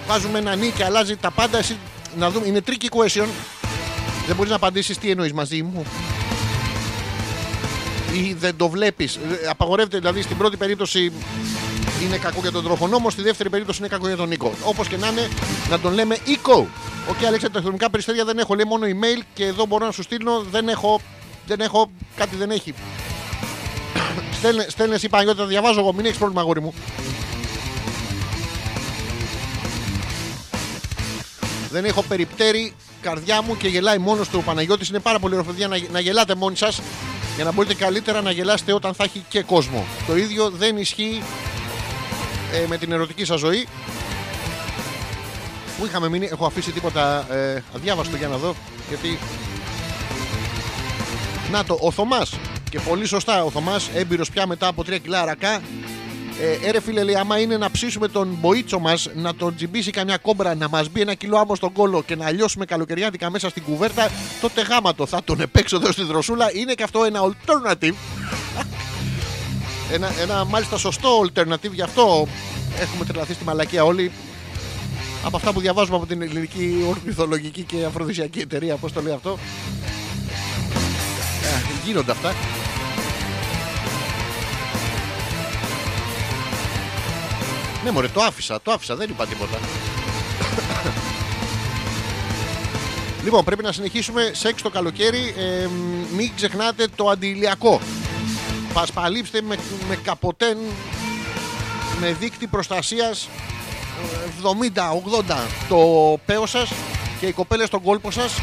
βάζουμε 0.08 0.40
ένα 0.40 0.56
νι 0.56 0.70
και 0.70 0.84
αλλάζει 0.84 1.16
τα 1.16 1.32
πάντα. 1.32 1.58
Εσύ, 1.58 1.78
να 2.18 2.32
δούμε, 2.32 2.48
είναι 2.48 2.62
tricky 2.66 2.88
question. 2.98 3.28
Δεν 4.28 4.36
μπορείς 4.36 4.50
να 4.50 4.56
απαντήσεις 4.56 4.98
τι 4.98 5.10
εννοείς 5.10 5.34
μαζί 5.34 5.62
μου. 5.62 5.86
Ή 8.14 8.34
δεν 8.40 8.56
το 8.58 8.70
βλέπεις. 8.70 9.20
Απαγορεύεται 9.50 9.98
δηλαδή 9.98 10.22
στην 10.22 10.38
πρώτη 10.38 10.58
περίπτωση 10.58 11.12
είναι 12.04 12.18
κακό 12.18 12.40
για 12.42 12.52
τον 12.52 12.64
τροχονόμο, 12.64 13.10
στη 13.10 13.22
δεύτερη 13.22 13.50
περίπτωση 13.50 13.80
είναι 13.80 13.88
κακό 13.88 14.08
για 14.08 14.16
τον 14.16 14.28
Νίκο. 14.28 14.54
Όπως 14.64 14.88
και 14.88 14.98
να 14.98 15.08
είναι, 15.08 15.30
να 15.70 15.80
τον 15.80 15.94
λέμε 15.94 16.18
Ίκο. 16.24 16.68
Οκ, 17.10 17.26
Αλέξα, 17.26 17.52
τα 17.52 17.62
τεχνικά 17.62 17.90
περιστέρια 17.90 18.26
δεν 18.26 18.38
έχω. 18.40 18.56
Λέει 18.56 18.66
μόνο 18.68 18.86
email 18.86 19.22
και 19.34 19.46
εδώ 19.46 19.66
μπορώ 19.66 19.86
να 19.86 19.92
σου 19.92 20.04
στείλω. 20.04 20.46
Δεν 20.52 20.70
έχω. 20.70 21.02
Δεν 21.46 21.60
έχω. 21.60 21.92
Κάτι 22.16 22.36
δεν 22.36 22.52
έχει. 22.52 22.74
Στέλνε, 24.38 24.66
στέλνε 24.70 24.96
εσύ 24.96 25.10
Παναγιώτη, 25.10 25.38
τα 25.38 25.46
διαβάζω 25.46 25.80
εγώ. 25.80 25.94
Μην 25.94 26.06
έχεις 26.06 26.18
πρόβλημα, 26.18 26.42
αγόρι 26.42 26.62
μου. 26.62 26.74
Δεν 31.70 31.86
έχω 31.86 32.04
περιστέρι 32.04 32.74
καρδιά 33.02 33.42
μου 33.42 33.58
και 33.58 33.68
γελάει 33.68 33.98
μόνος 33.98 34.30
του 34.30 34.38
ο 34.42 34.42
Παναγιώτης. 34.42 34.90
Είναι 34.90 35.00
πάρα 35.00 35.20
πολύ 35.20 35.34
ωραίο 35.34 35.46
παιδιά 35.46 35.68
να, 35.68 35.78
να 35.92 36.00
γελάτε 36.00 36.36
μόνοι 36.36 36.56
σας 36.56 36.82
για 37.36 37.44
να 37.44 37.52
μπορείτε 37.52 37.74
καλύτερα 37.74 38.22
να 38.22 38.32
γελάσετε 38.32 38.74
όταν 38.74 38.94
θα 38.94 39.04
έχει 39.04 39.26
και 39.30 39.44
κόσμο. 39.44 39.86
Το 40.08 40.18
ίδιο 40.18 40.50
δεν 40.50 40.78
ισχύει 40.78 41.24
ε, 42.54 42.68
με 42.68 42.78
την 42.78 42.92
ερωτική 42.92 43.26
σας 43.26 43.40
ζωή. 43.40 43.68
Πού 45.84 45.90
είχαμε 45.90 46.10
μείνει, 46.10 46.30
έχω 46.32 46.46
αφήσει 46.46 46.72
τίποτα 46.72 47.34
ε, 47.34 47.64
αδιάβαστο 47.76 48.16
για 48.16 48.28
να 48.28 48.38
δω. 48.38 48.56
Γιατί. 48.88 49.20
Να 51.52 51.64
το, 51.64 51.78
ο 51.82 51.92
Θωμάς. 51.92 52.40
Και 52.70 52.80
πολύ 52.80 53.06
σωστά 53.06 53.44
ο 53.44 53.50
Θωμάς, 53.50 53.90
έμπειρος 53.94 54.30
πια 54.30 54.48
μετά 54.48 54.68
από 54.68 54.82
3 54.82 55.00
κιλά 55.02 55.22
αρακά. 55.22 55.62
Ε, 56.42 56.68
έρε 56.68 56.82
φίλε, 56.82 57.04
λέει, 57.04 57.16
άμα 57.16 57.40
είναι 57.40 57.58
να 57.58 57.72
ψήσουμε 57.72 58.08
τον 58.08 58.38
μποίτσο 58.40 58.80
μας, 58.80 59.10
να 59.16 59.36
τον 59.36 59.56
τζιμπήσει 59.56 59.92
καμιά 59.92 60.18
κόμπρα, 60.18 60.56
να 60.56 60.70
μας 60.70 60.90
μπει 60.90 61.02
ένα 61.02 61.14
κιλό 61.14 61.38
άμμο 61.38 61.56
στον 61.56 61.74
κόλο 61.74 62.04
και 62.04 62.16
να 62.16 62.32
λιώσουμε 62.32 62.66
καλοκαιριάτικα 62.66 63.30
μέσα 63.30 63.50
στην 63.50 63.64
κουβέρτα, 63.64 64.10
τότε 64.42 64.62
γάματο 64.62 65.06
θα 65.06 65.24
τον 65.24 65.42
επέξω 65.42 65.76
εδώ 65.76 65.92
στη 65.92 66.04
δροσούλα. 66.04 66.56
Είναι 66.56 66.74
και 66.74 66.84
αυτό 66.84 67.04
ένα 67.04 67.20
alternative. 67.22 67.94
ένα, 69.92 70.12
ένα 70.22 70.46
μάλιστα 70.46 70.78
σωστό 70.78 71.26
alternative, 71.26 71.72
γι' 71.72 71.82
αυτό 71.82 72.28
έχουμε 72.80 73.06
τρελαθεί 73.06 73.34
στη 73.34 73.44
μαλακία 73.44 73.84
όλοι. 73.84 74.12
Από 75.24 75.38
αυτά 75.38 75.54
που 75.54 75.60
διαβάζουμε 75.60 75.96
από 75.96 76.06
την 76.06 76.22
ελληνική 76.22 76.86
ορνηθολογική 76.90 77.64
και 77.64 77.86
αφροδισιακή 77.86 78.40
εταιρεία, 78.40 78.76
πώς 78.76 78.94
το 78.94 79.02
λέει 79.02 79.14
αυτό. 79.14 79.38
Ε, 81.44 81.86
γίνονται 81.86 82.12
αυτά. 82.12 82.34
Ναι, 87.84 87.92
μωρέ, 87.92 88.08
το 88.08 88.22
άφησα, 88.22 88.62
το 88.62 88.72
άφησα, 88.72 88.96
δεν 88.96 89.10
είπα 89.10 89.26
τίποτα. 89.26 89.60
λοιπόν, 93.24 93.44
πρέπει 93.44 93.64
να 93.64 93.72
συνεχίσουμε 93.72 94.32
σεξ 94.34 94.62
το 94.62 94.70
καλοκαίρι. 94.70 95.34
Ε, 95.38 95.68
μην 96.16 96.32
ξεχνάτε 96.36 96.88
το 96.96 97.10
αντιηλιακό. 97.10 97.82
Πασπαλίψτε 98.74 99.42
με, 99.42 99.56
με 99.90 99.96
καποτέν 99.96 100.58
με 102.00 102.16
δίκτυ 102.20 102.48
προστασίας 102.48 103.30
70-80 104.44 105.36
το 105.70 105.78
πέος 106.26 106.50
σας 106.50 106.72
και 107.20 107.26
οι 107.26 107.32
κοπέλες 107.32 107.68
στον 107.68 107.82
κόλπο 107.82 108.12
σας 108.12 108.42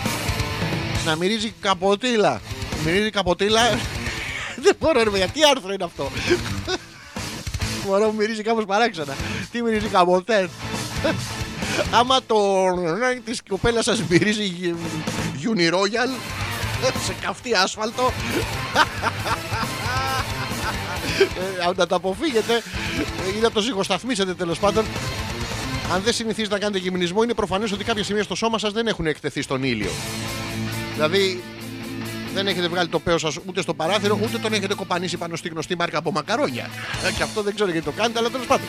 να 1.04 1.16
μυρίζει 1.16 1.54
καποτήλα. 1.60 2.40
Μυρίζει 2.84 3.10
καποτήλα. 3.10 3.60
Δεν 4.64 4.76
μπορώ 4.78 5.02
ρε 5.02 5.10
παιδιά, 5.10 5.28
τι 5.28 5.40
άρθρο 5.50 5.72
είναι 5.72 5.84
αυτό. 5.84 6.10
Μωρό 7.86 8.06
μου 8.06 8.14
μυρίζει 8.16 8.42
κάπως 8.42 8.64
παράξενα. 8.64 9.16
Τι 9.50 9.62
μυρίζει 9.62 9.86
καμποτέν. 9.86 10.50
Άμα 11.98 12.20
το 12.26 12.36
της 13.24 13.42
κοπέλας 13.48 13.84
σας 13.84 14.02
μυρίζει 14.08 14.74
Uniroyal 15.42 16.18
σε 17.06 17.14
καυτή 17.20 17.54
άσφαλτο 17.54 18.12
ε, 21.60 21.72
να 21.76 21.86
το 21.86 21.94
αποφύγετε 21.94 22.62
ή 23.36 23.40
να 23.40 23.50
το 23.50 23.60
ζυγοσταθμίσετε 23.60 24.34
τέλος 24.34 24.58
πάντων 24.58 24.84
αν 25.92 26.02
δεν 26.02 26.12
συνηθίζετε 26.12 26.54
να 26.54 26.60
κάνετε 26.60 26.78
γυμνισμό, 26.78 27.22
είναι 27.22 27.34
προφανές 27.34 27.72
ότι 27.72 27.84
κάποια 27.84 28.04
σημεία 28.04 28.22
στο 28.22 28.34
σώμα 28.34 28.58
σας 28.58 28.72
δεν 28.72 28.86
έχουν 28.86 29.06
εκτεθεί 29.06 29.42
στον 29.42 29.62
ήλιο. 29.62 29.90
Δηλαδή, 30.94 31.42
δεν 32.34 32.46
έχετε 32.46 32.68
βγάλει 32.68 32.88
το 32.88 32.98
πέος 32.98 33.20
σας 33.20 33.38
ούτε 33.46 33.62
στο 33.62 33.74
παράθυρο, 33.74 34.18
ούτε 34.22 34.38
τον 34.38 34.52
έχετε 34.52 34.74
κοπανίσει 34.74 35.16
πάνω 35.16 35.36
στη 35.36 35.48
γνωστή 35.48 35.76
μάρκα 35.76 35.98
από 35.98 36.12
μακαρόνια. 36.12 36.70
Ε, 37.08 37.12
και 37.12 37.22
αυτό 37.22 37.42
δεν 37.42 37.54
ξέρω 37.54 37.70
γιατί 37.70 37.86
το 37.86 37.92
κάνετε, 37.92 38.18
αλλά 38.18 38.30
τέλος 38.30 38.46
πάντων. 38.46 38.66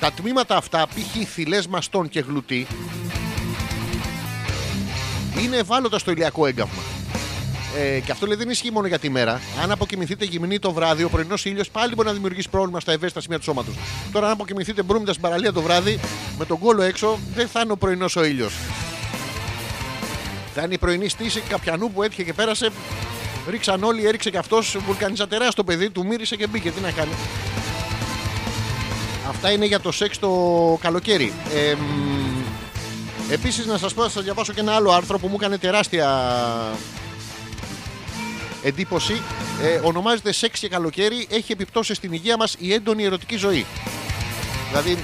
Τα 0.00 0.12
τμήματα 0.12 0.56
αυτά, 0.56 0.86
π.χ. 0.86 1.28
θηλές 1.32 1.66
μαστών 1.66 2.08
και 2.08 2.20
γλουτί, 2.20 2.66
είναι 5.42 5.56
ευάλωτα 5.56 5.98
στο 5.98 6.10
ηλιακό 6.10 6.46
έγκαυμα. 6.46 6.82
Ε, 7.76 8.00
και 8.00 8.12
αυτό 8.12 8.26
λέει 8.26 8.36
δεν 8.36 8.50
ισχύει 8.50 8.70
μόνο 8.70 8.86
για 8.86 8.98
τη 8.98 9.10
μέρα. 9.10 9.40
Αν 9.62 9.70
αποκοιμηθείτε 9.70 10.24
γυμνή 10.24 10.58
το 10.58 10.72
βράδυ, 10.72 11.02
ο 11.02 11.08
πρωινός 11.08 11.44
ήλιος 11.44 11.70
πάλι 11.70 11.94
μπορεί 11.94 12.08
να 12.08 12.14
δημιουργήσει 12.14 12.48
πρόβλημα 12.48 12.80
στα 12.80 12.92
ευαίσθητα 12.92 13.20
σημεία 13.20 13.38
του 13.38 13.44
σώματος. 13.44 13.74
Τώρα, 14.12 14.26
αν 14.26 14.32
αποκοιμηθείτε 14.32 14.82
μπρούμητα 14.82 15.10
στην 15.10 15.22
παραλία 15.22 15.52
το 15.52 15.62
βράδυ, 15.62 16.00
με 16.38 16.44
τον 16.44 16.58
κόλο 16.58 16.82
έξω, 16.82 17.18
δεν 17.34 17.48
θα 17.48 17.60
είναι 17.60 17.72
ο 17.72 17.76
πρωινός 17.76 18.16
ο 18.16 18.24
ήλιος. 18.24 18.54
Θα 20.54 20.62
είναι 20.62 20.74
η 20.74 20.78
πρωινή 20.78 21.08
στήση 21.08 21.40
καπιανού 21.40 21.92
που 21.92 22.02
έτυχε 22.02 22.22
και 22.22 22.32
πέρασε. 22.32 22.70
Ρίξαν 23.50 23.82
όλοι, 23.82 24.06
έριξε 24.06 24.30
και 24.30 24.38
αυτός 24.38 24.76
βουλκανιζατερά 24.86 25.50
στο 25.50 25.64
παιδί, 25.64 25.90
του 25.90 26.06
μύρισε 26.06 26.36
και 26.36 26.46
μπήκε. 26.46 26.70
Τι 26.70 26.80
να 26.80 26.90
κάνει. 26.90 27.12
Αυτά 29.28 29.50
είναι 29.50 29.66
για 29.66 29.80
το 29.80 29.92
σεξ 29.92 30.18
το 30.18 30.30
καλοκαίρι. 30.80 31.32
Ε, 31.54 31.74
Επίσης, 33.30 33.66
να 33.66 33.78
σας 33.78 33.94
πω, 33.94 34.02
θα 34.02 34.08
σας 34.08 34.22
διαβάσω 34.22 34.52
και 34.52 34.60
ένα 34.60 34.72
άλλο 34.72 34.90
άρθρο 34.90 35.18
που 35.18 35.26
μου 35.26 35.36
έκανε 35.38 35.58
τεράστια 35.58 36.08
εντύπωση. 38.62 39.22
Ε, 39.62 39.80
ονομάζεται 39.82 40.32
Σεξ 40.32 40.60
και 40.60 40.68
καλοκαίρι. 40.68 41.26
Έχει 41.30 41.52
επιπτώσεις 41.52 41.96
στην 41.96 42.12
υγεία 42.12 42.36
μας 42.36 42.56
η 42.58 42.72
έντονη 42.72 43.04
ερωτική 43.04 43.36
ζωή. 43.36 43.66
Δηλαδή, 44.68 44.98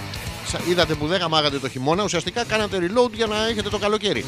σα- 0.47 0.71
είδατε 0.71 0.95
που 0.95 1.07
δεν 1.07 1.21
γαμάγατε 1.21 1.59
το 1.59 1.69
χειμώνα, 1.69 2.03
ουσιαστικά 2.05 2.45
κάνατε 2.45 2.79
reload 2.81 3.11
για 3.13 3.27
να 3.27 3.47
έχετε 3.47 3.69
το 3.69 3.79
καλοκαίρι. 3.79 4.25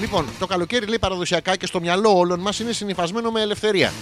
Λοιπόν, 0.00 0.26
το 0.38 0.46
καλοκαίρι 0.46 0.86
λέει 0.86 0.98
παραδοσιακά 0.98 1.56
και 1.56 1.66
στο 1.66 1.80
μυαλό 1.80 2.18
όλων 2.18 2.40
μας 2.40 2.58
είναι 2.60 2.72
συνυφασμένο 2.72 3.30
με 3.30 3.40
ελευθερία. 3.40 3.92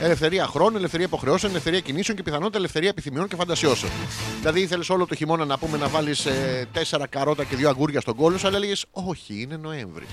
Ελευθερία 0.00 0.46
χρόνου, 0.46 0.76
ελευθερία 0.76 1.06
υποχρεώσεων, 1.06 1.50
ελευθερία 1.52 1.80
κινήσεων 1.80 2.16
και 2.16 2.22
πιθανότητα 2.22 2.58
ελευθερία 2.58 2.88
επιθυμιών 2.88 3.28
και 3.28 3.36
φαντασιώσεων. 3.36 3.92
Δηλαδή 4.40 4.60
ήθελες 4.60 4.88
όλο 4.90 5.06
το 5.06 5.14
χειμώνα 5.14 5.44
να 5.44 5.58
πούμε 5.58 5.78
να 5.78 5.88
βάλεις 5.88 6.26
τέσσερα 6.72 7.06
καρότα 7.06 7.44
και 7.44 7.56
δύο 7.56 7.68
αγκούρια 7.68 8.00
στον 8.00 8.14
κόλλο, 8.16 8.38
σου, 8.38 8.46
αλλά 8.46 8.56
έλεγες 8.56 8.84
Όχι, 8.90 9.40
είναι 9.40 9.56
Νοέμβρη. 9.56 10.06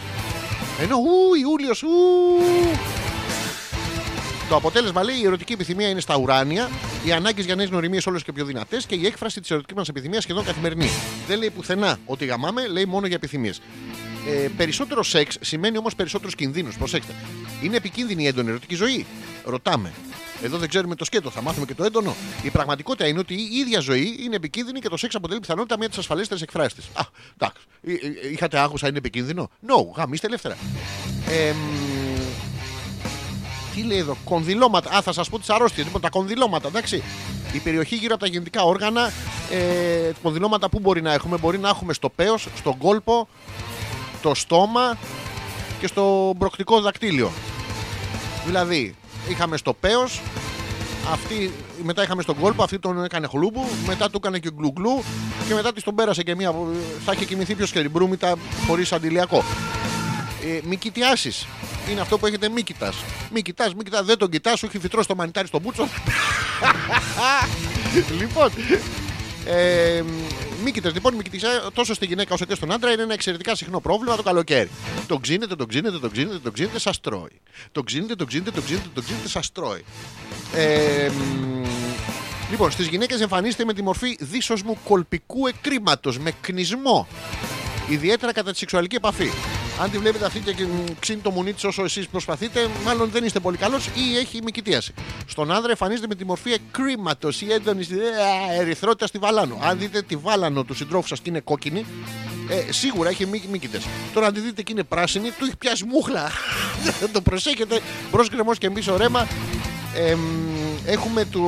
Ενώ 0.80 0.95
ου, 0.95 1.35
Ιούλιος, 1.41 1.81
ου. 1.81 1.88
Το 4.53 4.59
αποτέλεσμα 4.59 5.03
λέει 5.03 5.15
η 5.21 5.25
ερωτική 5.25 5.53
επιθυμία 5.53 5.89
είναι 5.89 5.99
στα 5.99 6.17
ουράνια, 6.17 6.69
οι 7.05 7.11
ανάγκες 7.11 7.45
για 7.45 7.55
νέες 7.55 7.69
νοημίε 7.69 7.99
όλο 8.07 8.19
και 8.19 8.31
πιο 8.31 8.45
δυνατές 8.45 8.85
και 8.85 8.95
η 8.95 9.05
έκφραση 9.05 9.39
της 9.41 9.51
ερωτικής 9.51 9.75
μας 9.75 9.88
επιθυμίας 9.89 10.23
σχεδόν 10.23 10.43
καθημερινή. 10.43 10.89
Δεν 11.27 11.38
λέει 11.38 11.49
πουθενά 11.49 11.97
ότι 12.05 12.25
γαμάμε, 12.25 12.67
λέει 12.67 12.85
μόνο 12.85 13.07
για 13.07 13.15
επιθυμίες. 13.15 13.61
Ε, 14.27 14.47
περισσότερο 14.57 15.03
σεξ 15.03 15.38
σημαίνει 15.41 15.77
όμως 15.77 15.95
περισσότερους 15.95 16.35
κινδύνους. 16.35 16.77
Προσέξτε. 16.77 17.13
Είναι 17.63 17.75
επικίνδυνη 17.75 18.23
η 18.23 18.27
έντονη 18.27 18.49
ερωτική 18.49 18.75
ζωή; 18.75 19.05
Ρωτάμε. 19.45 19.93
Εδώ 20.43 20.57
δεν 20.57 20.69
ξέρουμε 20.69 20.95
το 20.95 21.05
σκέτο, 21.05 21.30
θα 21.30 21.41
μάθουμε 21.41 21.65
και 21.65 21.75
το 21.75 21.84
έντονο. 21.84 22.15
Η 22.43 22.49
πραγματικότητα 22.49 23.07
είναι 23.07 23.19
ότι 23.19 23.34
η 23.34 23.55
ίδια 23.55 23.80
ζωή 23.80 24.17
είναι 24.19 24.35
επικίνδυνη 24.35 24.80
και 24.80 24.89
το 24.89 24.97
σεξ 24.97 25.15
αποτελεί 25.15 25.39
πιθανότητα 25.39 25.77
μία 25.77 25.85
από 25.85 25.95
τι 25.95 26.01
ασφαλέστερε 26.01 26.41
εκφράσει 26.43 26.75
της. 26.75 26.85
Α, 26.93 27.03
εντάξει. 27.38 27.63
Ε, 27.84 27.91
ε, 27.91 28.31
Είχατε 28.31 28.57
άγουσα, 28.57 28.88
είναι 28.88 28.97
επικίνδυνο; 28.97 29.49
No, 29.67 29.95
γαμίστε 29.95 30.27
ελεύθερα. 30.27 30.57
Ε, 31.30 31.51
μ, 31.51 31.93
τι 33.76 33.84
λέει 33.84 33.98
εδώ, 33.98 34.18
κονδυλώματα. 34.26 34.91
Α, 34.98 35.02
θα 35.02 35.14
σας 35.14 35.30
πω 35.30 35.40
τις 35.40 35.50
αρρώστιες. 35.50 35.86
Λοιπόν, 35.86 36.02
τα 36.02 36.10
κονδυλώματα, 36.10 36.68
εντάξει. 36.68 37.04
Η 37.54 37.60
περιοχή 37.60 37.95
γύρω 37.95 38.14
από 38.14 38.24
τα 38.24 38.30
γεννητικά 38.30 38.64
όργανα, 38.64 39.12
ε, 39.52 40.12
κονδυλώματα 40.22 40.70
που 40.70 40.80
μπορεί 40.80 41.02
να 41.02 41.14
έχουμε. 41.14 41.38
Μπορεί 41.38 41.58
να 41.58 41.70
έχουμε 41.70 41.94
στο 41.94 42.10
πέος, 42.10 42.48
στον 42.56 42.78
κόλπο, 42.78 43.28
το 44.22 44.34
στόμα 44.34 44.98
και 45.80 45.88
στο 45.88 46.34
μπροκτικό 46.38 46.82
δακτύλιο. 46.82 47.32
Δηλαδή, 48.45 48.95
είχαμε 49.30 49.58
στο 49.58 49.74
πέος, 49.74 50.22
αυτή, 51.12 51.54
μετά 51.84 52.04
είχαμε 52.04 52.22
στον 52.22 52.36
κόλπο, 52.40 52.64
αυτή 52.64 52.80
τον 52.80 53.04
έκανε 53.04 53.28
χλούμπου, 53.28 53.66
μετά 53.88 54.10
του 54.10 54.18
έκανε 54.24 54.40
και 54.40 54.50
γκλουγκλού 54.56 55.04
και 55.48 55.54
μετά 55.54 55.74
της 55.74 55.84
τον 55.84 55.95
πέρασε 55.95 56.24
και 56.24 56.36
μία. 56.36 56.56
Θα 57.06 57.12
είχε 57.12 57.26
κοιμηθεί 57.26 57.56
πιο 57.56 57.66
σκεριμπρούμητα 57.66 58.36
χωρίς 58.68 58.91
αντιλιακό. 58.91 59.44
Ε, 60.44 60.60
μη 60.64 60.78
κοιτιάσεις. 60.78 61.48
Είναι 61.89 62.01
αυτό 62.01 62.18
που 62.18 62.26
έχετε 62.26 62.49
μη 62.49 62.61
κοιτάς. 62.61 62.95
Μη 63.31 63.41
κοιτάς, 63.41 63.73
μη 63.73 63.84
κοιτάς, 63.84 64.05
δεν 64.05 64.18
τον 64.18 64.30
κοιτάς, 64.30 64.60
σου 64.60 64.65
έχει 64.65 64.80
φυτρώσει 64.80 65.07
το 65.07 65.15
μανιτάρι 65.15 65.47
στο 65.47 65.60
μπούτσο. 65.60 65.88
λοιπόν. 68.19 68.51
Ε, 69.45 70.03
μη 70.64 70.72
κοιτάς, 70.72 70.93
λοιπόν, 70.93 71.14
μη 71.14 71.23
κοιτάς, 71.23 71.69
τόσο 71.73 71.93
στη 71.93 72.05
γυναίκα 72.05 72.34
όσο 72.34 72.45
και 72.45 72.55
στον 72.55 72.72
άντρα 72.72 72.91
είναι 72.91 73.01
ένα 73.01 73.14
εξαιρετικά 73.14 73.55
συχνό 73.55 73.80
πρόβλημα 73.80 74.15
το 74.15 74.23
καλοκαίρι. 74.23 74.69
Τον 75.07 75.22
ξύνετε, 75.22 75.55
τον 75.55 75.68
ξύνετε, 75.68 75.99
τον 75.99 76.11
ξύνετε, 76.11 76.38
τον 76.38 76.53
ξύνετε, 76.53 76.80
σα 76.80 76.91
τρώει. 76.91 77.41
Τον 77.72 77.84
ξύνετε, 77.84 78.15
τον 78.15 78.27
ξύνετε, 78.27 78.51
τον 78.51 78.64
ξύνετε, 78.64 78.88
τον 78.93 79.03
ξύνετε, 79.03 79.27
σα 79.27 79.39
τρώει. 79.39 79.85
Ε, 80.53 81.10
μ, 81.10 81.65
λοιπόν, 82.49 82.72
στις 82.72 82.88
γυναίκες 82.88 83.22
εμφανίζεται 83.22 83.65
με 83.65 83.73
τη 83.73 83.81
μορφή 83.81 84.18
δίσοσμου 84.19 84.77
κολπικού 84.84 85.47
εκρήματος 85.47 86.19
με 86.19 86.31
κνισμό. 86.41 87.07
Ιδιαίτερα 87.89 88.34
κατά 88.34 88.51
τη 88.51 88.57
σεξουαλική 88.57 88.95
επαφή. 88.95 89.30
Αν 89.81 89.91
τη 89.91 89.97
βλέπετε 89.97 90.26
αυτή 90.26 90.39
και 90.39 90.65
ξύνει 90.99 91.19
το 91.22 91.31
μουνί 91.31 91.53
της 91.53 91.64
όσο 91.64 91.84
εσείς 91.84 92.07
προσπαθείτε, 92.07 92.68
μάλλον 92.85 93.10
δεν 93.10 93.23
είστε 93.23 93.39
πολύ 93.39 93.57
καλός 93.57 93.88
ή 93.88 94.18
έχει 94.18 94.41
μικητίαση. 94.43 94.93
Στον 95.27 95.51
άνδρα 95.51 95.69
εμφανίζεται 95.69 96.07
με 96.07 96.15
τη 96.15 96.26
μορφή 96.26 96.51
εκρήματος 96.51 97.41
ή 97.41 97.51
έντονη 97.51 97.88
ε, 98.51 98.60
ερυθρότητα 98.60 99.07
στη 99.07 99.18
βαλάνο. 99.18 99.57
Αν 99.61 99.80
δείτε 99.80 100.01
τη 100.01 100.15
βάλανο 100.15 100.64
του 100.64 100.73
συντρόφου 100.73 101.07
σας 101.07 101.19
και 101.19 101.30
είναι 101.30 101.39
κόκκινη, 101.39 101.85
ε, 102.49 102.72
σίγουρα 102.72 103.10
έχει 103.10 103.27
μήκητε. 103.51 103.81
Τώρα, 104.14 104.27
αν 104.27 104.34
τη 104.34 104.39
δείτε 104.39 104.61
και 104.61 104.72
είναι 104.72 104.84
πράσινη, 104.84 105.30
του 105.30 105.45
έχει 105.45 105.57
πιάσει 105.57 105.85
μούχλα. 105.85 106.31
το 107.14 107.22
προσέχετε. 107.22 107.80
Μπρος 108.11 108.30
γκρεμός 108.30 108.57
και 108.57 108.69
πίσω 108.69 108.97
ρέμα. 108.97 109.27
Ε, 109.95 110.15
μ, 110.15 110.19
έχουμε 110.85 111.26
το, 111.26 111.41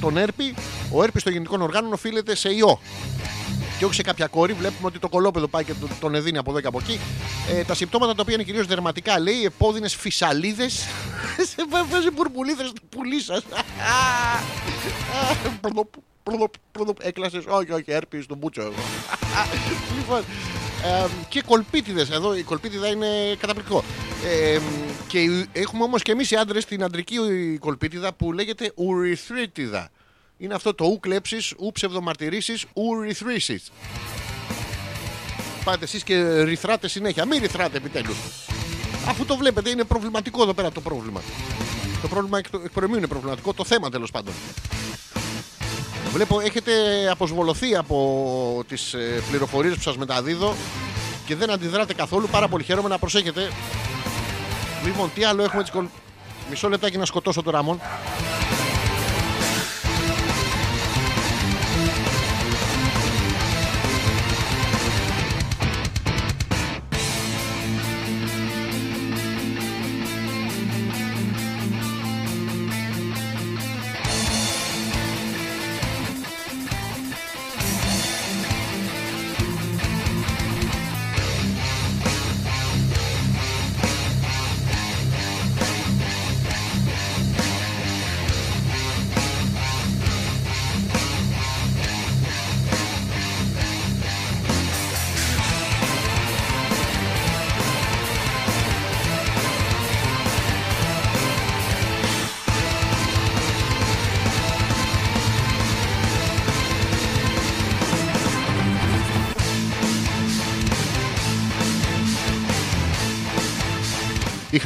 τον 0.00 0.16
έρπη. 0.16 0.54
Ο 0.92 1.02
έρπης 1.02 1.22
των 1.22 1.32
γεννητικών 1.32 1.62
οργάνων 1.62 1.92
οφείλεται 1.92 2.34
σε 2.34 2.54
ιό 2.54 2.80
και 3.78 3.84
όχι 3.84 3.94
σε 3.94 4.02
κάποια 4.02 4.26
κόρη. 4.26 4.52
Βλέπουμε 4.52 4.86
ότι 4.88 4.98
το 4.98 5.08
κολόπεδο 5.08 5.46
πάει 5.48 5.64
και 5.64 5.72
τον- 5.74 5.90
τον 6.00 6.14
εδίνει 6.14 6.38
από 6.38 6.50
εδώ 6.50 6.60
και 6.60 6.66
από 6.66 6.78
εκεί. 6.82 7.00
Ε, 7.50 7.64
τα 7.64 7.74
συμπτώματα 7.74 8.14
τα 8.14 8.18
οποία 8.22 8.34
είναι 8.34 8.42
κυρίως 8.42 8.66
δερματικά 8.66 9.18
λέει 9.20 9.44
επώδυνες 9.44 9.94
φυσαλίδες. 9.94 10.72
σε 11.50 11.64
βάζει 11.90 12.10
μπουρμπουλίδες 12.10 12.66
στο 12.68 12.80
πουλί 12.88 13.20
σα. 13.20 13.34
Έκλασες, 17.00 17.44
όχι, 17.48 17.72
όχι, 17.72 17.84
έρπη 17.92 18.22
στον 18.22 18.36
μπούτσο. 18.38 18.60
εγώ. 18.60 18.72
λοιπόν, 19.96 20.18
ε, 20.84 21.06
και 21.28 21.42
κολπίτιδες. 21.42 22.10
Εδώ 22.10 22.36
η 22.36 22.42
κολπίτιδα 22.42 22.88
είναι 22.88 23.06
καταπληκτικό. 23.40 23.84
Ε, 24.24 24.58
και 25.06 25.18
η- 25.22 25.46
έχουμε 25.52 25.82
όμως 25.84 26.02
και 26.02 26.12
εμείς 26.12 26.30
οι 26.30 26.36
άντρες 26.36 26.64
την 26.64 26.82
αντρική 26.82 27.16
κολπίτιδα 27.58 28.12
που 28.12 28.32
λέγεται 28.32 28.72
ουρηθρίτιδα. 28.74 29.88
Είναι 30.38 30.54
αυτό 30.54 30.74
το 30.74 30.84
ου 30.84 31.00
κλέψεις, 31.00 31.54
ου 31.58 31.70
ψευδομαρτυρήσεις, 31.72 32.64
ου 32.72 33.00
ρυθρήσεις. 33.00 33.70
Πάτε 35.64 35.84
εσείς 35.84 36.02
και 36.02 36.42
ρυθράτε 36.42 36.88
συνέχεια. 36.88 37.24
Μην 37.24 37.40
ρυθράτε 37.40 37.76
επιτέλους. 37.76 38.16
Αφού 39.08 39.24
το 39.24 39.36
βλέπετε, 39.36 39.70
είναι 39.70 39.84
προβληματικό 39.84 40.42
εδώ 40.42 40.54
πέρα 40.54 40.72
το 40.72 40.80
πρόβλημα. 40.80 41.22
Το 42.02 42.08
πρόβλημα 42.08 42.38
εκ, 42.38 42.44
εκ 42.64 42.70
προημίου 42.72 42.96
είναι 42.96 43.06
προβληματικό, 43.06 43.52
το 43.54 43.64
θέμα 43.64 43.90
τέλος 43.90 44.10
πάντων. 44.10 44.34
Βλέπω 46.12 46.40
έχετε 46.40 46.72
αποσβολωθεί 47.10 47.76
από 47.76 48.64
τις 48.68 48.94
πληροφορίες 49.28 49.74
που 49.74 49.80
σας 49.80 49.96
μεταδίδω 49.96 50.54
και 51.26 51.36
δεν 51.36 51.50
αντιδράτε 51.50 51.94
καθόλου. 51.94 52.28
Πάρα 52.28 52.48
πολύ 52.48 52.64
χαίρομαι 52.64 52.88
να 52.88 52.98
προσέχετε. 52.98 53.50
Λοιπόν, 54.84 55.10
τι 55.14 55.24
άλλο 55.24 55.42
έχουμε 55.42 55.62
τις 55.62 55.70
κολ... 55.70 55.86
Μισό 56.50 56.68
λεπτάκι 56.68 56.98
να 56.98 57.04
σκοτώσω 57.04 57.42
το 57.42 57.50
Ράμον. 57.50 57.80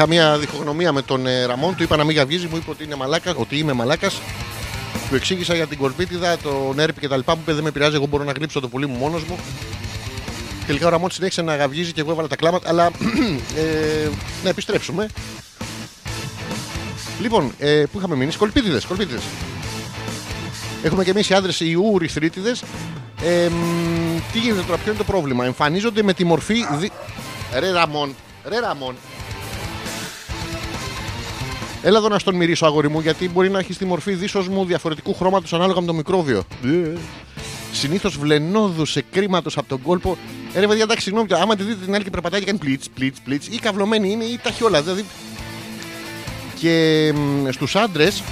Είχα 0.01 0.09
μια 0.09 0.39
διχογνωμία 0.39 0.93
με 0.93 1.03
τον 1.03 1.27
ε, 1.27 1.45
Ραμόν, 1.45 1.77
του 1.77 1.83
είπα 1.83 1.97
να 1.97 2.05
μην 2.05 2.17
γαυγίζει, 2.17 2.47
μου 2.47 2.57
είπε 2.57 2.71
ότι, 2.71 2.85
είναι 2.85 2.95
μαλάκας, 2.95 3.35
ότι 3.37 3.59
είμαι 3.59 3.73
μαλάκας. 3.73 4.21
Του 5.09 5.15
εξήγησα 5.15 5.55
για 5.55 5.67
την 5.67 5.79
κορπίτιδα, 5.79 6.37
τον 6.37 6.79
έρπη 6.79 7.01
και 7.01 7.09
τα 7.09 7.17
λοιπά. 7.17 7.35
Μου 7.35 7.41
είπε 7.43 7.53
δεν 7.53 7.65
με 7.65 7.71
πειράζει, 7.71 7.95
εγώ 7.95 8.07
μπορώ 8.07 8.25
να 8.25 8.33
γλύψω 8.33 8.61
το 8.61 8.69
πουλί 8.69 8.87
μου 8.87 8.97
μόνος 8.97 9.25
μου. 9.25 9.39
Τελικά 10.67 10.87
ο 10.87 10.89
Ραμόν 10.89 11.11
συνέχισε 11.11 11.43
να 11.43 11.57
γαυγίζει 11.57 11.93
και 11.93 12.01
εγώ 12.01 12.11
έβαλα 12.11 12.29
τα 12.29 12.37
κλάματα, 12.37 12.69
αλλά 12.69 12.87
ε, 13.57 14.09
να 14.43 14.49
επιστρέψουμε. 14.49 15.07
Λοιπόν, 17.21 17.53
ε, 17.59 17.85
πού 17.93 17.99
είχαμε 17.99 18.17
μείνει, 18.17 18.33
κολπίτιδε, 18.33 18.81
κολπίτιδες. 18.89 19.23
Έχουμε 20.83 21.05
και 21.05 21.11
εμείς 21.11 21.29
οι 21.29 21.35
άντρε 21.35 21.53
οι 21.59 21.75
ουρηθρίτιδε. 21.75 22.57
Ε, 23.23 23.49
μ, 23.49 24.19
τι 24.33 24.39
γίνεται 24.39 24.63
τώρα, 24.63 24.79
ποιο 24.79 24.89
είναι 24.93 24.99
το 24.99 25.13
πρόβλημα; 25.13 25.45
Εμφανίζονται 25.45 26.03
με 26.03 26.13
τη 26.13 26.25
μορφή. 26.25 26.65
Δι... 26.79 26.91
Ρε 27.59 27.71
Ραμόν, 27.71 28.15
ρε 28.45 28.59
Ραμόν. 28.61 28.95
Έλα 31.83 31.99
εδώ 31.99 32.09
να 32.09 32.19
στον 32.19 32.35
μυρίσω, 32.35 32.67
αγόρι 32.67 32.89
μου, 32.89 33.01
γιατί 33.01 33.29
μπορεί 33.29 33.51
να 33.51 33.59
έχεις 33.59 33.79
τη 33.79 33.85
μορφή 33.85 34.15
δίσοσμου 34.15 34.65
διαφορετικού 34.65 35.15
χρώματος 35.15 35.53
ανάλογα 35.53 35.81
με 35.81 35.87
το 35.87 35.95
μικρόβιο. 35.95 36.43
Συνήθως 37.73 38.19
βλενόδους 38.19 38.91
σε 38.91 39.05
κρίματος 39.11 39.57
από 39.57 39.69
τον 39.69 39.83
κόλπο. 39.83 40.17
Ε, 40.55 40.61
ρε 40.61 40.67
παιδιά, 40.67 40.83
εντάξει, 40.83 41.03
συγγνώμη, 41.03 41.29
άμα 41.33 41.57
τη 41.57 41.63
δείτε 41.63 41.85
την 41.85 41.95
άλλη 41.95 42.05
και 42.05 42.11
περπατάει 42.11 42.41
και 42.41 42.47
κάνει 42.47 42.59
πλίτ, 42.59 42.83
πλίτ, 42.95 43.17
πλίτ, 43.25 43.43
ή 43.51 43.59
καυλωμένη 43.59 44.11
είναι 44.11 44.25
ή 44.25 44.39
τα 44.43 44.49
έχει 44.49 44.65
όλα. 44.65 44.83
Δηλαδή. 44.83 45.05
Και 46.59 47.13
στους 47.51 47.77
άντρες 47.77 48.23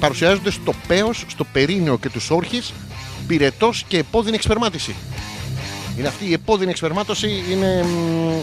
παρουσιάζονται 0.00 0.50
στο 0.50 0.72
πέος, 0.86 1.24
στο 1.28 1.44
περίνιο 1.52 1.98
και 1.98 2.08
τους 2.08 2.30
όρχε 2.30 2.62
πυρετός 3.26 3.84
και 3.88 3.98
επώδυνη 3.98 4.34
εξπερμάτιση. 4.34 4.94
Είναι 5.98 6.08
αυτή 6.08 6.28
η 6.28 6.32
επώδυνη 6.32 6.70
εξπερμάτωση, 6.70 7.44
είναι 7.50 7.82
μ, 7.82 8.40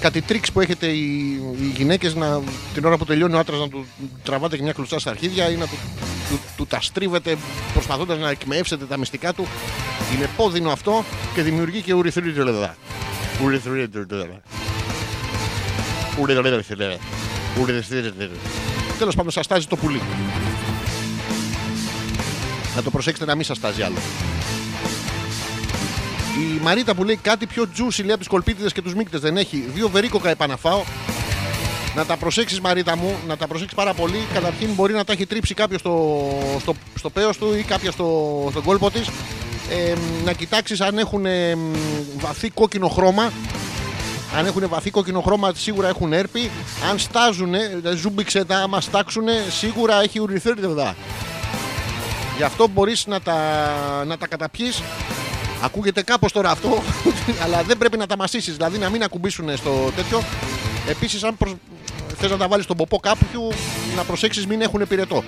κάτι 0.00 0.22
τρίξ 0.22 0.52
που 0.52 0.60
έχετε 0.60 0.86
οι, 0.86 1.40
οι 1.60 1.72
γυναίκες 1.76 2.14
να 2.14 2.40
την 2.74 2.84
ώρα 2.84 2.96
που 2.96 3.04
τελειώνει 3.04 3.34
ο 3.34 3.38
άντρας 3.38 3.60
να 3.60 3.68
του 3.68 3.86
τραβάτε 4.22 4.56
και 4.56 4.62
μια 4.62 4.72
κλουστά 4.72 4.98
στα 4.98 5.10
αρχίδια 5.10 5.50
ή 5.50 5.56
να 5.56 5.66
του, 5.66 5.76
του, 6.28 6.40
του 6.56 6.66
τα 6.66 6.80
στρίβετε 6.80 7.36
προσπαθώντας 7.72 8.18
να 8.18 8.30
εκμεύσετε 8.30 8.84
τα 8.84 8.96
μυστικά 8.96 9.32
του. 9.32 9.46
Είναι 10.14 10.28
πόδινο 10.36 10.70
αυτό 10.70 11.04
και 11.34 11.42
δημιουργεί 11.42 11.80
και 11.80 11.92
ουρηθρίτιδα. 11.92 12.76
Ουρηθρίτιδα. 13.44 14.26
Ουρηθρίτιδα. 16.20 16.96
Ουρηθρίτιδα. 17.60 18.28
Τέλος 18.98 19.14
πάντων, 19.14 19.30
σας 19.30 19.46
τάζει 19.46 19.66
το 19.66 19.76
πουλί. 19.76 20.00
Να 22.76 22.82
το 22.82 22.90
προσέξετε 22.90 23.26
να 23.26 23.34
μην 23.34 23.44
σας 23.44 23.60
τάζει 23.60 23.82
άλλο. 23.82 23.96
Η 26.38 26.60
Μαρίτα 26.62 26.94
που 26.94 27.04
λέει 27.04 27.16
κάτι 27.16 27.46
πιο 27.46 27.64
juicy 27.76 28.04
λέει 28.04 28.12
από 28.12 28.22
του 28.22 28.30
κολπίτιδες 28.30 28.72
και 28.72 28.82
τους 28.82 28.94
μίκτε 28.94 29.18
δεν 29.18 29.36
έχει. 29.36 29.56
Δύο 29.74 29.88
βερίκοκα 29.88 30.30
επαναφάω. 30.30 30.82
Να 31.94 32.04
τα 32.04 32.16
προσέξεις, 32.16 32.60
Μαρίτα 32.60 32.96
μου, 32.96 33.16
να 33.28 33.36
τα 33.36 33.46
προσέξεις 33.46 33.76
πάρα 33.76 33.94
πολύ. 33.94 34.26
Καταρχήν 34.34 34.68
μπορεί 34.74 34.92
να 34.92 35.04
τα 35.04 35.12
έχει 35.12 35.26
τρίψει 35.26 35.54
κάποιος 35.54 35.80
στο, 35.80 36.28
στο, 36.60 36.74
στο 36.94 37.10
πέος 37.10 37.36
του 37.36 37.54
ή 37.58 37.62
κάποια 37.62 37.90
στο, 37.90 38.48
στον 38.50 38.62
κόλπο 38.62 38.90
της. 38.90 39.08
Ε, 39.70 39.94
να 40.24 40.32
κοιτάξεις 40.32 40.80
αν 40.80 40.98
έχουν 40.98 41.26
ε, 41.26 41.56
βαθύ 42.16 42.50
κόκκινο 42.50 42.88
χρώμα. 42.88 43.32
Αν 44.36 44.46
έχουν 44.46 44.68
βαθύ 44.68 44.90
κόκκινο 44.90 45.20
χρώμα, 45.20 45.52
σίγουρα 45.54 45.88
έχουν 45.88 46.12
έρπη. 46.12 46.50
Αν 46.90 46.98
στάζουν, 46.98 47.54
ζούμπιξε 47.94 48.44
τα, 48.44 48.56
άμα 48.56 48.80
στάξουν, 48.80 49.24
σίγουρα 49.50 50.02
έχει 50.02 50.18
ουρηθρίτιδα. 50.18 50.94
Γι' 52.36 52.42
αυτό 52.42 52.68
μπορείς 52.68 53.06
να 53.06 53.20
τα, 53.20 53.36
να 54.06 54.18
τα 54.18 54.26
καταπιείς 54.26 54.82
Ακούγεται 55.62 56.02
κάπως 56.02 56.32
τώρα 56.32 56.50
αυτό, 56.50 56.82
αλλά 57.42 57.62
δεν 57.62 57.78
πρέπει 57.78 57.96
να 57.96 58.06
τα 58.06 58.16
μασίσεις, 58.16 58.56
δηλαδή 58.56 58.78
να 58.78 58.90
μην 58.90 59.02
ακουμπήσουν 59.02 59.56
στο 59.56 59.90
τέτοιο. 59.96 60.22
Επίσης, 60.88 61.24
αν 61.24 61.36
προσ... 61.36 61.54
θες 62.16 62.30
να 62.30 62.36
τα 62.36 62.48
βάλεις 62.48 62.64
στον 62.64 62.76
ποπό 62.76 62.98
κάποιου, 62.98 63.48
να 63.96 64.02
προσέξεις 64.02 64.46
μην 64.46 64.60
έχουν 64.60 64.86
πυρετό. 64.88 65.24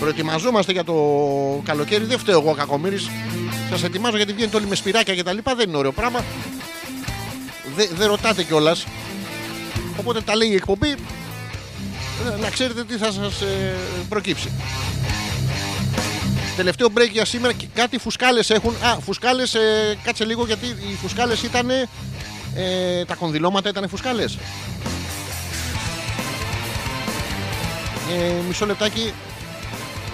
Προετοιμαζόμαστε 0.00 0.72
για 0.72 0.84
το 0.84 0.94
καλοκαίρι, 1.64 2.04
δεν 2.04 2.18
φταίω 2.18 2.40
εγώ 2.40 2.52
κακομύρης. 2.52 3.08
Σας 3.70 3.82
ετοιμάζω 3.82 4.16
γιατί 4.16 4.32
βγαίνετε 4.32 4.56
όλοι 4.56 4.66
με 4.66 4.74
σπυράκια 4.74 5.14
και 5.14 5.22
τα 5.22 5.32
λοιπά, 5.32 5.54
δεν 5.54 5.68
είναι 5.68 5.76
ωραίο 5.76 5.92
πράγμα. 5.92 6.24
Δεν 7.76 7.88
δεν 7.96 8.08
ρωτάτε 8.08 8.42
κιόλας. 8.42 8.86
Οπότε 9.98 10.20
τα 10.20 10.36
λέει 10.36 10.48
η 10.48 10.54
εκπομπή, 10.54 10.88
ε, 10.88 12.40
να 12.40 12.50
ξέρετε 12.50 12.84
τι 12.84 12.96
θα 12.96 13.12
σας 13.12 13.40
ε, 13.40 13.74
προκύψει. 14.08 14.50
Τελευταίο 16.56 16.88
break 16.94 17.10
για 17.12 17.24
σήμερα 17.24 17.52
και 17.52 17.66
κάτι 17.74 17.98
φουσκάλες 17.98 18.50
έχουν. 18.50 18.74
Α, 18.74 19.00
φουσκάλες, 19.00 19.54
ε, 19.54 19.98
κάτσε 20.02 20.24
λίγο 20.24 20.46
γιατί 20.46 20.66
οι 20.66 20.96
φουσκάλες 21.00 21.42
ήταν. 21.42 21.70
Ε, 21.70 23.04
τα 23.04 23.14
κονδυλώματα 23.14 23.68
ήταν 23.68 23.88
φουσκάλες. 23.88 24.38
Ε, 28.10 28.32
μισό 28.46 28.66
λεπτάκι. 28.66 29.12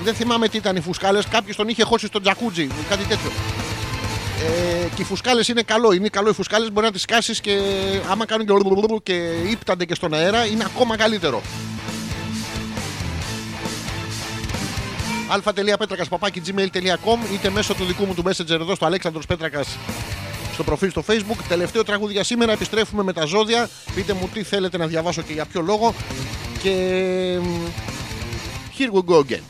Δεν 0.02 0.14
θυμάμαι 0.14 0.48
τι 0.48 0.56
ήταν 0.56 0.76
οι 0.76 0.80
φουσκάλες. 0.80 1.26
Κάποιος 1.26 1.56
τον 1.56 1.68
είχε 1.68 1.84
χώσει 1.84 2.06
στο 2.06 2.20
τζακούτζι, 2.20 2.68
κάτι 2.88 3.04
τέτοιο. 3.04 3.30
Ε, 4.42 4.88
και 4.94 5.02
οι 5.02 5.04
φουσκάλες 5.04 5.48
είναι 5.48 5.62
καλό. 5.62 5.92
Είναι 5.92 6.08
καλό 6.08 6.28
οι 6.28 6.32
φουσκάλες. 6.32 6.72
Μπορεί 6.72 6.86
να 6.86 6.92
τις 6.92 7.04
κάσεις 7.04 7.40
και 7.40 7.60
άμα 8.10 8.26
κάνουν 8.26 8.46
και, 8.46 9.12
και 9.12 9.32
ύπτανται 9.50 9.84
και 9.84 9.94
στον 9.94 10.14
αέρα, 10.14 10.46
είναι 10.46 10.64
ακόμα 10.64 10.96
καλύτερο. 10.96 11.42
αλφα.πέτρακα.gmail.com 15.28 17.32
είτε 17.32 17.50
μέσω 17.50 17.74
του 17.74 17.84
δικού 17.84 18.06
μου 18.06 18.14
του 18.14 18.22
Messenger 18.26 18.50
εδώ 18.50 18.74
στο 18.74 18.86
Αλέξανδρος 18.86 19.26
Πέτρακας 19.26 19.76
στο 20.52 20.64
προφίλ 20.64 20.90
στο 20.90 21.04
Facebook. 21.06 21.36
Τελευταίο 21.48 21.84
τραγούδι 21.84 22.12
για 22.12 22.24
σήμερα. 22.24 22.52
Επιστρέφουμε 22.52 23.02
με 23.02 23.12
τα 23.12 23.24
ζώδια. 23.24 23.68
Πείτε 23.94 24.12
μου 24.12 24.28
τι 24.32 24.42
θέλετε 24.42 24.76
να 24.76 24.86
διαβάσω 24.86 25.22
και 25.22 25.32
για 25.32 25.44
ποιο 25.44 25.60
λόγο. 25.60 25.94
Και. 26.62 27.38
μ, 27.42 27.66
Here 28.78 28.90
we 28.90 29.02
go 29.02 29.18
again. 29.18 29.42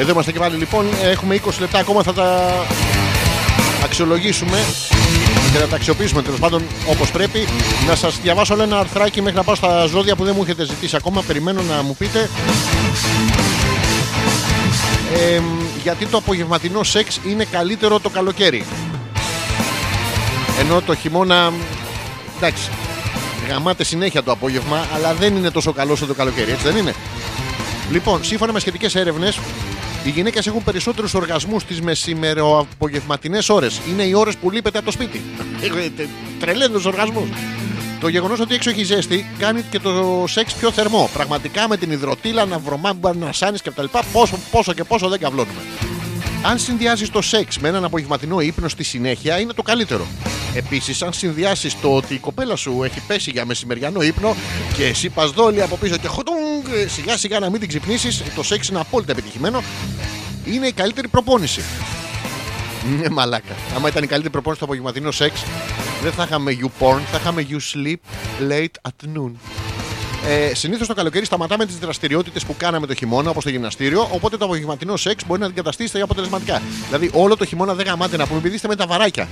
Εδώ 0.00 0.10
είμαστε 0.10 0.32
και 0.32 0.38
πάλι 0.38 0.56
λοιπόν. 0.56 0.86
Έχουμε 1.02 1.40
20 1.46 1.50
λεπτά 1.60 1.78
ακόμα. 1.78 2.02
Θα 2.02 2.12
τα 2.12 2.28
αξιολογήσουμε 3.84 4.58
και 5.52 5.58
να 5.58 5.66
τα 5.66 5.76
αξιοποιήσουμε 5.76 6.22
τέλος 6.22 6.38
πάντων 6.38 6.62
όπως 6.88 7.10
πρέπει. 7.10 7.48
Να 7.88 7.94
σας 7.94 8.20
διαβάσω 8.20 8.54
όλο 8.54 8.62
ένα 8.62 8.78
αρθράκι 8.78 9.22
μέχρι 9.22 9.36
να 9.36 9.44
πάω 9.44 9.54
στα 9.54 9.86
ζώδια 9.86 10.16
που 10.16 10.24
δεν 10.24 10.34
μου 10.36 10.42
έχετε 10.42 10.64
ζητήσει 10.64 10.96
ακόμα. 10.96 11.22
Περιμένω 11.22 11.62
να 11.62 11.82
μου 11.82 11.96
πείτε. 11.96 12.28
Ε, 15.14 15.40
γιατί 15.82 16.06
το 16.06 16.16
απογευματινό 16.16 16.82
σεξ 16.82 17.20
είναι 17.26 17.44
καλύτερο 17.44 18.00
το 18.00 18.08
καλοκαίρι; 18.08 18.64
Ενώ 20.60 20.80
το 20.80 20.94
χειμώνα. 20.94 21.52
Εντάξει. 22.36 22.70
Γαμάται 23.48 23.84
συνέχεια 23.84 24.22
το 24.22 24.30
απόγευμα, 24.32 24.86
αλλά 24.94 25.14
δεν 25.14 25.36
είναι 25.36 25.50
τόσο 25.50 25.72
καλό 25.72 25.92
όσο 25.92 26.06
το 26.06 26.14
καλοκαίρι, 26.14 26.50
έτσι 26.50 26.64
δεν 26.64 26.76
είναι. 26.76 26.94
Λοιπόν, 27.90 28.24
σύμφωνα 28.24 28.52
με 28.52 28.60
σχετικές 28.60 28.94
έρευνες, 28.94 29.38
οι 30.04 30.10
γυναίκες 30.10 30.46
έχουν 30.46 30.64
περισσότερους 30.64 31.14
οργασμούς 31.14 31.64
τις 31.64 31.80
μεσημεροαπογευματινές 31.80 33.48
ώρες. 33.48 33.80
Είναι 33.90 34.02
οι 34.02 34.12
ώρες 34.12 34.36
που 34.36 34.50
λείπετε 34.50 34.78
από 34.78 34.86
το 34.86 34.92
σπίτι. 34.92 35.22
Τρελαίνους 36.40 36.84
οργασμούς. 36.84 37.28
Το 38.00 38.08
γεγονός 38.08 38.40
ότι 38.40 38.54
έξω 38.54 38.70
έχει 38.70 38.84
ζέστη 38.84 39.26
κάνει 39.38 39.62
και 39.70 39.78
το 39.78 40.24
σεξ 40.28 40.54
πιο 40.54 40.70
θερμό. 40.70 41.10
Πραγματικά 41.12 41.68
με 41.68 41.76
την 41.76 41.90
υδροτήλα 41.90 42.44
να 42.44 42.58
βρωμά, 42.58 42.92
να 43.18 43.32
σάνεις 43.32 43.62
κτλ. 43.62 43.84
Πόσο, 44.12 44.38
πόσο 44.50 44.72
και 44.72 44.84
πόσο 44.84 45.08
δεν 45.08 45.18
καβλώνουμε. 45.18 45.60
Αν 46.42 46.58
συνδυάζεις 46.58 47.10
το 47.10 47.22
σεξ 47.22 47.58
με 47.58 47.68
έναν 47.68 47.84
απογευματινό 47.84 48.40
ύπνο 48.40 48.68
στη 48.68 48.82
συνέχεια, 48.82 49.40
είναι 49.40 49.52
το 49.52 49.62
καλύτερο. 49.62 50.06
Επίσης, 50.54 51.02
αν 51.02 51.12
συνδυάσεις 51.12 51.80
το 51.80 51.94
ότι 51.94 52.14
η 52.14 52.18
κοπέλα 52.18 52.56
σου 52.56 52.82
έχει 52.82 53.00
πέσει 53.06 53.30
για 53.30 53.44
μεσημεριανό 53.44 54.02
ύπνο 54.02 54.36
και 54.76 54.84
εσύ 54.84 55.08
πας 55.08 55.30
δόλια 55.30 55.64
από 55.64 55.76
πίσω 55.76 55.96
και 55.96 56.08
χωτούγκ, 56.08 56.64
σιγά 56.86 57.16
σιγά 57.16 57.38
να 57.38 57.50
μην 57.50 57.60
την 57.60 57.68
ξυπνήσεις, 57.68 58.22
το 58.34 58.42
σεξ 58.42 58.68
είναι 58.68 58.80
απόλυτα 58.80 59.12
επιτυχημένο. 59.12 59.62
Είναι 60.44 60.66
η 60.66 60.72
καλύτερη 60.72 61.08
προπόνηση. 61.08 61.60
Ναι, 63.00 63.08
μαλάκα. 63.08 63.54
Άμα 63.76 63.88
ήταν 63.88 64.02
η 64.02 64.06
καλύτερη 64.06 64.32
προπόνηση 64.32 64.62
στο 64.62 64.64
απογευματινό 64.64 65.10
σεξ, 65.10 65.42
δεν 66.02 66.12
θα 66.12 66.22
είχαμε 66.22 66.58
you 66.60 66.66
porn, 66.84 67.00
θα 67.12 67.18
είχαμε 67.20 67.46
you 67.50 67.58
sleep 67.74 67.96
late 68.50 68.90
at 68.90 69.16
noon. 69.16 69.32
Ε, 70.28 70.54
Συνήθως 70.54 70.86
το 70.86 70.94
καλοκαίρι 70.94 71.24
σταματάμε 71.24 71.66
τις 71.66 71.78
δραστηριότητες 71.78 72.44
που 72.44 72.54
κάναμε 72.56 72.86
το 72.86 72.94
χειμώνα, 72.94 73.30
όπως 73.30 73.44
το 73.44 73.50
γυμναστήριο, 73.50 74.08
οπότε 74.12 74.36
το 74.36 74.44
απογευματινό 74.44 74.96
σεξ 74.96 75.24
μπορεί 75.26 75.40
να 75.40 75.46
αντικαταστήσετε 75.46 76.00
αποτελεσματικά. 76.02 76.62
Δηλαδή, 76.86 77.10
όλο 77.12 77.36
το 77.36 77.44
χειμώνα 77.44 77.74
δεν 77.74 77.86
γαμάτε 77.86 78.16
να 78.16 78.26
πούμε, 78.26 78.38
επειδή 78.38 78.54
είστε 78.54 78.68
με 78.68 78.76
τα 78.76 78.86
βαράκια. 78.86 79.28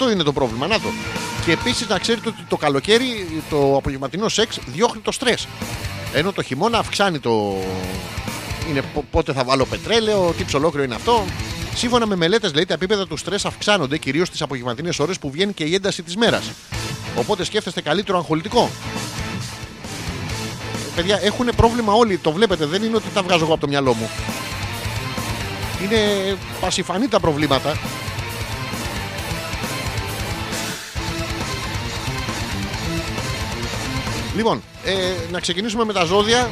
Αυτό 0.00 0.10
είναι 0.12 0.22
το 0.22 0.32
πρόβλημα, 0.32 0.66
να 0.66 0.80
το. 0.80 0.88
Και 1.44 1.52
επίσης 1.52 1.88
να 1.88 1.98
ξέρετε 1.98 2.28
ότι 2.28 2.44
το 2.48 2.56
καλοκαίρι 2.56 3.42
το 3.50 3.76
απογευματινό 3.76 4.28
σεξ 4.28 4.58
διώχνει 4.66 5.00
το 5.00 5.12
στρες. 5.12 5.48
Ενώ 6.14 6.32
το 6.32 6.42
χειμώνα 6.42 6.78
αυξάνει 6.78 7.18
το. 7.18 7.56
Είναι 8.70 8.82
πο- 8.94 9.04
πότε 9.10 9.32
θα 9.32 9.44
βάλω 9.44 9.64
πετρέλαιο, 9.64 10.34
τι 10.36 10.44
ψολόκριο 10.44 10.84
είναι 10.84 10.94
αυτό. 10.94 11.24
Σύμφωνα 11.74 12.06
με 12.06 12.16
μελέτες, 12.16 12.54
λέει, 12.54 12.64
τα 12.64 12.74
επίπεδα 12.74 13.06
του 13.06 13.16
στρες 13.16 13.44
αυξάνονται 13.44 13.98
κυρίως 13.98 14.28
στι 14.28 14.42
απογευματινές 14.42 14.98
ώρες 14.98 15.18
που 15.18 15.30
βγαίνει 15.30 15.52
και 15.52 15.64
η 15.64 15.74
ένταση 15.74 16.02
της 16.02 16.16
μέρας. 16.16 16.50
Οπότε 17.16 17.44
σκέφτεστε 17.44 17.80
καλύτερο 17.80 18.18
αγχολητικό. 18.18 18.70
Παιδιά, 20.96 21.18
έχουν 21.22 21.48
πρόβλημα 21.56 21.92
όλοι. 21.92 22.16
Το 22.18 22.32
βλέπετε, 22.32 22.66
δεν 22.66 22.82
είναι 22.82 22.96
ότι 22.96 23.08
τα 23.14 23.22
βγάζω 23.22 23.44
εγώ 23.44 23.52
από 23.52 23.60
το 23.60 23.68
μυαλό 23.68 23.94
μου. 23.94 24.08
Είναι 25.82 25.98
πασιφανή 26.60 27.08
τα 27.08 27.20
προβλήματα. 27.20 27.78
Λοιπόν, 34.38 34.62
ε, 34.84 34.92
να 35.32 35.40
ξεκινήσουμε 35.40 35.84
με 35.84 35.92
τα 35.92 36.04
ζώδια. 36.04 36.48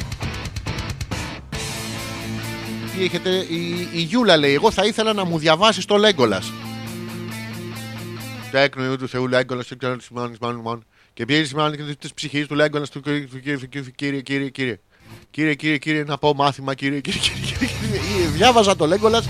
Τι 2.95 3.03
έχετε, 3.03 3.29
η, 3.29 3.87
η 3.91 4.01
Γιούλα 4.01 4.37
λέει: 4.37 4.53
Εγώ 4.53 4.71
θα 4.71 4.85
ήθελα 4.85 5.13
να 5.13 5.25
μου 5.25 5.37
διαβάσεις 5.37 5.85
το 5.85 5.97
Λέγκολας. 5.97 6.51
Το 8.51 8.57
έκνο 8.57 8.83
Ιού 8.83 8.97
του 8.97 9.07
Θεού 9.07 9.27
Λέγκολας, 9.27 9.67
το 9.67 9.75
ξέρω 9.75 9.95
τη 9.95 10.05
μάνη, 10.11 10.35
μάνη, 10.41 10.61
μάνη. 10.61 10.81
Και 11.13 11.25
πιέζει 11.25 11.55
μάνη 11.55 11.77
και 11.77 11.95
της 11.99 12.13
ψυχής 12.13 12.47
του 12.47 12.55
Λέγκολας 12.55 12.89
του 12.89 13.01
κύριε, 13.01 13.27
κύριε, 13.71 14.21
κύριε, 14.21 14.49
κύριε. 14.49 14.79
Κύριε, 15.31 15.53
κύριε, 15.53 15.77
κύριε, 15.77 16.03
να 16.03 16.17
πω 16.17 16.33
μάθημα, 16.33 16.73
κύριε, 16.73 16.99
κύριε, 16.99 17.19
κύριε. 17.19 17.41
κύριε, 17.45 17.67
κύριε. 17.87 18.27
Διάβαζα 18.27 18.75
το 18.75 18.87
Λέγκολας. 18.87 19.27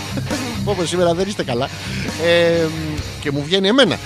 Όπως 0.64 0.88
σήμερα 0.88 1.14
δεν 1.14 1.28
είστε 1.28 1.44
καλά. 1.44 1.68
Ε, 2.24 2.66
και 3.20 3.30
μου 3.30 3.42
βγαίνει 3.42 3.68
εμένα. 3.68 3.98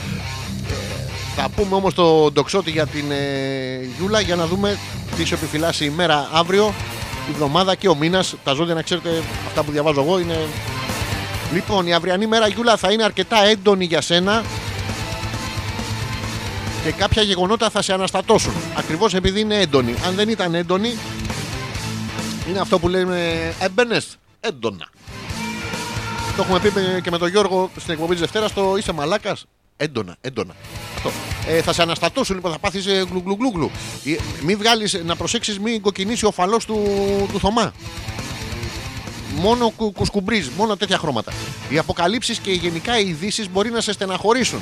Θα 1.43 1.49
πούμε 1.49 1.75
όμως 1.75 1.95
το 1.95 2.31
ντοξότη 2.33 2.71
για 2.71 2.87
την 2.87 3.11
ε, 3.11 3.81
Γιούλα 3.99 4.21
για 4.21 4.37
να 4.37 4.47
δούμε 4.47 4.79
τι 5.17 5.25
σου 5.25 5.35
επιφυλάσσει 5.35 5.85
η 5.85 5.91
μέρα 5.91 6.29
αύριο, 6.33 6.75
η 7.29 7.31
εβδομάδα 7.33 7.75
και 7.75 7.89
ο 7.89 7.95
μήνας. 7.95 8.35
Τα 8.45 8.53
ζώδια 8.53 8.75
να 8.75 8.83
ξέρετε, 8.83 9.23
αυτά 9.47 9.63
που 9.63 9.71
διαβάζω 9.71 10.01
εγώ 10.01 10.19
είναι... 10.19 10.39
Λοιπόν, 11.53 11.87
η 11.87 11.95
αυριανή 11.95 12.27
μέρα 12.27 12.49
Γιούλα 12.49 12.77
θα 12.77 12.93
είναι 12.93 13.05
αρκετά 13.05 13.45
έντονη 13.45 13.85
για 13.85 14.01
σένα 14.01 14.43
και 16.85 16.91
κάποια 16.93 17.23
γεγονότα 17.23 17.71
θα 17.71 17.83
σε 17.83 17.93
αναστατώσουν. 17.93 18.53
Ακριβώς 18.77 19.15
επειδή 19.15 19.41
είναι 19.41 19.57
έντονη. 19.61 19.95
Αν 20.07 20.15
δεν 20.15 20.29
ήταν 20.29 20.55
έντονη, 20.55 20.95
είναι 22.49 22.59
αυτό 22.59 22.79
που 22.79 22.89
λέμε 22.89 23.53
έμπαινες 23.59 24.17
έντονα. 24.41 24.89
Το 26.37 26.43
έχουμε 26.43 26.59
πει 26.61 26.71
με- 26.75 27.01
και 27.03 27.11
με 27.11 27.19
τον 27.19 27.29
Γιώργο 27.29 27.71
στην 27.77 27.93
εκπομπή 27.93 28.11
της 28.11 28.21
Δευτέρας. 28.21 28.53
Το 28.53 28.75
είσαι 28.79 28.93
μαλάκας. 28.93 29.45
Έντονα, 29.83 30.17
έντονα. 30.21 30.55
Αυτό. 30.97 31.11
Ε, 31.47 31.63
θα 31.63 31.73
σε 31.73 31.83
αναστατώσουν, 31.83 32.35
λοιπόν, 32.37 32.53
θα 32.53 32.59
πάθεις 32.59 32.87
γλουγλουγλουγλου. 33.11 33.71
Μην 34.43 34.59
βγάλεις, 34.59 35.01
να 35.05 35.17
προσέξεις, 35.17 35.59
μην 35.59 35.81
κοκκινήσει 35.81 36.27
ο 36.27 36.31
φαλός 36.31 36.65
του, 36.65 36.79
του 37.33 37.39
Θωμά. 37.39 37.73
Μόνο 39.35 39.73
κου, 39.77 39.93
κουσκουμπρίζ, 39.93 40.49
μόνο 40.57 40.77
τέτοια 40.77 40.99
χρώματα. 40.99 41.33
Οι 41.69 41.79
αποκαλύψεις 41.79 42.39
και 42.39 42.51
γενικά 42.51 42.99
οι 42.99 43.09
ειδήσεις 43.09 43.51
μπορεί 43.51 43.71
να 43.71 43.81
σε 43.81 43.93
στεναχωρήσουν. 43.93 44.61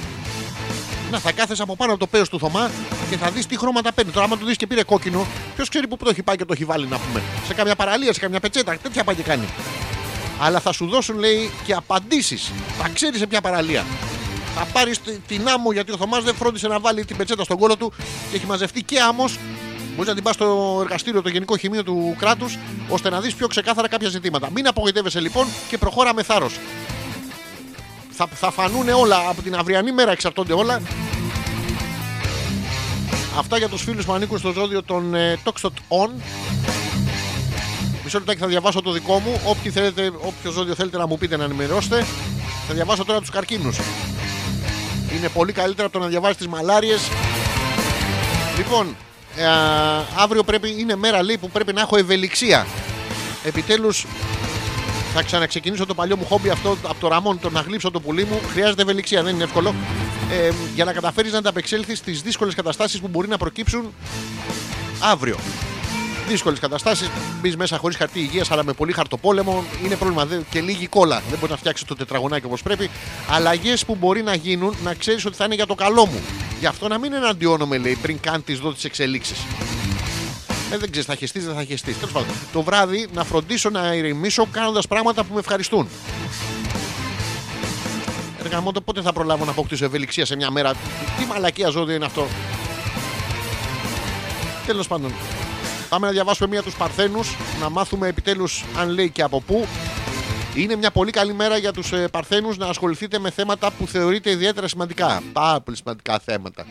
Να 1.10 1.18
θα 1.18 1.32
κάθεσαι 1.32 1.62
από 1.62 1.76
πάνω 1.76 1.90
από 1.90 2.00
το 2.00 2.06
πέος 2.06 2.28
του 2.28 2.38
Θωμά 2.38 2.70
και 3.10 3.16
θα 3.16 3.30
δεις 3.30 3.46
τι 3.46 3.58
χρώματα 3.58 3.92
παίρνει. 3.92 4.12
Τώρα, 4.12 4.24
άμα 4.24 4.36
του 4.36 4.46
δεις 4.46 4.56
και 4.56 4.66
πήρε 4.66 4.82
κόκκινο, 4.82 5.26
ποιος 5.54 5.68
ξέρει 5.68 5.86
που 5.86 5.96
το 5.96 6.10
έχει 6.10 6.22
πάει 6.22 6.36
και 6.36 6.44
το 6.44 6.52
έχει 6.52 6.64
βάλει 6.64 6.86
να 6.86 6.98
πούμε. 6.98 7.22
Σε 7.46 7.54
καμιά 7.54 7.74
παραλία, 7.74 8.12
σε 8.12 8.20
καμιά 8.20 8.40
πετσέτα, 8.40 8.76
τέτοια 8.82 9.04
πάει 9.04 9.14
και 9.14 9.22
κάνει. 9.22 9.44
Αλλά 10.40 10.60
θα 10.60 10.72
σου 10.72 10.86
δώσουν, 10.86 11.18
λέει, 11.18 11.50
και 11.64 11.72
απαντήσεις. 11.72 12.52
Θα 12.78 12.88
ξέρεις 12.88 13.18
σε 13.18 13.26
ποια 13.26 13.40
παραλία. 13.40 13.84
Θα 14.54 14.66
πάρει 14.72 14.94
την 15.26 15.48
άμμο 15.48 15.72
γιατί 15.72 15.92
ο 15.92 15.96
Θωμάς 15.96 16.24
δεν 16.24 16.34
φρόντισε 16.34 16.68
να 16.68 16.80
βάλει 16.80 17.04
την 17.04 17.16
πετσέτα 17.16 17.44
στον 17.44 17.58
κόλο 17.58 17.76
του 17.76 17.92
και 18.30 18.36
έχει 18.36 18.46
μαζευτεί 18.46 18.82
και 18.82 19.00
άμμος. 19.00 19.38
Μπορείς 19.90 20.08
να 20.08 20.14
την 20.14 20.22
πας 20.22 20.34
στο 20.34 20.78
εργαστήριο, 20.80 21.22
το 21.22 21.28
Γενικό 21.28 21.56
Χημείο 21.56 21.84
του 21.84 22.16
κράτους, 22.18 22.58
ώστε 22.88 23.10
να 23.10 23.20
δεις 23.20 23.34
πιο 23.34 23.46
ξεκάθαρα 23.46 23.88
κάποια 23.88 24.08
ζητήματα. 24.08 24.50
Μην 24.54 24.66
απογοητεύεσαι 24.66 25.20
λοιπόν 25.20 25.46
και 25.68 25.78
προχώρα 25.78 26.14
με 26.14 26.22
θάρρος. 26.22 26.58
Θα, 28.10 28.26
θα 28.26 28.50
φανούν 28.50 28.88
όλα 28.88 29.28
από 29.28 29.42
την 29.42 29.54
αυριανή 29.54 29.92
μέρα, 29.92 30.10
εξαρτώνται 30.10 30.52
όλα. 30.52 30.80
Αυτά 33.38 33.58
για 33.58 33.68
τους 33.68 33.82
φίλους 33.82 34.04
που 34.04 34.12
ανήκουν 34.12 34.38
στο 34.38 34.52
ζώδιο 34.52 34.82
των 34.82 35.14
ε, 35.14 35.38
Toxtot 35.44 35.68
On. 35.88 36.10
Μισό 38.04 38.18
λεπτάκι 38.18 38.40
θα 38.40 38.46
διαβάσω 38.46 38.82
το 38.82 38.92
δικό 38.92 39.18
μου. 39.18 39.40
Όποιοι 39.44 39.70
θέλετε, 39.70 40.06
όποιο 40.06 40.50
ζώδιο 40.50 40.74
θέλετε 40.74 40.96
να 40.96 41.06
μου 41.06 41.18
πείτε 41.18 41.36
να 41.36 41.44
ενημερώσετε. 41.44 42.06
Θα 42.68 42.74
διαβάσω 42.74 43.04
τώρα 43.04 43.20
τους 43.20 43.30
καρκίνους. 43.30 43.78
Είναι 45.16 45.28
πολύ 45.28 45.52
καλύτερα 45.52 45.86
από 45.86 45.98
το 45.98 46.04
να 46.04 46.10
διαβάσεις 46.10 46.36
τις 46.36 46.46
μαλάριες. 46.46 47.08
Λοιπόν, 48.56 48.96
ε, 49.36 49.44
αύριο 50.16 50.42
πρέπει, 50.42 50.74
είναι 50.78 50.96
μέρα 50.96 51.22
λέει 51.22 51.38
που 51.38 51.50
πρέπει 51.50 51.72
να 51.72 51.80
έχω 51.80 51.96
ευελιξία. 51.96 52.66
Επιτέλους 53.44 54.06
θα 55.14 55.22
ξαναξεκινήσω 55.22 55.86
το 55.86 55.94
παλιό 55.94 56.16
μου 56.16 56.24
χόμπι 56.24 56.50
αυτό 56.50 56.76
από 56.82 57.00
το 57.00 57.08
ραμόν, 57.08 57.40
το 57.40 57.50
να 57.50 57.60
γλύψω 57.60 57.90
το 57.90 58.00
πουλί 58.00 58.24
μου. 58.24 58.40
Χρειάζεται 58.52 58.82
ευελιξία, 58.82 59.22
δεν 59.22 59.34
είναι 59.34 59.44
εύκολο. 59.44 59.74
Ε, 60.30 60.50
για 60.74 60.84
να 60.84 60.92
καταφέρεις 60.92 61.32
να 61.32 61.38
ανταπεξέλθεις 61.38 61.98
στις 61.98 62.22
δύσκολες 62.22 62.54
καταστάσεις 62.54 63.00
που 63.00 63.08
μπορεί 63.08 63.28
να 63.28 63.36
προκύψουν 63.36 63.92
αύριο. 65.00 65.36
Δύσκολες 66.28 66.58
καταστάσεις, 66.58 67.10
μπεις 67.40 67.56
μέσα 67.56 67.76
χωρίς 67.78 67.96
χαρτί 67.96 68.20
υγείας, 68.20 68.50
αλλά 68.50 68.64
με 68.64 68.72
πολύ 68.72 68.92
χαρτοπόλεμο. 68.92 69.64
Είναι 69.84 69.96
πρόβλημα. 69.96 70.24
Δε- 70.26 70.40
και 70.50 70.60
λίγη 70.60 70.86
κόλλα. 70.86 71.16
Δεν 71.28 71.34
μπορείς 71.38 71.50
να 71.50 71.56
φτιάξεις 71.56 71.86
το 71.86 71.94
τετραγωνάκι 71.96 72.46
όπως 72.46 72.62
πρέπει. 72.62 72.90
Αλλαγές 73.30 73.84
που 73.84 73.94
μπορεί 73.94 74.22
να 74.22 74.34
γίνουν, 74.34 74.74
να 74.82 74.94
ξέρεις 74.94 75.24
ότι 75.26 75.36
θα 75.36 75.44
είναι 75.44 75.54
για 75.54 75.66
το 75.66 75.74
καλό 75.74 76.06
μου. 76.06 76.20
Γι' 76.60 76.66
αυτό 76.66 76.88
να 76.88 76.98
μην 76.98 77.12
εναντιώνομαι, 77.12 77.78
λέει, 77.78 77.98
πριν 78.02 78.20
καν 78.20 78.44
τις 78.44 78.58
δω 78.58 78.72
τις 78.72 78.84
εξελίξεις. 78.84 79.38
Ε, 80.72 80.76
δεν 80.76 80.90
ξέρεις, 80.90 81.06
θα 81.06 81.14
χεστείς, 81.14 81.44
δεν 81.46 81.54
θα 81.54 81.64
χεστείς. 81.64 81.94
Τέλος 81.98 82.12
πάντων, 82.12 82.28
το 82.52 82.62
βράδυ 82.62 83.06
να 83.14 83.24
φροντίσω 83.24 83.70
να 83.70 83.94
ηρεμήσω 83.94 84.46
κάνοντας 84.52 84.86
πράγματα 84.86 85.24
που 85.24 85.34
με 85.34 85.40
ευχαριστούν. 85.40 85.88
Ρε 88.42 88.48
γαμώτο, 88.48 88.80
πότε 88.80 89.00
θα 89.02 89.12
προλάβω 89.12 89.44
να 89.44 89.50
αποκτήσω 89.50 89.84
ευελιξία 89.84 90.24
σε 90.26 90.36
μια 90.36 90.50
μέρα; 90.50 90.72
Τι 91.18 91.24
μαλακία 91.28 91.68
ζώδιο 91.68 91.94
είναι 91.94 92.04
αυτό; 92.04 92.26
Τέλος 94.66 94.86
πάντων. 94.86 95.12
Πάμε 95.88 96.06
να 96.06 96.12
διαβάσουμε 96.12 96.48
μία 96.48 96.62
τους 96.62 96.74
Παρθένους, 96.74 97.36
να 97.60 97.68
μάθουμε 97.68 98.08
επιτέλους 98.08 98.64
αν 98.78 98.88
λέει 98.88 99.10
και 99.10 99.22
από 99.22 99.40
πού. 99.40 99.66
Είναι 100.54 100.76
μια 100.76 100.90
πολύ 100.90 101.10
καλή 101.10 101.32
μέρα 101.32 101.56
για 101.56 101.72
τους 101.72 101.92
Παρθένους 102.10 102.56
να 102.56 102.66
ασχοληθείτε 102.66 103.18
με 103.18 103.30
θέματα 103.30 103.70
που 103.70 103.86
θεωρείτε 103.86 104.30
ιδιαίτερα 104.30 104.68
σημαντικά. 104.68 105.22
Πάρα 105.32 105.60
πολύ 105.60 105.76
σημαντικά 105.76 106.18
θέματα. 106.18 106.66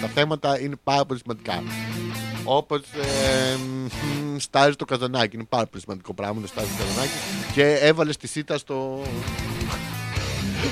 Τα 0.00 0.06
θέματα 0.06 0.60
είναι 0.60 0.76
πάρα 0.84 1.04
πολύ 1.04 1.20
σημαντικά. 1.20 1.62
Όπως 2.44 2.80
ε, 2.80 3.56
μ, 3.56 4.38
στάζει 4.38 4.76
το 4.76 4.84
καζανάκι. 4.84 5.36
Είναι 5.36 5.46
πάρα 5.48 5.66
πολύ 5.66 5.82
σημαντικό 5.82 6.14
πράγμα 6.14 6.40
το 6.40 6.46
στάζει 6.46 6.66
το 6.66 6.84
καζανάκι. 6.84 7.12
Και 7.52 7.78
έβαλες 7.80 8.16
τη 8.16 8.26
σίτα 8.26 8.58
στο, 8.58 9.02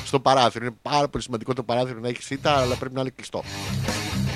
στο 0.04 0.20
παράθυρο. 0.20 0.64
Είναι 0.64 0.76
πάρα 0.82 1.08
πολύ 1.08 1.22
σημαντικό 1.22 1.54
το 1.54 1.62
παράθυρο 1.62 1.98
να 2.00 2.08
έχεις 2.08 2.24
σίτα, 2.24 2.60
αλλά 2.60 2.74
πρέπει 2.74 2.94
να 2.94 3.00
είναι 3.00 3.10
κλειστό. 3.10 3.42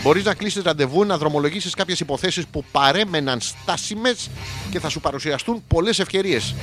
Μπορείς 0.06 0.24
να 0.24 0.34
κλείσεις 0.34 0.62
ραντεβού, 0.62 1.04
να 1.04 1.18
δρομολογήσεις 1.18 1.74
κάποιες 1.74 2.00
υποθέσεις 2.00 2.46
που 2.46 2.64
παρέμεναν 2.72 3.40
στάσιμες 3.40 4.30
και 4.70 4.80
θα 4.80 4.88
σου 4.88 5.00
παρουσιαστούν 5.00 5.62
πολλές 5.68 5.98
ευκαιρίες. 5.98 6.54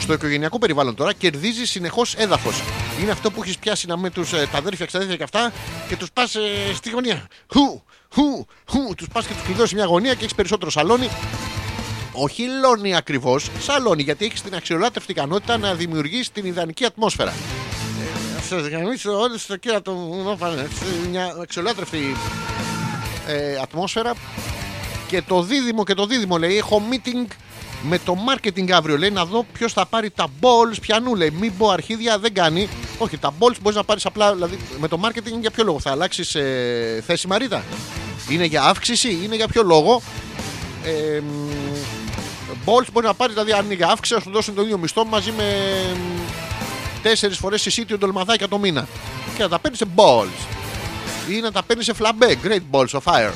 Στο 0.00 0.12
οικογενειακό 0.12 0.58
περιβάλλον 0.58 0.94
τώρα 0.94 1.12
κερδίζει 1.12 1.64
συνεχώς 1.66 2.14
έδαφος. 2.14 2.62
Είναι 3.02 3.10
αυτό 3.10 3.30
που 3.30 3.42
έχεις 3.42 3.58
πιάσει 3.58 3.86
να 3.86 3.96
με 3.96 4.10
τους 4.10 4.30
τα 4.30 4.48
αδέρφια, 4.58 4.86
ξαδέρφια 4.86 5.16
και 5.16 5.22
αυτά 5.22 5.52
και 5.88 5.96
τους 5.96 6.10
πας 6.12 6.36
στη 6.74 6.90
γωνία. 6.90 7.26
Χου, 7.52 7.82
χου, 8.14 8.46
χου, 8.68 8.94
τους 8.96 9.08
πας 9.12 9.26
και 9.26 9.32
τους 9.32 9.42
κλειδώσεις 9.42 9.72
μια 9.72 9.84
γωνία 9.84 10.12
και 10.14 10.20
έχεις 10.20 10.34
περισσότερο 10.34 10.70
σαλόνι. 10.70 11.08
Όχι 12.12 12.42
λόνι 12.62 12.96
ακριβώς, 12.96 13.50
σαλόνι, 13.60 14.02
γιατί 14.02 14.24
έχεις 14.24 14.42
την 14.42 14.54
αξιολάτρευτη 14.54 15.12
ικανότητα 15.12 15.58
να 15.58 15.74
δημιουργήσει 15.74 16.32
την 16.32 16.44
ιδανική 16.44 16.84
ατμόσφαιρα. 16.84 17.30
Ε, 17.30 18.42
Σας 18.48 18.66
γραμμίσω 18.66 19.20
όλε 19.20 19.38
στο 19.38 19.56
κύρατο 19.56 19.92
μου, 19.92 20.38
μια 21.10 21.36
αξιολάτρευτη 21.40 22.16
ε, 23.28 23.58
ατμόσφαιρα. 23.62 24.12
Και 25.06 25.22
το 25.22 25.42
δίδυμο 25.42 25.84
και 25.84 25.94
το 25.94 26.06
δίδυμο 26.06 26.36
λέει: 26.36 26.56
Έχω 26.56 26.82
meeting 26.90 27.26
με 27.82 27.98
το 27.98 28.16
marketing 28.28 28.70
αύριο. 28.70 28.98
Λέει 28.98 29.10
να 29.10 29.24
δω 29.24 29.46
ποιος 29.52 29.72
θα 29.72 29.86
πάρει 29.86 30.10
τα 30.10 30.26
balls 30.40 30.76
πιανού. 30.80 31.14
Λέει 31.14 31.30
μην 31.30 31.56
πω 31.56 31.68
αρχίδια, 31.68 32.18
δεν 32.18 32.34
κάνει. 32.34 32.68
Όχι, 32.98 33.18
τα 33.18 33.34
balls 33.38 33.56
μπορείς 33.62 33.76
να 33.76 33.84
πάρεις 33.84 34.06
απλά. 34.06 34.34
Δηλαδή 34.34 34.58
με 34.78 34.88
το 34.88 35.00
marketing 35.04 35.40
για 35.40 35.50
ποιο 35.50 35.64
λόγο 35.64 35.80
θα 35.80 35.90
αλλάξεις 35.90 36.34
ε, 36.34 37.02
θέση 37.06 37.26
Μαρίτα; 37.26 37.62
Είναι 38.30 38.44
για 38.44 38.62
αύξηση, 38.62 39.18
είναι 39.24 39.36
για 39.36 39.48
ποιο 39.48 39.62
λόγο; 39.62 40.02
Ε, 40.84 41.22
balls 42.64 42.86
μπορείς 42.92 43.08
να 43.08 43.14
πάρεις, 43.14 43.34
δηλαδή 43.34 43.52
αν 43.52 43.64
είναι 43.64 43.74
για 43.74 43.88
αύξηση, 43.88 44.14
θα 44.14 44.20
σου 44.20 44.30
δώσουν 44.30 44.54
τον 44.54 44.64
ίδιο 44.64 44.78
μισθό 44.78 45.04
μαζί 45.04 45.32
με 45.36 45.44
τέσσερις 47.02 47.38
φορές 47.38 47.66
εισίτιο 47.66 47.98
ντολμαδάκια 47.98 48.48
το 48.48 48.58
μήνα. 48.58 48.88
Και 49.36 49.42
να 49.42 49.48
τα 49.48 49.58
παίρνεις 49.58 49.78
σε 49.78 49.86
balls. 49.96 50.57
Ή 51.28 51.40
να 51.40 51.52
τα 51.52 51.62
παίρνεις 51.62 51.84
σε 51.84 51.92
φλαμπέ. 51.94 52.36
Great 52.44 52.60
balls 52.70 52.86
of 53.00 53.00
fire. 53.12 53.32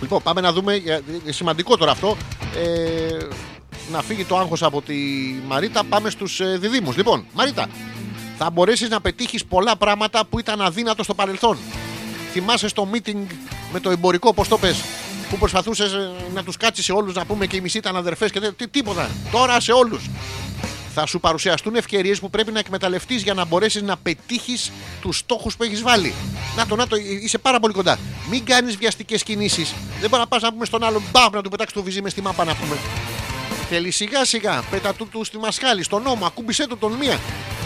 Λοιπόν, 0.00 0.22
πάμε 0.22 0.40
να 0.40 0.52
δούμε. 0.52 0.74
ε, 0.74 1.00
ε, 1.26 1.32
Σημαντικό 1.32 1.76
τώρα 1.76 1.90
αυτό. 1.90 2.16
Ε, 2.56 3.26
να 3.92 4.02
φύγει 4.02 4.24
το 4.24 4.38
άγχος 4.38 4.62
από 4.62 4.82
τη 4.82 4.94
Μαρίτα. 5.46 5.84
Πάμε 5.84 6.10
στους 6.10 6.40
ε, 6.40 6.56
διδήμους. 6.60 6.96
Λοιπόν, 6.96 7.24
Μαρίτα, 7.34 7.66
θα 8.38 8.50
μπορέσεις 8.50 8.88
να 8.88 9.00
πετύχεις 9.00 9.44
πολλά 9.44 9.76
πράγματα 9.76 10.24
που 10.24 10.38
ήταν 10.38 10.60
αδύνατο 10.60 11.02
στο 11.02 11.14
παρελθόν. 11.14 11.58
Θυμάσαι 12.32 12.68
στο 12.68 12.88
meeting 12.92 13.26
με 13.72 13.80
το 13.80 13.90
εμπορικό, 13.90 14.34
πώς 14.34 14.48
το 14.48 14.58
πες, 14.58 14.82
που 15.30 15.38
προσπαθούσες 15.38 15.92
ε, 15.92 16.10
να 16.34 16.42
τους 16.44 16.56
κάτσεις 16.56 16.84
σε 16.84 16.92
όλους 16.92 17.14
να 17.14 17.24
πούμε 17.24 17.46
και 17.46 17.56
οι 17.56 17.60
μισοί 17.60 17.78
ήταν 17.78 17.96
αδερφές 17.96 18.30
και 18.30 18.40
δεν, 18.40 18.56
τι- 18.56 18.68
τίποτα. 18.68 19.10
Τώρα 19.32 19.60
σε 19.60 19.72
όλους. 19.72 20.08
Θα 20.94 21.06
σου 21.06 21.20
παρουσιαστούν 21.20 21.74
ευκαιρίες 21.74 22.20
που 22.20 22.30
πρέπει 22.30 22.52
να 22.52 22.58
εκμεταλλευτείς 22.58 23.22
για 23.22 23.34
να 23.34 23.44
μπορέσεις 23.44 23.82
να 23.82 23.96
πετύχεις 23.96 24.72
τους 25.00 25.18
στόχους 25.18 25.56
που 25.56 25.62
έχεις 25.62 25.82
βάλει. 25.82 26.14
Να 26.56 26.66
το, 26.66 26.76
να 26.76 26.86
το, 26.86 26.96
είσαι 26.96 27.38
πάρα 27.38 27.60
πολύ 27.60 27.72
κοντά. 27.74 27.98
Μην 28.30 28.44
κάνεις 28.44 28.76
βιαστικές 28.76 29.22
κινήσεις. 29.22 29.74
Δεν 30.00 30.10
μπορείς 30.10 30.18
να 30.18 30.26
πας 30.26 30.42
να 30.42 30.52
πούμε 30.52 30.64
στον 30.64 30.84
άλλον 30.84 31.02
μπαμ 31.12 31.32
να 31.32 31.42
του 31.42 31.50
πετάξεις 31.50 31.76
το 31.76 31.82
βυζί 31.82 32.02
μες 32.02 32.12
στη 32.12 32.22
μάπα 32.22 32.44
να 32.44 32.54
πούμε. 32.54 32.76
Θέλει 33.68 33.90
σιγά 33.90 34.24
σιγά, 34.24 34.62
πέτα 34.70 34.94
του, 34.94 35.08
του 35.08 35.24
στη 35.24 35.38
μασχάλη, 35.38 35.82
στον 35.82 36.02
νόμο, 36.02 36.26
ακούμπησέ 36.26 36.66
του 36.66 36.78
τον 36.78 36.92
μία. 36.92 37.18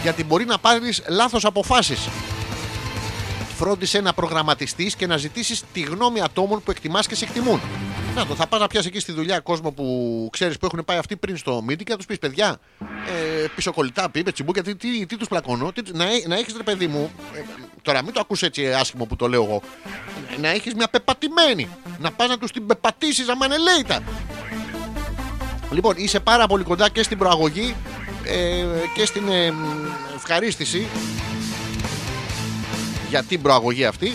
Γιατί 0.03 0.23
μπορεί 0.23 0.45
να 0.45 0.57
πάρεις 0.57 1.03
λάθος 1.07 1.45
αποφάσεις. 1.45 1.99
Φρόντισε 3.57 4.01
να 4.01 4.13
προγραμματιστείς 4.13 4.95
και 4.95 5.07
να 5.07 5.17
ζητήσεις 5.17 5.63
τη 5.73 5.81
γνώμη 5.81 6.21
ατόμων 6.21 6.63
που 6.63 6.71
εκτιμάς 6.71 7.07
και 7.07 7.15
σε 7.15 7.25
εκτιμούν. 7.25 7.61
Να 8.15 8.25
το, 8.25 8.35
θα 8.35 8.47
πας 8.47 8.59
να 8.59 8.67
πιάσεις 8.67 8.89
εκεί 8.89 8.99
στη 8.99 9.11
δουλειά 9.11 9.39
κόσμο 9.39 9.71
που 9.71 10.29
ξέρεις 10.31 10.57
που 10.57 10.65
έχουν 10.65 10.85
πάει 10.85 10.97
αυτοί 10.97 11.15
πριν 11.15 11.37
στο 11.37 11.63
meeting 11.69 11.83
και 11.83 11.91
να 11.91 11.95
τους 11.97 12.05
πεις: 12.05 12.19
Παιδιά, 12.19 12.59
ε, 12.79 13.45
πισωκολλητά, 13.55 14.09
πει, 14.09 14.23
τσιμπούκια, 14.23 14.63
τι, 14.63 14.75
τι, 14.75 15.05
τι 15.05 15.17
τους 15.17 15.27
πλακώνω. 15.27 15.71
Τι, 15.71 15.81
να, 15.93 16.03
έ- 16.03 16.27
να 16.27 16.35
έχεις 16.35 16.53
ρε 16.57 16.63
παιδί 16.63 16.87
μου, 16.87 17.11
ε, 17.35 17.39
τώρα 17.81 18.03
μην 18.03 18.13
το 18.13 18.19
ακούς 18.19 18.41
έτσι 18.41 18.73
άσχημο 18.73 19.05
που 19.05 19.15
το 19.15 19.27
λέω 19.27 19.43
εγώ, 19.43 19.61
να 20.41 20.49
έχεις 20.49 20.73
μια 20.73 20.87
πεπατημένη. 20.87 21.69
Να 21.99 22.11
πας 22.11 22.27
να 22.27 22.37
τους 22.37 22.51
την 22.51 22.65
πεπατήσεις 22.65 23.29
αμανελέητα. 23.29 23.99
Λοιπόν, 25.71 25.93
είσαι 25.97 26.19
πάρα 26.19 26.47
πολύ 26.47 26.63
κοντά 26.63 26.89
και 26.89 27.03
στην 27.03 27.17
προαγωγή 27.17 27.75
ε, 28.23 28.65
και 28.95 29.05
στην 29.05 29.29
ε, 29.29 29.51
μ, 29.51 29.55
ευχαρίστηση 30.15 30.87
για 33.09 33.23
την 33.23 33.41
προαγωγή 33.41 33.85
αυτή. 33.85 34.13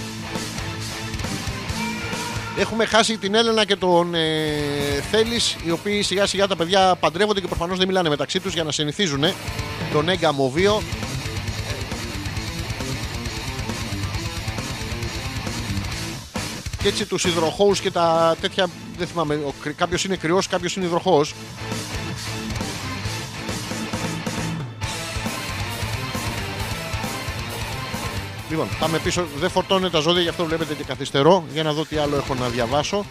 Έχουμε 2.58 2.84
χάσει 2.84 3.18
την 3.18 3.34
Έλενα 3.34 3.64
και 3.64 3.76
τον 3.76 4.14
ε, 4.14 4.20
Θέλης, 5.10 5.56
οι 5.64 5.70
οποίοι 5.70 6.02
σιγά 6.02 6.26
σιγά 6.26 6.46
τα 6.46 6.56
παιδιά 6.56 6.96
παντρεύονται 7.00 7.40
και 7.40 7.46
προφανώς 7.46 7.78
δεν 7.78 7.86
μιλάνε 7.86 8.08
μεταξύ 8.08 8.40
τους 8.40 8.54
για 8.54 8.64
να 8.64 8.72
συνηθίζουν 8.72 9.24
τον 9.92 10.08
έγκαμο 10.08 10.50
βίο. 10.50 10.82
Και 16.82 16.88
έτσι 16.88 17.06
τους 17.06 17.24
υδροχώους 17.24 17.80
και 17.80 17.90
τα 17.90 18.36
τέτοια, 18.40 18.66
δεν 18.98 19.06
θυμάμαι, 19.06 19.34
ο, 19.34 19.52
κρυ- 19.62 19.76
κάποιος 19.76 20.04
είναι 20.04 20.16
κρυός, 20.16 20.46
κάποιος 20.46 20.76
είναι 20.76 20.84
υδροχώος. 20.84 21.34
Λοιπόν, 28.52 28.68
πάμε 28.78 28.98
πίσω. 28.98 29.26
Δεν 29.38 29.50
φορτώνε 29.50 29.90
τα 29.90 30.00
ζώδια, 30.00 30.22
γι' 30.22 30.28
αυτό 30.28 30.44
βλέπετε 30.44 30.74
και 30.74 30.84
καθυστερώ. 30.84 31.44
Για 31.52 31.62
να 31.62 31.72
δω 31.72 31.84
τι 31.84 31.96
άλλο 31.96 32.16
έχω 32.16 32.34
να 32.34 32.48
διαβάσω. 32.48 33.04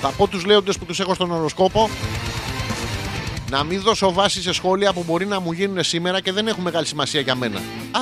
Θα 0.00 0.08
πω 0.08 0.26
του 0.26 0.40
λέοντε 0.46 0.72
που 0.72 0.84
του 0.84 0.94
έχω 1.02 1.14
στον 1.14 1.30
οροσκόπο. 1.30 1.90
Να 3.50 3.64
μην 3.64 3.80
δώσω 3.80 4.12
βάση 4.12 4.42
σε 4.42 4.52
σχόλια 4.52 4.92
που 4.92 5.04
μπορεί 5.06 5.26
να 5.26 5.40
μου 5.40 5.52
γίνουν 5.52 5.84
σήμερα 5.84 6.20
και 6.20 6.32
δεν 6.32 6.48
έχουν 6.48 6.62
μεγάλη 6.62 6.86
σημασία 6.86 7.20
για 7.20 7.34
μένα. 7.34 7.58
Α, 7.90 8.00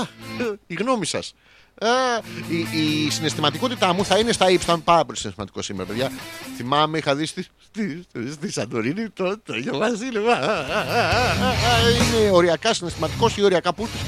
η 0.66 0.74
γνώμη 0.74 1.06
σα. 1.06 1.18
η, 1.18 2.66
η 2.72 3.10
συναισθηματικότητά 3.10 3.92
μου 3.92 4.04
θα 4.04 4.18
είναι 4.18 4.32
στα 4.32 4.50
ύψη. 4.50 4.66
Θα 4.66 4.72
είμαι 4.72 4.82
πάρα 4.84 5.04
πολύ 5.04 5.18
συναισθηματικό 5.18 5.62
σήμερα, 5.62 5.88
παιδιά. 5.88 6.10
Θυμάμαι, 6.56 6.98
είχα 6.98 7.14
δει 7.14 7.26
στη, 7.26 7.46
στη, 7.64 8.06
στη 8.32 8.52
Σαντορίνη 8.52 9.08
το, 9.08 9.38
το 9.38 9.52
Αγιο 9.52 9.78
Βασίλειο. 9.78 10.30
Α, 10.30 10.34
α, 10.34 10.38
α, 10.38 10.80
α, 10.80 11.48
α, 11.48 11.90
Είναι 11.90 12.30
οριακά 12.30 12.74
συναισθηματικό 12.74 13.30
ή 13.36 13.42
οριακά 13.42 13.72
πούτη. 13.72 13.98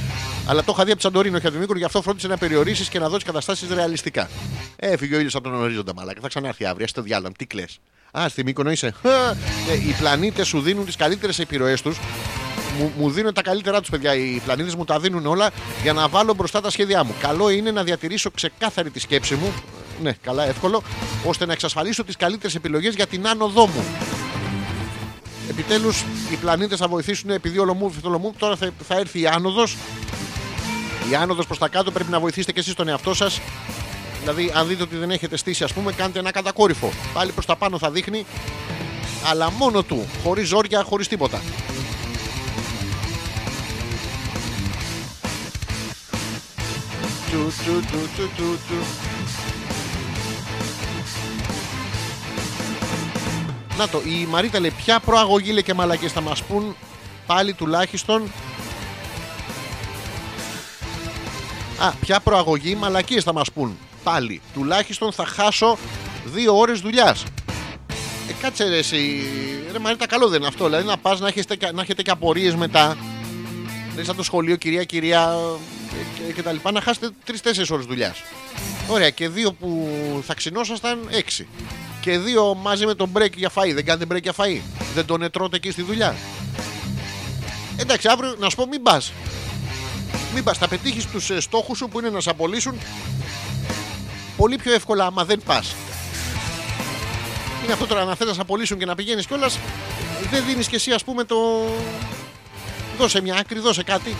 Αλλά 0.46 0.64
το 0.64 0.72
είχα 0.74 0.84
δει 0.84 0.90
από 0.90 1.00
τη 1.00 1.06
Σαντορίνη, 1.06 1.36
όχι 1.36 1.46
από 1.46 1.54
τη 1.54 1.60
Μύκονο, 1.60 1.78
γι' 1.78 1.84
αυτό 1.84 2.02
φρόντισε 2.02 2.28
να 2.28 2.36
περιορίσεις 2.36 2.88
και 2.88 2.98
να 2.98 3.08
δώσεις 3.08 3.24
καταστάσεις 3.24 3.68
ρεαλιστικά. 3.68 4.28
Έφυγε 4.76 5.14
ο 5.14 5.18
ήλιο 5.18 5.30
από 5.34 5.48
τον 5.48 5.60
ορίζοντα, 5.62 5.94
μαλάκα. 5.94 6.20
Θα 6.20 6.28
ξανάρθει 6.28 6.64
αύριο, 6.64 6.86
στο 6.86 7.02
διάλογο. 7.02 7.32
Τι 7.38 7.46
κλε. 7.46 7.64
Α, 8.18 8.28
στη 8.28 8.44
Μύκονο 8.44 8.70
είσαι. 8.70 8.94
Ε, 9.70 9.74
Οι 9.88 9.92
πλανήτες 9.98 10.46
σου 10.46 10.60
δίνουν 10.60 10.84
τις 10.84 10.96
καλύτερες 10.96 11.38
επιρροές 11.38 11.82
τους. 11.82 11.98
Μου, 12.78 12.92
μου 12.98 13.10
δίνουν 13.10 13.34
τα 13.34 13.42
καλύτερά 13.42 13.80
τους, 13.80 13.90
παιδιά. 13.90 14.14
Οι 14.14 14.40
πλανήτες 14.44 14.74
μου 14.74 14.84
τα 14.84 14.98
δίνουν 14.98 15.26
όλα 15.26 15.50
για 15.82 15.92
να 15.92 16.08
βάλω 16.08 16.34
μπροστά 16.34 16.60
τα 16.60 16.70
σχέδιά 16.70 17.04
μου. 17.04 17.14
Καλό 17.20 17.50
είναι 17.50 17.70
να 17.70 17.82
διατηρήσω 17.82 18.30
ξεκάθαρη 18.30 18.90
τη 18.90 19.00
σκέψη 19.00 19.34
μου. 19.34 19.52
Ναι, 20.02 20.12
καλά, 20.22 20.46
εύκολο. 20.48 20.82
ώστε 21.24 21.46
να 21.46 21.52
εξασφαλίσω 21.52 22.04
τις 22.04 22.16
καλύτερες 22.16 22.54
επιλογές 22.54 22.94
για 22.94 23.06
την 23.06 23.28
άνοδό 23.28 23.66
μου. 23.66 23.84
Επιτέλους, 25.50 26.04
οι 26.32 26.34
πλανήτες 26.34 26.78
θα 26.78 26.88
βοηθήσουν 26.88 27.30
επειδή 27.30 27.58
ολομού 27.58 27.90
φυτολομού. 27.90 28.34
Τώρα 28.38 28.56
θα, 28.56 28.70
θα 28.88 28.94
έρθει 28.96 29.20
η 29.20 29.26
άνοδος. 29.26 29.76
Η 31.10 31.14
άνοδος 31.14 31.46
προς 31.46 31.58
τα 31.58 31.68
κάτω 31.68 31.90
πρέπει 31.90 32.10
να 32.10 32.20
βοηθήσετε 32.20 32.52
και 32.52 32.60
εσείς 32.60 32.74
τον 32.74 32.88
εαυτό 32.88 33.14
σας. 33.14 33.40
Δηλαδή, 34.20 34.52
αν 34.54 34.66
δείτε 34.66 34.82
ότι 34.82 34.96
δεν 34.96 35.10
έχετε 35.10 35.36
στήσει, 35.36 35.64
ας 35.64 35.72
πούμε, 35.72 35.92
κάντε 35.92 36.18
ένα 36.18 36.30
κατακόρυφο. 36.30 36.92
Πάλι 37.12 37.32
προς 37.32 37.46
τα 37.46 37.56
πάνω 37.56 37.78
θα 37.78 37.90
δείχνει, 37.90 38.26
αλλά 39.30 39.50
μόνο 39.50 39.82
του. 39.82 40.06
Χωρίς 40.22 40.48
ζόρια, 40.48 40.82
χωρίς 40.82 41.08
τίποτα. 41.08 41.40
Τσου, 47.26 47.46
τσου, 47.46 47.80
τσου, 47.80 48.08
τσου, 48.14 48.28
τσου, 48.36 48.58
τσου. 48.66 48.84
Να 53.78 53.88
το, 53.88 54.02
η 54.04 54.26
Μαρίτα 54.26 54.60
λέει 54.60 54.70
ποια 54.70 55.00
προαγωγή 55.00 55.52
λέει 55.52 55.62
και 55.62 55.74
μαλακές 55.74 56.12
θα 56.12 56.20
μας 56.20 56.42
πούν 56.42 56.76
πάλι 57.26 57.52
τουλάχιστον 57.52 58.32
Α, 61.80 61.90
ποια 62.00 62.20
προαγωγή 62.20 62.74
μαλακίες 62.74 63.24
θα 63.24 63.32
μας 63.32 63.52
πούν 63.52 63.78
πάλι 64.02 64.40
τουλάχιστον 64.54 65.12
θα 65.12 65.26
χάσω 65.26 65.78
δύο 66.24 66.58
ώρες 66.58 66.80
δουλειάς 66.80 67.24
ε, 68.28 68.32
κάτσε 68.40 68.64
ρε 68.68 68.78
εσύ 68.78 69.20
ρε 69.72 69.78
Μαρίτα 69.78 70.06
καλό 70.06 70.28
δεν 70.28 70.38
είναι 70.38 70.48
αυτό 70.48 70.64
δηλαδή 70.64 70.86
να 70.86 70.96
πας 70.96 71.20
να 71.20 71.28
έχετε, 71.28 71.56
και- 71.56 71.70
να 71.72 71.82
έχετε 71.82 72.02
και 72.02 72.10
απορίες 72.10 72.54
μετά 72.54 72.96
δεν 73.94 74.04
σαν 74.04 74.16
το 74.16 74.22
σχολείο 74.22 74.56
κυρία 74.56 74.84
κυρία 74.84 75.34
και, 76.26 76.32
και 76.32 76.42
τα 76.42 76.52
λοιπά, 76.52 76.72
να 76.72 76.80
χάσετε 76.80 77.10
τρει-τέσσερι 77.24 77.66
ώρες 77.70 77.86
δουλειάς. 77.86 78.16
Ωραία, 78.88 79.10
και 79.10 79.28
δύο 79.28 79.52
που 79.52 79.88
θα 80.26 80.34
ξυνόσασταν, 80.34 80.98
έξι. 81.10 81.46
Και 82.00 82.18
δύο 82.18 82.54
μαζί 82.54 82.86
με 82.86 82.94
τον 82.94 83.10
break 83.16 83.36
για 83.36 83.50
φαΐ. 83.54 83.72
Δεν 83.74 83.84
κάνετε 83.84 84.14
break 84.14 84.22
για 84.22 84.32
φαΐ. 84.36 84.60
Δεν 84.94 85.04
τον 85.06 85.30
τρώτε 85.30 85.56
εκεί 85.56 85.70
στη 85.70 85.82
δουλειά. 85.82 86.14
Εντάξει, 87.76 88.08
αύριο 88.08 88.34
να 88.38 88.50
σου 88.50 88.56
πω 88.56 88.66
μην 88.66 88.82
πας. 88.82 89.12
Μην 90.34 90.44
πας. 90.44 90.58
Θα 90.58 90.68
πετύχεις 90.68 91.06
τους 91.06 91.30
στόχους 91.38 91.78
σου 91.78 91.88
που 91.88 91.98
είναι 91.98 92.10
να 92.10 92.20
σε 92.20 92.30
απολύσουν 92.30 92.78
πολύ 94.36 94.56
πιο 94.56 94.72
εύκολα 94.72 95.06
άμα 95.06 95.24
δεν 95.24 95.42
πας. 95.44 95.74
Είναι 97.64 97.72
αυτό 97.72 97.86
τώρα 97.86 98.04
να 98.04 98.14
θες 98.14 98.26
να 98.26 98.34
σε 98.34 98.40
απολύσουν 98.40 98.78
και 98.78 98.84
να 98.84 98.94
πηγαίνεις 98.94 99.26
κιόλας. 99.26 99.58
Δεν 100.30 100.44
δίνεις 100.46 100.68
κι 100.68 100.74
εσύ, 100.74 100.92
ας 100.92 101.04
πούμε, 101.04 101.24
το. 101.24 101.36
Δώσε 102.98 103.20
μια 103.20 103.34
άκρη, 103.34 103.58
δώσε 103.58 103.82
κάτι. 103.82 104.16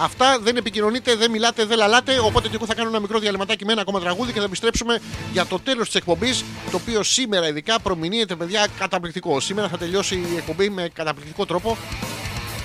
Αυτά 0.00 0.38
δεν 0.42 0.56
επικοινωνείτε, 0.56 1.16
δεν 1.16 1.30
μιλάτε, 1.30 1.64
δεν 1.64 1.78
λαλάτε. 1.78 2.18
Οπότε 2.18 2.48
και 2.48 2.54
εγώ 2.54 2.66
θα 2.66 2.74
κάνω 2.74 2.88
ένα 2.88 3.00
μικρό 3.00 3.18
διαλυματάκι 3.18 3.64
με 3.64 3.72
ένα 3.72 3.80
ακόμα 3.80 4.00
τραγούδι 4.00 4.32
και 4.32 4.38
θα 4.38 4.44
επιστρέψουμε 4.44 5.00
για 5.32 5.46
το 5.46 5.58
τέλος 5.58 5.86
της 5.86 5.94
εκπομπής. 5.94 6.44
Το 6.70 6.76
οποίο 6.76 7.02
σήμερα 7.02 7.48
ειδικά 7.48 7.80
προμηνύεται, 7.80 8.36
παιδιά, 8.36 8.66
καταπληκτικό. 8.78 9.40
Σήμερα 9.40 9.68
θα 9.68 9.78
τελειώσει 9.78 10.14
η 10.14 10.36
εκπομπή 10.36 10.70
με 10.70 10.90
καταπληκτικό 10.94 11.46
τρόπο. 11.46 11.76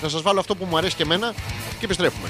Θα 0.04 0.10
σας 0.10 0.22
βάλω 0.22 0.40
αυτό 0.40 0.56
που 0.56 0.66
μου 0.66 0.78
αρέσει 0.78 0.96
και 0.96 1.04
εμένα 1.04 1.34
και 1.80 1.86
επιστρέφουμε. 1.86 2.30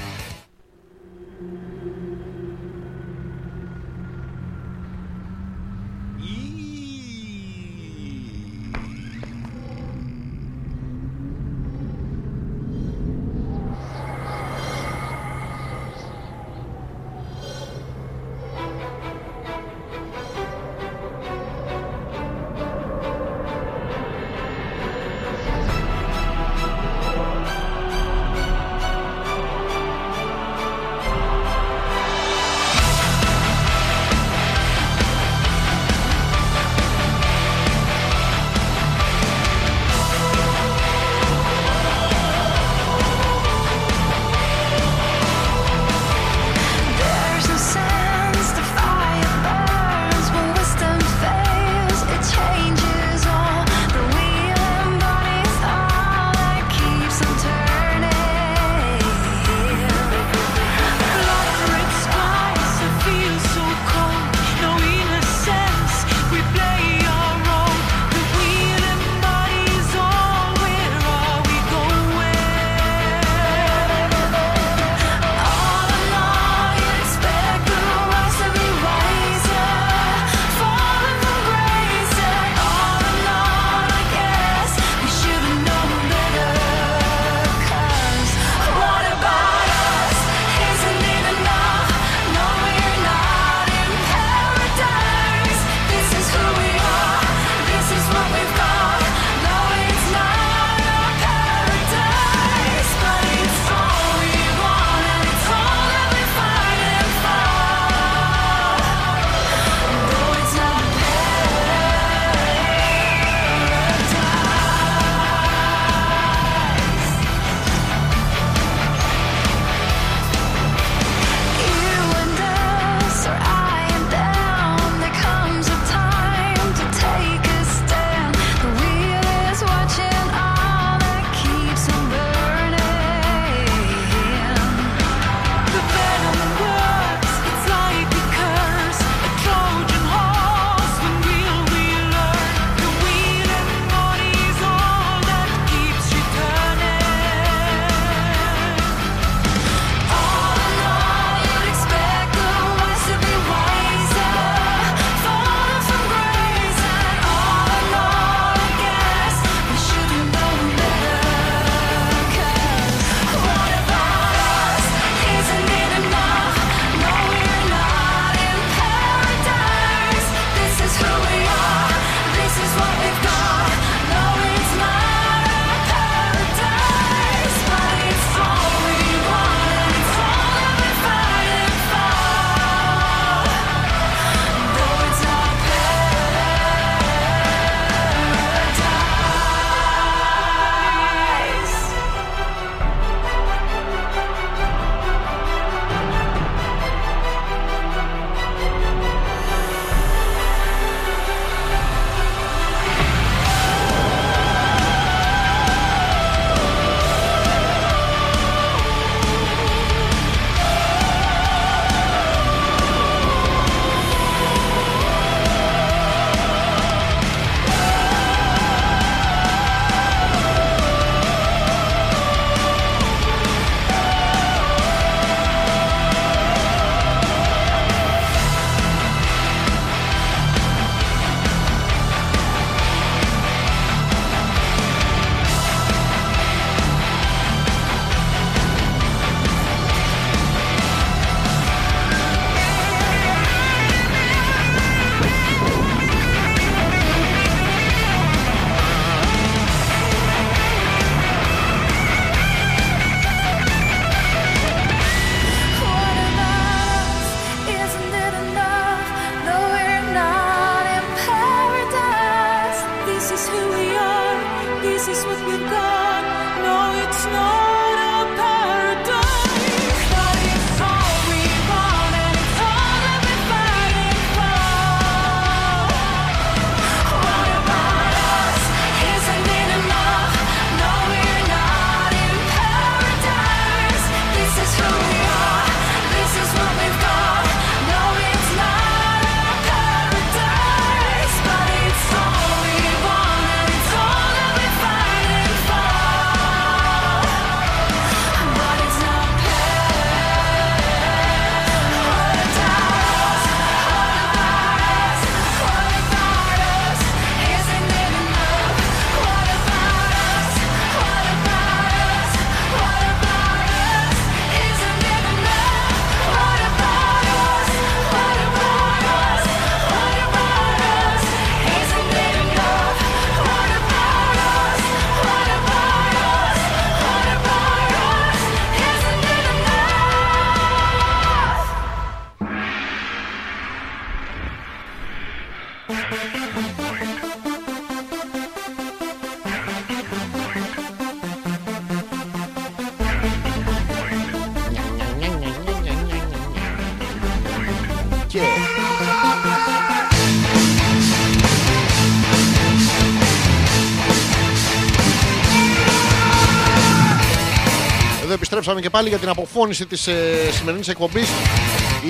Επιστρέψαμε 358.64 358.80
και 358.80 358.90
πάλι 358.90 359.08
για 359.08 359.18
την 359.18 359.28
αποφώνηση 359.28 359.86
της 359.86 360.06
ε, 360.06 360.50
σημερινής 360.52 360.88
εκπομπής. 360.88 361.28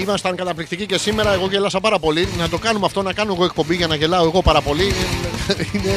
Ήμασταν 0.00 0.36
καταπληκτικοί 0.36 0.86
και 0.86 0.98
σήμερα. 0.98 1.32
Εγώ 1.32 1.46
γελάσα 1.50 1.80
πάρα 1.80 1.98
πολύ. 1.98 2.28
Να 2.38 2.48
το 2.48 2.58
κάνουμε 2.58 2.86
αυτό, 2.86 3.02
να 3.02 3.12
κάνω 3.12 3.32
εγώ 3.32 3.44
εκπομπή 3.44 3.74
για 3.76 3.86
να 3.86 3.94
γελάω 3.94 4.24
εγώ 4.24 4.42
πάρα 4.42 4.60
πολύ. 4.60 4.94
Είναι... 5.72 5.94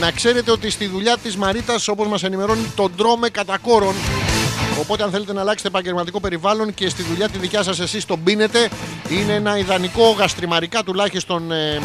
Να 0.00 0.10
ξέρετε 0.10 0.50
ότι 0.50 0.70
στη 0.70 0.86
δουλειά 0.86 1.16
της 1.22 1.36
Μαρίτας, 1.36 1.88
όπως 1.88 2.06
μας 2.06 2.22
ενημερώνει, 2.22 2.72
τον 2.76 2.92
τρώμε 2.96 3.28
κατά 3.28 3.58
κόρον. 3.58 3.94
Οπότε, 4.80 5.02
αν 5.02 5.10
θέλετε 5.10 5.32
να 5.32 5.40
αλλάξετε 5.40 5.68
επαγγελματικό 5.68 6.20
περιβάλλον 6.20 6.74
και 6.74 6.88
στη 6.88 7.02
δουλειά 7.02 7.28
τη 7.28 7.38
δικιά 7.38 7.62
σας 7.62 7.80
εσείς 7.80 8.04
τον 8.04 8.22
πίνετε, 8.22 8.68
είναι 9.08 9.32
ένα 9.32 9.58
ιδανικό 9.58 10.10
γαστριμαρικά 10.18 10.82
τουλάχιστον. 10.82 11.52
ε, 11.52 11.80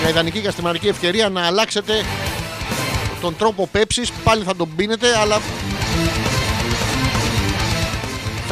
μια 0.00 0.08
ιδανική 0.08 0.38
γαστριμαρική 0.38 0.88
ευκαιρία 0.88 1.28
να 1.28 1.46
αλλάξετε 1.46 2.04
τον 3.20 3.36
τρόπο 3.36 3.68
πέψης. 3.72 4.10
Πάλι 4.24 4.44
θα 4.44 4.56
τον 4.56 4.68
πίνετε, 4.76 5.18
αλλά 5.20 5.40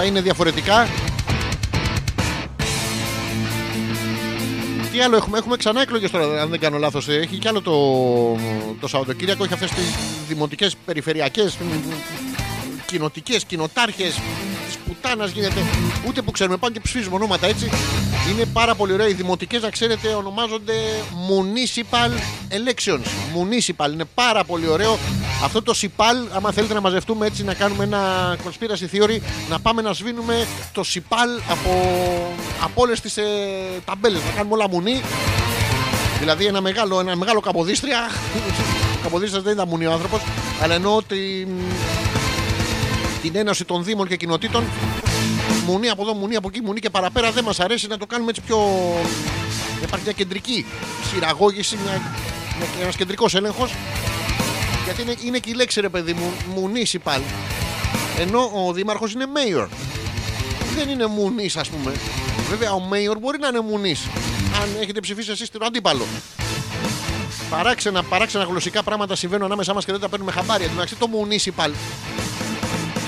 θα 0.00 0.06
είναι 0.06 0.20
διαφορετικά. 0.20 0.88
Τι 4.92 5.00
άλλο 5.00 5.16
έχουμε, 5.16 5.38
έχουμε 5.38 5.56
ξανά 5.56 5.80
εκλογές 5.80 6.10
τώρα, 6.10 6.42
αν 6.42 6.48
δεν 6.50 6.60
κάνω 6.60 6.78
λάθος. 6.78 7.08
Έχει 7.08 7.36
κι 7.36 7.48
άλλο 7.48 7.62
το, 7.62 7.72
το 8.80 8.88
Σαββατοκύριακο. 8.88 9.44
Έχει 9.44 9.52
αυτές 9.52 9.70
τις 9.70 9.84
δημοτικές, 10.28 10.76
περιφερειακές, 10.84 11.58
κοινοτικές, 12.86 13.44
κοινοτάρχες. 13.44 14.14
Τη 14.14 14.76
πουτάνας 14.86 15.30
γίνεται. 15.30 15.60
Ούτε 16.06 16.22
που 16.22 16.30
ξέρουμε, 16.30 16.56
πάνε 16.56 16.74
και 16.74 16.80
ψηφίζουμε 16.80 17.14
ονόματα 17.16 17.46
έτσι. 17.46 17.70
Είναι 18.32 18.44
πάρα 18.44 18.74
πολύ 18.74 18.92
ωραία. 18.92 19.08
Οι 19.08 19.12
δημοτικές, 19.12 19.62
να 19.62 19.70
ξέρετε, 19.70 20.08
ονομάζονται 20.08 20.74
Municipal 21.28 22.10
Elections. 22.50 23.06
Municipal 23.36 23.92
είναι 23.92 24.04
πάρα 24.14 24.44
πολύ 24.44 24.66
ωραίο. 24.66 24.98
Αυτό 25.42 25.62
το 25.62 25.74
ΣΥΠΑΛ, 25.74 26.16
άμα 26.32 26.52
θέλετε 26.52 26.74
να 26.74 26.80
μαζευτούμε 26.80 27.26
έτσι 27.26 27.44
να 27.44 27.54
κάνουμε 27.54 27.84
ένα 27.84 28.36
conspiracy 28.36 28.96
theory, 28.96 29.18
να 29.48 29.60
πάμε 29.60 29.82
να 29.82 29.92
σβήνουμε 29.92 30.46
το 30.72 30.84
ΣΥΠΑΛ 30.84 31.28
από, 31.48 31.70
από 32.62 32.82
όλες 32.82 33.00
τις 33.00 33.16
ε, 33.16 33.24
ταμπέλες. 33.84 34.20
Να 34.24 34.30
κάνουμε 34.30 34.54
όλα 34.54 34.68
μουνί. 34.68 35.00
Δηλαδή 36.18 36.46
ένα 36.46 36.60
μεγάλο, 36.60 37.00
ένα 37.00 37.16
μεγάλο 37.16 37.40
καποδίστρια. 37.40 38.10
Ο 38.98 39.00
καποδίστρια 39.02 39.42
δεν 39.42 39.52
ήταν 39.52 39.68
μουνί 39.68 39.86
ο 39.86 39.92
άνθρωπος, 39.92 40.20
αλλά 40.62 40.74
εννοώ 40.74 41.02
την, 41.02 41.48
την 43.22 43.36
ένωση 43.36 43.64
των 43.64 43.84
Δήμων 43.84 44.06
και 44.08 44.16
κοινοτήτων. 44.16 44.64
Μουνί 45.66 45.88
από 45.88 46.02
εδώ, 46.02 46.14
μουνί 46.14 46.36
από 46.36 46.48
εκεί, 46.48 46.60
μουνί 46.60 46.80
και 46.80 46.90
παραπέρα. 46.90 47.30
Δεν 47.30 47.44
μας 47.44 47.60
αρέσει 47.60 47.86
να 47.86 47.98
το 47.98 48.06
κάνουμε 48.06 48.30
έτσι 48.30 48.42
πιο. 48.46 48.56
να 49.80 49.86
Υπάρχει 49.86 50.04
μια 50.04 50.14
κεντρική 50.14 50.66
χειραγώγηση, 51.12 51.78
μια, 51.82 52.02
ένας 52.82 52.96
κεντρικός 52.96 53.34
έλεγχος. 53.34 53.72
Γιατί 54.88 55.02
είναι, 55.02 55.14
είναι 55.24 55.38
και 55.38 55.50
η 55.50 55.54
λέξη 55.54 55.80
ρε 55.80 55.88
παιδί 55.88 56.12
μου, 56.12 56.32
municipal. 56.54 57.20
Ενώ 58.18 58.50
ο 58.66 58.72
δήμαρχος 58.72 59.12
είναι 59.12 59.24
mayor. 59.34 59.68
Δεν 60.76 60.88
είναι 60.88 61.06
μουνής, 61.06 61.56
ας 61.56 61.68
πούμε. 61.68 61.92
Βέβαια, 62.48 62.72
ο 62.72 62.88
mayor 62.92 63.16
μπορεί 63.20 63.38
να 63.38 63.48
είναι 63.48 63.60
μουνής. 63.60 64.06
Αν 64.62 64.68
έχετε 64.80 65.00
ψηφίσει 65.00 65.30
εσείς 65.30 65.50
τον 65.50 65.64
αντίπαλο. 65.64 66.04
Παράξενα, 67.50 68.02
παράξενα 68.02 68.44
γλωσσικά 68.44 68.82
πράγματα 68.82 69.16
συμβαίνουν 69.16 69.44
ανάμεσά 69.46 69.74
μας 69.74 69.84
και 69.84 69.92
δεν 69.92 70.00
τα 70.00 70.08
παίρνουμε 70.08 70.32
χαμπάρι. 70.32 70.62
Εν 70.62 70.68
τω 70.68 70.74
μεταξύ, 70.74 70.96
το 70.96 71.08
municipal. 71.12 71.70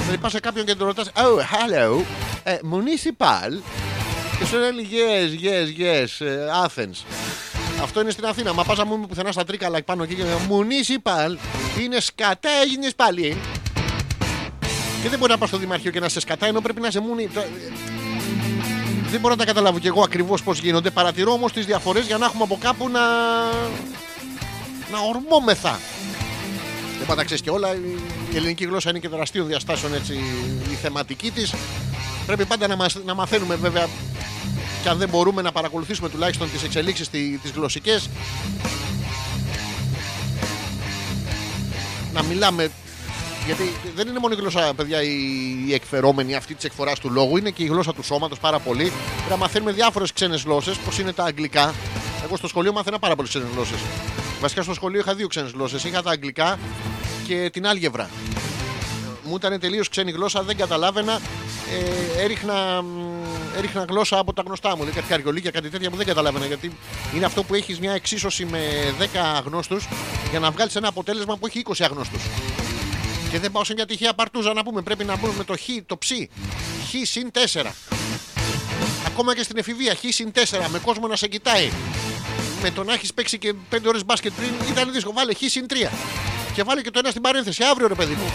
Δηλαδή, 0.01 0.19
πας 0.21 0.33
σε 0.33 0.41
κάποιον 0.41 0.65
και 0.67 0.75
τον 0.75 0.87
ρωτάς, 0.87 1.11
Oh, 1.15 1.39
hello, 1.39 2.03
ε, 2.43 2.57
municipal. 2.73 3.63
Και 4.39 4.45
σου 4.45 4.57
λέει, 4.59 4.89
Yes, 4.91 5.45
yes, 5.45 5.81
yes, 5.81 6.27
ε, 6.27 6.37
Athens. 6.67 7.05
Αυτό 7.83 8.01
είναι 8.01 8.11
στην 8.11 8.25
Αθήνα. 8.25 8.53
Μα 8.53 8.65
πας 8.65 8.79
να 8.79 8.85
μου 8.85 9.07
πουθενά 9.07 9.33
στα 9.33 9.45
τρίκαλα 9.45 9.83
πάνω 9.83 10.03
εκεί 10.03 10.15
και 10.15 10.23
municipal 10.49 11.37
είναι 11.81 12.01
σκατά 12.01 12.49
έγινε 12.63 12.91
πάλι. 12.97 13.37
Και 15.03 15.09
δεν 15.09 15.19
μπορεί 15.19 15.33
να 15.33 15.39
πας 15.39 15.49
στο 15.49 15.59
Δημαρχείο 15.59 15.91
και 15.91 16.01
να 16.01 16.09
σε 16.09 16.21
σκατά, 16.21 16.47
ενώ 16.47 16.61
πρέπει 16.61 16.81
να 16.81 16.91
σε 16.91 17.01
μουνί. 17.01 17.29
Δεν 19.11 19.21
μπορώ 19.21 19.35
να 19.35 19.41
τα 19.41 19.47
καταλάβω 19.47 19.79
κι 19.79 19.87
εγώ 19.87 20.03
ακριβώς 20.03 20.43
πώς 20.43 20.59
γίνονται. 20.59 20.91
Παρατηρώ 20.91 21.33
όμως 21.33 21.53
τις 21.53 21.67
διαφορές 21.67 22.07
για 22.07 22.19
να 22.19 22.27
έχουμε 22.27 22.43
από 22.43 22.59
κάπου 22.61 22.89
να. 22.89 23.01
να 24.91 24.99
ορμόμεθα. 25.09 25.79
Δεν 26.99 27.07
πάντα 27.07 27.25
ξέρεις 27.25 27.43
και 27.43 27.51
όλα. 27.51 27.75
Η 28.33 28.37
ελληνική 28.37 28.65
γλώσσα 28.65 28.91
είναι 28.91 28.99
και 28.99 29.09
τεραστίων 29.09 29.47
διαστάσεων 29.47 29.95
έτσι 29.95 30.15
η 30.71 30.75
θεματική 30.75 31.31
της. 31.31 31.55
Πρέπει 32.27 32.45
πάντα 32.45 32.67
να, 32.67 32.77
μας, 32.77 32.99
να 33.05 33.15
μαθαίνουμε 33.15 33.55
βέβαια 33.55 33.89
και 34.83 34.89
αν 34.89 34.99
δεν 34.99 35.09
μπορούμε 35.09 35.43
να 35.43 35.53
παρακολουθήσουμε 35.53 36.09
τουλάχιστον 36.09 36.51
τις 36.51 36.63
εξελίξεις 36.63 37.09
τι- 37.11 37.39
τις 37.43 37.51
γλωσσικές 37.51 38.09
να 42.13 42.23
μιλάμε 42.23 42.71
γιατί 43.47 43.73
δεν 43.95 44.09
είναι 44.09 44.19
μόνο 44.19 44.35
η 44.35 44.37
γλώσσα, 44.41 44.73
παιδιά, 44.77 45.03
η, 45.03 45.15
η 45.67 45.75
εκφερόμενη 45.75 46.35
αυτή 46.35 46.55
της 46.55 46.65
εκφοράς 46.65 46.99
του 46.99 47.11
λόγου, 47.11 47.37
είναι 47.37 47.51
και 47.51 47.63
η 47.63 47.67
γλώσσα 47.67 47.95
του 47.95 48.03
σώματος 48.03 48.39
πάρα 48.39 48.59
πολύ. 48.59 48.85
Πρέπει 48.85 49.31
να 49.31 49.37
μαθαίνουμε 49.37 49.73
διάφορες 49.73 50.13
ξένες 50.13 50.43
γλώσσες, 50.43 50.77
πώς 50.77 50.99
είναι 50.99 51.13
τα 51.13 51.25
αγγλικά. 51.25 51.75
Εγώ 52.25 52.37
στο 52.37 52.49
σχολείο 52.49 52.73
μάθαινα 52.73 52.99
πάρα 52.99 53.15
πολλές 53.15 53.31
ξένες 53.31 53.49
γλώσσες. 53.55 53.79
Βασικά 54.41 54.63
στο 54.63 54.75
σχολείο 54.75 55.01
είχα 55.01 55.15
δύο 55.15 55.27
ξένες 55.27 55.51
γλώσσες. 55.51 55.85
Είχα 55.85 56.03
τα 56.03 56.11
αγγλικά 56.11 56.59
και 57.27 57.51
την 57.53 57.67
άλγευρα. 57.67 58.11
Μου 59.31 59.37
ήταν 59.37 59.61
τελείως 59.61 59.89
ξένη 59.89 60.11
γλώσσα, 60.11 60.43
δεν 60.43 60.57
καταλάβαινα. 60.57 61.21
Ε, 62.17 62.23
έριχνα, 62.23 62.83
μ, 62.83 62.87
έριχνα 63.57 63.85
γλώσσα 63.89 64.19
από 64.19 64.33
τα 64.33 64.43
γνωστά 64.47 64.77
μου. 64.77 64.83
Λέει 64.83 64.93
κάτι 64.93 65.07
καριολίκια, 65.07 65.51
κάτι 65.51 65.69
τέτοια 65.69 65.91
που 65.91 65.97
δεν 65.97 66.07
καταλάβαινα. 66.07 66.47
Γιατί 66.47 66.77
είναι 67.15 67.25
αυτό 67.25 67.43
που 67.43 67.55
έχεις 67.55 67.81
μια 67.81 67.93
εξίσωση 67.93 68.45
με 68.45 68.61
10 68.99 69.05
αγνώστους 69.37 69.89
για 70.31 70.39
να 70.39 70.51
βγάλεις 70.51 70.77
ένα 70.77 70.89
αποτέλεσμα 70.89 71.37
που 71.37 71.47
έχει 71.47 71.63
20 71.69 71.73
αγνώστους. 71.85 72.23
Και 73.31 73.39
δεν 73.39 73.53
πάω 73.53 73.65
σε 73.65 73.73
μια 73.73 73.87
τυχαία 73.87 74.15
παρτούζα 74.15 74.53
να 74.53 74.63
πούμε. 74.63 74.83
Πρέπει 74.83 75.05
να 75.05 75.19
πούμε 75.19 75.33
με 75.37 75.45
το 75.45 75.55
χ, 75.57 75.67
το 75.87 75.99
ψ. 75.99 76.09
Χ 76.89 77.09
συν 77.09 77.31
4. 77.53 77.73
Ακόμα 79.07 79.35
και 79.35 79.43
στην 79.43 79.57
εφηβεία, 79.59 79.95
χ 79.95 79.99
συν 80.09 80.33
4. 80.35 80.69
Με 80.69 80.79
κόσμο 80.79 81.07
να 81.07 81.17
σε 81.17 81.29
κοιτάει. 81.29 81.71
Με 82.63 82.71
το 82.71 82.85
να 82.85 82.93
έχεις 82.93 83.15
παίξει 83.15 83.39
και 83.39 83.55
5 83.71 83.77
ώρες 83.87 84.05
μπάσκετ 84.05 84.33
πριν 84.37 84.51
ήταν 84.71 84.93
δύσκολο. 84.93 85.15
Βάλε 85.15 85.35
χ 85.35 85.39
συν 85.47 85.67
3. 85.71 85.91
Και 86.55 86.63
βάλε 86.63 86.81
και 86.83 86.91
το 86.91 86.99
ένα 86.99 87.11
στην 87.11 87.23
παρένθεση. 87.23 87.65
Αύριο 87.65 87.89
ρε 87.89 87.95
παιδί 87.95 88.15
μου. 88.15 88.33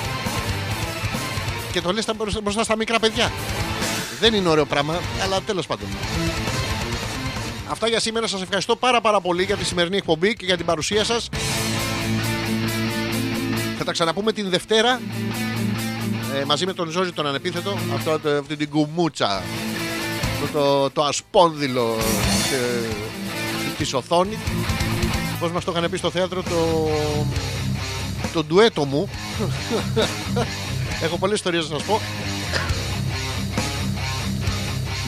Και 1.76 1.82
το 1.82 1.92
λες 1.92 2.06
μπροστά 2.44 2.64
στα 2.64 2.76
μικρά 2.76 3.00
παιδιά. 3.00 3.32
Δεν 4.20 4.34
είναι 4.34 4.50
ωραίο 4.50 4.66
πράγμα, 4.66 5.00
αλλά 5.24 5.42
τέλος 5.42 5.68
πάντων. 5.68 5.88
Αυτά 7.70 7.88
για 7.88 8.00
σήμερα. 8.00 8.28
Σας 8.28 8.42
ευχαριστώ 8.42 8.76
πάρα 8.76 9.02
πάρα 9.02 9.22
πολύ 9.22 9.44
για 9.44 9.56
τη 9.56 9.66
σημερινή 9.66 9.98
εκπομπή 9.98 10.34
και 10.34 10.46
για 10.46 10.58
την 10.58 10.66
παρουσία 10.66 11.04
σας. 11.04 11.30
Θα 13.78 13.84
τα 13.84 13.92
ξαναπούμε 13.92 14.32
την 14.32 14.50
Δευτέρα 14.50 15.02
ε, 16.42 16.44
μαζί 16.46 16.66
με 16.66 16.74
τον 16.74 16.90
Ζόζη 16.90 17.12
τον 17.12 17.28
ανεπίθετο. 17.28 17.78
Αυτό, 17.94 18.20
το, 18.20 18.30
αυτή 18.30 18.56
την 18.56 18.70
κουμούτσα. 18.70 19.44
Αυτό 20.34 20.60
το, 20.60 20.90
το 20.90 21.04
ασπόνδυλο 21.04 21.98
ε, 22.54 22.88
της 23.78 23.94
οθόνης. 23.94 24.38
Πώς 25.40 25.52
μας 25.52 25.64
το 25.64 25.74
είχαν 25.76 25.90
πει 25.90 25.98
στο 25.98 26.10
θέατρο 26.10 26.44
το, 26.44 26.90
το 28.34 28.44
ντουέτο 28.44 28.86
μου. 28.86 29.10
Έχω 31.04 31.18
πολλές 31.18 31.36
ιστορίες 31.36 31.70
να 31.70 31.78
σας 31.78 31.88
πω. 31.88 32.02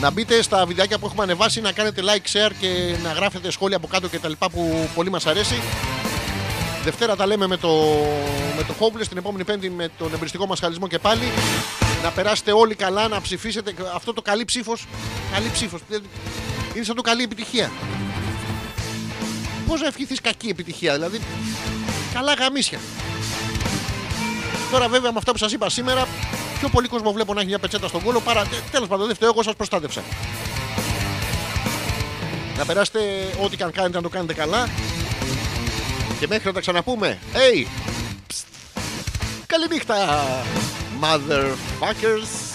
Να 0.00 0.10
μπείτε 0.10 0.42
στα 0.42 0.66
βιντεάκια 0.66 0.98
που 0.98 1.06
έχουμε 1.06 1.22
ανεβάσει, 1.22 1.60
να 1.60 1.72
κάνετε 1.72 2.02
like, 2.04 2.32
share 2.32 2.50
και 2.60 2.94
να 3.02 3.12
γράφετε 3.12 3.50
σχόλια 3.50 3.76
από 3.76 3.86
κάτω 3.86 4.08
και 4.08 4.18
τα 4.18 4.28
λοιπά 4.28 4.50
που 4.50 4.88
πολύ 4.94 5.10
μας 5.10 5.26
αρέσει. 5.26 5.62
Δευτέρα 6.84 7.16
τα 7.16 7.26
λέμε 7.26 7.46
με 7.46 7.56
το, 7.56 7.68
με 8.56 8.62
το 8.62 8.74
Hopeless, 8.80 9.06
την 9.08 9.16
επόμενη 9.16 9.44
Πέμπτη 9.44 9.70
με 9.70 9.90
τον 9.98 10.14
εμπριστικό 10.14 10.46
μας 10.46 10.60
χαλισμό 10.60 10.86
και 10.86 10.98
πάλι. 10.98 11.22
Να 12.02 12.10
περάσετε 12.10 12.52
όλοι 12.52 12.74
καλά, 12.74 13.08
να 13.08 13.20
ψηφίσετε. 13.20 13.74
Αυτό 13.94 14.12
το 14.12 14.22
καλή 14.22 14.44
ψήφος, 14.44 14.86
καλή 15.32 15.50
ψήφος, 15.52 15.80
είναι 16.74 16.84
σαν 16.84 16.96
το 16.96 17.02
καλή 17.02 17.22
επιτυχία. 17.22 17.70
Πώς 19.66 19.80
να 19.80 19.86
ευχηθείς 19.86 20.20
κακή 20.20 20.48
επιτυχία, 20.48 20.94
δηλαδή 20.94 21.20
καλά 22.14 22.34
γαμίσια. 22.34 22.78
Τώρα 24.70 24.88
βέβαια 24.88 25.12
με 25.12 25.18
αυτά 25.18 25.32
που 25.32 25.38
σας 25.38 25.52
είπα 25.52 25.70
σήμερα, 25.70 26.06
πιο 26.58 26.68
πολύ 26.68 26.88
κόσμο 26.88 27.12
βλέπω 27.12 27.34
να 27.34 27.40
έχει 27.40 27.48
μια 27.48 27.58
πετσέτα 27.58 27.88
στον 27.88 28.02
κόλο 28.02 28.20
παρά. 28.20 28.46
Τέλος 28.70 28.88
πάντων, 28.88 29.06
δεν 29.06 29.14
φταίω, 29.14 29.28
εγώ 29.28 29.42
σας 29.42 29.54
προστάτευσα. 29.56 30.02
Να 32.58 32.64
περάσετε 32.64 32.98
ό,τι 33.42 33.56
και 33.56 33.62
αν 33.62 33.72
κάνετε 33.72 33.96
να 33.96 34.02
το 34.02 34.08
κάνετε 34.08 34.34
καλά. 34.34 34.68
Και 36.20 36.26
μέχρι 36.26 36.46
να 36.46 36.52
τα 36.52 36.60
ξαναπούμε. 36.60 37.18
Hey! 37.32 37.66
Ψτ. 38.26 38.46
Καληνύχτα! 39.46 39.96
Motherfuckers! 41.00 42.48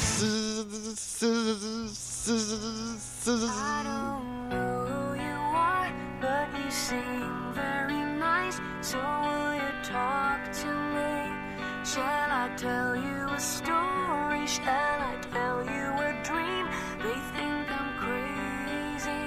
Shall 11.93 12.01
I 12.31 12.49
tell 12.57 12.95
you 12.95 13.29
a 13.29 13.39
story? 13.39 14.47
Shall 14.47 14.65
I 14.65 15.15
tell 15.31 15.63
you 15.63 15.85
a 16.01 16.23
dream? 16.23 16.65
They 17.03 17.19
think 17.35 17.69
I'm 17.69 17.91
crazy. 18.01 19.23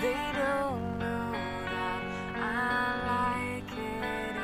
They 0.00 0.24
don't 0.38 0.98
know 1.00 1.32
that 1.74 2.02
I 2.36 2.94
like 3.10 3.72
it 3.76 4.34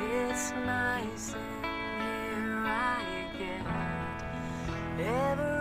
here. 0.00 0.30
It's 0.30 0.52
nice 0.52 1.34
in 1.34 1.64
here. 1.64 2.64
I 2.64 3.28
get 3.36 5.06
every 5.06 5.59